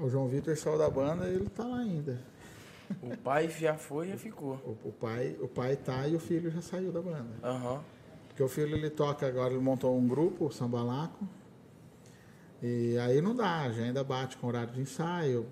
[0.00, 2.20] O João Vitor saiu da banda e ele tá lá ainda.
[3.02, 4.54] O pai já foi e já ficou.
[4.64, 7.28] O, o pai, o pai tá e o filho já saiu da banda.
[7.42, 7.82] Aham.
[8.28, 11.28] Porque o filho ele toca agora, ele montou um grupo, o Sambalaco.
[12.62, 15.46] E aí não dá, a agenda bate com horário de ensaio,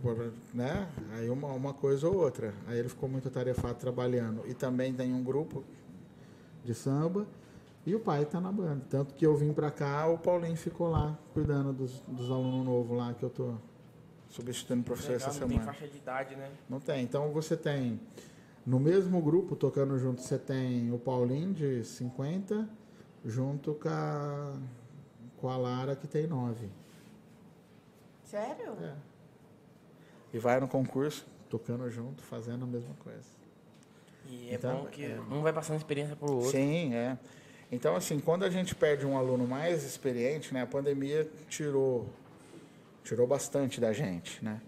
[0.53, 0.89] né?
[1.13, 2.53] Aí uma, uma coisa ou outra.
[2.67, 4.43] Aí ele ficou muito atarefado trabalhando.
[4.47, 5.65] E também tem um grupo
[6.65, 7.27] de samba.
[7.89, 8.85] E o pai tá na banda.
[8.91, 12.95] Tanto que eu vim pra cá, o Paulinho ficou lá, cuidando dos, dos alunos novos
[12.99, 13.55] lá que eu tô
[14.29, 15.73] substituindo o professor Legal, essa não tem semana.
[15.73, 16.51] faixa de idade, né?
[16.69, 17.03] Não tem.
[17.03, 17.99] Então você tem,
[18.67, 22.69] no mesmo grupo, tocando junto, você tem o Paulinho de 50,
[23.25, 24.53] junto com a,
[25.39, 26.69] com a Lara, que tem 9.
[28.25, 28.75] Sério?
[28.83, 28.93] É.
[30.35, 33.25] E vai no concurso, tocando junto, fazendo a mesma coisa.
[34.27, 35.19] E é Então, bom que é.
[35.31, 36.51] um vai passando experiência pro outro.
[36.51, 37.17] Sim, é.
[37.71, 42.09] Então, assim, quando a gente perde um aluno mais experiente, né, a pandemia tirou,
[43.05, 44.61] tirou bastante da gente, né?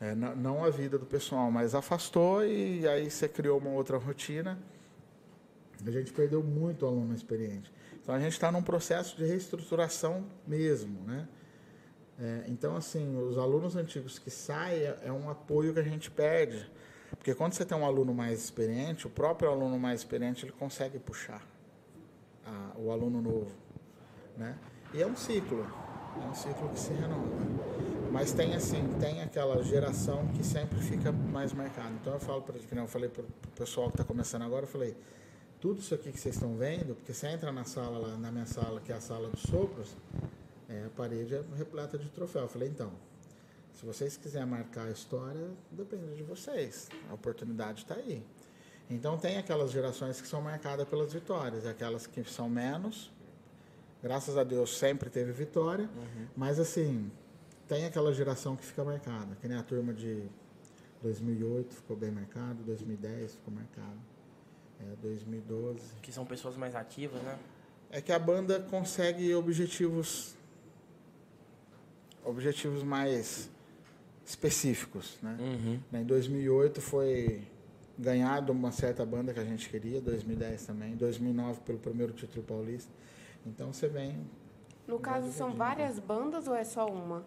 [0.00, 4.58] É, não a vida do pessoal, mas afastou e aí você criou uma outra rotina.
[5.84, 7.72] A gente perdeu muito aluno experiente.
[8.00, 11.28] Então, a gente está num processo de reestruturação mesmo, né?
[12.20, 16.10] É, então, assim, os alunos antigos que saem é- é um apoio que a gente
[16.10, 16.68] perde.
[17.10, 20.98] Porque quando você tem um aluno mais experiente, o próprio aluno mais experiente ele consegue
[20.98, 21.51] puxar
[22.46, 23.50] a- o aluno novo,
[24.36, 24.58] né?
[24.94, 25.66] E é um ciclo,
[26.22, 27.26] é um ciclo que se renova.
[28.10, 31.90] Mas tem assim, tem aquela geração que sempre fica mais marcada.
[32.00, 34.94] Então eu falo para eu falei para o pessoal que está começando agora, eu falei,
[35.60, 38.44] tudo isso aqui que vocês estão vendo, porque você entra na sala lá, na minha
[38.46, 39.96] sala, que é a sala dos sopros,
[40.68, 42.42] é, a parede é repleta de troféu.
[42.42, 42.92] Eu falei, então,
[43.72, 46.88] se vocês quiserem marcar a história, depende de vocês.
[47.08, 48.22] A oportunidade está aí.
[48.92, 53.10] Então tem aquelas gerações que são marcadas pelas vitórias, aquelas que são menos.
[54.02, 55.88] Graças a Deus sempre teve vitória,
[56.36, 57.10] mas assim,
[57.68, 60.24] tem aquela geração que fica marcada, que nem a turma de
[61.02, 63.98] 2008 ficou bem marcado, 2010 ficou marcado,
[64.80, 65.80] é, 2012.
[66.02, 67.38] Que são pessoas mais ativas, né?
[67.90, 70.36] É que a banda consegue objetivos
[72.24, 73.50] objetivos mais
[74.26, 75.36] específicos, né?
[75.40, 76.00] Uhum.
[76.00, 77.42] Em 2008 foi
[77.98, 82.42] ganhar de uma certa banda que a gente queria, 2010 também, 2009 pelo primeiro título
[82.44, 82.90] paulista.
[83.46, 84.24] Então você vem,
[84.86, 85.58] No caso, são dividindo.
[85.58, 87.24] várias bandas ou é só uma?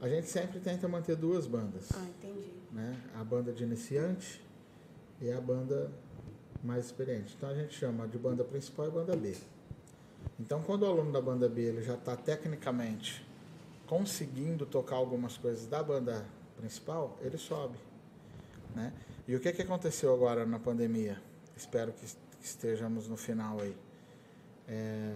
[0.00, 2.52] a gente sempre tenta manter duas bandas, Ah, entendi.
[2.72, 3.00] né?
[3.18, 4.42] A banda de iniciante
[5.18, 5.90] e a banda
[6.62, 7.34] mais experiente.
[7.38, 9.34] Então a gente chama de banda principal e banda B.
[10.38, 13.24] Então quando o aluno da banda B ele já está tecnicamente
[13.86, 16.26] conseguindo tocar algumas coisas da banda
[16.58, 17.78] principal, ele sobe,
[18.74, 18.92] né?
[19.26, 21.20] E o que que aconteceu agora na pandemia?
[21.56, 23.74] Espero que est- que estejamos no final aí.
[24.68, 25.12] É,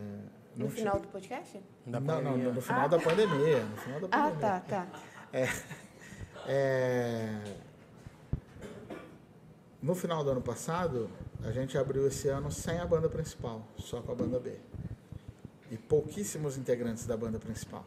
[0.57, 1.61] No final do podcast?
[1.87, 2.49] Da não, não, pandemia.
[2.49, 4.41] no, no final da pandemia, no final da Ah, pandemia.
[4.41, 4.87] tá, tá.
[6.51, 7.29] É,
[9.83, 11.09] No final do ano passado,
[11.45, 14.57] a gente abriu esse ano sem a banda principal, só com a banda B.
[15.71, 17.85] E pouquíssimos integrantes da banda principal.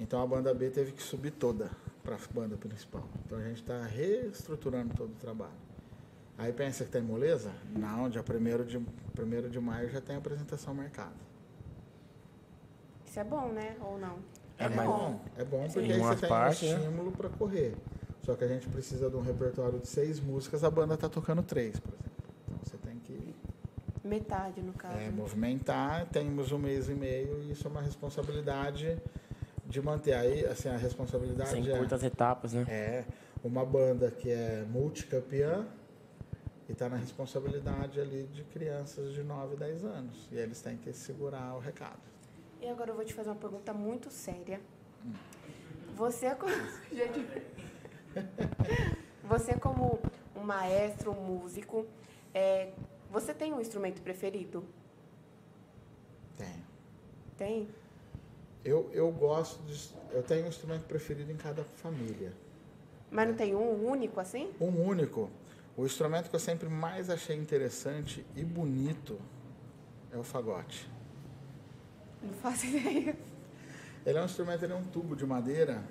[0.00, 1.70] Então a banda B teve que subir toda
[2.08, 3.04] para a banda principal.
[3.26, 5.52] Então a gente está reestruturando todo o trabalho.
[6.38, 7.52] Aí pensa que tem moleza?
[7.76, 11.12] Não, dia 1 de, 1 de maio já tem apresentação marcada.
[13.04, 13.76] Isso é bom, né?
[13.82, 14.16] Ou não?
[14.56, 16.50] É, É bom, é bom porque aí você tem um né?
[16.50, 17.74] estímulo para correr.
[18.22, 21.42] Só que a gente precisa de um repertório de seis músicas, a banda tá tocando
[21.42, 22.22] três, por exemplo.
[22.46, 23.34] Então você tem que
[24.02, 24.96] Metade, no caso.
[24.96, 28.98] é, movimentar, temos um mês e meio e isso é uma responsabilidade
[29.68, 30.14] de manter.
[30.14, 32.64] Aí, assim, a responsabilidade Sem é, curtas etapas, né?
[32.68, 33.04] é
[33.44, 35.66] uma banda que é multicampeã
[36.68, 40.28] e está na responsabilidade ali de crianças de 9, 10 anos.
[40.32, 42.00] E eles têm que segurar o recado.
[42.60, 44.60] E agora eu vou te fazer uma pergunta muito séria.
[45.96, 46.34] Você é.
[46.34, 46.46] co-
[46.90, 47.26] Gente.
[49.24, 49.98] Você como
[50.34, 51.86] um maestro, um músico,
[52.34, 52.72] é,
[53.10, 54.64] você tem um instrumento preferido?
[56.36, 56.64] Tenho.
[57.36, 57.68] Tem?
[58.68, 59.94] Eu, eu gosto de.
[60.12, 62.34] Eu tenho um instrumento preferido em cada família.
[63.10, 64.52] Mas não tem um único assim?
[64.60, 65.30] Um único.
[65.74, 69.18] O instrumento que eu sempre mais achei interessante e bonito
[70.12, 70.86] é o fagote.
[72.22, 73.16] Não faço ideia.
[74.04, 75.82] Ele é um instrumento, ele é um tubo de madeira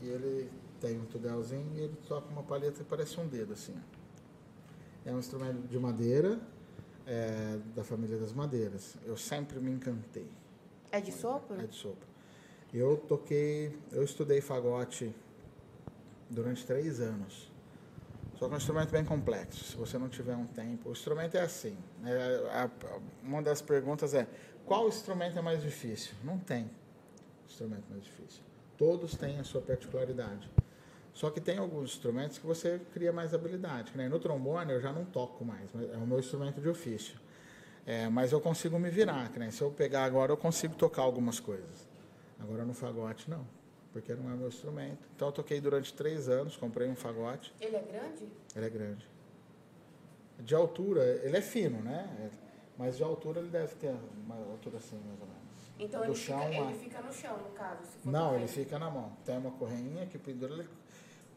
[0.00, 0.50] e ele
[0.80, 3.76] tem um tudelzinho e ele toca uma palheta que parece um dedo assim.
[5.06, 6.40] É um instrumento de madeira,
[7.06, 8.96] é, da família das madeiras.
[9.04, 10.41] Eu sempre me encantei.
[10.92, 11.60] É de sopro?
[11.60, 12.06] É de sopro.
[12.72, 15.14] Eu toquei, eu estudei fagote
[16.30, 17.50] durante três anos.
[18.38, 19.64] Só que é um instrumento bem complexo.
[19.64, 21.76] Se você não tiver um tempo, o instrumento é assim.
[22.00, 22.12] né?
[22.50, 22.70] A-
[23.22, 24.26] uma das perguntas é:
[24.64, 26.14] qual instrumento é mais difícil?
[26.24, 26.70] Não tem
[27.46, 28.42] instrumento mais difícil.
[28.78, 30.50] Todos têm a sua particularidade.
[31.12, 33.92] Só que tem alguns instrumentos que você cria mais habilidade.
[33.94, 37.20] nem No trombone eu já não toco mais, mas é o meu instrumento de ofício.
[37.86, 41.02] É, mas eu consigo me virar, que nem se eu pegar agora eu consigo tocar
[41.02, 41.88] algumas coisas.
[42.38, 43.44] Agora no fagote não,
[43.92, 45.08] porque não é meu instrumento.
[45.16, 48.28] Então eu toquei durante três anos, comprei um fagote, Ele é grande?
[48.54, 49.06] ele é grande.
[50.38, 52.08] De altura, ele é fino, né?
[52.20, 52.30] É,
[52.78, 53.94] Mas de altura ele deve ter
[54.24, 55.42] uma altura assim, mais ou menos.
[55.78, 57.82] Então Do ele, chão, fica, a- ele fica no chão, no caso.
[57.84, 59.12] se for Não, ele fica na mão.
[59.24, 60.68] Tem uma correinha que pendura ele.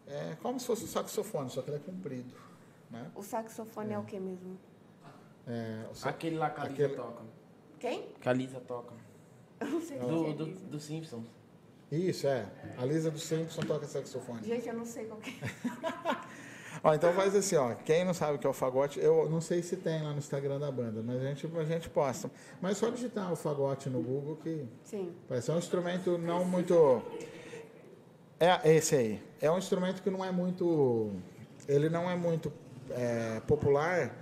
[0.07, 2.33] É como se fosse um saxofone, só que ele é comprido.
[2.89, 3.11] Né?
[3.15, 3.99] O saxofone é.
[3.99, 4.57] o que mesmo?
[5.47, 7.23] É, Aquele lá que a Lisa Aquele- toca.
[7.79, 8.07] Quem?
[8.19, 8.93] Que a Lisa toca.
[9.59, 10.65] Eu não sei Do, é do, isso.
[10.65, 11.25] do Simpsons.
[11.91, 12.45] Isso, é.
[12.77, 14.43] A Lisa do Simpson toca saxofone.
[14.45, 16.15] Gente, eu não sei qual que é.
[16.83, 17.73] Ó, então faz assim, ó.
[17.73, 20.17] Quem não sabe o que é o fagote, eu não sei se tem lá no
[20.19, 22.29] Instagram da banda, mas a gente, a gente posta.
[22.61, 25.15] Mas só digitar o fagote no Google que Sim.
[25.27, 27.01] parece um instrumento não muito.
[28.39, 29.23] É esse aí.
[29.41, 31.13] É um instrumento que não é muito.
[31.67, 32.51] Ele não é muito
[32.91, 34.13] é, popular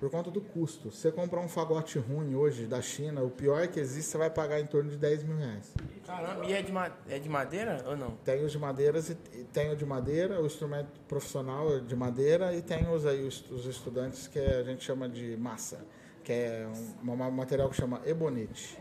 [0.00, 0.90] por conta do custo.
[0.90, 4.58] Você comprar um fagote ruim hoje da China, o pior que existe, você vai pagar
[4.58, 5.74] em torno de 10 mil reais.
[6.06, 8.12] Caramba, e é de, ma- é de madeira ou não?
[8.24, 11.94] Tem os de madeiras e e tem o de madeira, o instrumento profissional é de
[11.94, 15.84] madeira e tem os aí os, os estudantes que a gente chama de massa,
[16.24, 16.66] que é
[17.06, 18.78] um, um material que chama ebonite.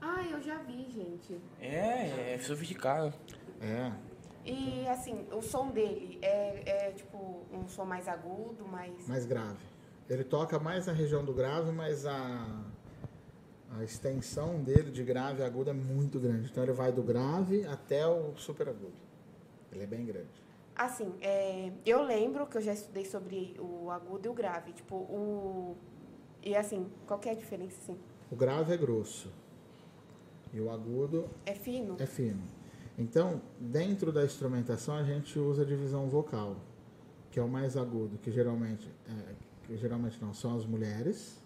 [0.00, 1.40] Ah, eu já vi, gente.
[1.60, 3.12] É, é sofisticado.
[3.62, 3.90] É.
[4.44, 9.06] E assim, o som dele é, é tipo um som mais agudo, mais.
[9.08, 9.69] mais grave.
[10.10, 12.64] Ele toca mais na região do grave, mas a,
[13.78, 16.50] a extensão dele de grave a agudo é muito grande.
[16.50, 18.92] Então ele vai do grave até o super agudo.
[19.72, 20.28] Ele é bem grande.
[20.74, 24.72] Assim, é, eu lembro que eu já estudei sobre o agudo e o grave.
[24.72, 25.76] Tipo, o.
[26.42, 27.96] E assim, qual que é a diferença, assim?
[28.30, 29.30] O grave é grosso
[30.52, 31.96] e o agudo É fino?
[32.00, 32.42] é fino.
[32.98, 36.56] Então, dentro da instrumentação, a gente usa a divisão vocal,
[37.30, 39.34] que é o mais agudo, que geralmente, é,
[39.76, 41.40] geralmente não, são as mulheres,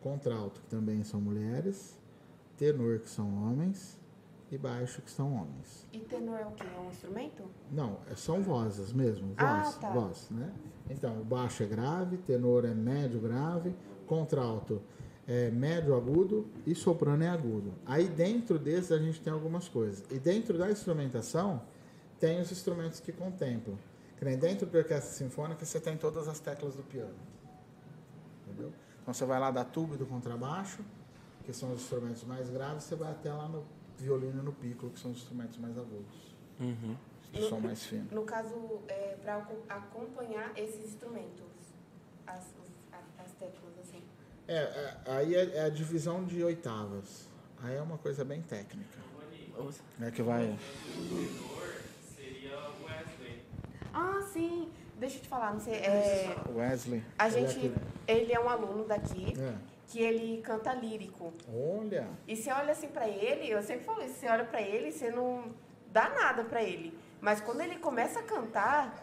[0.00, 1.98] contralto, que também são mulheres,
[2.56, 3.98] tenor, que são homens,
[4.50, 5.86] e baixo, que são homens.
[5.92, 6.64] E tenor é o quê?
[6.76, 7.42] É um instrumento?
[7.72, 9.90] Não, é- são vozes mesmo, voz, Ah, tá.
[9.90, 10.52] voz, né?
[10.88, 13.74] Então, o baixo é grave, tenor é médio grave,
[14.06, 14.80] contralto
[15.26, 17.72] é médio agudo e soprano é agudo.
[17.86, 20.04] Aí dentro desses a gente tem algumas coisas.
[20.10, 21.62] E dentro da instrumentação
[22.20, 23.76] tem os instrumentos que contemplam.
[24.18, 27.14] Que nem dentro da orquestra sinfônica você tem todas as teclas do piano.
[28.46, 28.72] Entendeu?
[29.02, 30.82] Então você vai lá da tuba e do contrabaixo,
[31.44, 33.64] que são os instrumentos mais graves, você vai até lá no
[33.98, 36.34] violino e no piccolo, que são os instrumentos mais agudos.
[36.60, 36.96] Uhum.
[37.32, 38.10] Que são mais finos.
[38.12, 38.54] No caso,
[38.88, 41.44] é, para acompanhar esses instrumentos,
[42.26, 44.00] as, os- a- as teclas, assim.
[44.46, 47.28] É, é, aí é, é a divisão de oitavas.
[47.62, 48.98] Aí é uma coisa bem técnica.
[50.00, 50.56] É que vai.
[53.94, 54.68] Ah, sim.
[54.98, 55.74] Deixa eu te falar, não sei.
[55.74, 57.02] É, Wesley.
[57.18, 57.72] a ele é gente.
[58.06, 59.54] Ele é um aluno daqui É.
[59.88, 61.32] que ele canta lírico.
[61.52, 62.08] Olha.
[62.26, 65.10] E você olha assim pra ele, eu sempre falo isso, você olha pra ele, você
[65.10, 65.52] não
[65.92, 66.96] dá nada pra ele.
[67.20, 68.94] Mas quando ele começa a cantar,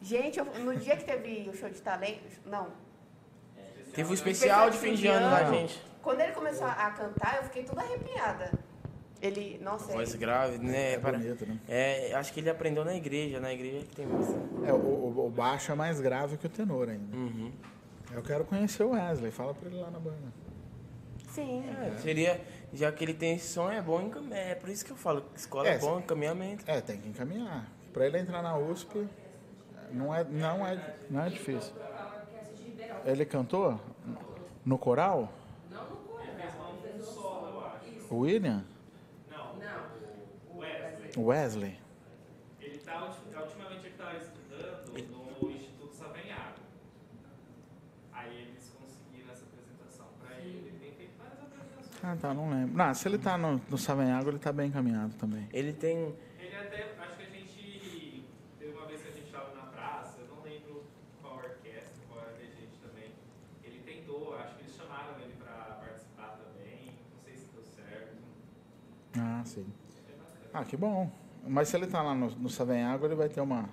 [0.00, 2.68] gente, eu- no dia que teve o show de talento, não.
[3.94, 5.54] Teve um especial de fim de ano lá, Não.
[5.54, 5.80] gente.
[6.02, 8.50] Quando ele começou a cantar, eu fiquei toda arrepiada.
[9.26, 10.92] Ele, nossa, Voz ele- grave, né?
[10.94, 11.58] É para- bonito, né?
[11.66, 14.28] É, acho que ele aprendeu na igreja, na igreja que tem mais.
[14.66, 17.16] É, o, o- o baixo é mais grave que o tenor ainda.
[17.16, 17.50] Uhum.
[18.12, 19.30] Eu quero conhecer o Wesley.
[19.30, 20.32] Fala pra ele lá na banda.
[21.30, 21.64] sim.
[21.68, 22.40] É, seria,
[22.72, 24.38] já que ele tem esse som, é bom encaminhar.
[24.38, 26.62] É por isso que eu falo, que escola é, É, bom, encaminhamento.
[26.70, 27.66] É, tem que encaminhar.
[27.94, 29.06] Pra ele entrar na USP,
[29.90, 31.72] não é, não é, não é difícil.
[33.06, 33.80] Ele cantou
[34.66, 35.32] no coral?
[38.10, 38.58] O William?
[38.60, 38.73] Não, o Wesley.
[41.16, 41.78] Wesley.
[42.60, 42.98] Ele tá,
[43.32, 44.92] tá ultimamente ele estava estudando
[45.40, 46.60] no Instituto Savanhago.
[48.12, 50.58] Aí eles conseguiram essa apresentação para ele.
[50.68, 52.04] Ele tem feito várias apresentações.
[52.04, 52.82] Ah, tá, não lembro.
[52.82, 55.48] Ah, se ele está no, no Savanhago, ele está bem encaminhado também.
[55.52, 56.14] Ele tem...
[56.38, 58.24] Ele até, acho que a gente,
[58.58, 60.84] teve uma vez que a gente estava na praça, eu não lembro
[61.20, 63.12] qual orquestra, qual era a gente também.
[63.62, 68.16] Ele tentou, acho que eles chamaram ele para participar também, não sei se deu certo.
[69.16, 69.83] Ah, sim.
[70.54, 71.10] Ah, que bom.
[71.44, 73.68] Mas se ele tá lá no, no Savanhago, ele vai ter uma.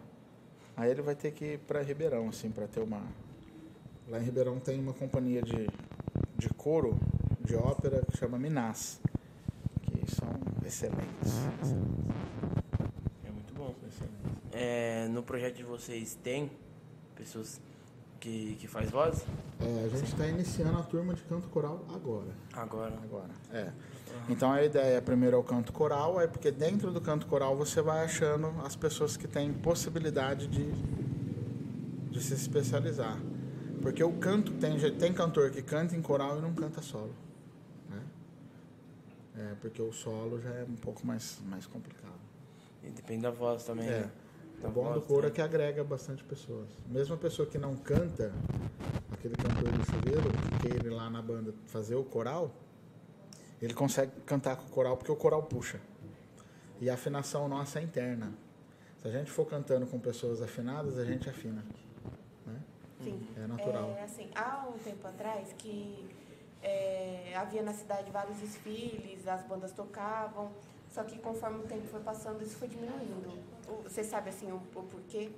[0.76, 3.03] Aí ele vai ter que ir pra Ribeirão, assim, pra ter uma.
[4.08, 5.69] Lá em Ribeirão tem uma companhia de,
[6.35, 7.00] de coro,
[7.40, 9.00] de ópera, que chama Minas.
[9.84, 10.27] Que são
[10.66, 11.35] excelentes.
[13.24, 13.76] É muito bom.
[13.88, 14.51] excelentes.
[14.51, 16.50] É, no projeto de vocês tem
[17.16, 17.61] pessoas
[18.22, 19.25] que, que faz voz?
[19.59, 22.30] É, a gente está iniciando a turma de canto coral agora.
[22.53, 22.93] Agora.
[23.03, 23.30] Agora.
[23.51, 23.72] É.
[24.30, 27.58] Então a ideia é primeiro é o canto coral, é porque dentro do canto coral
[27.58, 30.72] você vai achando as pessoas que têm possibilidade de,
[32.11, 33.17] de se especializar.
[33.82, 37.16] Porque o canto tem, tem cantor que canta em coral e não canta solo.
[37.90, 38.01] Né?
[39.35, 42.22] É, porque o solo já é um pouco mais, mais complicado.
[42.83, 43.88] E depende da voz também.
[43.88, 44.01] É.
[44.01, 44.11] né?
[44.62, 46.70] Da O bom do coro é que agrega bastante pessoas.
[46.88, 48.32] Mesmo a pessoa que não canta,
[49.12, 50.30] aquele cantor do chuveiro,
[50.62, 52.52] que ir lá na banda fazer o coral,
[53.62, 55.80] ele consegue cantar com o coral porque o coral puxa.
[56.80, 58.34] E a afinação nossa é interna.
[59.02, 61.64] Se a gente for cantando com pessoas afinadas, a gente afina.
[62.46, 62.60] Né?
[63.04, 63.28] Sim.
[63.36, 63.96] É natural.
[63.98, 66.08] É, assim, há um tempo atrás que
[66.62, 70.52] é, havia na cidade vários desfiles, as bandas tocavam,
[70.92, 73.30] só que conforme o tempo foi passando, isso foi diminuindo.
[73.68, 75.30] O- Você sabe assim o, o porquê?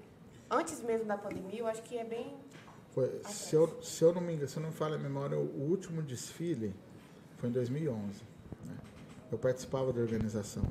[0.49, 2.35] Antes mesmo da pandemia, eu acho que é bem.
[2.93, 5.37] Foi- se, eu, se eu não me engano, se eu não me falha a memória,
[5.37, 6.73] o, último desfile
[7.37, 8.21] foi em 2011.
[8.65, 8.75] né?
[9.31, 10.63] Eu participava da organização.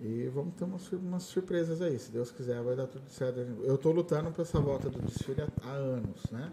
[0.00, 1.98] E vamos ter umas, umas surpresas aí.
[1.98, 3.38] Se Deus quiser, vai dar tudo certo.
[3.38, 6.52] Eu estou lutando por essa volta do desfile há, há anos, né?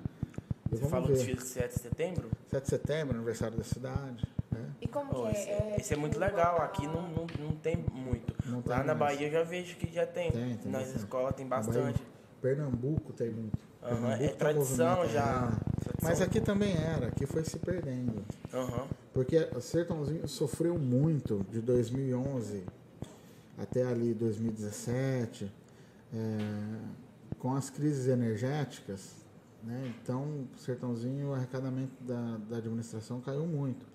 [0.72, 1.14] E Você vamos fala do ver.
[1.16, 2.30] desfile de 7 de setembro?
[2.50, 4.26] 7 de setembro, aniversário da cidade.
[4.82, 4.86] Né?
[4.86, 5.76] E como Pô, que esse, é?
[5.80, 6.58] esse é muito tipo, legal.
[6.60, 8.34] a- Aqui não, não, não tem muito.
[8.50, 9.16] Não Lá tem na mais.
[9.16, 10.32] Bahia eu já vejo que já tem.
[10.32, 10.98] Tem, tem Nas bastante.
[11.04, 12.04] escolas tem Na Bahia, bastante.
[12.42, 13.58] Pernambuco tem muito.
[13.84, 15.22] Aham, Pernambuco é tá tradição já.
[15.22, 15.82] é.
[15.82, 16.10] Tradição.
[16.10, 18.24] Mas aqui também era, aqui foi se perdendo.
[18.54, 18.88] Aham.
[19.14, 22.64] Porque o Sertãozinho sofreu muito de 2011
[23.58, 25.52] até ali 2017,
[26.14, 26.18] é,
[27.38, 29.16] com as crises energéticas.
[29.64, 29.94] Né?
[30.02, 30.24] Então,
[30.56, 33.86] o Sertãozinho, o arrecadamento da, da administração caiu muito.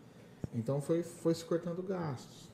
[0.56, 2.50] Então, foi, foi se cortando gastos.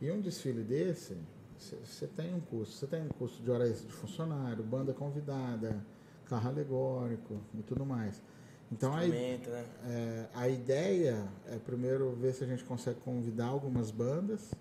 [0.00, 1.16] E um desfile desse,
[1.58, 2.74] você tem um custo.
[2.74, 5.84] Você tem um custo de hora extra de funcionário, banda convidada,
[6.26, 8.20] carro alegórico e tudo mais.
[8.72, 9.64] Então, aí, Instrumento, né?
[9.84, 14.52] é, a ideia é primeiro ver se a gente consegue convidar algumas bandas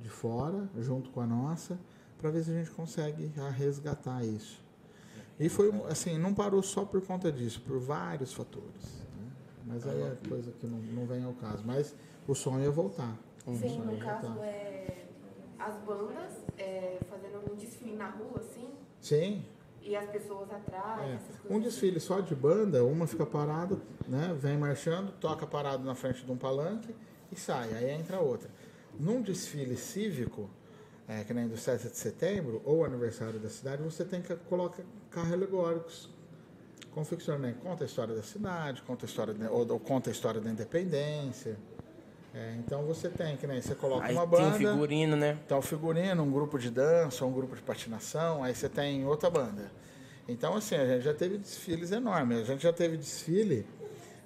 [0.00, 1.78] de fora, junto com a nossa,
[2.18, 4.60] para ver se a gente consegue resgatar isso.
[5.38, 9.04] E foi assim, não parou só por conta disso, por vários fatores.
[9.16, 9.30] né?
[9.66, 11.62] Mas aí é coisa que não, não vem ao caso.
[11.64, 11.94] Mas
[12.26, 13.16] o sonho é voltar.
[13.54, 14.46] Sim, no caso voltar.
[14.46, 15.04] é
[15.58, 18.68] as bandas é, fazendo um desfile na rua, assim,
[19.00, 19.44] Sim,
[19.80, 21.18] e as pessoas atrás, É.
[21.52, 23.76] Um desfile só de banda, uma fica parada,
[24.08, 24.36] né?
[24.38, 26.94] Vem marchando, toca parado na frente de um palanque
[27.30, 27.72] e sai.
[27.74, 28.48] Aí entra outra.
[28.98, 30.48] Num desfile cívico,
[31.08, 34.82] é, que nem do 7 de setembro, ou aniversário da cidade, você tem que colocar
[35.10, 36.10] carros alegóricos.
[36.92, 37.56] Confecciona, né?
[37.62, 40.50] Conta a história da cidade, conta a história da- ou, ou conta a história da
[40.50, 41.56] independência.
[42.34, 44.54] É, então você tem que nem você coloca Aí uma tem banda.
[44.54, 45.38] um figurino, né?
[45.44, 49.70] Então, figurino, um grupo de dança, um grupo de patinação, aí você tem outra banda.
[50.26, 52.38] Então, assim, a gente já teve desfiles enormes.
[52.40, 53.66] A gente já teve desfile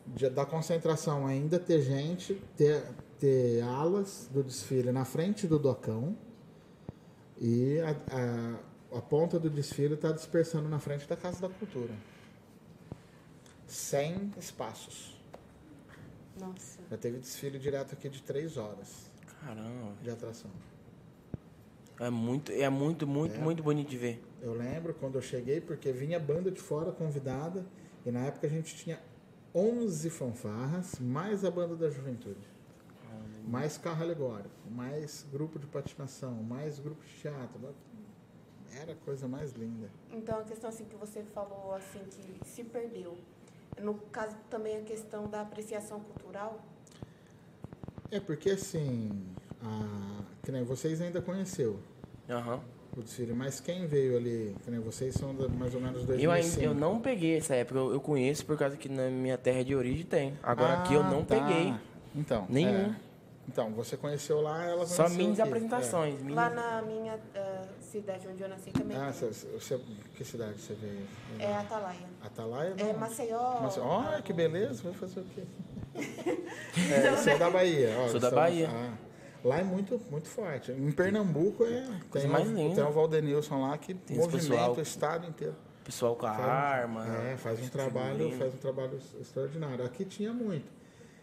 [0.07, 2.81] de- da concentração ainda ter gente, ter,
[3.19, 6.17] ter alas do desfile na frente do docão
[7.41, 7.91] e a,
[8.95, 11.93] a, a ponta do desfile está dispersando na frente da Casa da Cultura.
[13.67, 15.16] Sem espaços.
[16.39, 16.81] Nossa.
[16.91, 19.93] Já teve desfile direto aqui de três horas Caramba.
[20.03, 20.51] de atração.
[21.99, 23.39] É muito, é muito, muito, É.
[23.39, 24.23] muito bonito de ver.
[24.43, 27.65] Eu lembro quando eu cheguei, porque vinha banda de fora convidada,
[28.05, 29.01] e na época a gente tinha
[29.55, 32.55] 11 fanfarras, mais a banda da juventude.
[33.49, 37.61] Mais carro alegórico, mais grupo de patinação, mais grupo de teatro.
[38.75, 39.89] Era a coisa mais linda.
[40.11, 43.17] Então, a questão assim que você falou assim que se perdeu.
[43.81, 46.59] No caso também a questão da apreciação cultural.
[48.11, 49.11] É porque assim,
[49.63, 51.79] a, que nem vocês ainda conheceu
[52.31, 52.61] Aham.
[52.97, 56.07] o desfile, mas quem veio ali, que nem vocês são da, mais ou menos Eu,
[56.07, 56.61] 2005.
[56.61, 59.63] ainda, eu não peguei essa época, eu, eu conheço por causa que na minha terra
[59.65, 60.39] de origem tem.
[60.43, 61.35] Agora aqui eu Ah, não tá.
[61.37, 61.75] peguei
[62.15, 62.91] Então, nenhum.
[62.93, 62.97] é.
[63.49, 65.49] Então, você conheceu lá, ela conheceu Só minis aqui.
[65.49, 66.15] apresentações.
[66.21, 67.65] minis- Lá na minha ah,
[68.01, 68.73] cidade onde eu nasci É.
[68.73, 68.97] também.
[68.97, 69.29] Ah, tem.
[69.33, 69.81] você, você-
[70.15, 71.07] que cidade você veio?
[71.39, 71.97] É Atalaia.
[72.23, 72.75] Atalaia?
[72.79, 72.99] É Não.
[72.99, 73.61] Maceió.
[73.61, 73.85] Maceió.
[73.85, 75.43] Olha, que beleza, vai fazer o quê?
[76.77, 77.39] É, sou né?
[77.39, 77.89] da Bahia.
[77.99, 78.69] ó, Sou da estamos- Bahia.
[78.71, 78.95] ah,
[79.45, 80.73] lá é muito, muito forte.
[80.73, 81.87] Em Pernambuco é.
[82.11, 82.75] Coisa Tem, mais o, linda.
[82.75, 84.75] tem o Valdenilson lá que Tem movimenta pessoal.
[84.77, 85.55] o estado inteiro.
[85.85, 87.07] Pessoal com a Faz- arma.
[87.07, 89.85] É, faz um trabalho, faz um trabalho extraordinário.
[89.85, 90.67] Aqui tinha muito.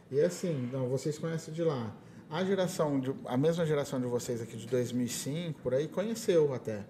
[0.10, 1.92] E assim, não, vocês conhecem de lá.
[2.34, 6.84] A geração, de, a mesma geração de vocês aqui de 2005, por aí, conheceu até.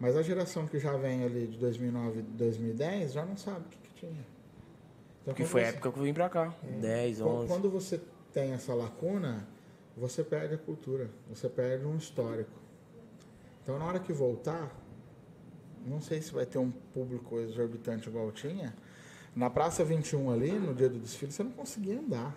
[0.00, 3.76] Mas a geração que já vem ali de 2009, 2010, já não sabe o que,
[3.76, 4.26] que tinha.
[5.20, 6.54] Então, Que foi a época que eu vim pra cá.
[6.80, 7.48] 10, Qu- 11.
[7.48, 8.00] Quando você
[8.32, 9.46] tem essa lacuna,
[9.94, 12.50] você perde a cultura, você perde um histórico.
[13.62, 14.74] Então, na hora que voltar,
[15.86, 18.74] não sei se vai ter um público exorbitante igual tinha.
[19.34, 22.34] Na Praça 21 ali, no dia do desfile, você não conseguia andar.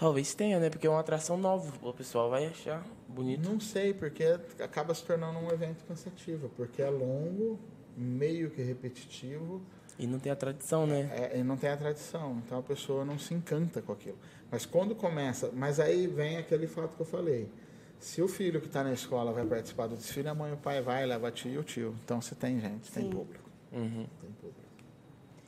[0.00, 0.70] Talvez tenha, né?
[0.70, 1.70] Porque é uma atração nova.
[1.86, 3.46] O pessoal vai achar bonito.
[3.46, 4.24] Não sei, porque
[4.58, 7.58] acaba se tornando um evento cansativo, porque é longo,
[7.94, 9.60] meio que repetitivo,
[9.98, 11.10] E não tem a tradição, né?
[11.12, 14.16] É, e não tem a tradição, então a pessoa não se encanta com aquilo.
[14.50, 17.50] Mas quando começa, mas aí vem aquele fato que eu falei.
[17.98, 20.56] Se o filho que está na escola vai participar do desfile, a mãe e o
[20.56, 21.94] pai vai, leva a tia e o tio.
[22.02, 23.10] Então você tem gente, tem Sim.
[23.10, 23.50] público.
[23.70, 24.06] Uhum.
[24.22, 24.60] Tem público.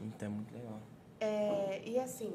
[0.03, 0.79] Então é muito legal.
[1.19, 2.35] É, e assim,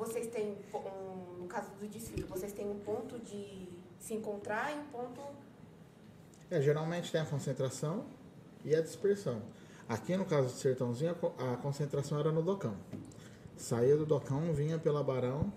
[0.00, 4.78] vocês têm, um, no caso do desfile, vocês têm um ponto de se encontrar e
[4.78, 5.20] um ponto.
[6.50, 8.06] É, geralmente tem a concentração
[8.64, 9.42] e a dispersão.
[9.86, 12.74] Aqui no caso do Sertãozinho, a co- a concentração era no Docão.
[13.56, 15.52] Saía do Docão, vinha pela Barão,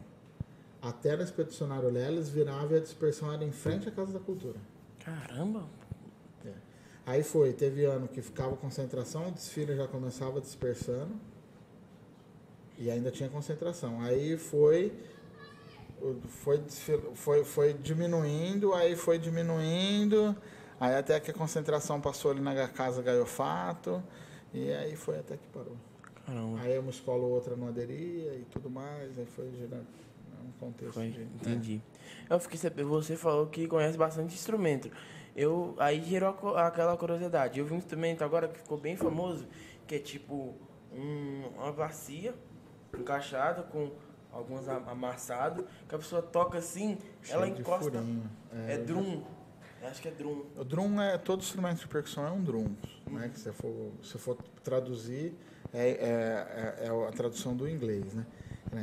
[0.81, 4.59] até na Expedicionário Leles, virava e a dispersão era em frente à Casa da Cultura.
[4.99, 5.63] Caramba!
[7.05, 11.13] Aí foi, teve ano que ficava concentração, o desfile já começava dispersando.
[12.77, 14.01] E ainda tinha concentração.
[14.01, 14.91] Aí foi
[16.27, 16.61] foi,
[17.15, 20.35] foi, foi diminuindo, aí foi diminuindo,
[20.79, 24.03] aí até que a concentração passou ali na casa Gaiofato,
[24.53, 25.77] e aí foi até que parou.
[26.25, 26.59] Caramba.
[26.61, 29.87] Aí uma escola ou outra não aderia e tudo mais, aí foi gerando
[30.45, 31.21] um contexto Foi, de...
[31.21, 31.81] entendi.
[32.29, 34.91] Eu fiquei sabendo, você falou que conhece bastante instrumento.
[35.35, 37.59] Eu, aí gerou a aquela curiosidade.
[37.59, 39.47] Eu vi um instrumento agora que ficou bem famoso,
[39.87, 40.53] que é tipo
[40.93, 42.35] um- uma bacia
[42.99, 43.91] encaixada com
[44.31, 47.83] alguns am- amassado, que a pessoa toca assim, Cheio ela encosta.
[47.91, 48.29] furinho.
[48.67, 49.23] É drum.
[49.81, 50.45] Eu acho que é drum.
[50.55, 52.73] O drum é todo instrumento de percussão é um drum,
[53.11, 53.29] né?
[53.33, 55.35] Que se for se for traduzir
[55.73, 58.25] é, é, é, é a tradução do inglês, né?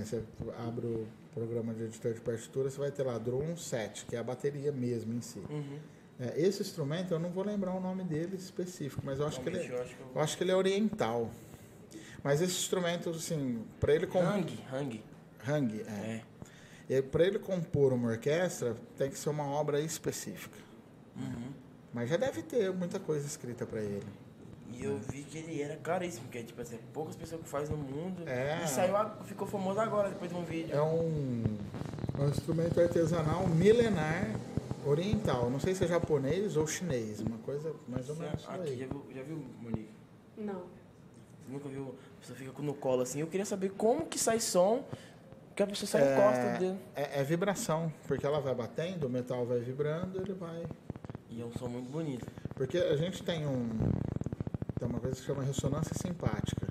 [0.05, 0.23] Você
[0.69, 4.19] abre o programa de editor de partitura, você vai ter lá drum set, que é
[4.19, 5.41] a bateria mesmo em si.
[5.51, 5.79] Uhum.
[6.21, 9.49] É, esse instrumento eu não vou lembrar o nome dele específico, mas eu acho que
[9.49, 11.31] ele, Realmente, é- eu acho que eu- eu acho que ele é oriental.
[12.23, 15.05] Mas esse instrumento, assim, para ele compor, Hang, hang.
[15.47, 16.23] hang, é.
[16.89, 16.97] É.
[16.99, 20.58] E para ele compor uma orquestra, tem que ser uma obra específica.
[21.16, 21.52] Uhum.
[21.94, 24.07] Mas já deve ter muita coisa escrita para ele.
[24.73, 27.82] E eu vi que ele era caríssimo, porque tipo assim, poucas pessoas que fazem no
[27.82, 28.23] mundo.
[28.28, 28.62] É.
[28.65, 30.74] E saiu, a- ficou famoso agora, depois de um vídeo.
[30.76, 31.42] É um,
[32.18, 34.31] um instrumento artesanal milenar
[34.86, 35.50] oriental.
[35.50, 38.78] Não sei se é japonês ou chinês, uma coisa mais ou menos Aqui, aí.
[38.78, 39.90] já viu, já viu, Monique?
[40.39, 40.55] Não.
[41.44, 41.94] Você nunca viu?
[42.20, 43.20] A pessoa fica no colo assim.
[43.20, 44.84] Eu queria saber como que sai som
[45.57, 46.78] que a pessoa só É, encosta dele.
[46.94, 50.65] É, é vibração, porque ela vai batendo, o metal vai vibrando, ele vai.
[51.31, 52.26] E é um som muito bonito.
[52.55, 53.68] Porque a gente tem um.
[54.78, 56.66] Tem uma coisa que chama ressonância simpática.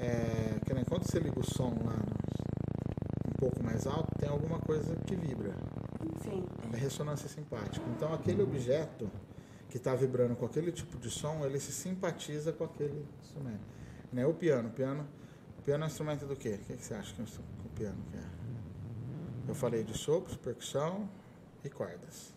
[0.00, 2.28] É, que nem quando você liga o som lá no-
[3.28, 5.54] um pouco mais alto, tem alguma coisa que vibra.
[6.22, 6.44] Sim.
[6.72, 7.84] É ressonância simpática.
[7.96, 9.10] Então, aquele objeto
[9.68, 13.77] que está vibrando com aquele tipo de som, ele se simpatiza com aquele instrumento.
[14.12, 14.26] Né?
[14.26, 14.68] O piano.
[14.68, 15.06] O piano,
[15.58, 16.58] o piano é um instrumento do quê?
[16.62, 17.28] O que, que você acha que é um
[17.64, 18.38] o piano que é?
[19.48, 21.08] Eu falei de sopros, percussão
[21.64, 22.34] e cordas.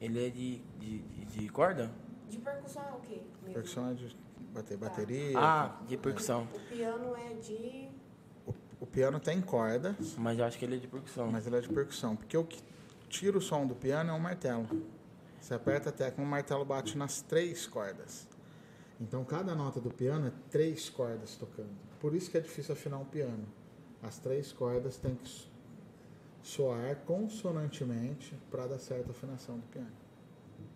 [0.00, 1.90] Ele é de, de, de, corda?
[2.28, 3.20] De percussão é o quê?
[3.42, 3.54] mesmo?
[3.54, 4.16] Percussão é de
[4.52, 5.36] bater bateria.
[5.36, 6.46] Ah, de percussão.
[6.54, 7.88] O piano é de.
[8.46, 11.28] O, o piano tem cordas, Mas eu acho que ele é de percussão.
[11.32, 12.14] mas ele é de percussão.
[12.14, 12.62] Porque o que
[13.08, 14.68] tira o som do piano é um martelo.
[15.40, 18.27] Você aperta a tecla, o martelo bate nas três cordas.
[19.00, 21.70] Então, cada nota do piano é três cordas tocando.
[22.00, 23.46] Por isso que é difícil afinar um piano.
[24.02, 25.48] As três cordas têm que so-
[26.42, 29.92] soar consonantemente para dar certa afinação do piano.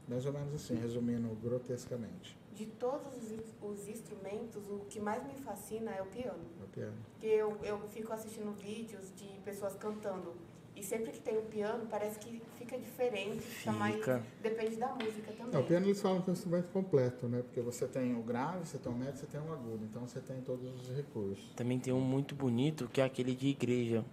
[0.08, 2.36] Mais ou menos assim, resumindo grotescamente.
[2.54, 6.44] De todos os, ins- os instrumentos, o que mais me fascina é o piano.
[6.62, 6.96] O piano.
[7.12, 10.34] Porque eu, eu fico assistindo vídeos de pessoas cantando.
[10.76, 12.42] E sempre que tem o piano, parece que
[12.72, 13.40] fica diferente.
[13.40, 13.96] Fica, mais.
[14.42, 15.54] Depende da música também.
[15.54, 17.42] É, o piano eles falam que é um instrumento completo, né?
[17.42, 19.84] Porque você tem o grave, você tem o médio, você tem o agudo.
[19.84, 21.52] Então você tem todos os recursos.
[21.54, 24.04] Também tem um muito bonito que é aquele de igreja.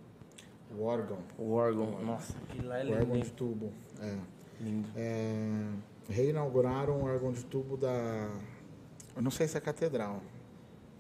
[0.78, 1.20] O órgão.
[1.38, 2.00] O órgão.
[2.04, 2.98] Nossa, aquele lá é O lindo.
[2.98, 3.24] órgão hein?
[3.24, 3.74] de tubo.
[4.02, 4.18] É.
[4.60, 4.90] Lindo.
[4.96, 5.72] É,
[6.10, 8.30] reinauguraram o órgão de tubo da.
[9.16, 10.22] Eu não sei se é catedral.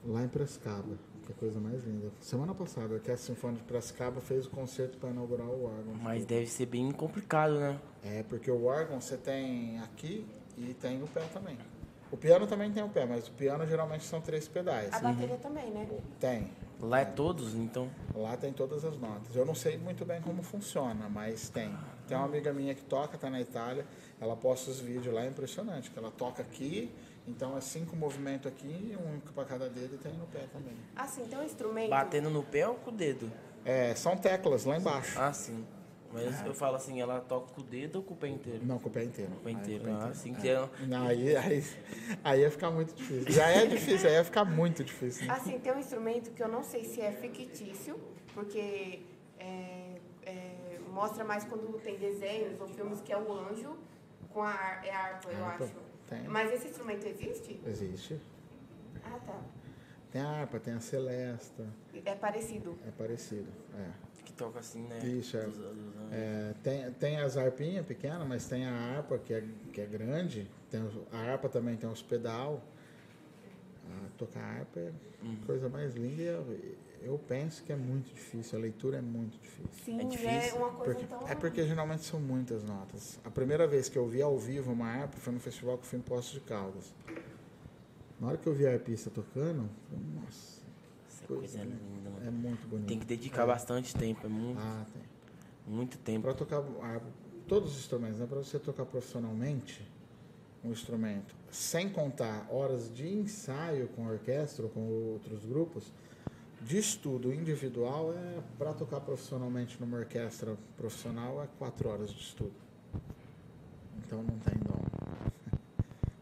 [0.05, 0.97] Lá em Prescaba.
[1.29, 2.11] Que é a coisa mais linda.
[2.19, 5.93] Semana passada, que a Sinfônica de Prescaba fez o concerto para inaugurar o órgão.
[6.01, 7.79] Mas deve ser bem complicado, né?
[8.03, 10.25] É, porque o órgão você tem aqui
[10.57, 11.55] e tem o pé também.
[12.11, 14.91] O piano também tem o pé, mas o piano geralmente são três pedais.
[14.91, 15.87] A bateria também, né?
[16.19, 16.49] Tem.
[16.81, 17.91] Lá é todos, então.
[18.15, 19.35] Lá tem todas as notas.
[19.35, 21.77] Eu não sei muito bem como funciona, mas tem.
[22.07, 23.85] Tem uma amiga minha que toca, tá na Itália.
[24.19, 25.91] Ela posta os vídeos lá, é impressionante.
[25.91, 26.91] Que ela toca aqui,
[27.29, 30.75] então é cinco movimentos aqui, um para cada dedo e tem no pé também.
[30.95, 31.89] Assim, tem um instrumento.
[31.89, 33.31] Batendo no pé ou com o dedo?
[33.63, 35.19] É, são teclas lá embaixo.
[35.19, 35.65] Ah, sim.
[36.11, 38.65] Mas eu falo assim, ela toca com o dedo ou com o pé inteiro?
[38.65, 39.31] Não, com o pé inteiro.
[39.31, 39.83] Com o pé inteiro.
[39.85, 40.11] Ah, inteiro.
[40.11, 40.69] assim que é.
[40.87, 41.63] Não, aí, aí,
[42.23, 43.31] aí ia ficar muito difícil.
[43.31, 45.27] Já é difícil, aí ia ficar muito difícil.
[45.27, 45.33] né?
[45.33, 47.99] Assim, tem um instrumento que eu não sei se é fictício,
[48.33, 49.03] porque
[49.37, 53.77] é, é, mostra mais quando tem desenhos ou filmes que é o anjo
[54.33, 55.88] com a é a harpa, eu acho.
[56.09, 56.27] Tem.
[56.27, 57.59] Mas esse instrumento existe?
[57.65, 58.19] Existe.
[59.03, 59.41] Ah, tá.
[60.11, 61.65] Tem a harpa, tem a celesta.
[62.03, 62.77] É parecido.
[62.87, 63.47] É parecido.
[63.77, 63.91] É.
[64.25, 64.99] Que toca assim, né?
[65.05, 65.47] Isso, é.
[66.11, 70.49] É, tem, tem as harpinhas pequenas, mas tem a harpa que é, que é grande.
[70.69, 70.81] Tem
[71.11, 72.61] a harpa também tem os pedal.
[73.87, 74.91] Ah, tocar harpa é
[75.23, 76.43] a coisa mais linda.
[76.49, 78.57] e Eu, penso que é muito difícil.
[78.57, 79.69] A leitura é muito difícil.
[79.85, 80.57] Sim, É é, difícil?
[80.57, 81.27] uma coisa Porque- tão.
[81.27, 83.19] é porque geralmente são muitas notas.
[83.23, 85.87] A primeira vez que eu vi ao vivo uma harpa foi no festival que eu
[85.89, 86.93] fui em Poços de Caldas.
[88.19, 90.61] Na hora que eu vi a arpista tocando, eu falei, nossa,
[91.07, 92.09] Essa coisa coisa é linda.
[92.09, 92.27] mano.
[92.27, 92.87] é muito bonito.
[92.87, 95.01] Tem que dedicar bastante tempo, é muito, Ah, tem.
[95.73, 96.23] muito tempo.
[96.23, 97.07] Para tocar harpa,
[97.47, 98.25] todos os instrumentos, né?
[98.27, 99.81] Para você tocar profissionalmente
[100.65, 104.81] um instrumento, sem contar horas de ensaio com a orquestra ou com
[105.13, 105.93] outros grupos,
[106.61, 112.53] de estudo individual é para tocar profissionalmente numa orquestra profissional é quatro horas de estudo.
[113.97, 114.79] Então não tem dom.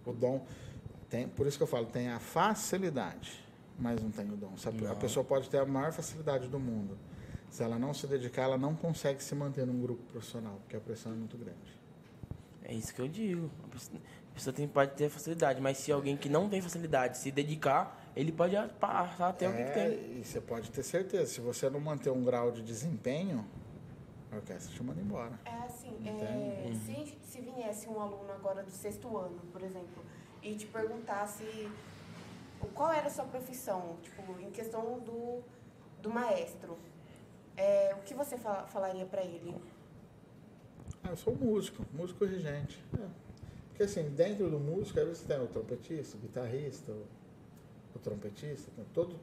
[0.06, 0.46] O dom
[1.10, 3.44] tem, por isso que eu falo, tem a facilidade,
[3.78, 4.56] mas não tem o dom.
[4.58, 4.88] Sabe?
[4.88, 6.98] A pessoa pode ter a maior facilidade do mundo.
[7.50, 10.80] Se ela não se dedicar, ela não consegue se manter num grupo profissional, porque a
[10.80, 11.78] pressão é muito grande.
[12.64, 13.50] É isso que eu digo.
[13.66, 14.02] A pessoa,
[14.32, 18.07] a pessoa tem, pode ter facilidade, mas se alguém que não tem facilidade se dedicar,
[18.20, 19.84] ele pode passar até o que que tem.
[19.84, 23.46] É, e você pode ter certeza, se você não manter um grau de desempenho,
[24.32, 25.40] a orquestra te manda embora.
[25.46, 30.04] É assim, é, se, se viesse um aluno agora do sexto ano, por exemplo,
[30.42, 31.44] e te perguntasse
[32.62, 35.42] o- qual era a sua profissão, tipo, em questão do,
[36.02, 36.78] do maestro,
[37.56, 39.56] é, o que você fa- falaria para ele?
[41.04, 42.84] Ah, eu sou músico, músico regente.
[43.00, 43.06] É.
[43.70, 47.06] Porque assim, dentro do músico, aí você tem o trompetista, o guitarrista, o,
[47.98, 49.16] o trompetista, todo,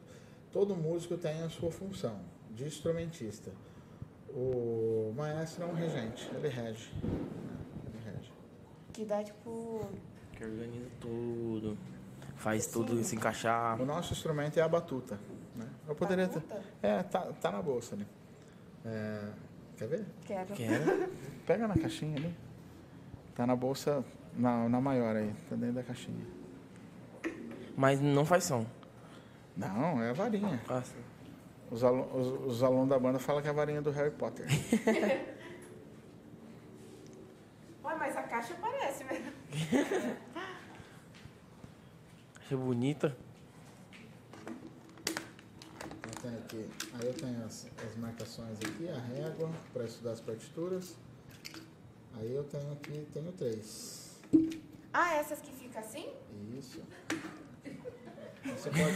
[0.53, 2.21] todo músico tem a sua função
[2.51, 3.51] de instrumentista.
[4.31, 6.91] O maestro é um regente, ele rege.
[7.03, 7.57] né?
[7.87, 8.33] Ele rege.
[8.93, 9.81] Que dá, tipo,
[10.33, 11.79] Que organiza tudo,
[12.37, 13.81] faz tudo se encaixar.
[13.81, 15.19] O nosso instrumento é a batuta.
[15.55, 15.69] Né?
[15.87, 16.41] Eu poderia ter.
[16.41, 16.63] Batuta?
[16.83, 18.07] É, tá, tá na bolsa ali.
[18.85, 19.29] É,
[19.77, 20.05] quer ver?
[20.25, 20.55] quero.
[20.55, 21.13] Quero.
[21.47, 22.35] Pega na caixinha ali.
[23.37, 24.05] Tá na bolsa,
[24.37, 26.27] na, na maior aí, tá dentro da caixinha.
[27.77, 28.65] Mas não faz som.
[29.57, 30.61] Não, é a varinha.
[30.69, 30.83] Ah.
[31.71, 34.47] Os, alu- os- os alunos da banda falam que é a varinha do Harry Potter.
[37.85, 39.33] Ué, mas a caixa parece mesmo.
[42.41, 43.17] Achei bonita.
[46.07, 50.21] Eu tenho aqui, aí eu tenho as, as marcações aqui, a régua para estudar as
[50.21, 50.97] partituras.
[52.17, 54.19] Aí eu tenho aqui, tenho três.
[54.93, 56.13] Ah, essas que ficam assim?
[56.57, 56.83] Isso.
[58.45, 58.95] Você pode.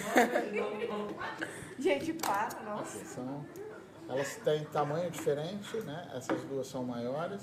[1.82, 3.04] Gente, para, nossa.
[3.04, 3.46] São,
[4.08, 6.10] elas têm tamanho diferente, né?
[6.14, 7.42] Essas duas são maiores.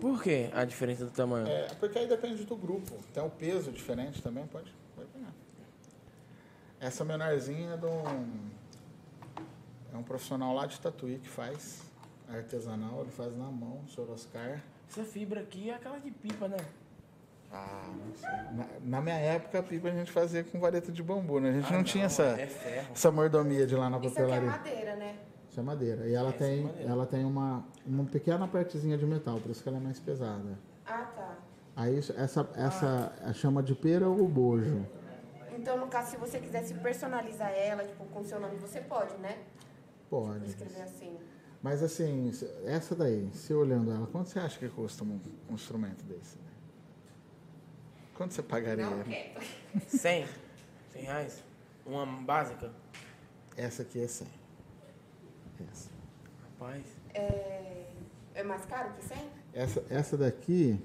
[0.00, 1.46] Por que a diferença do tamanho?
[1.46, 2.96] É, porque aí depende do grupo.
[3.12, 5.32] Tem o peso diferente também, pode, pode pegar.
[6.80, 8.50] Essa menorzinha é de um,
[9.92, 11.82] é um profissional lá de Tatuí que faz
[12.28, 14.60] artesanal, ele faz na mão, o senhor Oscar.
[14.88, 16.56] Essa fibra aqui é aquela de pipa, né?
[17.56, 18.30] Ah, não sei.
[18.56, 18.66] Na,
[18.98, 21.50] na minha época, a pipa a gente fazia com vareta de bambu, né?
[21.50, 22.88] A gente Ah, não, tinha essa, É ferro.
[22.92, 24.50] essa mordomia de lá na Isso aqui é papelaria.
[24.50, 25.16] madeira, né?
[25.50, 26.06] Isso é madeira.
[26.06, 26.90] E ela é tem, madeira.
[26.92, 30.58] ela tem uma, uma pequena partezinha de metal, por isso que ela é mais pesada.
[30.86, 31.36] Ah, tá.
[31.74, 34.86] Aí isso- essa, essa a chama de pera ou bojo.
[35.58, 39.38] Então, no caso, se você quisesse personalizar ela, tipo, com seu nome, você pode, né?
[40.10, 40.46] Pode.
[40.46, 41.16] Escrever assim.
[41.62, 42.30] Mas assim,
[42.66, 45.18] essa daí, se olhando ela, quanto você acha que custa um,
[45.50, 46.38] um instrumento desse?
[48.16, 48.86] Quanto você pagaria?
[48.88, 49.40] Não quero.
[49.88, 50.26] 100?
[50.92, 51.42] 100 reais?
[51.84, 52.72] Uma básica?
[53.56, 54.26] Essa aqui é 100.
[55.70, 55.90] Essa.
[56.42, 56.82] Rapaz.
[57.14, 57.86] é,
[58.34, 59.18] é mais caro que 100?
[59.52, 60.78] Essa, essa daqui.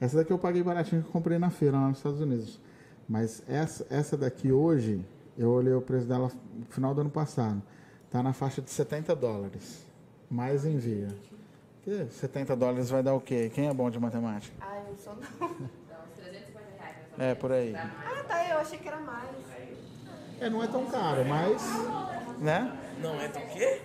[0.00, 2.60] Essa daqui eu paguei baratinho que eu comprei na feira lá nos Estados Unidos.
[3.08, 5.04] Mas essa, essa daqui hoje,
[5.38, 7.62] eu olhei o preço dela no final do ano passado.
[8.10, 9.86] Tá na faixa de 70 dólares.
[10.30, 11.08] Mais envio.
[11.82, 13.50] Que 70 dólares vai dar o quê?
[13.54, 14.56] Quem é bom de matemática?
[14.60, 15.22] Ah, eu não sou não.
[15.88, 16.96] Dá uns 350 reais.
[16.96, 17.74] mais ou É, por aí.
[17.76, 19.28] Ah, tá, eu achei que era mais.
[20.40, 21.62] É, não é tão caro, mas.
[22.38, 22.72] Né?
[23.00, 23.80] Não é tão quê?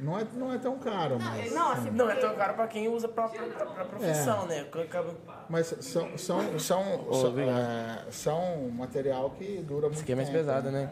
[0.00, 1.52] Não é, não é tão caro, mas.
[1.52, 4.64] Não, assim, Não é tão caro pra quem usa pra, pra profissão, né?
[4.72, 5.14] Que Acaba...
[5.48, 10.16] Mas são, são, são, Ô, são, é, são material que dura muito Esse aqui é
[10.16, 10.90] mais tempo, pesado, né?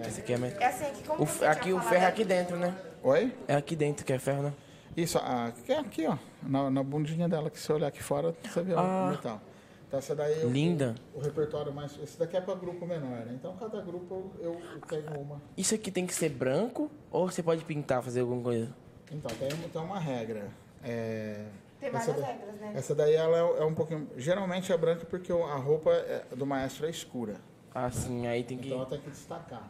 [0.00, 0.56] Esse aqui é mais...
[0.56, 2.74] É assim, aqui como O, aqui o ferro é aqui- aqui dentro, né?
[3.02, 3.32] Oi?
[3.46, 4.52] É aqui dentro que é ferro, né?
[4.96, 6.16] Isso, ah, que é aqui, ó.
[6.42, 9.06] Na, na bundinha dela, que se olhar aqui fora, você vê Ah.
[9.06, 9.40] o metal.
[9.88, 10.94] Então essa daí eu- Linda.
[11.14, 11.98] O, repertório mais.
[12.02, 13.32] Esse daqui é para grupo menor, né?
[13.34, 15.40] Então cada grupo eu, eu tenho uma.
[15.56, 18.68] Isso aqui tem que ser branco ou você pode pintar, fazer alguma coisa?
[19.10, 20.48] Então, tem, tem uma regra.
[20.84, 21.46] É,
[21.80, 22.72] Tem essa várias da- regras, né?
[22.74, 24.06] Essa daí ela é, é um pouquinho.
[24.18, 27.36] Geralmente é branca porque o- a roupa é- do maestro é escura.
[27.74, 28.66] Assim, aí tem que...
[28.66, 29.66] Então ela tem que destacar.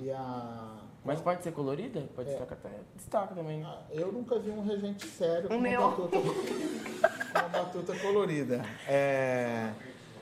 [0.00, 0.81] E a.
[1.04, 2.00] Mas pode ser colorida?
[2.14, 2.32] Pode É.
[2.32, 2.78] destacar até.
[2.94, 3.64] Destaca também.
[3.64, 6.16] Ah, Eu nunca vi um regente sério com Um uma batuta,
[7.40, 8.62] uma batuta colorida.
[8.86, 9.72] É,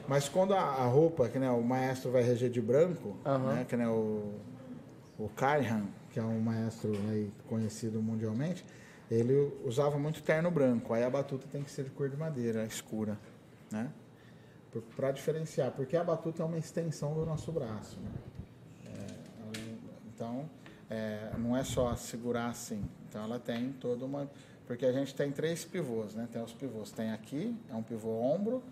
[0.08, 3.16] mas quando a, a roupa, que né, o maestro vai reger de branco,
[3.54, 4.32] né, que né, o,
[5.18, 8.64] o Kaihan, que é um maestro aí conhecido mundialmente,
[9.10, 10.94] ele usava muito terno branco.
[10.94, 13.18] Aí a batuta tem que ser de cor de madeira, escura,
[13.70, 13.90] né?
[14.96, 17.98] Para diferenciar, porque a batuta é uma extensão do nosso braço.
[17.98, 18.10] Né?
[18.86, 19.06] É,
[20.14, 20.48] então,
[20.90, 22.84] é, não é só segurar assim.
[23.08, 24.28] Então, ela tem toda uma.
[24.66, 26.28] Porque a gente tem três pivôs, né?
[26.30, 26.90] Tem os pivôs.
[26.90, 28.62] Tem aqui, é um pivô ombro,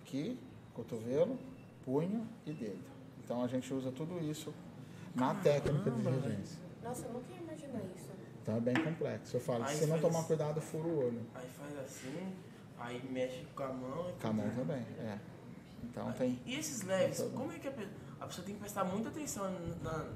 [0.00, 0.38] aqui,
[0.74, 1.38] cotovelo,
[1.84, 2.84] punho e dedo.
[3.24, 4.52] Então, a gente usa tudo isso
[5.14, 6.58] na técnica de regência.
[6.82, 8.08] Nossa, eu nunca ia imaginar isso.
[8.42, 9.36] Então, é bem complexo.
[9.36, 11.20] Eu falo, Aí se não tomar cuidado, fura o olho.
[11.34, 12.32] Aí faz assim,
[12.78, 14.10] aí mexe com a mão.
[14.10, 15.18] e Com a mão também, é.
[15.84, 16.40] Então, tem.
[16.46, 19.50] E esses leves, como é que a pessoa, a pessoa tem que prestar muita atenção
[19.82, 20.06] na,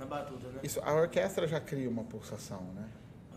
[0.00, 0.60] na batuta, né?
[0.62, 2.88] Isso, a orquestra já cria uma pulsação, né?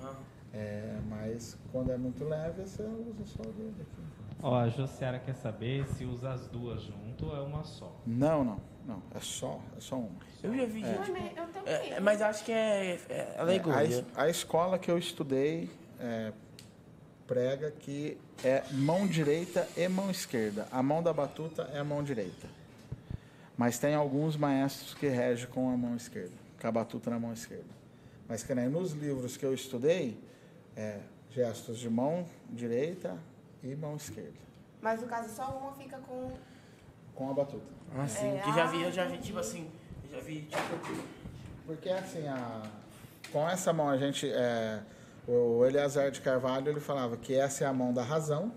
[0.01, 0.15] Ah,
[0.53, 4.01] É, mas quando é muito leve, você usa só o dedo aqui.
[4.41, 7.95] Ó, a Josiara quer saber se usa as duas junto ou é uma só.
[8.05, 9.01] Não, não, não.
[9.15, 10.09] É só, é só uma.
[10.43, 11.05] eu já vi Eu gente.
[11.07, 11.27] também.
[11.35, 11.73] Eu também.
[11.73, 13.79] É, é, mas acho que é, é alegoria.
[13.79, 15.69] A, es- a escola que eu estudei
[15.99, 16.33] é,
[17.25, 20.67] prega que é mão direita e mão esquerda.
[20.71, 22.47] A mão da batuta é a mão direita.
[23.57, 26.33] Mas tem alguns maestros que regem com a mão esquerda,
[26.63, 27.75] com a batuta na mão esquerda.
[28.25, 30.17] Mas que nem nos livros que eu estudei,
[30.77, 33.17] é gestos de mão direita
[33.61, 34.39] e mão esquerda,
[34.81, 36.31] Mas no caso, só uma fica com.
[37.13, 37.65] com a batuta.
[37.93, 38.37] Ah, sim.
[38.37, 39.69] É, que já vi, ah, eu já vi, tipo assim,
[40.05, 41.03] eu já vi, tipo,
[41.65, 42.63] Porque assim, a,
[43.29, 44.31] com essa mão a gente.
[44.31, 44.81] É,
[45.27, 48.53] o Eleazar de Carvalho ele falava que essa é a mão da razão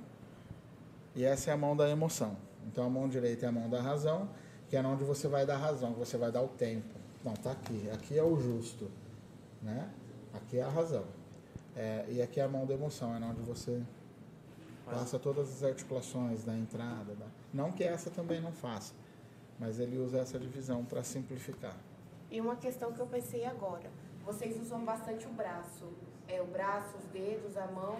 [1.15, 2.37] e essa é a mão da emoção.
[2.67, 4.29] Então a mão direita é a mão da razão,
[4.69, 6.96] que é onde você vai dar razão, que você vai dar o tempo.
[7.27, 7.91] Não, tá aqui.
[7.91, 8.89] Aqui é o justo.
[9.61, 9.91] Né?
[10.33, 11.05] Aqui é a razão.
[11.75, 13.83] É, e aqui é a mão da emoção, é onde você
[14.85, 17.15] passa todas as articulações da entrada.
[17.17, 18.95] da- Não que essa também não faça,
[19.59, 21.77] mas ele usa essa divisão para simplificar.
[22.31, 23.91] E uma questão que eu pensei agora.
[24.25, 25.85] Vocês usam bastante o braço.
[26.29, 27.99] É, o braço, os dedos, a mão.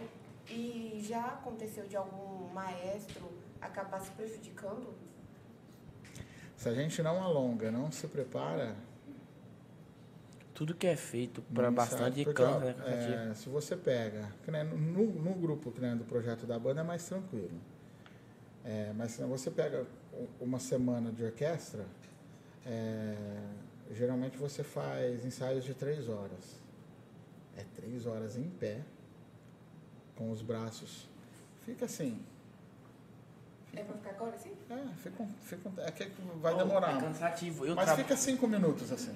[0.49, 3.29] E já aconteceu de algum maestro
[3.61, 4.95] acabar se prejudicando?
[6.57, 8.75] Se a gente não alonga, não se prepara,
[10.57, 12.25] tudo que é feito pra não bastante.
[12.25, 12.75] Porque, ó, né?
[13.31, 16.85] é, se você pega, nem no, no grupo que nem do projeto da banda é
[16.85, 17.61] mais tranquilo.
[18.65, 19.87] É, mas se você pega
[20.41, 21.85] uma semana de orquestra,
[22.65, 23.15] é,
[23.93, 26.59] geralmente você faz ensaios de três horas.
[27.55, 28.81] É três horas em pé,
[30.17, 31.07] com os braços.
[31.67, 32.19] Fica assim.
[33.77, 34.53] É pra ficar agora assim?
[34.71, 36.97] É, fica, um- fica, é que vai Oh, demorar.
[36.97, 37.67] É cansativo.
[37.67, 37.97] Eu, Mas tra...
[37.97, 39.15] fica cinco minutos assim.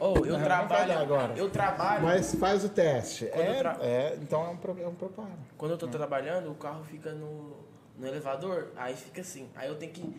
[0.00, 0.98] oh, eu não trabalho.
[0.98, 1.32] agora.
[1.34, 2.02] Eu trabalho.
[2.02, 3.26] Mas faz o teste.
[3.28, 5.30] É, tra- é, então é um, pro- é um preparo.
[5.56, 7.56] Quando eu tô trabalhando, o carro fica no,
[7.98, 9.48] no elevador, aí fica assim.
[9.56, 10.14] Aí eu tenho que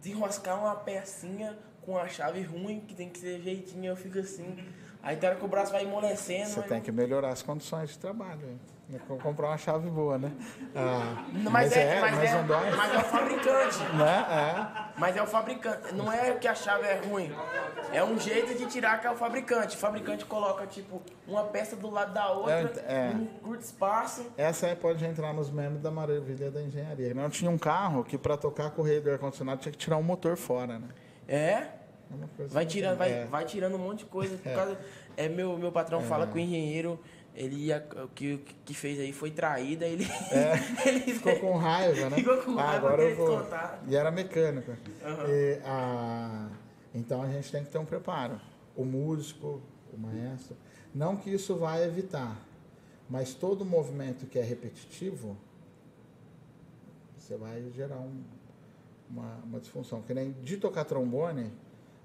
[0.00, 4.58] desenroscar uma pecinha com a chave ruim, que tem que ser jeitinho, eu fico assim.
[5.02, 6.48] Aí tem hora que o braço vai amolecendo.
[6.50, 8.46] Você tem que melhorar as condições de trabalho.
[8.48, 8.60] hein?
[9.06, 10.32] Com- Comprar uma chave boa, né?
[10.74, 12.70] Ah, não- Mas, é, mas, é, não dói.
[12.74, 13.78] mas é o fabricante.
[13.94, 14.26] Né?
[14.30, 14.98] É.
[14.98, 15.94] Mas é o fabricante.
[15.94, 17.30] Não é que a chave é ruim.
[17.92, 19.76] É um jeito de tirar que é o fabricante.
[19.76, 23.14] O fabricante coloca, tipo, uma peça do lado da outra, É, é.
[23.14, 24.24] num curto espaço.
[24.38, 27.12] Essa aí pode entrar nos memes da maravilha da engenharia.
[27.12, 30.02] Não tinha um carro que para tocar a correia do ar-condicionado tinha que tirar um
[30.02, 30.88] motor fora, né?
[31.28, 31.66] É, É
[32.48, 32.72] vai assim.
[32.72, 33.24] tirando, vai, É.
[33.26, 34.34] vai tirando um monte de coisa.
[34.38, 34.54] Por É.
[34.54, 34.78] causa,
[35.14, 36.98] é, meu, meu patrão fala que o engenheiro
[37.40, 40.04] ele ia, o que, que fez aí foi traída, ele,
[40.84, 42.16] ele Ficou com raiva, né?
[42.16, 43.40] Ficou com Ah, raiva agora eu vou.
[43.86, 44.72] E era mecânico.
[45.04, 45.28] Aham.
[45.28, 46.48] E, a-
[46.94, 48.40] Então a gente tem que ter um preparo.
[48.74, 50.56] O músico, o maestro.
[50.94, 52.36] Não que isso vai evitar,
[53.08, 55.36] mas todo movimento que é repetitivo,
[57.16, 58.24] você vai gerar um-
[59.08, 60.02] uma, uma disfunção.
[60.02, 61.52] Que nem de tocar trombone,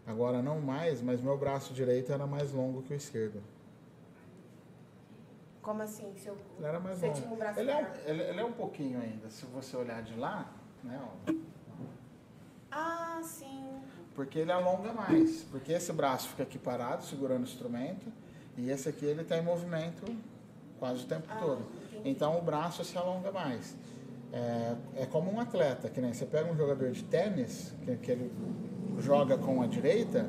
[0.06, 3.42] agora não mais, mas meu braço direito era mais longo que o esquerdo.
[5.64, 6.14] Como assim?
[6.17, 6.38] Se eu...
[6.59, 7.19] Ele era mais Você longo.
[7.19, 9.30] tinha um braço ele, é um, ele, ele é um pouquinho ainda.
[9.32, 10.51] Se você olhar de lá,
[10.83, 11.01] né?
[11.01, 11.33] ó,
[12.72, 13.82] Ah, sim.
[14.16, 15.43] Porque ele alonga mais.
[15.43, 18.06] Porque esse braço fica aqui parado, segurando o instrumento,
[18.58, 20.03] e esse aqui ele está em movimento
[20.80, 21.66] quase o tempo Ah, todo.
[21.88, 22.09] entendi.
[22.09, 23.75] Então o braço se alonga mais.
[24.32, 28.11] É, é como um atleta, que nem você pega um jogador de tênis, que, que
[28.11, 28.32] ele
[29.00, 30.25] joga com a direita,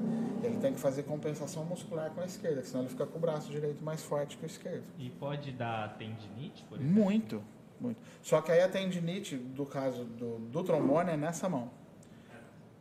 [0.47, 3.51] ele tem que fazer compensação muscular com a esquerda, senão ele fica com o braço
[3.51, 4.85] direito mais forte que o esquerdo.
[4.99, 6.95] E pode dar tendinite, por exemplo?
[6.95, 7.43] Muito,
[7.81, 7.99] muito.
[8.23, 11.71] Só que aí a tendinite, do caso do, do trombone, é nessa mão.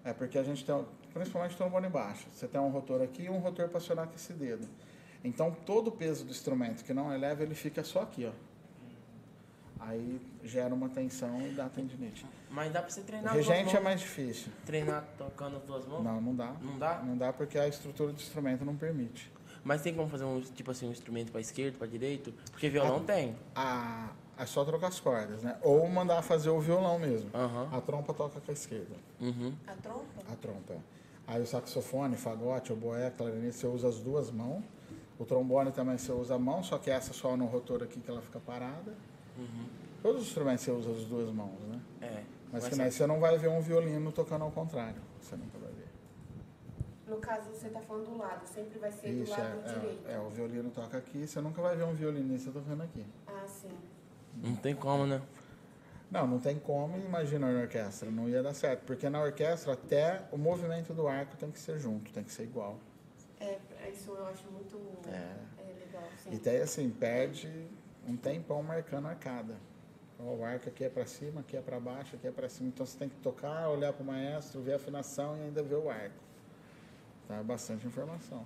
[0.04, 3.40] É porque a gente tem, principalmente trombone baixo, você tem um rotor aqui e um
[3.40, 4.68] rotor para acionar com esse dedo.
[5.24, 8.32] Então todo o peso do instrumento que não eleva, ele fica só aqui, ó.
[9.80, 12.26] Aí gera uma tensão e dá tendinite.
[12.54, 14.52] Mas dá pra você O treinar as duas regente é mais difícil.
[14.64, 16.04] Treinar tocando as duas mãos?
[16.04, 16.54] Não, não dá.
[16.62, 17.02] Não dá?
[17.04, 19.32] Não dá porque a estrutura do instrumento não permite.
[19.64, 22.32] Mas tem como fazer um, tipo assim, um instrumento pra esquerda, pra direito?
[22.52, 23.06] Porque violão Ah.
[23.08, 23.36] tem.
[23.56, 25.58] A, é só trocar as cordas, né?
[25.64, 27.28] Ou mandar fazer o violão mesmo.
[27.34, 27.70] Aham.
[27.72, 28.96] A trompa toca com a esquerda.
[29.20, 29.54] Uhum.
[29.66, 30.06] A trompa?
[30.32, 30.74] A trompa.
[30.74, 30.78] é.
[31.26, 34.62] Aí o saxofone, fagote, oboé, clarinete, você usa as duas mãos.
[35.18, 38.12] O trombone também você usa a mão, só que essa só no rotor aqui que
[38.12, 38.94] ela fica parada.
[40.04, 41.80] Todos os instrumentos você usa as duas mãos, né?
[42.02, 42.24] É.
[42.54, 45.02] Mas Mas que nem você não vai ver um violino tocando ao contrário.
[45.20, 45.88] Você nunca vai ver.
[47.08, 48.46] No caso, você tá falando do lado.
[48.48, 50.08] Sempre vai ser do Isso, lado é, direito.
[50.08, 53.04] é, é, o violino toca aqui, você nunca vai ver um violinista tocando aqui.
[53.26, 53.76] Ah, sim.
[54.36, 55.20] Não tem como, né?
[56.12, 58.84] Não, não tem como, imagina na orquestra, não ia dar certo.
[58.86, 62.44] Porque na orquestra até o movimento do arco tem que ser junto, tem que ser
[62.44, 62.78] igual.
[63.40, 63.58] É,
[63.92, 65.36] isso eu acho muito É.
[65.60, 66.30] é legal, sim.
[66.34, 67.68] E daí assim, perde
[68.08, 69.56] um tempão marcando a arcada.
[70.20, 72.70] O arco aqui é para cima, aqui é para baixo, aqui é para cima.
[72.70, 75.76] Então você tem que tocar, olhar para o maestro, ver a afinação e ainda ver
[75.76, 76.16] o arco.
[77.28, 77.36] Tá?
[77.38, 78.46] É bastante informação.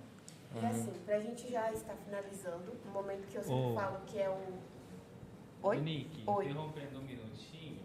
[0.56, 3.74] E assim, pra gente já estar finalizando, no momento que eu sempre Ô.
[3.74, 4.58] falo que é o.
[5.62, 5.80] Oi?
[5.80, 6.44] Nick, Oi.
[6.46, 7.82] interrompendo um minutinho,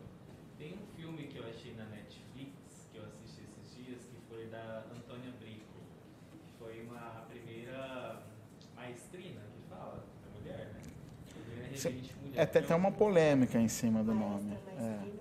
[0.58, 2.53] tem um filme que eu achei na Netflix,
[2.92, 5.66] que eu assisti esses dias, que foi da Antônia Brito,
[6.32, 8.24] que foi uma a primeira
[8.76, 10.82] maestrina que fala, da mulher, né?
[11.34, 11.90] Primeira Sim.
[11.90, 12.12] regente.
[12.36, 14.58] É, tem até uma polêmica em cima do Maestra, nome.
[14.80, 15.14] É.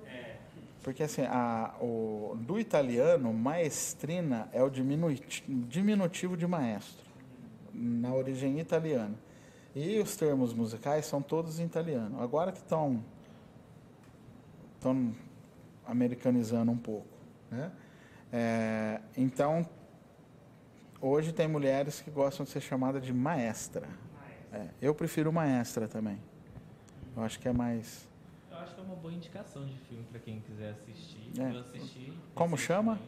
[0.82, 7.04] Porque assim, a, o, do italiano, maestrina é o diminuti- diminutivo de maestro,
[7.72, 9.14] na origem italiana.
[9.74, 12.20] E os termos musicais são todos em italiano.
[12.20, 13.02] Agora que estão
[14.74, 15.14] estão
[15.86, 17.06] americanizando um pouco.
[17.50, 17.70] Né?
[18.32, 19.64] É, então,
[21.00, 23.88] hoje tem mulheres que gostam de ser chamadas de maestra.
[24.52, 26.18] É, eu prefiro maestra também.
[27.16, 28.08] Eu acho que é mais.
[28.50, 31.30] eu acho que é uma boa indicação de filme para quem quiser assistir.
[31.38, 31.54] É.
[31.54, 32.12] Eu assisti.
[32.34, 32.98] Como chama?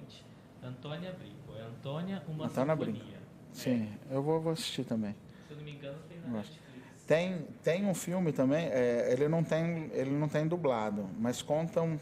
[0.63, 1.57] Antônia Brico.
[1.59, 3.03] É Antônia, uma Antônia sinfonia.
[3.03, 3.19] Brito.
[3.53, 5.15] Sim, eu vou, vou assistir também.
[5.47, 6.29] Se eu não me engano, tem na.
[6.39, 6.65] Netflix.
[7.07, 11.83] Tem, tem um filme também, é, ele, não tem, ele não tem dublado, mas conta
[11.83, 11.99] um-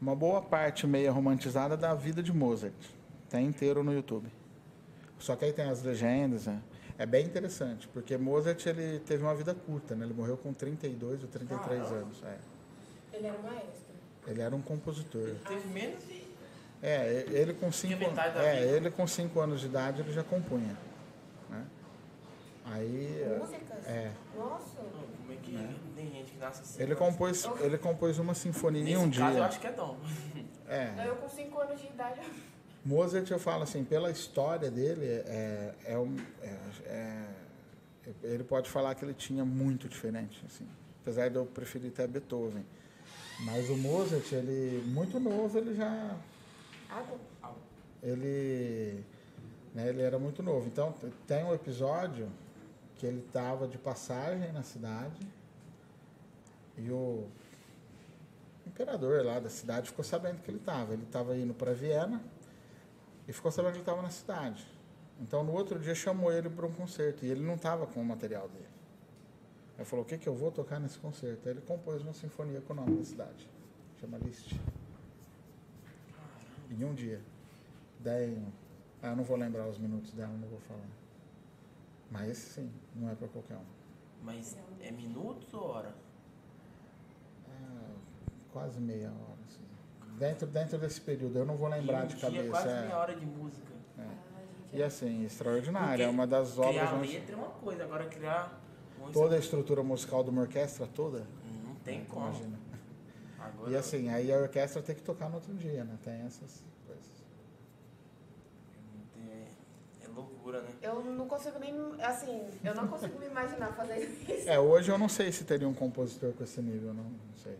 [0.00, 2.72] uma boa parte meia romantizada da vida de Mozart.
[3.28, 4.28] Tem inteiro no YouTube.
[5.18, 6.60] Só que aí tem as legendas, né?
[7.02, 10.04] É bem interessante, porque Mozart ele teve uma vida curta, né?
[10.04, 12.22] Ele morreu com 32 ou 33 anos.
[12.22, 12.38] é.
[13.12, 13.94] Ele era maestro.
[14.24, 15.34] Ele era um compositor.
[15.48, 16.32] Teve menos e.
[16.80, 18.76] É, ele com cinco, metade da é, vida.
[18.76, 20.76] ele com cinco anos de idade ele já compunha.
[21.50, 21.66] Né?
[22.66, 23.84] Aí, Músicas?
[23.88, 24.80] é, Nossa.
[24.82, 26.82] Não, como é que tem gente que nasce assim?
[26.84, 29.44] ele compôs, ele compôs uma sinfonia em Nesse um caso, eu dia.
[29.46, 29.96] acho que é dom.
[30.68, 32.20] É, Eu com 5 anos de idade.
[32.84, 37.28] Mozart, eu falo assim, pela história dele, é, é um, é- é-
[38.24, 40.66] ele pode falar que ele tinha muito diferente, assim,
[41.00, 42.64] apesar de eu preferir até Beethoven.
[43.40, 46.16] Mas o Mozart, ele muito novo, ele já
[48.02, 49.04] ele,
[49.74, 50.66] né, ele era muito novo.
[50.66, 50.92] Então
[51.26, 52.28] tem um episódio
[52.96, 55.20] que ele estava de passagem na cidade
[56.76, 57.26] e o
[58.66, 60.92] imperador lá da cidade ficou sabendo que ele estava.
[60.92, 62.20] Ele estava indo para Viena
[63.32, 64.62] e ficou sabendo que ele estava na cidade.
[65.18, 68.04] Então no outro dia chamou ele para um concerto e ele não estava com o
[68.04, 68.68] material dele.
[69.78, 71.48] Aí falou: O que, que eu vou tocar nesse concerto?
[71.48, 73.48] Aí ele compôs uma sinfonia com o nome da cidade,
[73.98, 74.54] chama Liszt.
[76.70, 77.22] Em um dia.
[78.00, 78.38] Daí,
[79.02, 80.90] ah, eu não vou lembrar os minutos dela, não vou falar.
[82.10, 83.64] Mas sim, não é para qualquer um.
[84.22, 85.94] Mas é minutos ou hora?
[87.48, 87.94] Ah,
[88.52, 89.41] quase meia hora.
[90.22, 92.48] Dentro, dentro desse período, eu não vou lembrar de dia, cabeça.
[92.48, 92.82] quase é.
[92.82, 93.72] meia hora de música.
[93.98, 94.02] É.
[94.02, 96.04] Ah, E assim, extraordinária.
[96.04, 98.60] É uma das obras Criar onde letra é uma coisa, agora criar
[99.00, 101.26] música toda a estrutura musical de uma orquestra toda.
[101.64, 102.28] não tem como.
[102.28, 102.56] Imagina.
[103.40, 105.98] Agora, E assim, aí a orquestra tem que tocar no outro dia, né?
[106.04, 107.24] Tem essas coisas.
[109.26, 110.70] é, é loucura, né?
[110.80, 114.48] Eu não consigo nem, assim, eu não consigo me imaginar fazendo isso.
[114.48, 117.58] É, hoje eu não sei se teria um compositor com esse nível, não, não sei.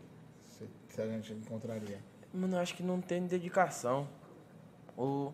[0.49, 2.12] Se, se a gente encontraria.
[2.33, 4.09] Mano, eu acho que não tem dedicação.
[4.97, 5.33] Ou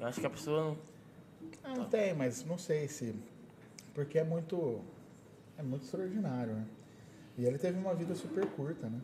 [0.00, 0.76] eu acho que a pessoa
[1.62, 1.76] não.
[1.76, 3.14] Não tem, mas não sei se.
[3.94, 4.80] Porque é muito.
[5.56, 6.66] É muito extraordinário, né?
[7.36, 9.00] E ele teve uma vida super curta, né?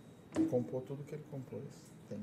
[0.50, 1.62] Compôs tudo que ele compôs.
[2.08, 2.18] Tem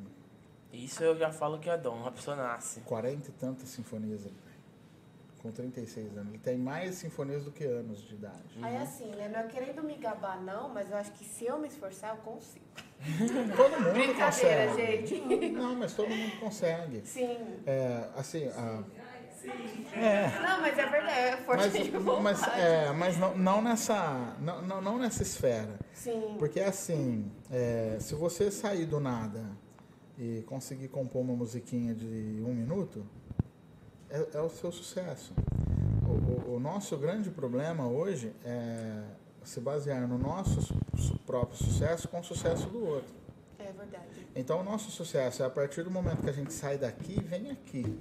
[0.72, 2.82] Isso eu já falo que é dom, a pessoa nasce.
[2.82, 4.53] 40 e tantas sinfonias ele tem.
[5.42, 6.30] Com 36 anos.
[6.30, 8.58] Ele tem mais sinfonias do que anos de idade.
[8.61, 9.30] Aí assim, né?
[9.30, 12.22] Não é querendo me gabar, não, mas eu acho que se eu me esforçar, eu
[12.22, 12.66] consigo.
[13.56, 15.06] Todo mundo Brincadeira, consegue.
[15.07, 15.51] gente.
[15.51, 17.01] Não, mas todo mundo consegue.
[17.06, 17.38] Sim.
[17.65, 18.83] É, assim, a,
[19.93, 22.22] é, Não, mas é verdade, é força mas, de vontade.
[22.23, 25.77] mas, é, mas não, não nessa, não, não, não nessa esfera.
[25.93, 26.35] Sim.
[26.40, 29.43] Porque assim, é, se você sair do nada
[30.17, 33.06] e conseguir compor uma musiquinha de um minuto,
[34.09, 35.33] é, é o seu sucesso.
[36.07, 39.01] O, o- o nosso grande problema hoje é
[39.43, 43.13] se basear no nosso su- próprio sucesso com o sucesso do outro.
[43.59, 44.27] É verdade.
[44.35, 47.22] Então, o nosso sucesso é a partir do momento que a gente sai daqui e
[47.22, 47.99] vem aqui.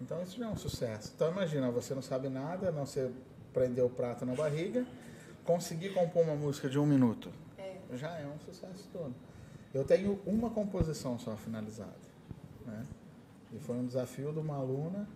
[0.00, 1.12] Então, isso já é um sucesso.
[1.14, 3.10] Então, imagina, você não sabe nada, não você
[3.52, 4.86] prender o prato na barriga,
[5.44, 7.30] conseguir compor uma música de um minuto.
[7.58, 7.76] É.
[7.94, 9.14] Já é um sucesso todo.
[9.74, 11.96] Eu tenho uma composição só finalizada.
[12.66, 12.86] Né?
[13.52, 15.08] E foi um desafio de uma aluna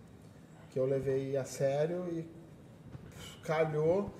[0.71, 2.27] que eu levei a sério e
[3.43, 4.11] calhou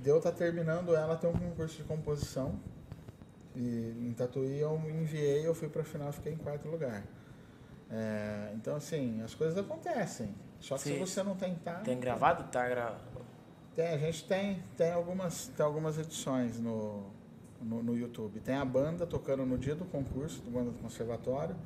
[0.00, 2.58] de eu estar terminando ela ter um concurso de composição.
[3.54, 7.04] E em Tatuí eu me enviei, eu fui para final fiquei em quarto lugar.
[7.90, 10.34] É, então, assim, as coisas acontecem.
[10.60, 11.80] Só que se você não tentar.
[11.80, 12.44] Tem gravado?
[12.44, 12.96] Tá.
[13.74, 17.06] Tem, a gente tem, tem, algumas, tem algumas edições no,
[17.60, 18.40] no, no YouTube.
[18.40, 21.56] Tem a banda tocando no dia do concurso, do banda do conservatório.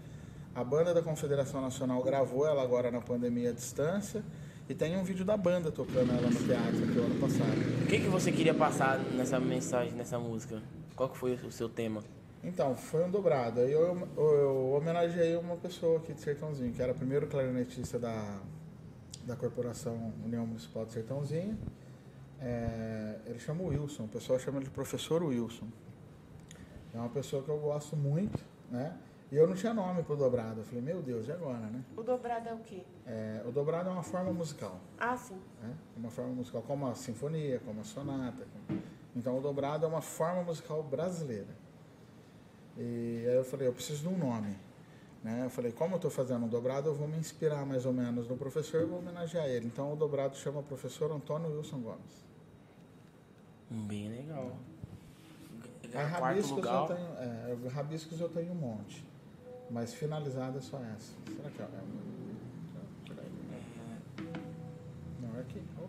[0.55, 4.25] A banda da Confederação Nacional gravou ela agora na pandemia à distância.
[4.69, 7.83] E tem um vídeo da banda tocando ela no teatro aqui o ano passado.
[7.83, 10.63] O que, que você queria passar nessa mensagem, nessa música?
[10.97, 12.03] Qual que foi o seu tema?
[12.43, 13.61] Então, foi um dobrado.
[13.61, 17.99] Aí eu, eu, eu homenageei uma pessoa aqui de Sertãozinho, que era o primeiro clarinetista
[17.99, 18.41] da,
[19.27, 21.59] da Corporação União Municipal de Sertãozinho.
[22.41, 25.67] É, ele chama Wilson, o pessoal chama ele de professor Wilson.
[26.95, 28.39] É uma pessoa que eu gosto muito,
[28.71, 28.97] né?
[29.35, 30.61] E eu não tinha nome pro dobrado.
[30.61, 31.83] Eu falei, meu Deus, e agora, né?
[31.97, 32.83] O dobrado é o quê?
[33.05, 35.37] É, o dobrado é uma forma musical, Ah, sim.
[35.61, 35.75] né?
[35.97, 38.47] Uma forma musical como a sinfonia, como a sonata.
[38.69, 38.81] como-
[39.17, 41.49] Então, o dobrado é uma forma musical brasileira.
[42.79, 44.57] E aí eu falei, eu preciso de um nome.
[45.25, 45.43] Né?
[45.47, 48.29] Eu falei, como eu estou fazendo um dobrado, eu vou me inspirar mais ou menos
[48.29, 49.67] no professor e vou homenagear ele.
[49.67, 52.25] Então, o dobrado chama professor Antônio Wilson Gomes.
[53.69, 54.53] Bem legal.
[55.83, 56.87] Aí, Quarto rabiscos eu, lugar.
[56.87, 59.05] tenho, é, rabiscos eu tenho um monte.
[59.71, 61.15] Mas finalizada é só essa.
[61.37, 61.65] Será que é?
[61.65, 61.69] é-
[65.21, 65.63] Não, é aqui.
[65.79, 65.89] Opa.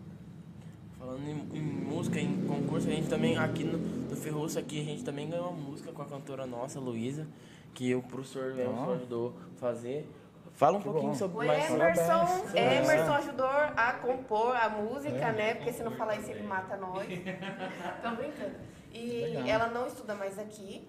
[0.98, 4.84] Falando em, em música, em concurso, a gente também, aqui no, no Ferroço, aqui, a
[4.84, 7.26] gente também ganhou uma música com a cantora nossa, Luísa,
[7.74, 10.08] que o professor Emerson ajudou a fazer.
[10.54, 11.18] Fala um Que pouquinho bom.
[11.18, 12.56] sobre O mais Emerson.
[12.56, 15.32] Emerson ajudou a compor a música, É.
[15.32, 15.54] né?
[15.54, 17.06] Porque se não falar isso, ele mata nós.
[18.02, 18.54] Tô brincando.
[18.90, 19.46] E Legal.
[19.46, 20.88] ela não estuda mais aqui,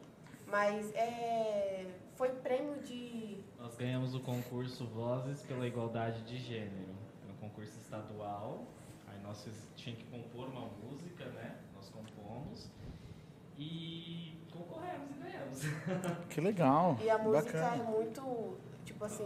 [0.50, 1.86] mas é,
[2.18, 3.38] foi prêmio de.
[3.60, 6.96] Nós ganhamos o concurso Vozes pela Igualdade de Gênero.
[7.28, 8.66] É um concurso estadual.
[9.08, 11.56] Aí nós tinha que compor uma música, né?
[11.76, 12.70] Nós compomos.
[13.58, 15.62] E concorremos e ganhamos.
[16.30, 16.98] Que legal.
[17.02, 17.84] E a música é Bacana.
[17.84, 19.24] muito, tipo assim,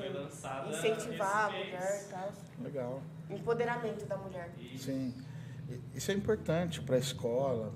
[0.70, 2.32] incentivar a mulher e tal.
[2.60, 3.02] Legal.
[3.30, 4.52] Empoderamento da mulher.
[4.60, 5.14] E Sim.
[5.96, 7.72] Isso é importante para a escola,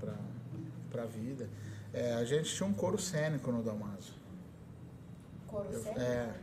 [0.91, 1.49] para a vida.
[1.93, 4.13] É, a gente tinha um coro cênico no Damaso.
[5.55, 6.33] Coro Eu- é,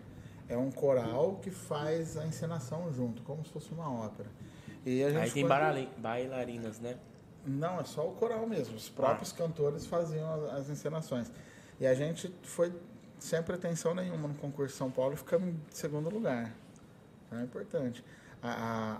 [0.48, 4.28] é um coral que faz a encenação junto, como se fosse uma ópera.
[4.84, 5.46] E a gente Aí tem
[5.98, 6.96] bailarinas, né?
[7.46, 8.76] Não, é só o coral mesmo.
[8.76, 11.30] Os próprios cantores faziam as, as encenações.
[11.80, 12.72] E a gente foi
[13.18, 16.52] sem pretensão nenhuma no concurso de São Paulo e ficamos em segundo lugar.
[17.26, 18.04] Então é importante.
[18.42, 18.50] A,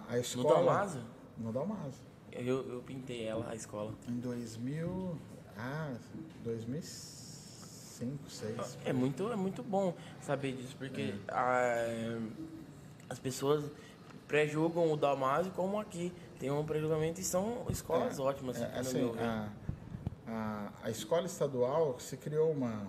[0.08, 0.54] a, a No escola...
[0.54, 1.00] Dalmaso,
[1.38, 2.00] No Dalmaso.
[2.32, 3.92] eu, eu pintei ela, a escola.
[4.08, 5.16] Em 2000...
[5.56, 5.92] Ah,
[7.98, 8.78] 2005, 2006.
[8.84, 11.32] É muito, é muito bom saber disso, porque É.
[11.32, 12.20] ah,
[13.08, 13.64] as pessoas
[14.26, 16.12] pré-julgam o Dalmaso como aqui.
[16.38, 19.48] Tem um pré-julgamento e são escolas ótimas, É, assim, a,
[20.26, 22.86] a, a escola estadual se criou uma,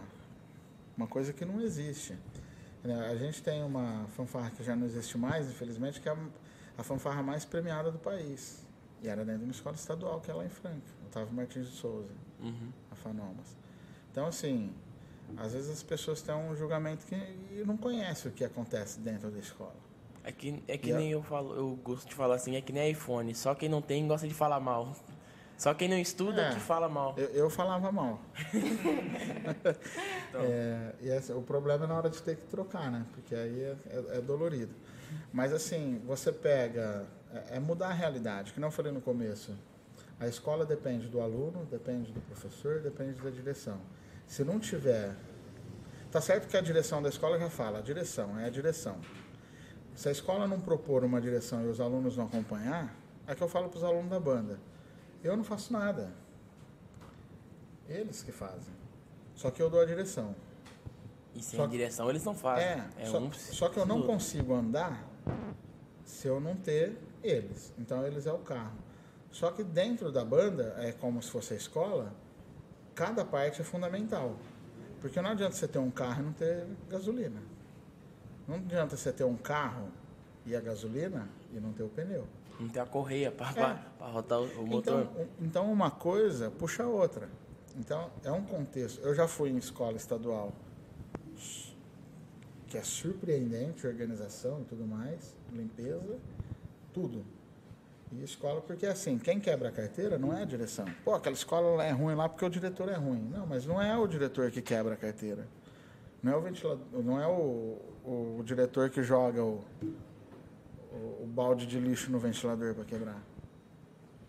[0.97, 2.17] uma coisa que não existe.
[2.83, 3.09] Né?
[3.09, 6.17] A gente tem uma fanfarra que já não existe mais, infelizmente, que é a,
[6.79, 8.63] a fanfarra mais premiada do país.
[9.01, 11.75] E era dentro de uma escola estadual, que é lá em Franca, Otávio Martins de
[11.75, 12.71] Souza, Uhum.
[12.91, 13.55] a Fanomas.
[14.11, 14.73] Então, assim,
[15.37, 19.29] às vezes as pessoas têm um julgamento que e não conhecem o que acontece dentro
[19.31, 19.75] da escola.
[20.23, 22.71] É que, é que E nem eu falo, eu gosto de falar assim, é que
[22.71, 23.33] nem iPhone.
[23.35, 24.95] Só quem não tem gosta de falar mal.
[25.57, 26.53] Só quem não estuda É.
[26.53, 27.13] que fala mal.
[27.17, 28.19] Eu, eu falava mal.
[30.35, 33.05] É, e essa- o problema é na hora de ter que trocar, né?
[33.13, 34.73] Porque aí é, é- é dolorido.
[35.31, 37.05] Mas assim, você pega.
[37.51, 39.55] É, é mudar a realidade, que não eu falei no começo.
[40.19, 43.79] A escola depende do aluno, depende do professor, depende da direção.
[44.33, 45.15] Se não tiver.
[46.11, 48.99] Tá certo que a direção da escola já fala, a direção, é a direção.
[49.95, 52.95] Se a escola não propor uma direção e os alunos não acompanhar,
[53.27, 54.59] é que eu falo para os alunos da banda.
[55.23, 56.11] Eu não faço nada.
[57.87, 58.73] Eles que fazem.
[59.35, 60.35] Só que eu dou a direção.
[61.35, 62.65] E sem Só a que- direção eles não fazem.
[62.65, 64.13] É, É, só, um só que eu não outro.
[64.13, 65.07] consigo andar
[66.03, 67.71] se eu não ter eles.
[67.77, 68.79] Então eles é o carro.
[69.29, 72.11] Só que dentro da banda, é como se fosse a escola,
[72.95, 74.35] cada parte é fundamental.
[75.01, 77.41] Porque não adianta você ter um carro e não ter gasolina.
[78.47, 79.89] Não adianta você ter um carro
[80.45, 82.27] e a gasolina e não ter o pneu.
[82.59, 83.51] Não tem a correia pra,
[83.99, 84.03] É.
[84.11, 85.01] rotar o, o motor.
[85.01, 87.29] Então, então uma coisa puxa a outra.
[87.75, 89.01] Então é um contexto.
[89.01, 90.53] Eu já fui em escola estadual
[92.73, 96.17] que é surpreendente, organização e tudo mais, limpeza,
[96.91, 97.23] tudo.
[98.19, 100.85] E escola, porque assim, quem quebra a carteira não é a direção.
[101.03, 103.27] Pô, aquela escola é ruim lá porque o diretor é ruim.
[103.31, 105.47] Não, mas não é o diretor que quebra a carteira.
[106.21, 109.61] Não é o ventilador, não é o, o, o diretor que joga o,
[110.91, 113.21] o, o balde de lixo no ventilador para quebrar.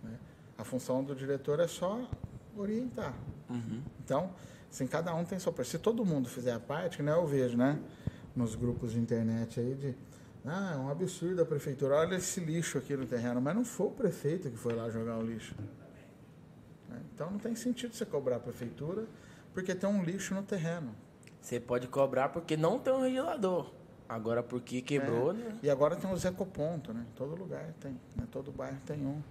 [0.02, 0.18] né?
[0.58, 2.00] A função do diretor é só
[2.56, 3.14] orientar.
[3.50, 3.82] Uhum.
[4.02, 4.30] Então,
[4.70, 5.70] assim, cada um tem sua parte.
[5.70, 7.78] Se todo mundo fizer a parte, que nem eu vejo, né?
[8.34, 9.94] Nos grupos de internet aí de.
[10.46, 11.94] Ah, é um absurdo a prefeitura.
[11.96, 13.40] Olha esse lixo aqui no terreno.
[13.40, 15.54] Mas não foi o prefeito que foi lá jogar o lixo.
[16.88, 17.00] Né?
[17.14, 19.06] Então não tem sentido você cobrar a prefeitura
[19.54, 20.94] porque tem um lixo no terreno.
[21.40, 23.72] Você pode cobrar porque não tem um regulador.
[24.06, 25.34] Agora porque quebrou, É.
[25.34, 25.58] né?
[25.62, 27.06] E agora tem os ecopontos, né?
[27.16, 28.26] Todo lugar tem, né?
[28.30, 29.22] Todo bairro tem um.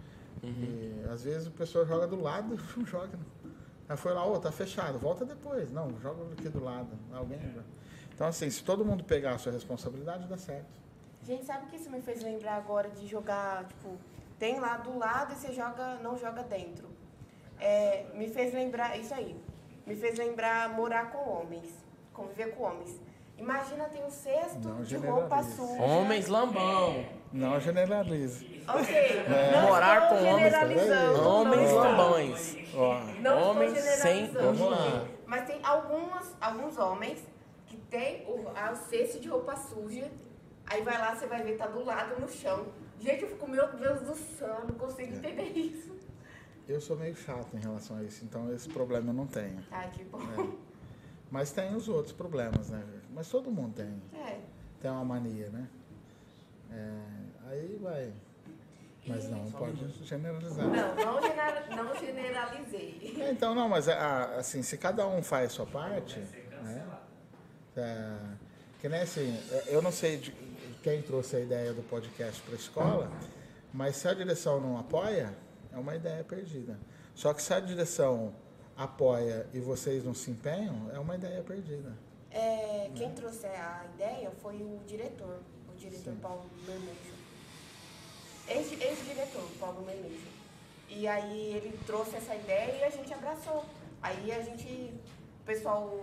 [0.43, 3.17] E às vezes o pessoal joga do lado, não joga.
[3.87, 5.71] Aí foi lá, ô, tá fechado, volta depois.
[5.71, 6.89] Não, joga aqui do lado.
[7.13, 7.39] Alguém.
[8.15, 10.82] Então, assim, se todo mundo pegar a sua responsabilidade, dá certo.
[11.25, 13.97] Gente, sabe o que isso me fez lembrar agora de jogar, tipo,
[14.37, 16.87] tem lá do lado e você joga, não joga dentro.
[17.59, 19.35] É, me fez lembrar, isso aí,
[19.85, 21.69] me fez lembrar morar com homens,
[22.13, 22.99] conviver com homens.
[23.37, 25.81] Imagina, tem um cesto Não de roupa suja.
[25.81, 27.05] Homens lambão.
[27.31, 28.63] Não generalize.
[28.67, 29.51] Ok, É.
[29.53, 32.57] não Morar com homens, não Homens lambões.
[33.21, 33.81] Não Homens sem-
[34.27, 34.53] generalizando.
[34.57, 35.05] Vamos lá.
[35.25, 37.19] Mas tem algumas, alguns homens
[37.65, 40.11] que tem o, a- o cesto de roupa suja,
[40.73, 42.65] aí vai lá, você vai ver, tá do lado no chão.
[42.99, 45.91] Gente, eu fico, meu Deus do céu, eu não consigo entender isso.
[46.67, 49.63] eu sou meio chato em relação a isso, então esse problema eu não tenho.
[49.71, 50.19] Ai, que bom.
[50.21, 50.47] É.
[51.29, 52.83] Mas tem os outros problemas, né?
[53.13, 54.01] Mas todo mundo tem.
[54.19, 54.39] É.
[54.81, 55.67] Tem uma mania, né?
[56.71, 58.13] É, aí vai.
[59.05, 60.65] Mas não, pode generalizar.
[60.65, 63.17] Não, não, genera- não generalizei.
[63.19, 66.19] É, Então, não, mas ah, assim, se cada um faz a sua parte,
[66.63, 66.87] né?
[67.75, 68.15] É,
[68.79, 69.37] que nem assim,
[69.67, 70.31] eu não sei de
[70.83, 73.11] quem trouxe a ideia do podcast para a escola,
[73.73, 75.33] mas se a direção não apoia,
[75.71, 76.77] é uma ideia perdida.
[77.15, 78.35] Só que se a direção
[78.75, 81.97] apoia e vocês não se empenham, é uma ideia perdida.
[82.29, 85.39] É, quem trouxe a ideia foi o diretor,
[85.71, 86.19] o diretor Sim.
[86.21, 87.13] Paulo Mermejo.
[88.49, 90.27] Ex- Ex-diretor, Paulo Mermejo.
[90.89, 93.63] E aí ele trouxe essa ideia e a gente abraçou.
[94.01, 94.93] Aí a gente,
[95.41, 95.97] o pessoal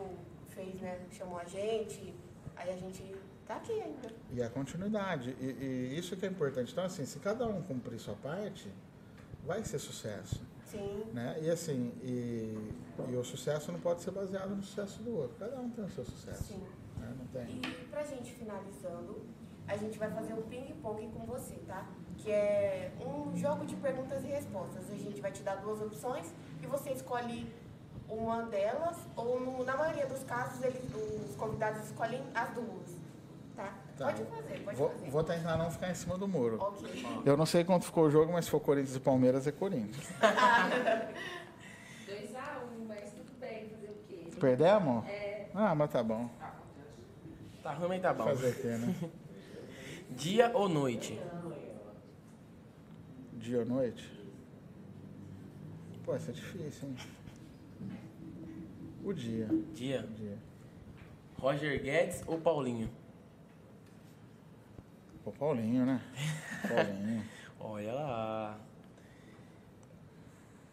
[0.49, 2.15] fez, né, chamou a gente,
[2.57, 3.15] aí a gente
[3.51, 4.09] tá aqui ainda.
[4.33, 5.37] E a continuidade.
[5.41, 6.71] E, e isso que é importante.
[6.73, 8.69] Então, assim, se cada um cumprir sua parte,
[9.45, 10.41] vai ser sucesso.
[10.67, 11.05] Sim.
[11.13, 11.37] Né?
[11.43, 12.57] E assim, e,
[13.09, 15.37] e o sucesso não pode ser baseado no sucesso do outro.
[15.39, 16.45] Cada um tem o seu sucesso.
[16.45, 16.63] Sim.
[16.97, 17.13] Né?
[17.19, 17.57] Não tem.
[17.57, 19.21] E pra gente finalizando,
[19.67, 21.85] a gente vai fazer um ping-pong com você, tá?
[22.19, 24.89] Que é um jogo de perguntas e respostas.
[24.93, 27.53] A gente vai te dar duas opções e você escolhe
[28.09, 30.83] uma delas, ou no- na maioria dos casos, eles,
[31.29, 33.00] os convidados escolhem as duas.
[33.57, 33.75] Tá?
[33.99, 34.07] Tá.
[34.07, 35.11] Pode fazer, pode Vou, fazer.
[35.11, 36.59] vou tentar não ficar em cima do muro.
[36.61, 37.05] Ok.
[37.25, 40.09] Eu não sei quanto ficou o jogo, mas se for Corinthians e Palmeiras, é Corinthians.
[42.09, 44.27] 2x1, mas tudo bem, fazer o quê?
[44.41, 45.07] Perdemos?
[45.07, 46.31] É, Ah, mas tá bom.
[47.63, 48.25] Tá ruim, mas tá bom.
[48.25, 48.95] Fazer o quê, né?
[50.17, 51.21] Dia ou noite?
[53.35, 54.11] Dia ou noite?
[56.05, 56.97] Pô, isso é difícil, hein?
[59.05, 59.47] O dia.
[59.75, 60.05] Dia.
[60.05, 60.39] O dia.
[61.39, 62.91] Roger Guedes ou Paulinho?
[65.31, 66.01] Pô, Paulinho, né?
[66.69, 67.23] Paulinho.
[67.61, 68.59] Olha lá.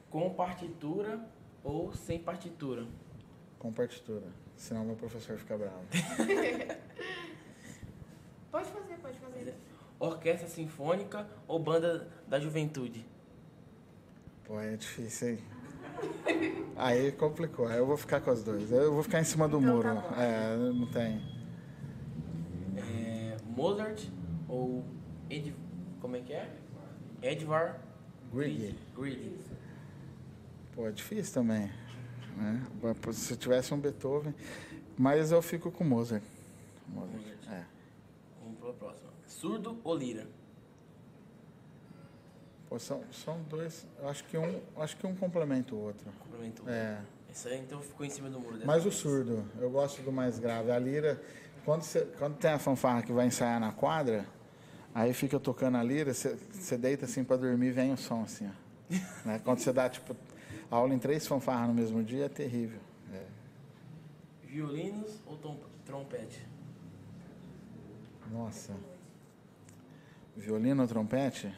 [0.10, 1.20] Com partitura
[1.64, 2.86] ou sem partitura?
[3.60, 4.26] Com partitura.
[4.56, 5.82] Senão meu professor fica bravo.
[8.52, 9.54] Pode fazer, pode fazer.
[10.00, 13.06] Orquestra sinfônica ou banda da juventude?
[14.46, 15.40] Pô, é difícil, hein?
[16.76, 17.68] Aí complicou.
[17.68, 18.72] Aí eu vou ficar com as duas.
[18.72, 19.96] Eu vou ficar em cima do Então muro.
[20.02, 20.16] tá.
[20.24, 21.22] É, não tem.
[22.78, 24.08] É, Mozart
[24.48, 24.84] ou
[25.30, 25.54] Ed,
[26.00, 26.50] como é que é?
[27.22, 27.80] Edvard
[28.34, 28.78] Grieg.
[28.96, 29.40] Grieg.
[30.74, 31.72] Pô, é difícil também.
[32.36, 32.62] Né?
[33.14, 34.34] Se tivesse um Beethoven.
[34.98, 36.24] Mas eu fico com Mozart.
[36.88, 37.24] Mozart.
[37.50, 37.64] É.
[38.42, 39.10] Vamos para a próxima.
[39.26, 40.28] Surdo ou lira?
[42.70, 43.86] Pô, são, são dois.
[44.00, 46.12] Eu acho que um, acho que um complementa o outro.
[46.20, 46.68] Complemento.
[46.68, 47.02] É.
[47.32, 48.60] Isso aí então ficou em cima do muro.
[48.66, 50.72] Mas o surdo, eu gosto do mais grave.
[50.72, 51.22] A lira,
[51.64, 54.26] quando, você, quando tem a fanfarra que vai ensaiar na quadra,
[54.98, 56.36] aí fica tocando a lira, você,
[56.76, 58.68] deita assim pra dormir vem o som assim, ó.
[59.28, 59.40] Né?
[59.44, 60.16] Quando você dá, tipo,
[60.72, 62.80] aula em três fanfarras no mesmo dia, é terrível.
[63.14, 63.24] É.
[64.44, 65.38] Violinos ou
[65.86, 66.44] trompete?
[68.32, 68.74] Nossa.
[70.36, 71.54] Violino ou trompete?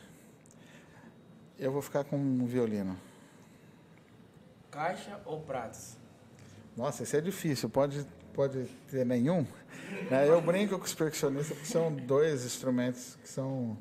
[1.57, 2.97] Eu vou ficar com um violino.
[4.69, 5.95] Caixa ou pratos?
[6.75, 7.69] Nossa, isso é difícil.
[7.69, 8.05] Pode,
[8.39, 9.45] pode ter nenhum.
[10.09, 10.29] Né?
[10.29, 13.77] Eu brinco com os percussionistas porque são dois instrumentos que são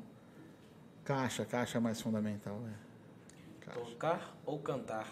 [1.05, 1.45] caixa.
[1.45, 2.59] Caixa é mais fundamental.
[2.67, 3.65] É.
[3.65, 3.79] Caixa.
[3.79, 5.07] Tocar ou cantar?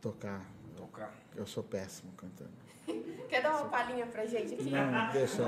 [0.00, 0.46] Tocar.
[0.76, 1.12] Tocar.
[1.34, 2.52] Eu sou péssimo cantando.
[3.28, 4.70] Quer dar uma palhinha pra gente aqui?
[4.70, 5.42] Não, deixa.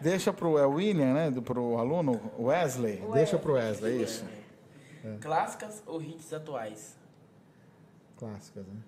[0.00, 1.30] Deixa pro é o William, né?
[1.30, 2.96] do- Pro aluno Wesley.
[3.12, 4.24] Deixa pro Wesley, isso.
[5.04, 5.18] É.
[5.20, 6.96] Clássicas ou hits atuais?
[8.16, 8.80] Clássicas, né?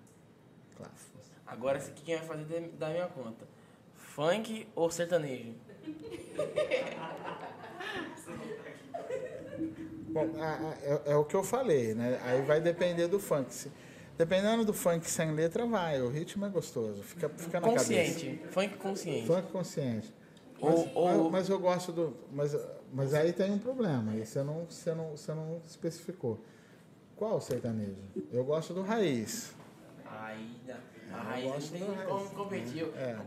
[0.75, 1.14] Clássicas.
[1.45, 3.45] Agora quem vai fazer da- minha conta.
[3.95, 5.53] Funk ou sertanejo?
[10.09, 12.19] Bom, a- a- é, é o que eu falei, né?
[12.23, 13.53] Aí vai depender do funk.
[13.53, 13.71] Se-
[14.17, 16.01] dependendo do funk sem letra, vai.
[16.01, 17.03] O ritmo é gostoso.
[17.03, 17.85] Fica, fica na cabeça.
[17.85, 18.41] Consciente.
[18.49, 19.27] Funk consciente.
[19.27, 20.13] Funk consciente.
[20.59, 22.15] Ou- Mas, ou- mas- mas eu gosto do.
[22.31, 22.55] Mas,
[22.93, 24.13] mas aí tem um problema.
[24.13, 26.39] Aí você não, você, não, você não especificou.
[27.17, 27.95] Qual sertanejo?
[28.31, 29.53] Eu gosto do raiz.
[30.05, 30.55] Aí,
[31.15, 32.87] a Eu raiz gosto tem como competir.
[32.95, 33.17] É.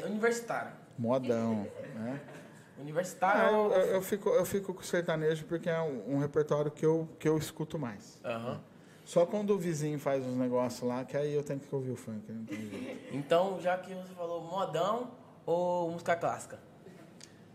[0.00, 0.72] É, universitário.
[0.98, 1.66] Modão.
[1.94, 2.20] Né?
[2.26, 3.54] Ah, Universitário.
[3.56, 6.84] eu, eu, eu fico, eu fico com o sertanejo porque é um, um repertório que
[6.86, 8.20] eu, que eu escuto mais.
[8.24, 8.60] Aham.
[9.04, 11.96] Só quando o vizinho faz uns negócios lá, que aí eu tenho que ouvir o
[11.96, 12.30] funk.
[12.30, 13.14] Não tem jeito.
[13.16, 15.10] Então, já que você falou modão
[15.46, 16.58] ou música clássica?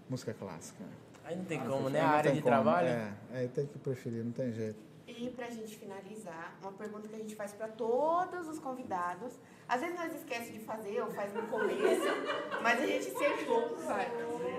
[0.09, 0.83] Música clássica.
[1.23, 2.01] Aí não tem Ah, como, não né?
[2.01, 2.51] A área de como.
[2.51, 2.87] trabalho.
[2.87, 4.79] É, aí tem que preferir, não tem jeito.
[5.05, 9.33] E pra gente finalizar, uma pergunta que a gente faz pra todos os convidados.
[9.67, 12.07] Às vezes nós esquece de fazer ou faz no começo,
[12.63, 13.45] mas a gente sempre
[13.85, 14.11] faz.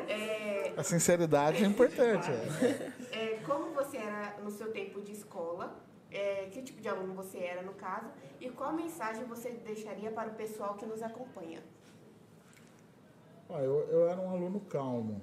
[0.09, 2.31] É, A sinceridade é importante.
[2.31, 2.93] é.
[3.37, 5.75] é, como você era no seu tempo de escola,
[6.11, 10.29] é, que tipo de aluno você era no caso, e qual mensagem você deixaria para
[10.31, 11.63] o pessoal que nos acompanha?
[13.49, 15.23] Ó, eu, eu era um aluno calmo.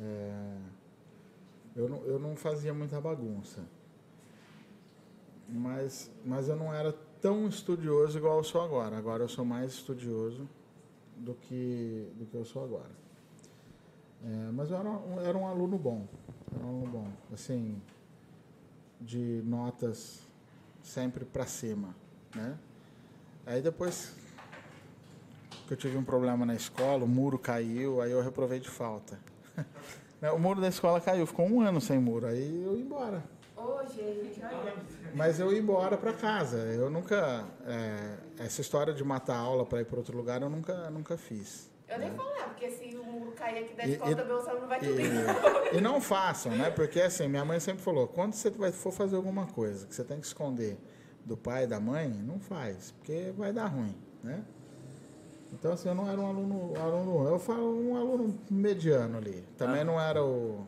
[0.00, 0.56] É,
[1.76, 3.62] eu, não, eu não fazia muita bagunça.
[5.48, 8.96] Mas, mas eu não era tão estudioso igual eu sou agora.
[8.96, 10.48] Agora eu sou mais estudioso
[11.16, 12.90] do que, do que eu sou agora.
[14.24, 16.06] É, mas eu era, um- era um aluno bom.
[16.54, 17.08] Era um aluno bom.
[17.32, 17.80] Assim,
[19.00, 20.20] de notas
[20.82, 21.94] sempre para cima.
[22.34, 22.58] Né?
[23.46, 24.14] Aí depois
[25.66, 29.18] que eu tive um problema na escola, o muro caiu, aí eu reprovei de falta.
[30.20, 33.22] Né, o muro da escola caiu, ficou um ano sem muro, aí eu ia embora.
[33.64, 34.74] Ô, gente, olha.
[35.14, 36.58] Mas eu ia embora para casa.
[36.58, 37.44] Eu nunca.
[37.66, 41.70] é, essa história de matar aula para ir para outro lugar, eu nunca, nunca fiz.
[41.88, 44.40] Eu nem falo nada, porque se o muro cair aqui da escola e- também, o
[44.48, 44.90] aluno vai tudo
[45.74, 46.70] E, e não façam, né?
[46.70, 50.02] Porque assim, minha mãe sempre falou, quando você vai, for fazer alguma coisa que você
[50.02, 50.78] tem que esconder
[51.24, 54.42] do pai e da mãe, não faz, porque vai dar ruim, né?
[55.52, 59.46] Então assim, eu não era um aluno, aluno eu falo um aluno mediano ali.
[59.56, 60.66] Também não era o,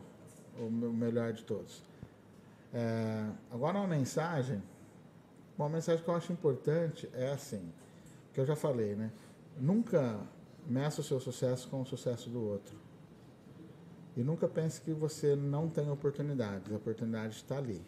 [0.59, 1.83] o me- melhor de todos.
[2.79, 4.63] É, agora uma mensagem,
[5.57, 7.73] uma mensagem que eu acho importante é assim,
[8.35, 9.11] que eu já falei, né?
[9.59, 10.21] Nunca
[10.67, 12.77] meça o seu sucesso com o sucesso do outro.
[14.15, 16.71] E nunca pense que você não tem oportunidades.
[16.71, 17.81] A oportunidade está ali.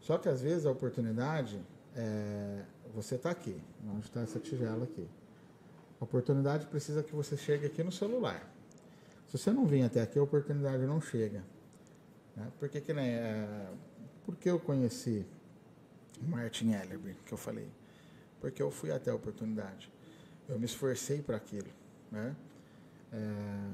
[0.00, 1.60] Só que às vezes a oportunidade
[1.94, 2.62] é
[2.94, 5.06] você está aqui, onde está essa tigela aqui.
[6.00, 8.50] A oportunidade precisa que você chegue aqui no celular.
[9.26, 11.44] Se você não vir até aqui, a oportunidade não chega.
[12.36, 12.52] Né?
[12.58, 13.68] Porque que nem é,
[14.24, 15.24] porque eu conheci
[16.20, 17.68] Martin Ellerby, que eu falei.
[18.40, 19.90] Porque eu fui até a oportunidade.
[20.48, 21.68] Eu me esforcei para aquilo,
[22.10, 22.36] né?
[23.12, 23.70] É,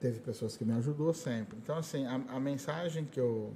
[0.00, 1.56] teve pessoas que me ajudou sempre.
[1.58, 3.54] Então, assim, a, a mensagem que eu,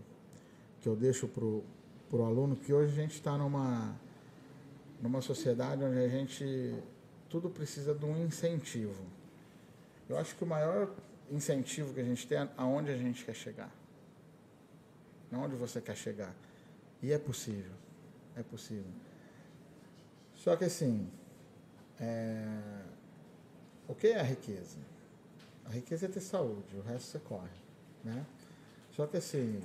[0.81, 3.95] que eu deixo para o aluno, que hoje a gente está numa,
[5.03, 6.75] numa sociedade onde a gente,
[7.29, 9.05] tudo precisa de um incentivo.
[10.09, 10.91] Eu acho que o maior
[11.31, 13.86] incentivo que a gente tem é aonde a gente quer chegar.
[15.33, 16.35] Aonde você quer chegar.
[17.03, 17.73] E é possível.
[18.37, 18.93] É possível.
[20.35, 21.11] Só que assim,
[22.01, 22.83] é...
[23.89, 24.79] o que é a riqueza?
[25.65, 27.49] A riqueza é ter saúde, o resto você corre.
[28.05, 28.25] Né?
[28.93, 29.61] Só que assim,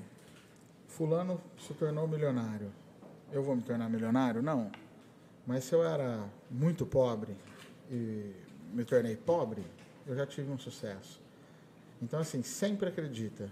[0.88, 2.72] fulano se tornou milionário.
[3.32, 4.42] Eu vou me tornar milionário?
[4.42, 4.72] Não.
[5.46, 7.36] Mas se eu era muito pobre
[7.90, 8.34] e
[8.74, 9.64] me tornei pobre,
[10.06, 11.22] eu já tive um sucesso.
[12.02, 13.50] Então, assim, sempre acredita.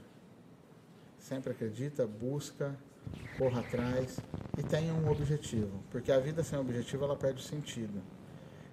[1.20, 2.76] Sempre acredita, busca,
[3.38, 4.20] corra atrás
[4.58, 5.84] e tenha um objetivo.
[5.92, 8.02] Porque a vida sem objetivo, ela perde o sentido.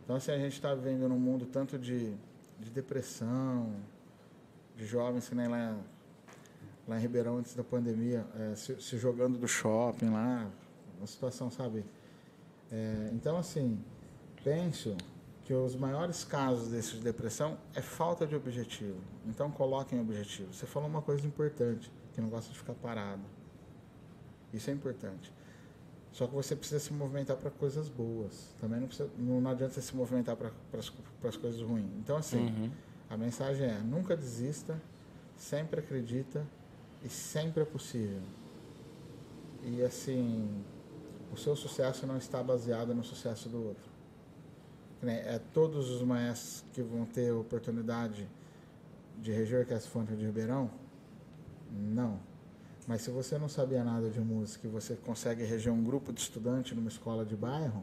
[0.05, 2.15] Então, assim, a gente está vivendo num mundo tanto de,
[2.59, 3.73] de depressão,
[4.77, 5.77] de jovens que nem lá,
[6.87, 10.49] lá em Ribeirão, antes da pandemia, é, se, se, jogando do shopping lá,
[10.99, 11.85] uma situação, sabe?
[12.71, 13.83] É, então, assim,
[14.45, 14.97] penso
[15.47, 18.99] que os maiores casos desses de depressão é falta de objetivo.
[19.25, 20.53] Então coloquem objetivo.
[20.53, 23.23] Você falou uma coisa importante, que não gosta de ficar parado.
[24.53, 25.33] Isso é importante.
[26.11, 28.53] Só que você precisa se movimentar para coisas boas.
[28.61, 30.51] Também não, precisa, não adianta você se movimentar para
[31.29, 31.93] as coisas ruins.
[31.99, 32.71] Então, assim, uhum.
[33.09, 34.81] a mensagem é: nunca desista,
[35.37, 36.45] sempre acredita
[37.05, 38.23] e sempre é possível.
[39.63, 40.65] E, assim,
[41.33, 43.97] o seu sucesso não está baseado no sucesso do outro
[45.05, 48.27] é, todos os maestros que vão ter oportunidade
[49.19, 50.71] de reger a fonte de Ribeirão?
[51.71, 52.19] Não.
[52.87, 56.21] Mas se você não sabia nada de música e você consegue reger um grupo de
[56.21, 57.83] estudantes numa escola de bairro,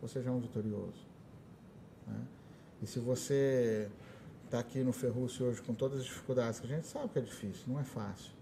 [0.00, 1.06] você já é um vitorioso.
[2.06, 2.20] Né?
[2.82, 3.90] E se você
[4.44, 7.22] está aqui no Ferrúcio hoje com todas as dificuldades, que a gente sabe que é
[7.22, 8.32] difícil, não é fácil.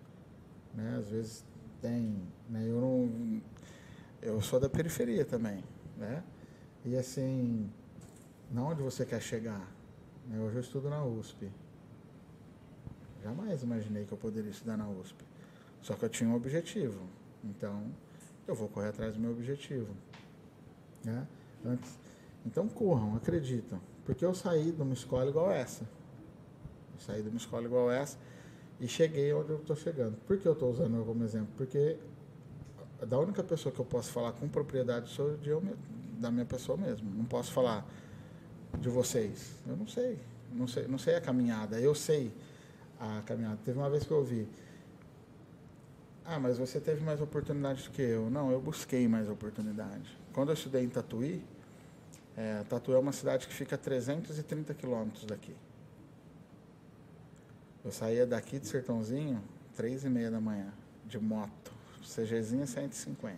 [0.73, 0.97] Né?
[0.98, 1.44] Às vezes
[1.81, 2.23] tem.
[2.48, 2.65] Né?
[2.68, 3.42] Eu, não,
[4.23, 5.65] eu sou da periferia também.
[5.97, 6.23] Né?
[6.84, 7.68] E assim,
[8.52, 9.68] na onde você quer chegar?
[10.31, 11.50] Hoje eu estudo na USP.
[13.26, 15.24] Jamais imaginei que eu poderia estudar na USP.
[15.82, 17.00] Só que eu tinha um objetivo.
[17.42, 17.82] Então,
[18.46, 19.88] eu vou correr atrás do meu objetivo.
[21.05, 21.26] Né?
[21.64, 21.98] Antes,
[22.46, 23.80] então corram, acreditam.
[24.05, 25.82] Porque eu saí de uma escola igual essa.
[25.82, 28.16] Eu saí de uma escola igual essa
[28.78, 30.16] e cheguei onde eu estou chegando.
[30.24, 31.48] Por que eu estou usando eu como exemplo?
[31.56, 31.98] Porque
[33.08, 35.60] da única pessoa que eu posso falar com propriedade sou de eu,
[36.20, 37.10] da minha pessoa mesmo.
[37.12, 37.84] Não posso falar
[38.78, 39.56] de vocês?
[39.66, 40.16] Eu não sei.
[40.52, 41.80] Não sei, não sei a caminhada.
[41.80, 42.32] Eu sei
[42.99, 43.58] a caminhada.
[43.65, 44.49] Teve uma vez que eu ouvi.
[46.25, 48.28] Ah, mas você teve mais oportunidade do que eu.
[48.28, 50.16] Não, eu busquei mais oportunidade.
[50.33, 51.44] Quando eu estudei em Tatuí,
[52.36, 55.55] é, Tatuí é uma cidade que fica a 330 quilômetros daqui.
[57.84, 59.41] Eu saía daqui de Sertãozinho,
[59.76, 60.73] três e meia da manhã,
[61.05, 61.73] de moto.
[62.02, 63.36] CGzinha 150.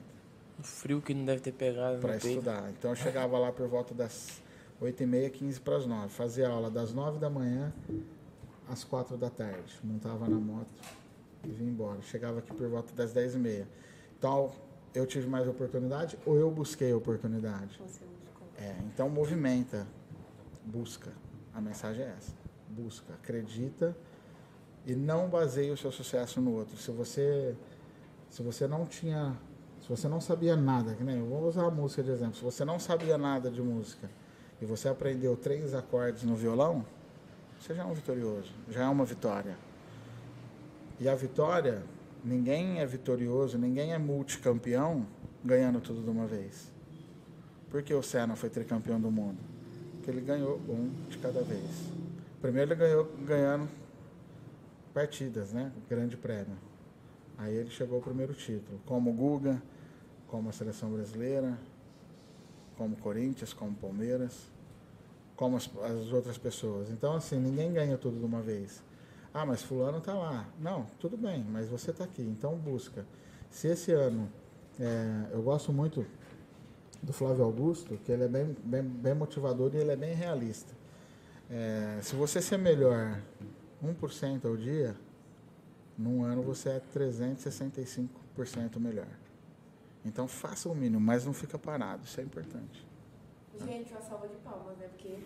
[0.58, 2.00] O frio que não deve ter pegado.
[2.00, 2.70] Para estudar.
[2.70, 4.42] Então eu chegava lá por volta das
[4.80, 6.08] 8 e meia, 15 para as 9.
[6.08, 7.72] Fazia aula das 9 da manhã
[8.68, 9.78] às 4 da tarde.
[9.82, 10.72] Montava na moto
[11.44, 12.00] e vinha embora.
[12.02, 13.68] Chegava aqui por volta das 10 e meia.
[14.18, 14.52] Então,
[14.94, 17.80] eu tive mais oportunidade ou eu busquei oportunidade?
[18.56, 19.86] É, então, movimenta.
[20.64, 21.12] Busca.
[21.54, 22.32] A mensagem é essa.
[22.68, 23.14] Busca.
[23.14, 23.96] Acredita
[24.86, 26.76] e não baseie o seu sucesso no outro.
[26.76, 27.56] Se você,
[28.30, 29.36] se você não tinha...
[29.80, 32.34] Se você não sabia nada, que nem eu vou usar a música de exemplo.
[32.34, 34.10] Se você não sabia nada de música
[34.60, 36.84] e você aprendeu três acordes no violão,
[37.60, 39.56] você já é um vitorioso, já é uma vitória.
[41.00, 41.82] E a vitória,
[42.24, 45.06] ninguém é vitorioso, ninguém é multicampeão
[45.44, 46.72] ganhando tudo de uma vez.
[47.70, 49.38] Por que o Senna foi tricampeão do mundo?
[49.96, 51.92] Porque ele ganhou um de cada vez.
[52.40, 53.68] Primeiro ele ganhou ganhando
[54.94, 55.70] partidas, né?
[55.88, 56.56] Grande prêmio.
[57.36, 59.62] Aí ele chegou ao primeiro título, como Guga,
[60.26, 61.56] como a seleção brasileira,
[62.76, 64.50] como Corinthians, como Palmeiras,
[65.38, 66.90] como as, as, outras pessoas.
[66.90, 68.82] Então, assim, ninguém ganha tudo de uma vez.
[69.32, 70.48] Ah, mas fulano está lá.
[70.58, 73.06] Não, tudo bem, mas você está aqui, então busca.
[73.48, 74.28] Se esse ano,
[74.80, 76.04] é, eu gosto muito
[77.00, 80.74] do Flávio Augusto, que ele é bem, bem, bem motivador e ele é bem realista.
[81.48, 83.22] É, se você ser melhor
[83.80, 84.96] 1% ao dia,
[85.96, 88.08] num ano você é 365%
[88.80, 89.06] melhor.
[90.04, 92.87] Então faça o mínimo, mas não fica parado, isso é importante.
[93.64, 94.88] Gente, uma salva de palmas, né?
[94.88, 95.18] Porque.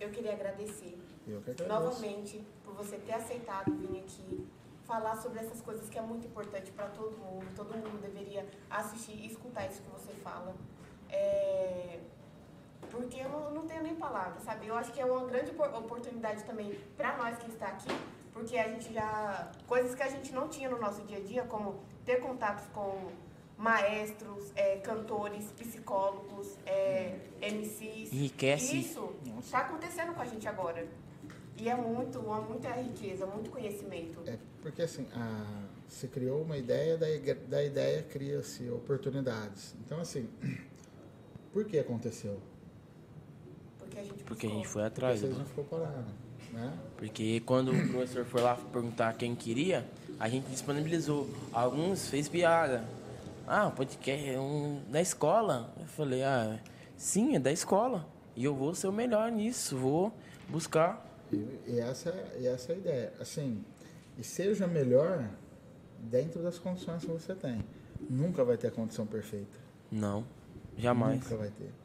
[0.00, 4.46] E eu queria agradecer Eu que novamente por você ter aceitado vir aqui
[4.84, 7.46] falar sobre essas coisas que é muito importante para todo mundo.
[7.54, 10.54] Todo mundo deveria assistir e escutar isso que você fala.
[11.08, 12.00] É,
[12.90, 14.66] Porque eu não, tenho nem palavras, sabe?
[14.66, 17.88] Eu acho que é uma grande opor- oportunidade também para nós que está aqui,
[18.32, 19.50] porque a gente já.
[19.66, 23.10] coisas que a gente não tinha no nosso dia a dia, como ter contatos com
[23.56, 28.12] maestros, é, cantores, psicólogos, é, MCs.
[28.12, 28.80] Enriquece.
[28.80, 30.86] Isso está acontecendo com a gente agora.
[31.56, 34.22] E é muito, uma, muita riqueza, muito conhecimento.
[34.26, 37.06] É porque assim, a, se criou uma ideia, da,
[37.48, 39.76] da ideia cria-se oportunidades.
[39.84, 40.28] Então assim,
[41.52, 42.40] por que aconteceu?
[43.78, 45.20] Porque a gente Porque a gente foi atrás.
[45.20, 45.38] Vocês né?
[45.38, 46.12] não ficou parado,
[46.52, 46.72] né?
[46.96, 49.84] Porque quando o professor foi lá perguntar quem queria,
[50.20, 51.28] a gente disponibilizou.
[51.52, 52.84] Alguns fez piada.
[53.46, 55.72] Ah, podcast é um, da escola.
[55.80, 56.60] Eu falei, ah,
[56.96, 58.06] sim, é da escola.
[58.36, 60.12] E eu vou ser o melhor nisso, vou
[60.48, 61.04] buscar.
[61.32, 63.12] E, e essa, e essa é a ideia.
[63.18, 63.64] Assim,
[64.18, 65.28] e seja melhor
[65.98, 67.64] dentro das condições que você tem.
[68.08, 69.58] Nunca vai ter a condição perfeita.
[69.90, 70.24] Não,
[70.76, 71.20] jamais.
[71.22, 71.81] Nunca vai ter.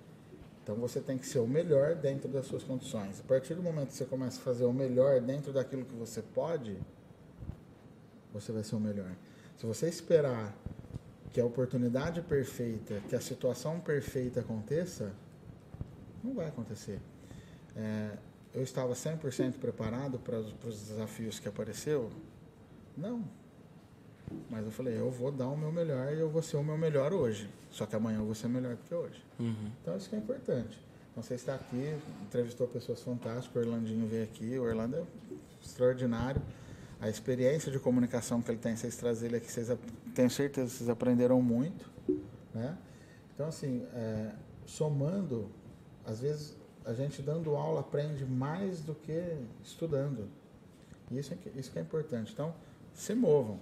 [0.68, 3.22] Então você tem que ser o melhor dentro das suas condições.
[3.22, 6.22] A partir do momento que você começa a fazer o melhor dentro daquilo que você
[6.22, 6.78] pode,
[8.34, 9.16] você vai ser o melhor.
[9.58, 10.54] Se você esperar
[11.32, 15.14] que a oportunidade perfeita, que a situação perfeita aconteça,
[16.22, 17.00] não vai acontecer.
[17.74, 18.18] É,
[18.54, 22.12] eu estava 100% preparado para para os desafios que apareceu?
[22.98, 23.24] Não.
[24.50, 26.78] Mas eu falei, eu vou dar o meu melhor e eu vou ser o meu
[26.78, 27.50] melhor hoje.
[27.70, 29.24] Só que amanhã eu vou ser melhor do que hoje.
[29.40, 29.72] Uhum.
[29.82, 30.80] Então isso que é importante.
[31.12, 35.04] Então você está aqui, entrevistou pessoas fantásticas, o Orlandinho veio aqui, o Orlando é
[35.64, 36.42] extraordinário.
[37.00, 39.72] A experiência de comunicação que ele tem, vocês trazem ele aqui, vocês,
[40.16, 41.90] tenho certeza que vocês aprenderam muito.
[42.54, 42.76] Né?
[43.34, 44.32] Então, assim, é,
[44.66, 45.50] somando,
[46.06, 50.28] às vezes a gente dando aula aprende mais do que estudando.
[51.12, 52.32] E isso é que, isso que é importante.
[52.34, 52.54] Então,
[52.94, 53.60] se movam.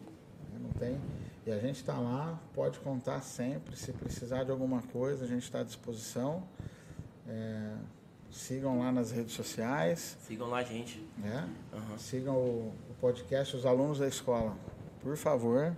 [0.60, 1.00] Não tem,
[1.46, 3.78] e a gente está lá, pode contar sempre.
[3.78, 6.44] Se precisar de alguma coisa, a gente está à disposição.
[7.28, 7.76] É,
[8.32, 10.18] sigam lá nas redes sociais.
[10.26, 11.08] Sigam lá, gente.
[11.18, 11.48] Né?
[11.72, 11.98] Aham.
[12.00, 14.58] Sigam o, o podcast Os Alunos da Escola.
[15.02, 15.78] Por favor,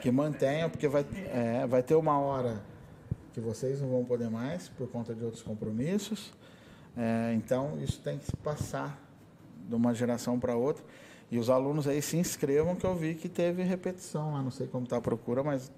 [0.00, 2.62] que mantenham, porque vai, é, vai ter uma hora
[3.32, 6.32] que vocês não vão poder mais por conta de outros compromissos.
[6.94, 9.00] É, então, isso tem que se passar
[9.68, 10.84] de uma geração para outra.
[11.30, 14.42] E os alunos aí se inscrevam, que eu vi que teve repetição lá.
[14.42, 15.70] Não sei como está a procura, mas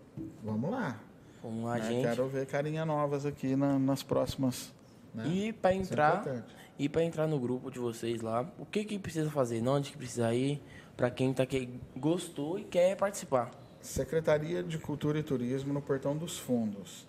[0.44, 1.00] vamos lá.
[1.42, 1.88] Vamos lá, né?
[1.88, 2.02] gente.
[2.02, 4.72] Quero ver carinha novas aqui na- nas próximas.
[5.14, 5.26] Né?
[5.26, 6.54] E para é entrar, importante.
[6.78, 9.66] e para entrar no grupo de vocês lá, o que que precisa fazer?
[9.66, 10.62] Onde que precisa ir?
[10.96, 13.50] Para quem tá que gostou e quer participar.
[13.80, 17.08] Secretaria de Cultura e Turismo no Portão dos Fundos,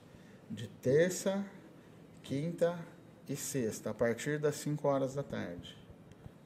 [0.50, 1.46] de terça,
[2.24, 2.80] quinta
[3.28, 5.78] e sexta, a partir das 5 horas da tarde.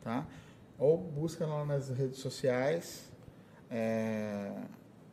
[0.04, 0.26] Tá?
[0.78, 3.12] Ou busca lá nas redes sociais
[3.70, 4.52] é,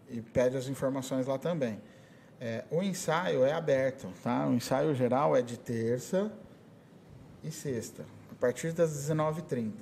[0.08, 1.80] e pede as informações lá também.
[2.40, 4.48] É, o ensaio é aberto, tá?
[4.48, 6.32] O ensaio geral é de terça
[7.42, 9.72] e sexta, a partir das 19h30.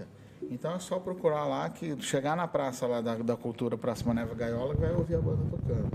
[0.50, 4.34] Então é só procurar lá que chegar na praça lá da, da cultura, Praça Maneva
[4.34, 5.90] Gaiola, que vai ouvir a banda tocando.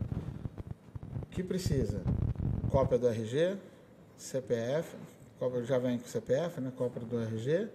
[1.23, 2.01] O que precisa?
[2.71, 3.57] Cópia do RG,
[4.17, 4.95] CPF,
[5.37, 6.71] cópia, já vem com CPF, né?
[6.75, 7.69] Cópia do RG,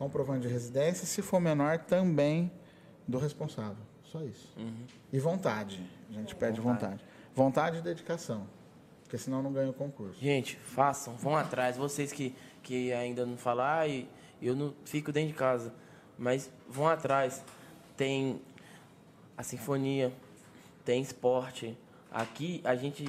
[0.00, 2.50] comprovante de residência, se for menor, também
[3.06, 3.84] do responsável.
[4.02, 4.56] Só isso.
[5.12, 5.78] E vontade.
[6.08, 7.04] A gente pede vontade.
[7.34, 8.46] Vontade e dedicação.
[9.02, 10.18] Porque senão não ganha o concurso.
[10.18, 11.76] Gente, façam, vão atrás.
[11.76, 14.08] Vocês que, que ainda não falam, ah, e
[14.40, 15.70] eu não fico dentro de casa.
[16.16, 17.44] Mas vão atrás.
[17.94, 18.40] Tem
[19.36, 20.10] a sinfonia,
[20.82, 21.76] tem esporte.
[22.10, 23.04] Aqui a gente.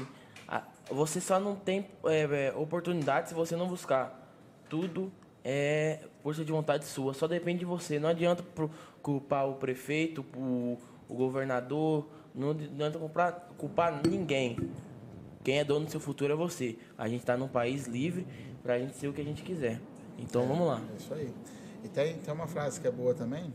[0.45, 4.17] a- você só não tem é, é, oportunidade se você não buscar.
[4.69, 5.09] Tudo
[5.43, 7.99] é força de vontade sua, só depende de você.
[7.99, 8.43] Não adianta
[9.01, 10.77] culpar o prefeito, o,
[11.09, 14.57] o governador, não adianta culpar, culpar ninguém.
[15.43, 16.77] Quem é dono do seu futuro é você.
[16.97, 18.27] A gente está num país livre
[18.61, 19.81] para a gente ser o que a gente quiser.
[20.17, 20.81] Então vamos lá.
[20.93, 21.33] É isso aí.
[21.83, 23.51] E tem, tem uma frase que é boa também,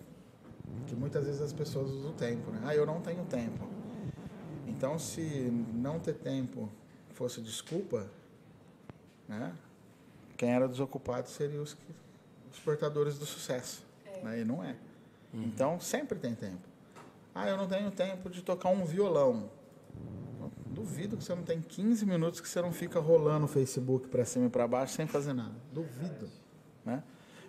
[0.89, 2.61] que muitas vezes as pessoas usam o tempo, né?
[2.65, 3.69] Ah, eu não tenho tempo.
[4.67, 5.23] Então, se
[5.73, 6.69] não ter tempo
[7.15, 8.11] fosse desculpa,
[9.29, 9.55] né?
[10.37, 11.95] Quem era desocupado seriam os, que-
[12.53, 13.85] os portadores do sucesso.
[14.23, 14.41] Né?
[14.41, 14.77] E não é.
[15.33, 16.63] Então, sempre tem tempo.
[17.35, 19.51] Ah, eu não tenho tempo de tocar um violão.
[20.67, 24.25] Duvido que você não tem 15 minutos que você não fica rolando o Facebook para
[24.25, 25.55] cima e para baixo sem fazer nada.
[25.73, 26.29] Duvido.
[26.85, 27.03] Né?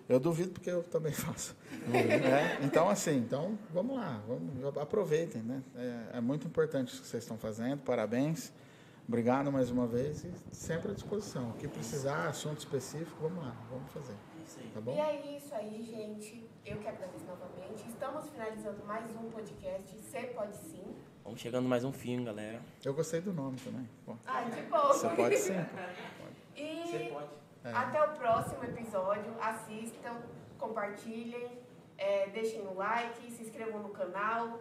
[0.08, 1.54] Eu duvido porque eu também faço.
[1.86, 2.58] Né?
[2.62, 5.42] Então, assim, então, vamos lá, vamos, aproveitem.
[5.42, 5.62] Né?
[5.76, 8.52] É, é muito importante isso que vocês estão fazendo, parabéns.
[9.08, 11.48] Obrigado mais uma vez e sempre à disposição.
[11.48, 14.14] O que precisar, assunto específico, vamos lá, vamos fazer.
[14.74, 14.94] Tá bom?
[14.94, 16.46] E é isso aí, gente.
[16.64, 17.88] Eu que agradeço novamente.
[17.88, 19.96] Estamos finalizando mais um podcast.
[19.96, 20.94] Você pode sim.
[21.24, 22.60] Vamos chegando mais um fim, galera.
[22.84, 23.88] Eu gostei do nome também.
[24.04, 24.92] Pô, Ah, de boa.
[24.92, 25.54] Você pode sim.
[26.54, 27.28] E pode.
[27.64, 27.72] É.
[27.72, 29.32] até o próximo episódio.
[29.40, 30.16] Assistam,
[30.58, 31.58] compartilhem,
[31.96, 34.60] é, deixem o like, se inscrevam no canal.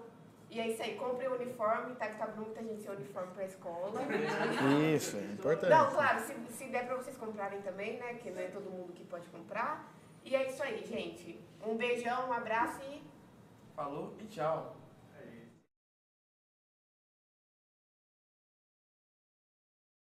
[0.50, 2.08] E é isso aí, comprem o uniforme, tá?
[2.08, 4.02] Que tá muita gente sem uniforme pra escola.
[4.96, 5.70] Isso, é importante.
[5.70, 8.14] Não, claro, se, se der pra vocês comprarem também, né?
[8.16, 9.92] Que não é todo mundo que pode comprar.
[10.24, 11.40] E é isso aí, gente.
[11.66, 13.02] Um beijão, um abraço e
[13.76, 14.77] Falou e tchau.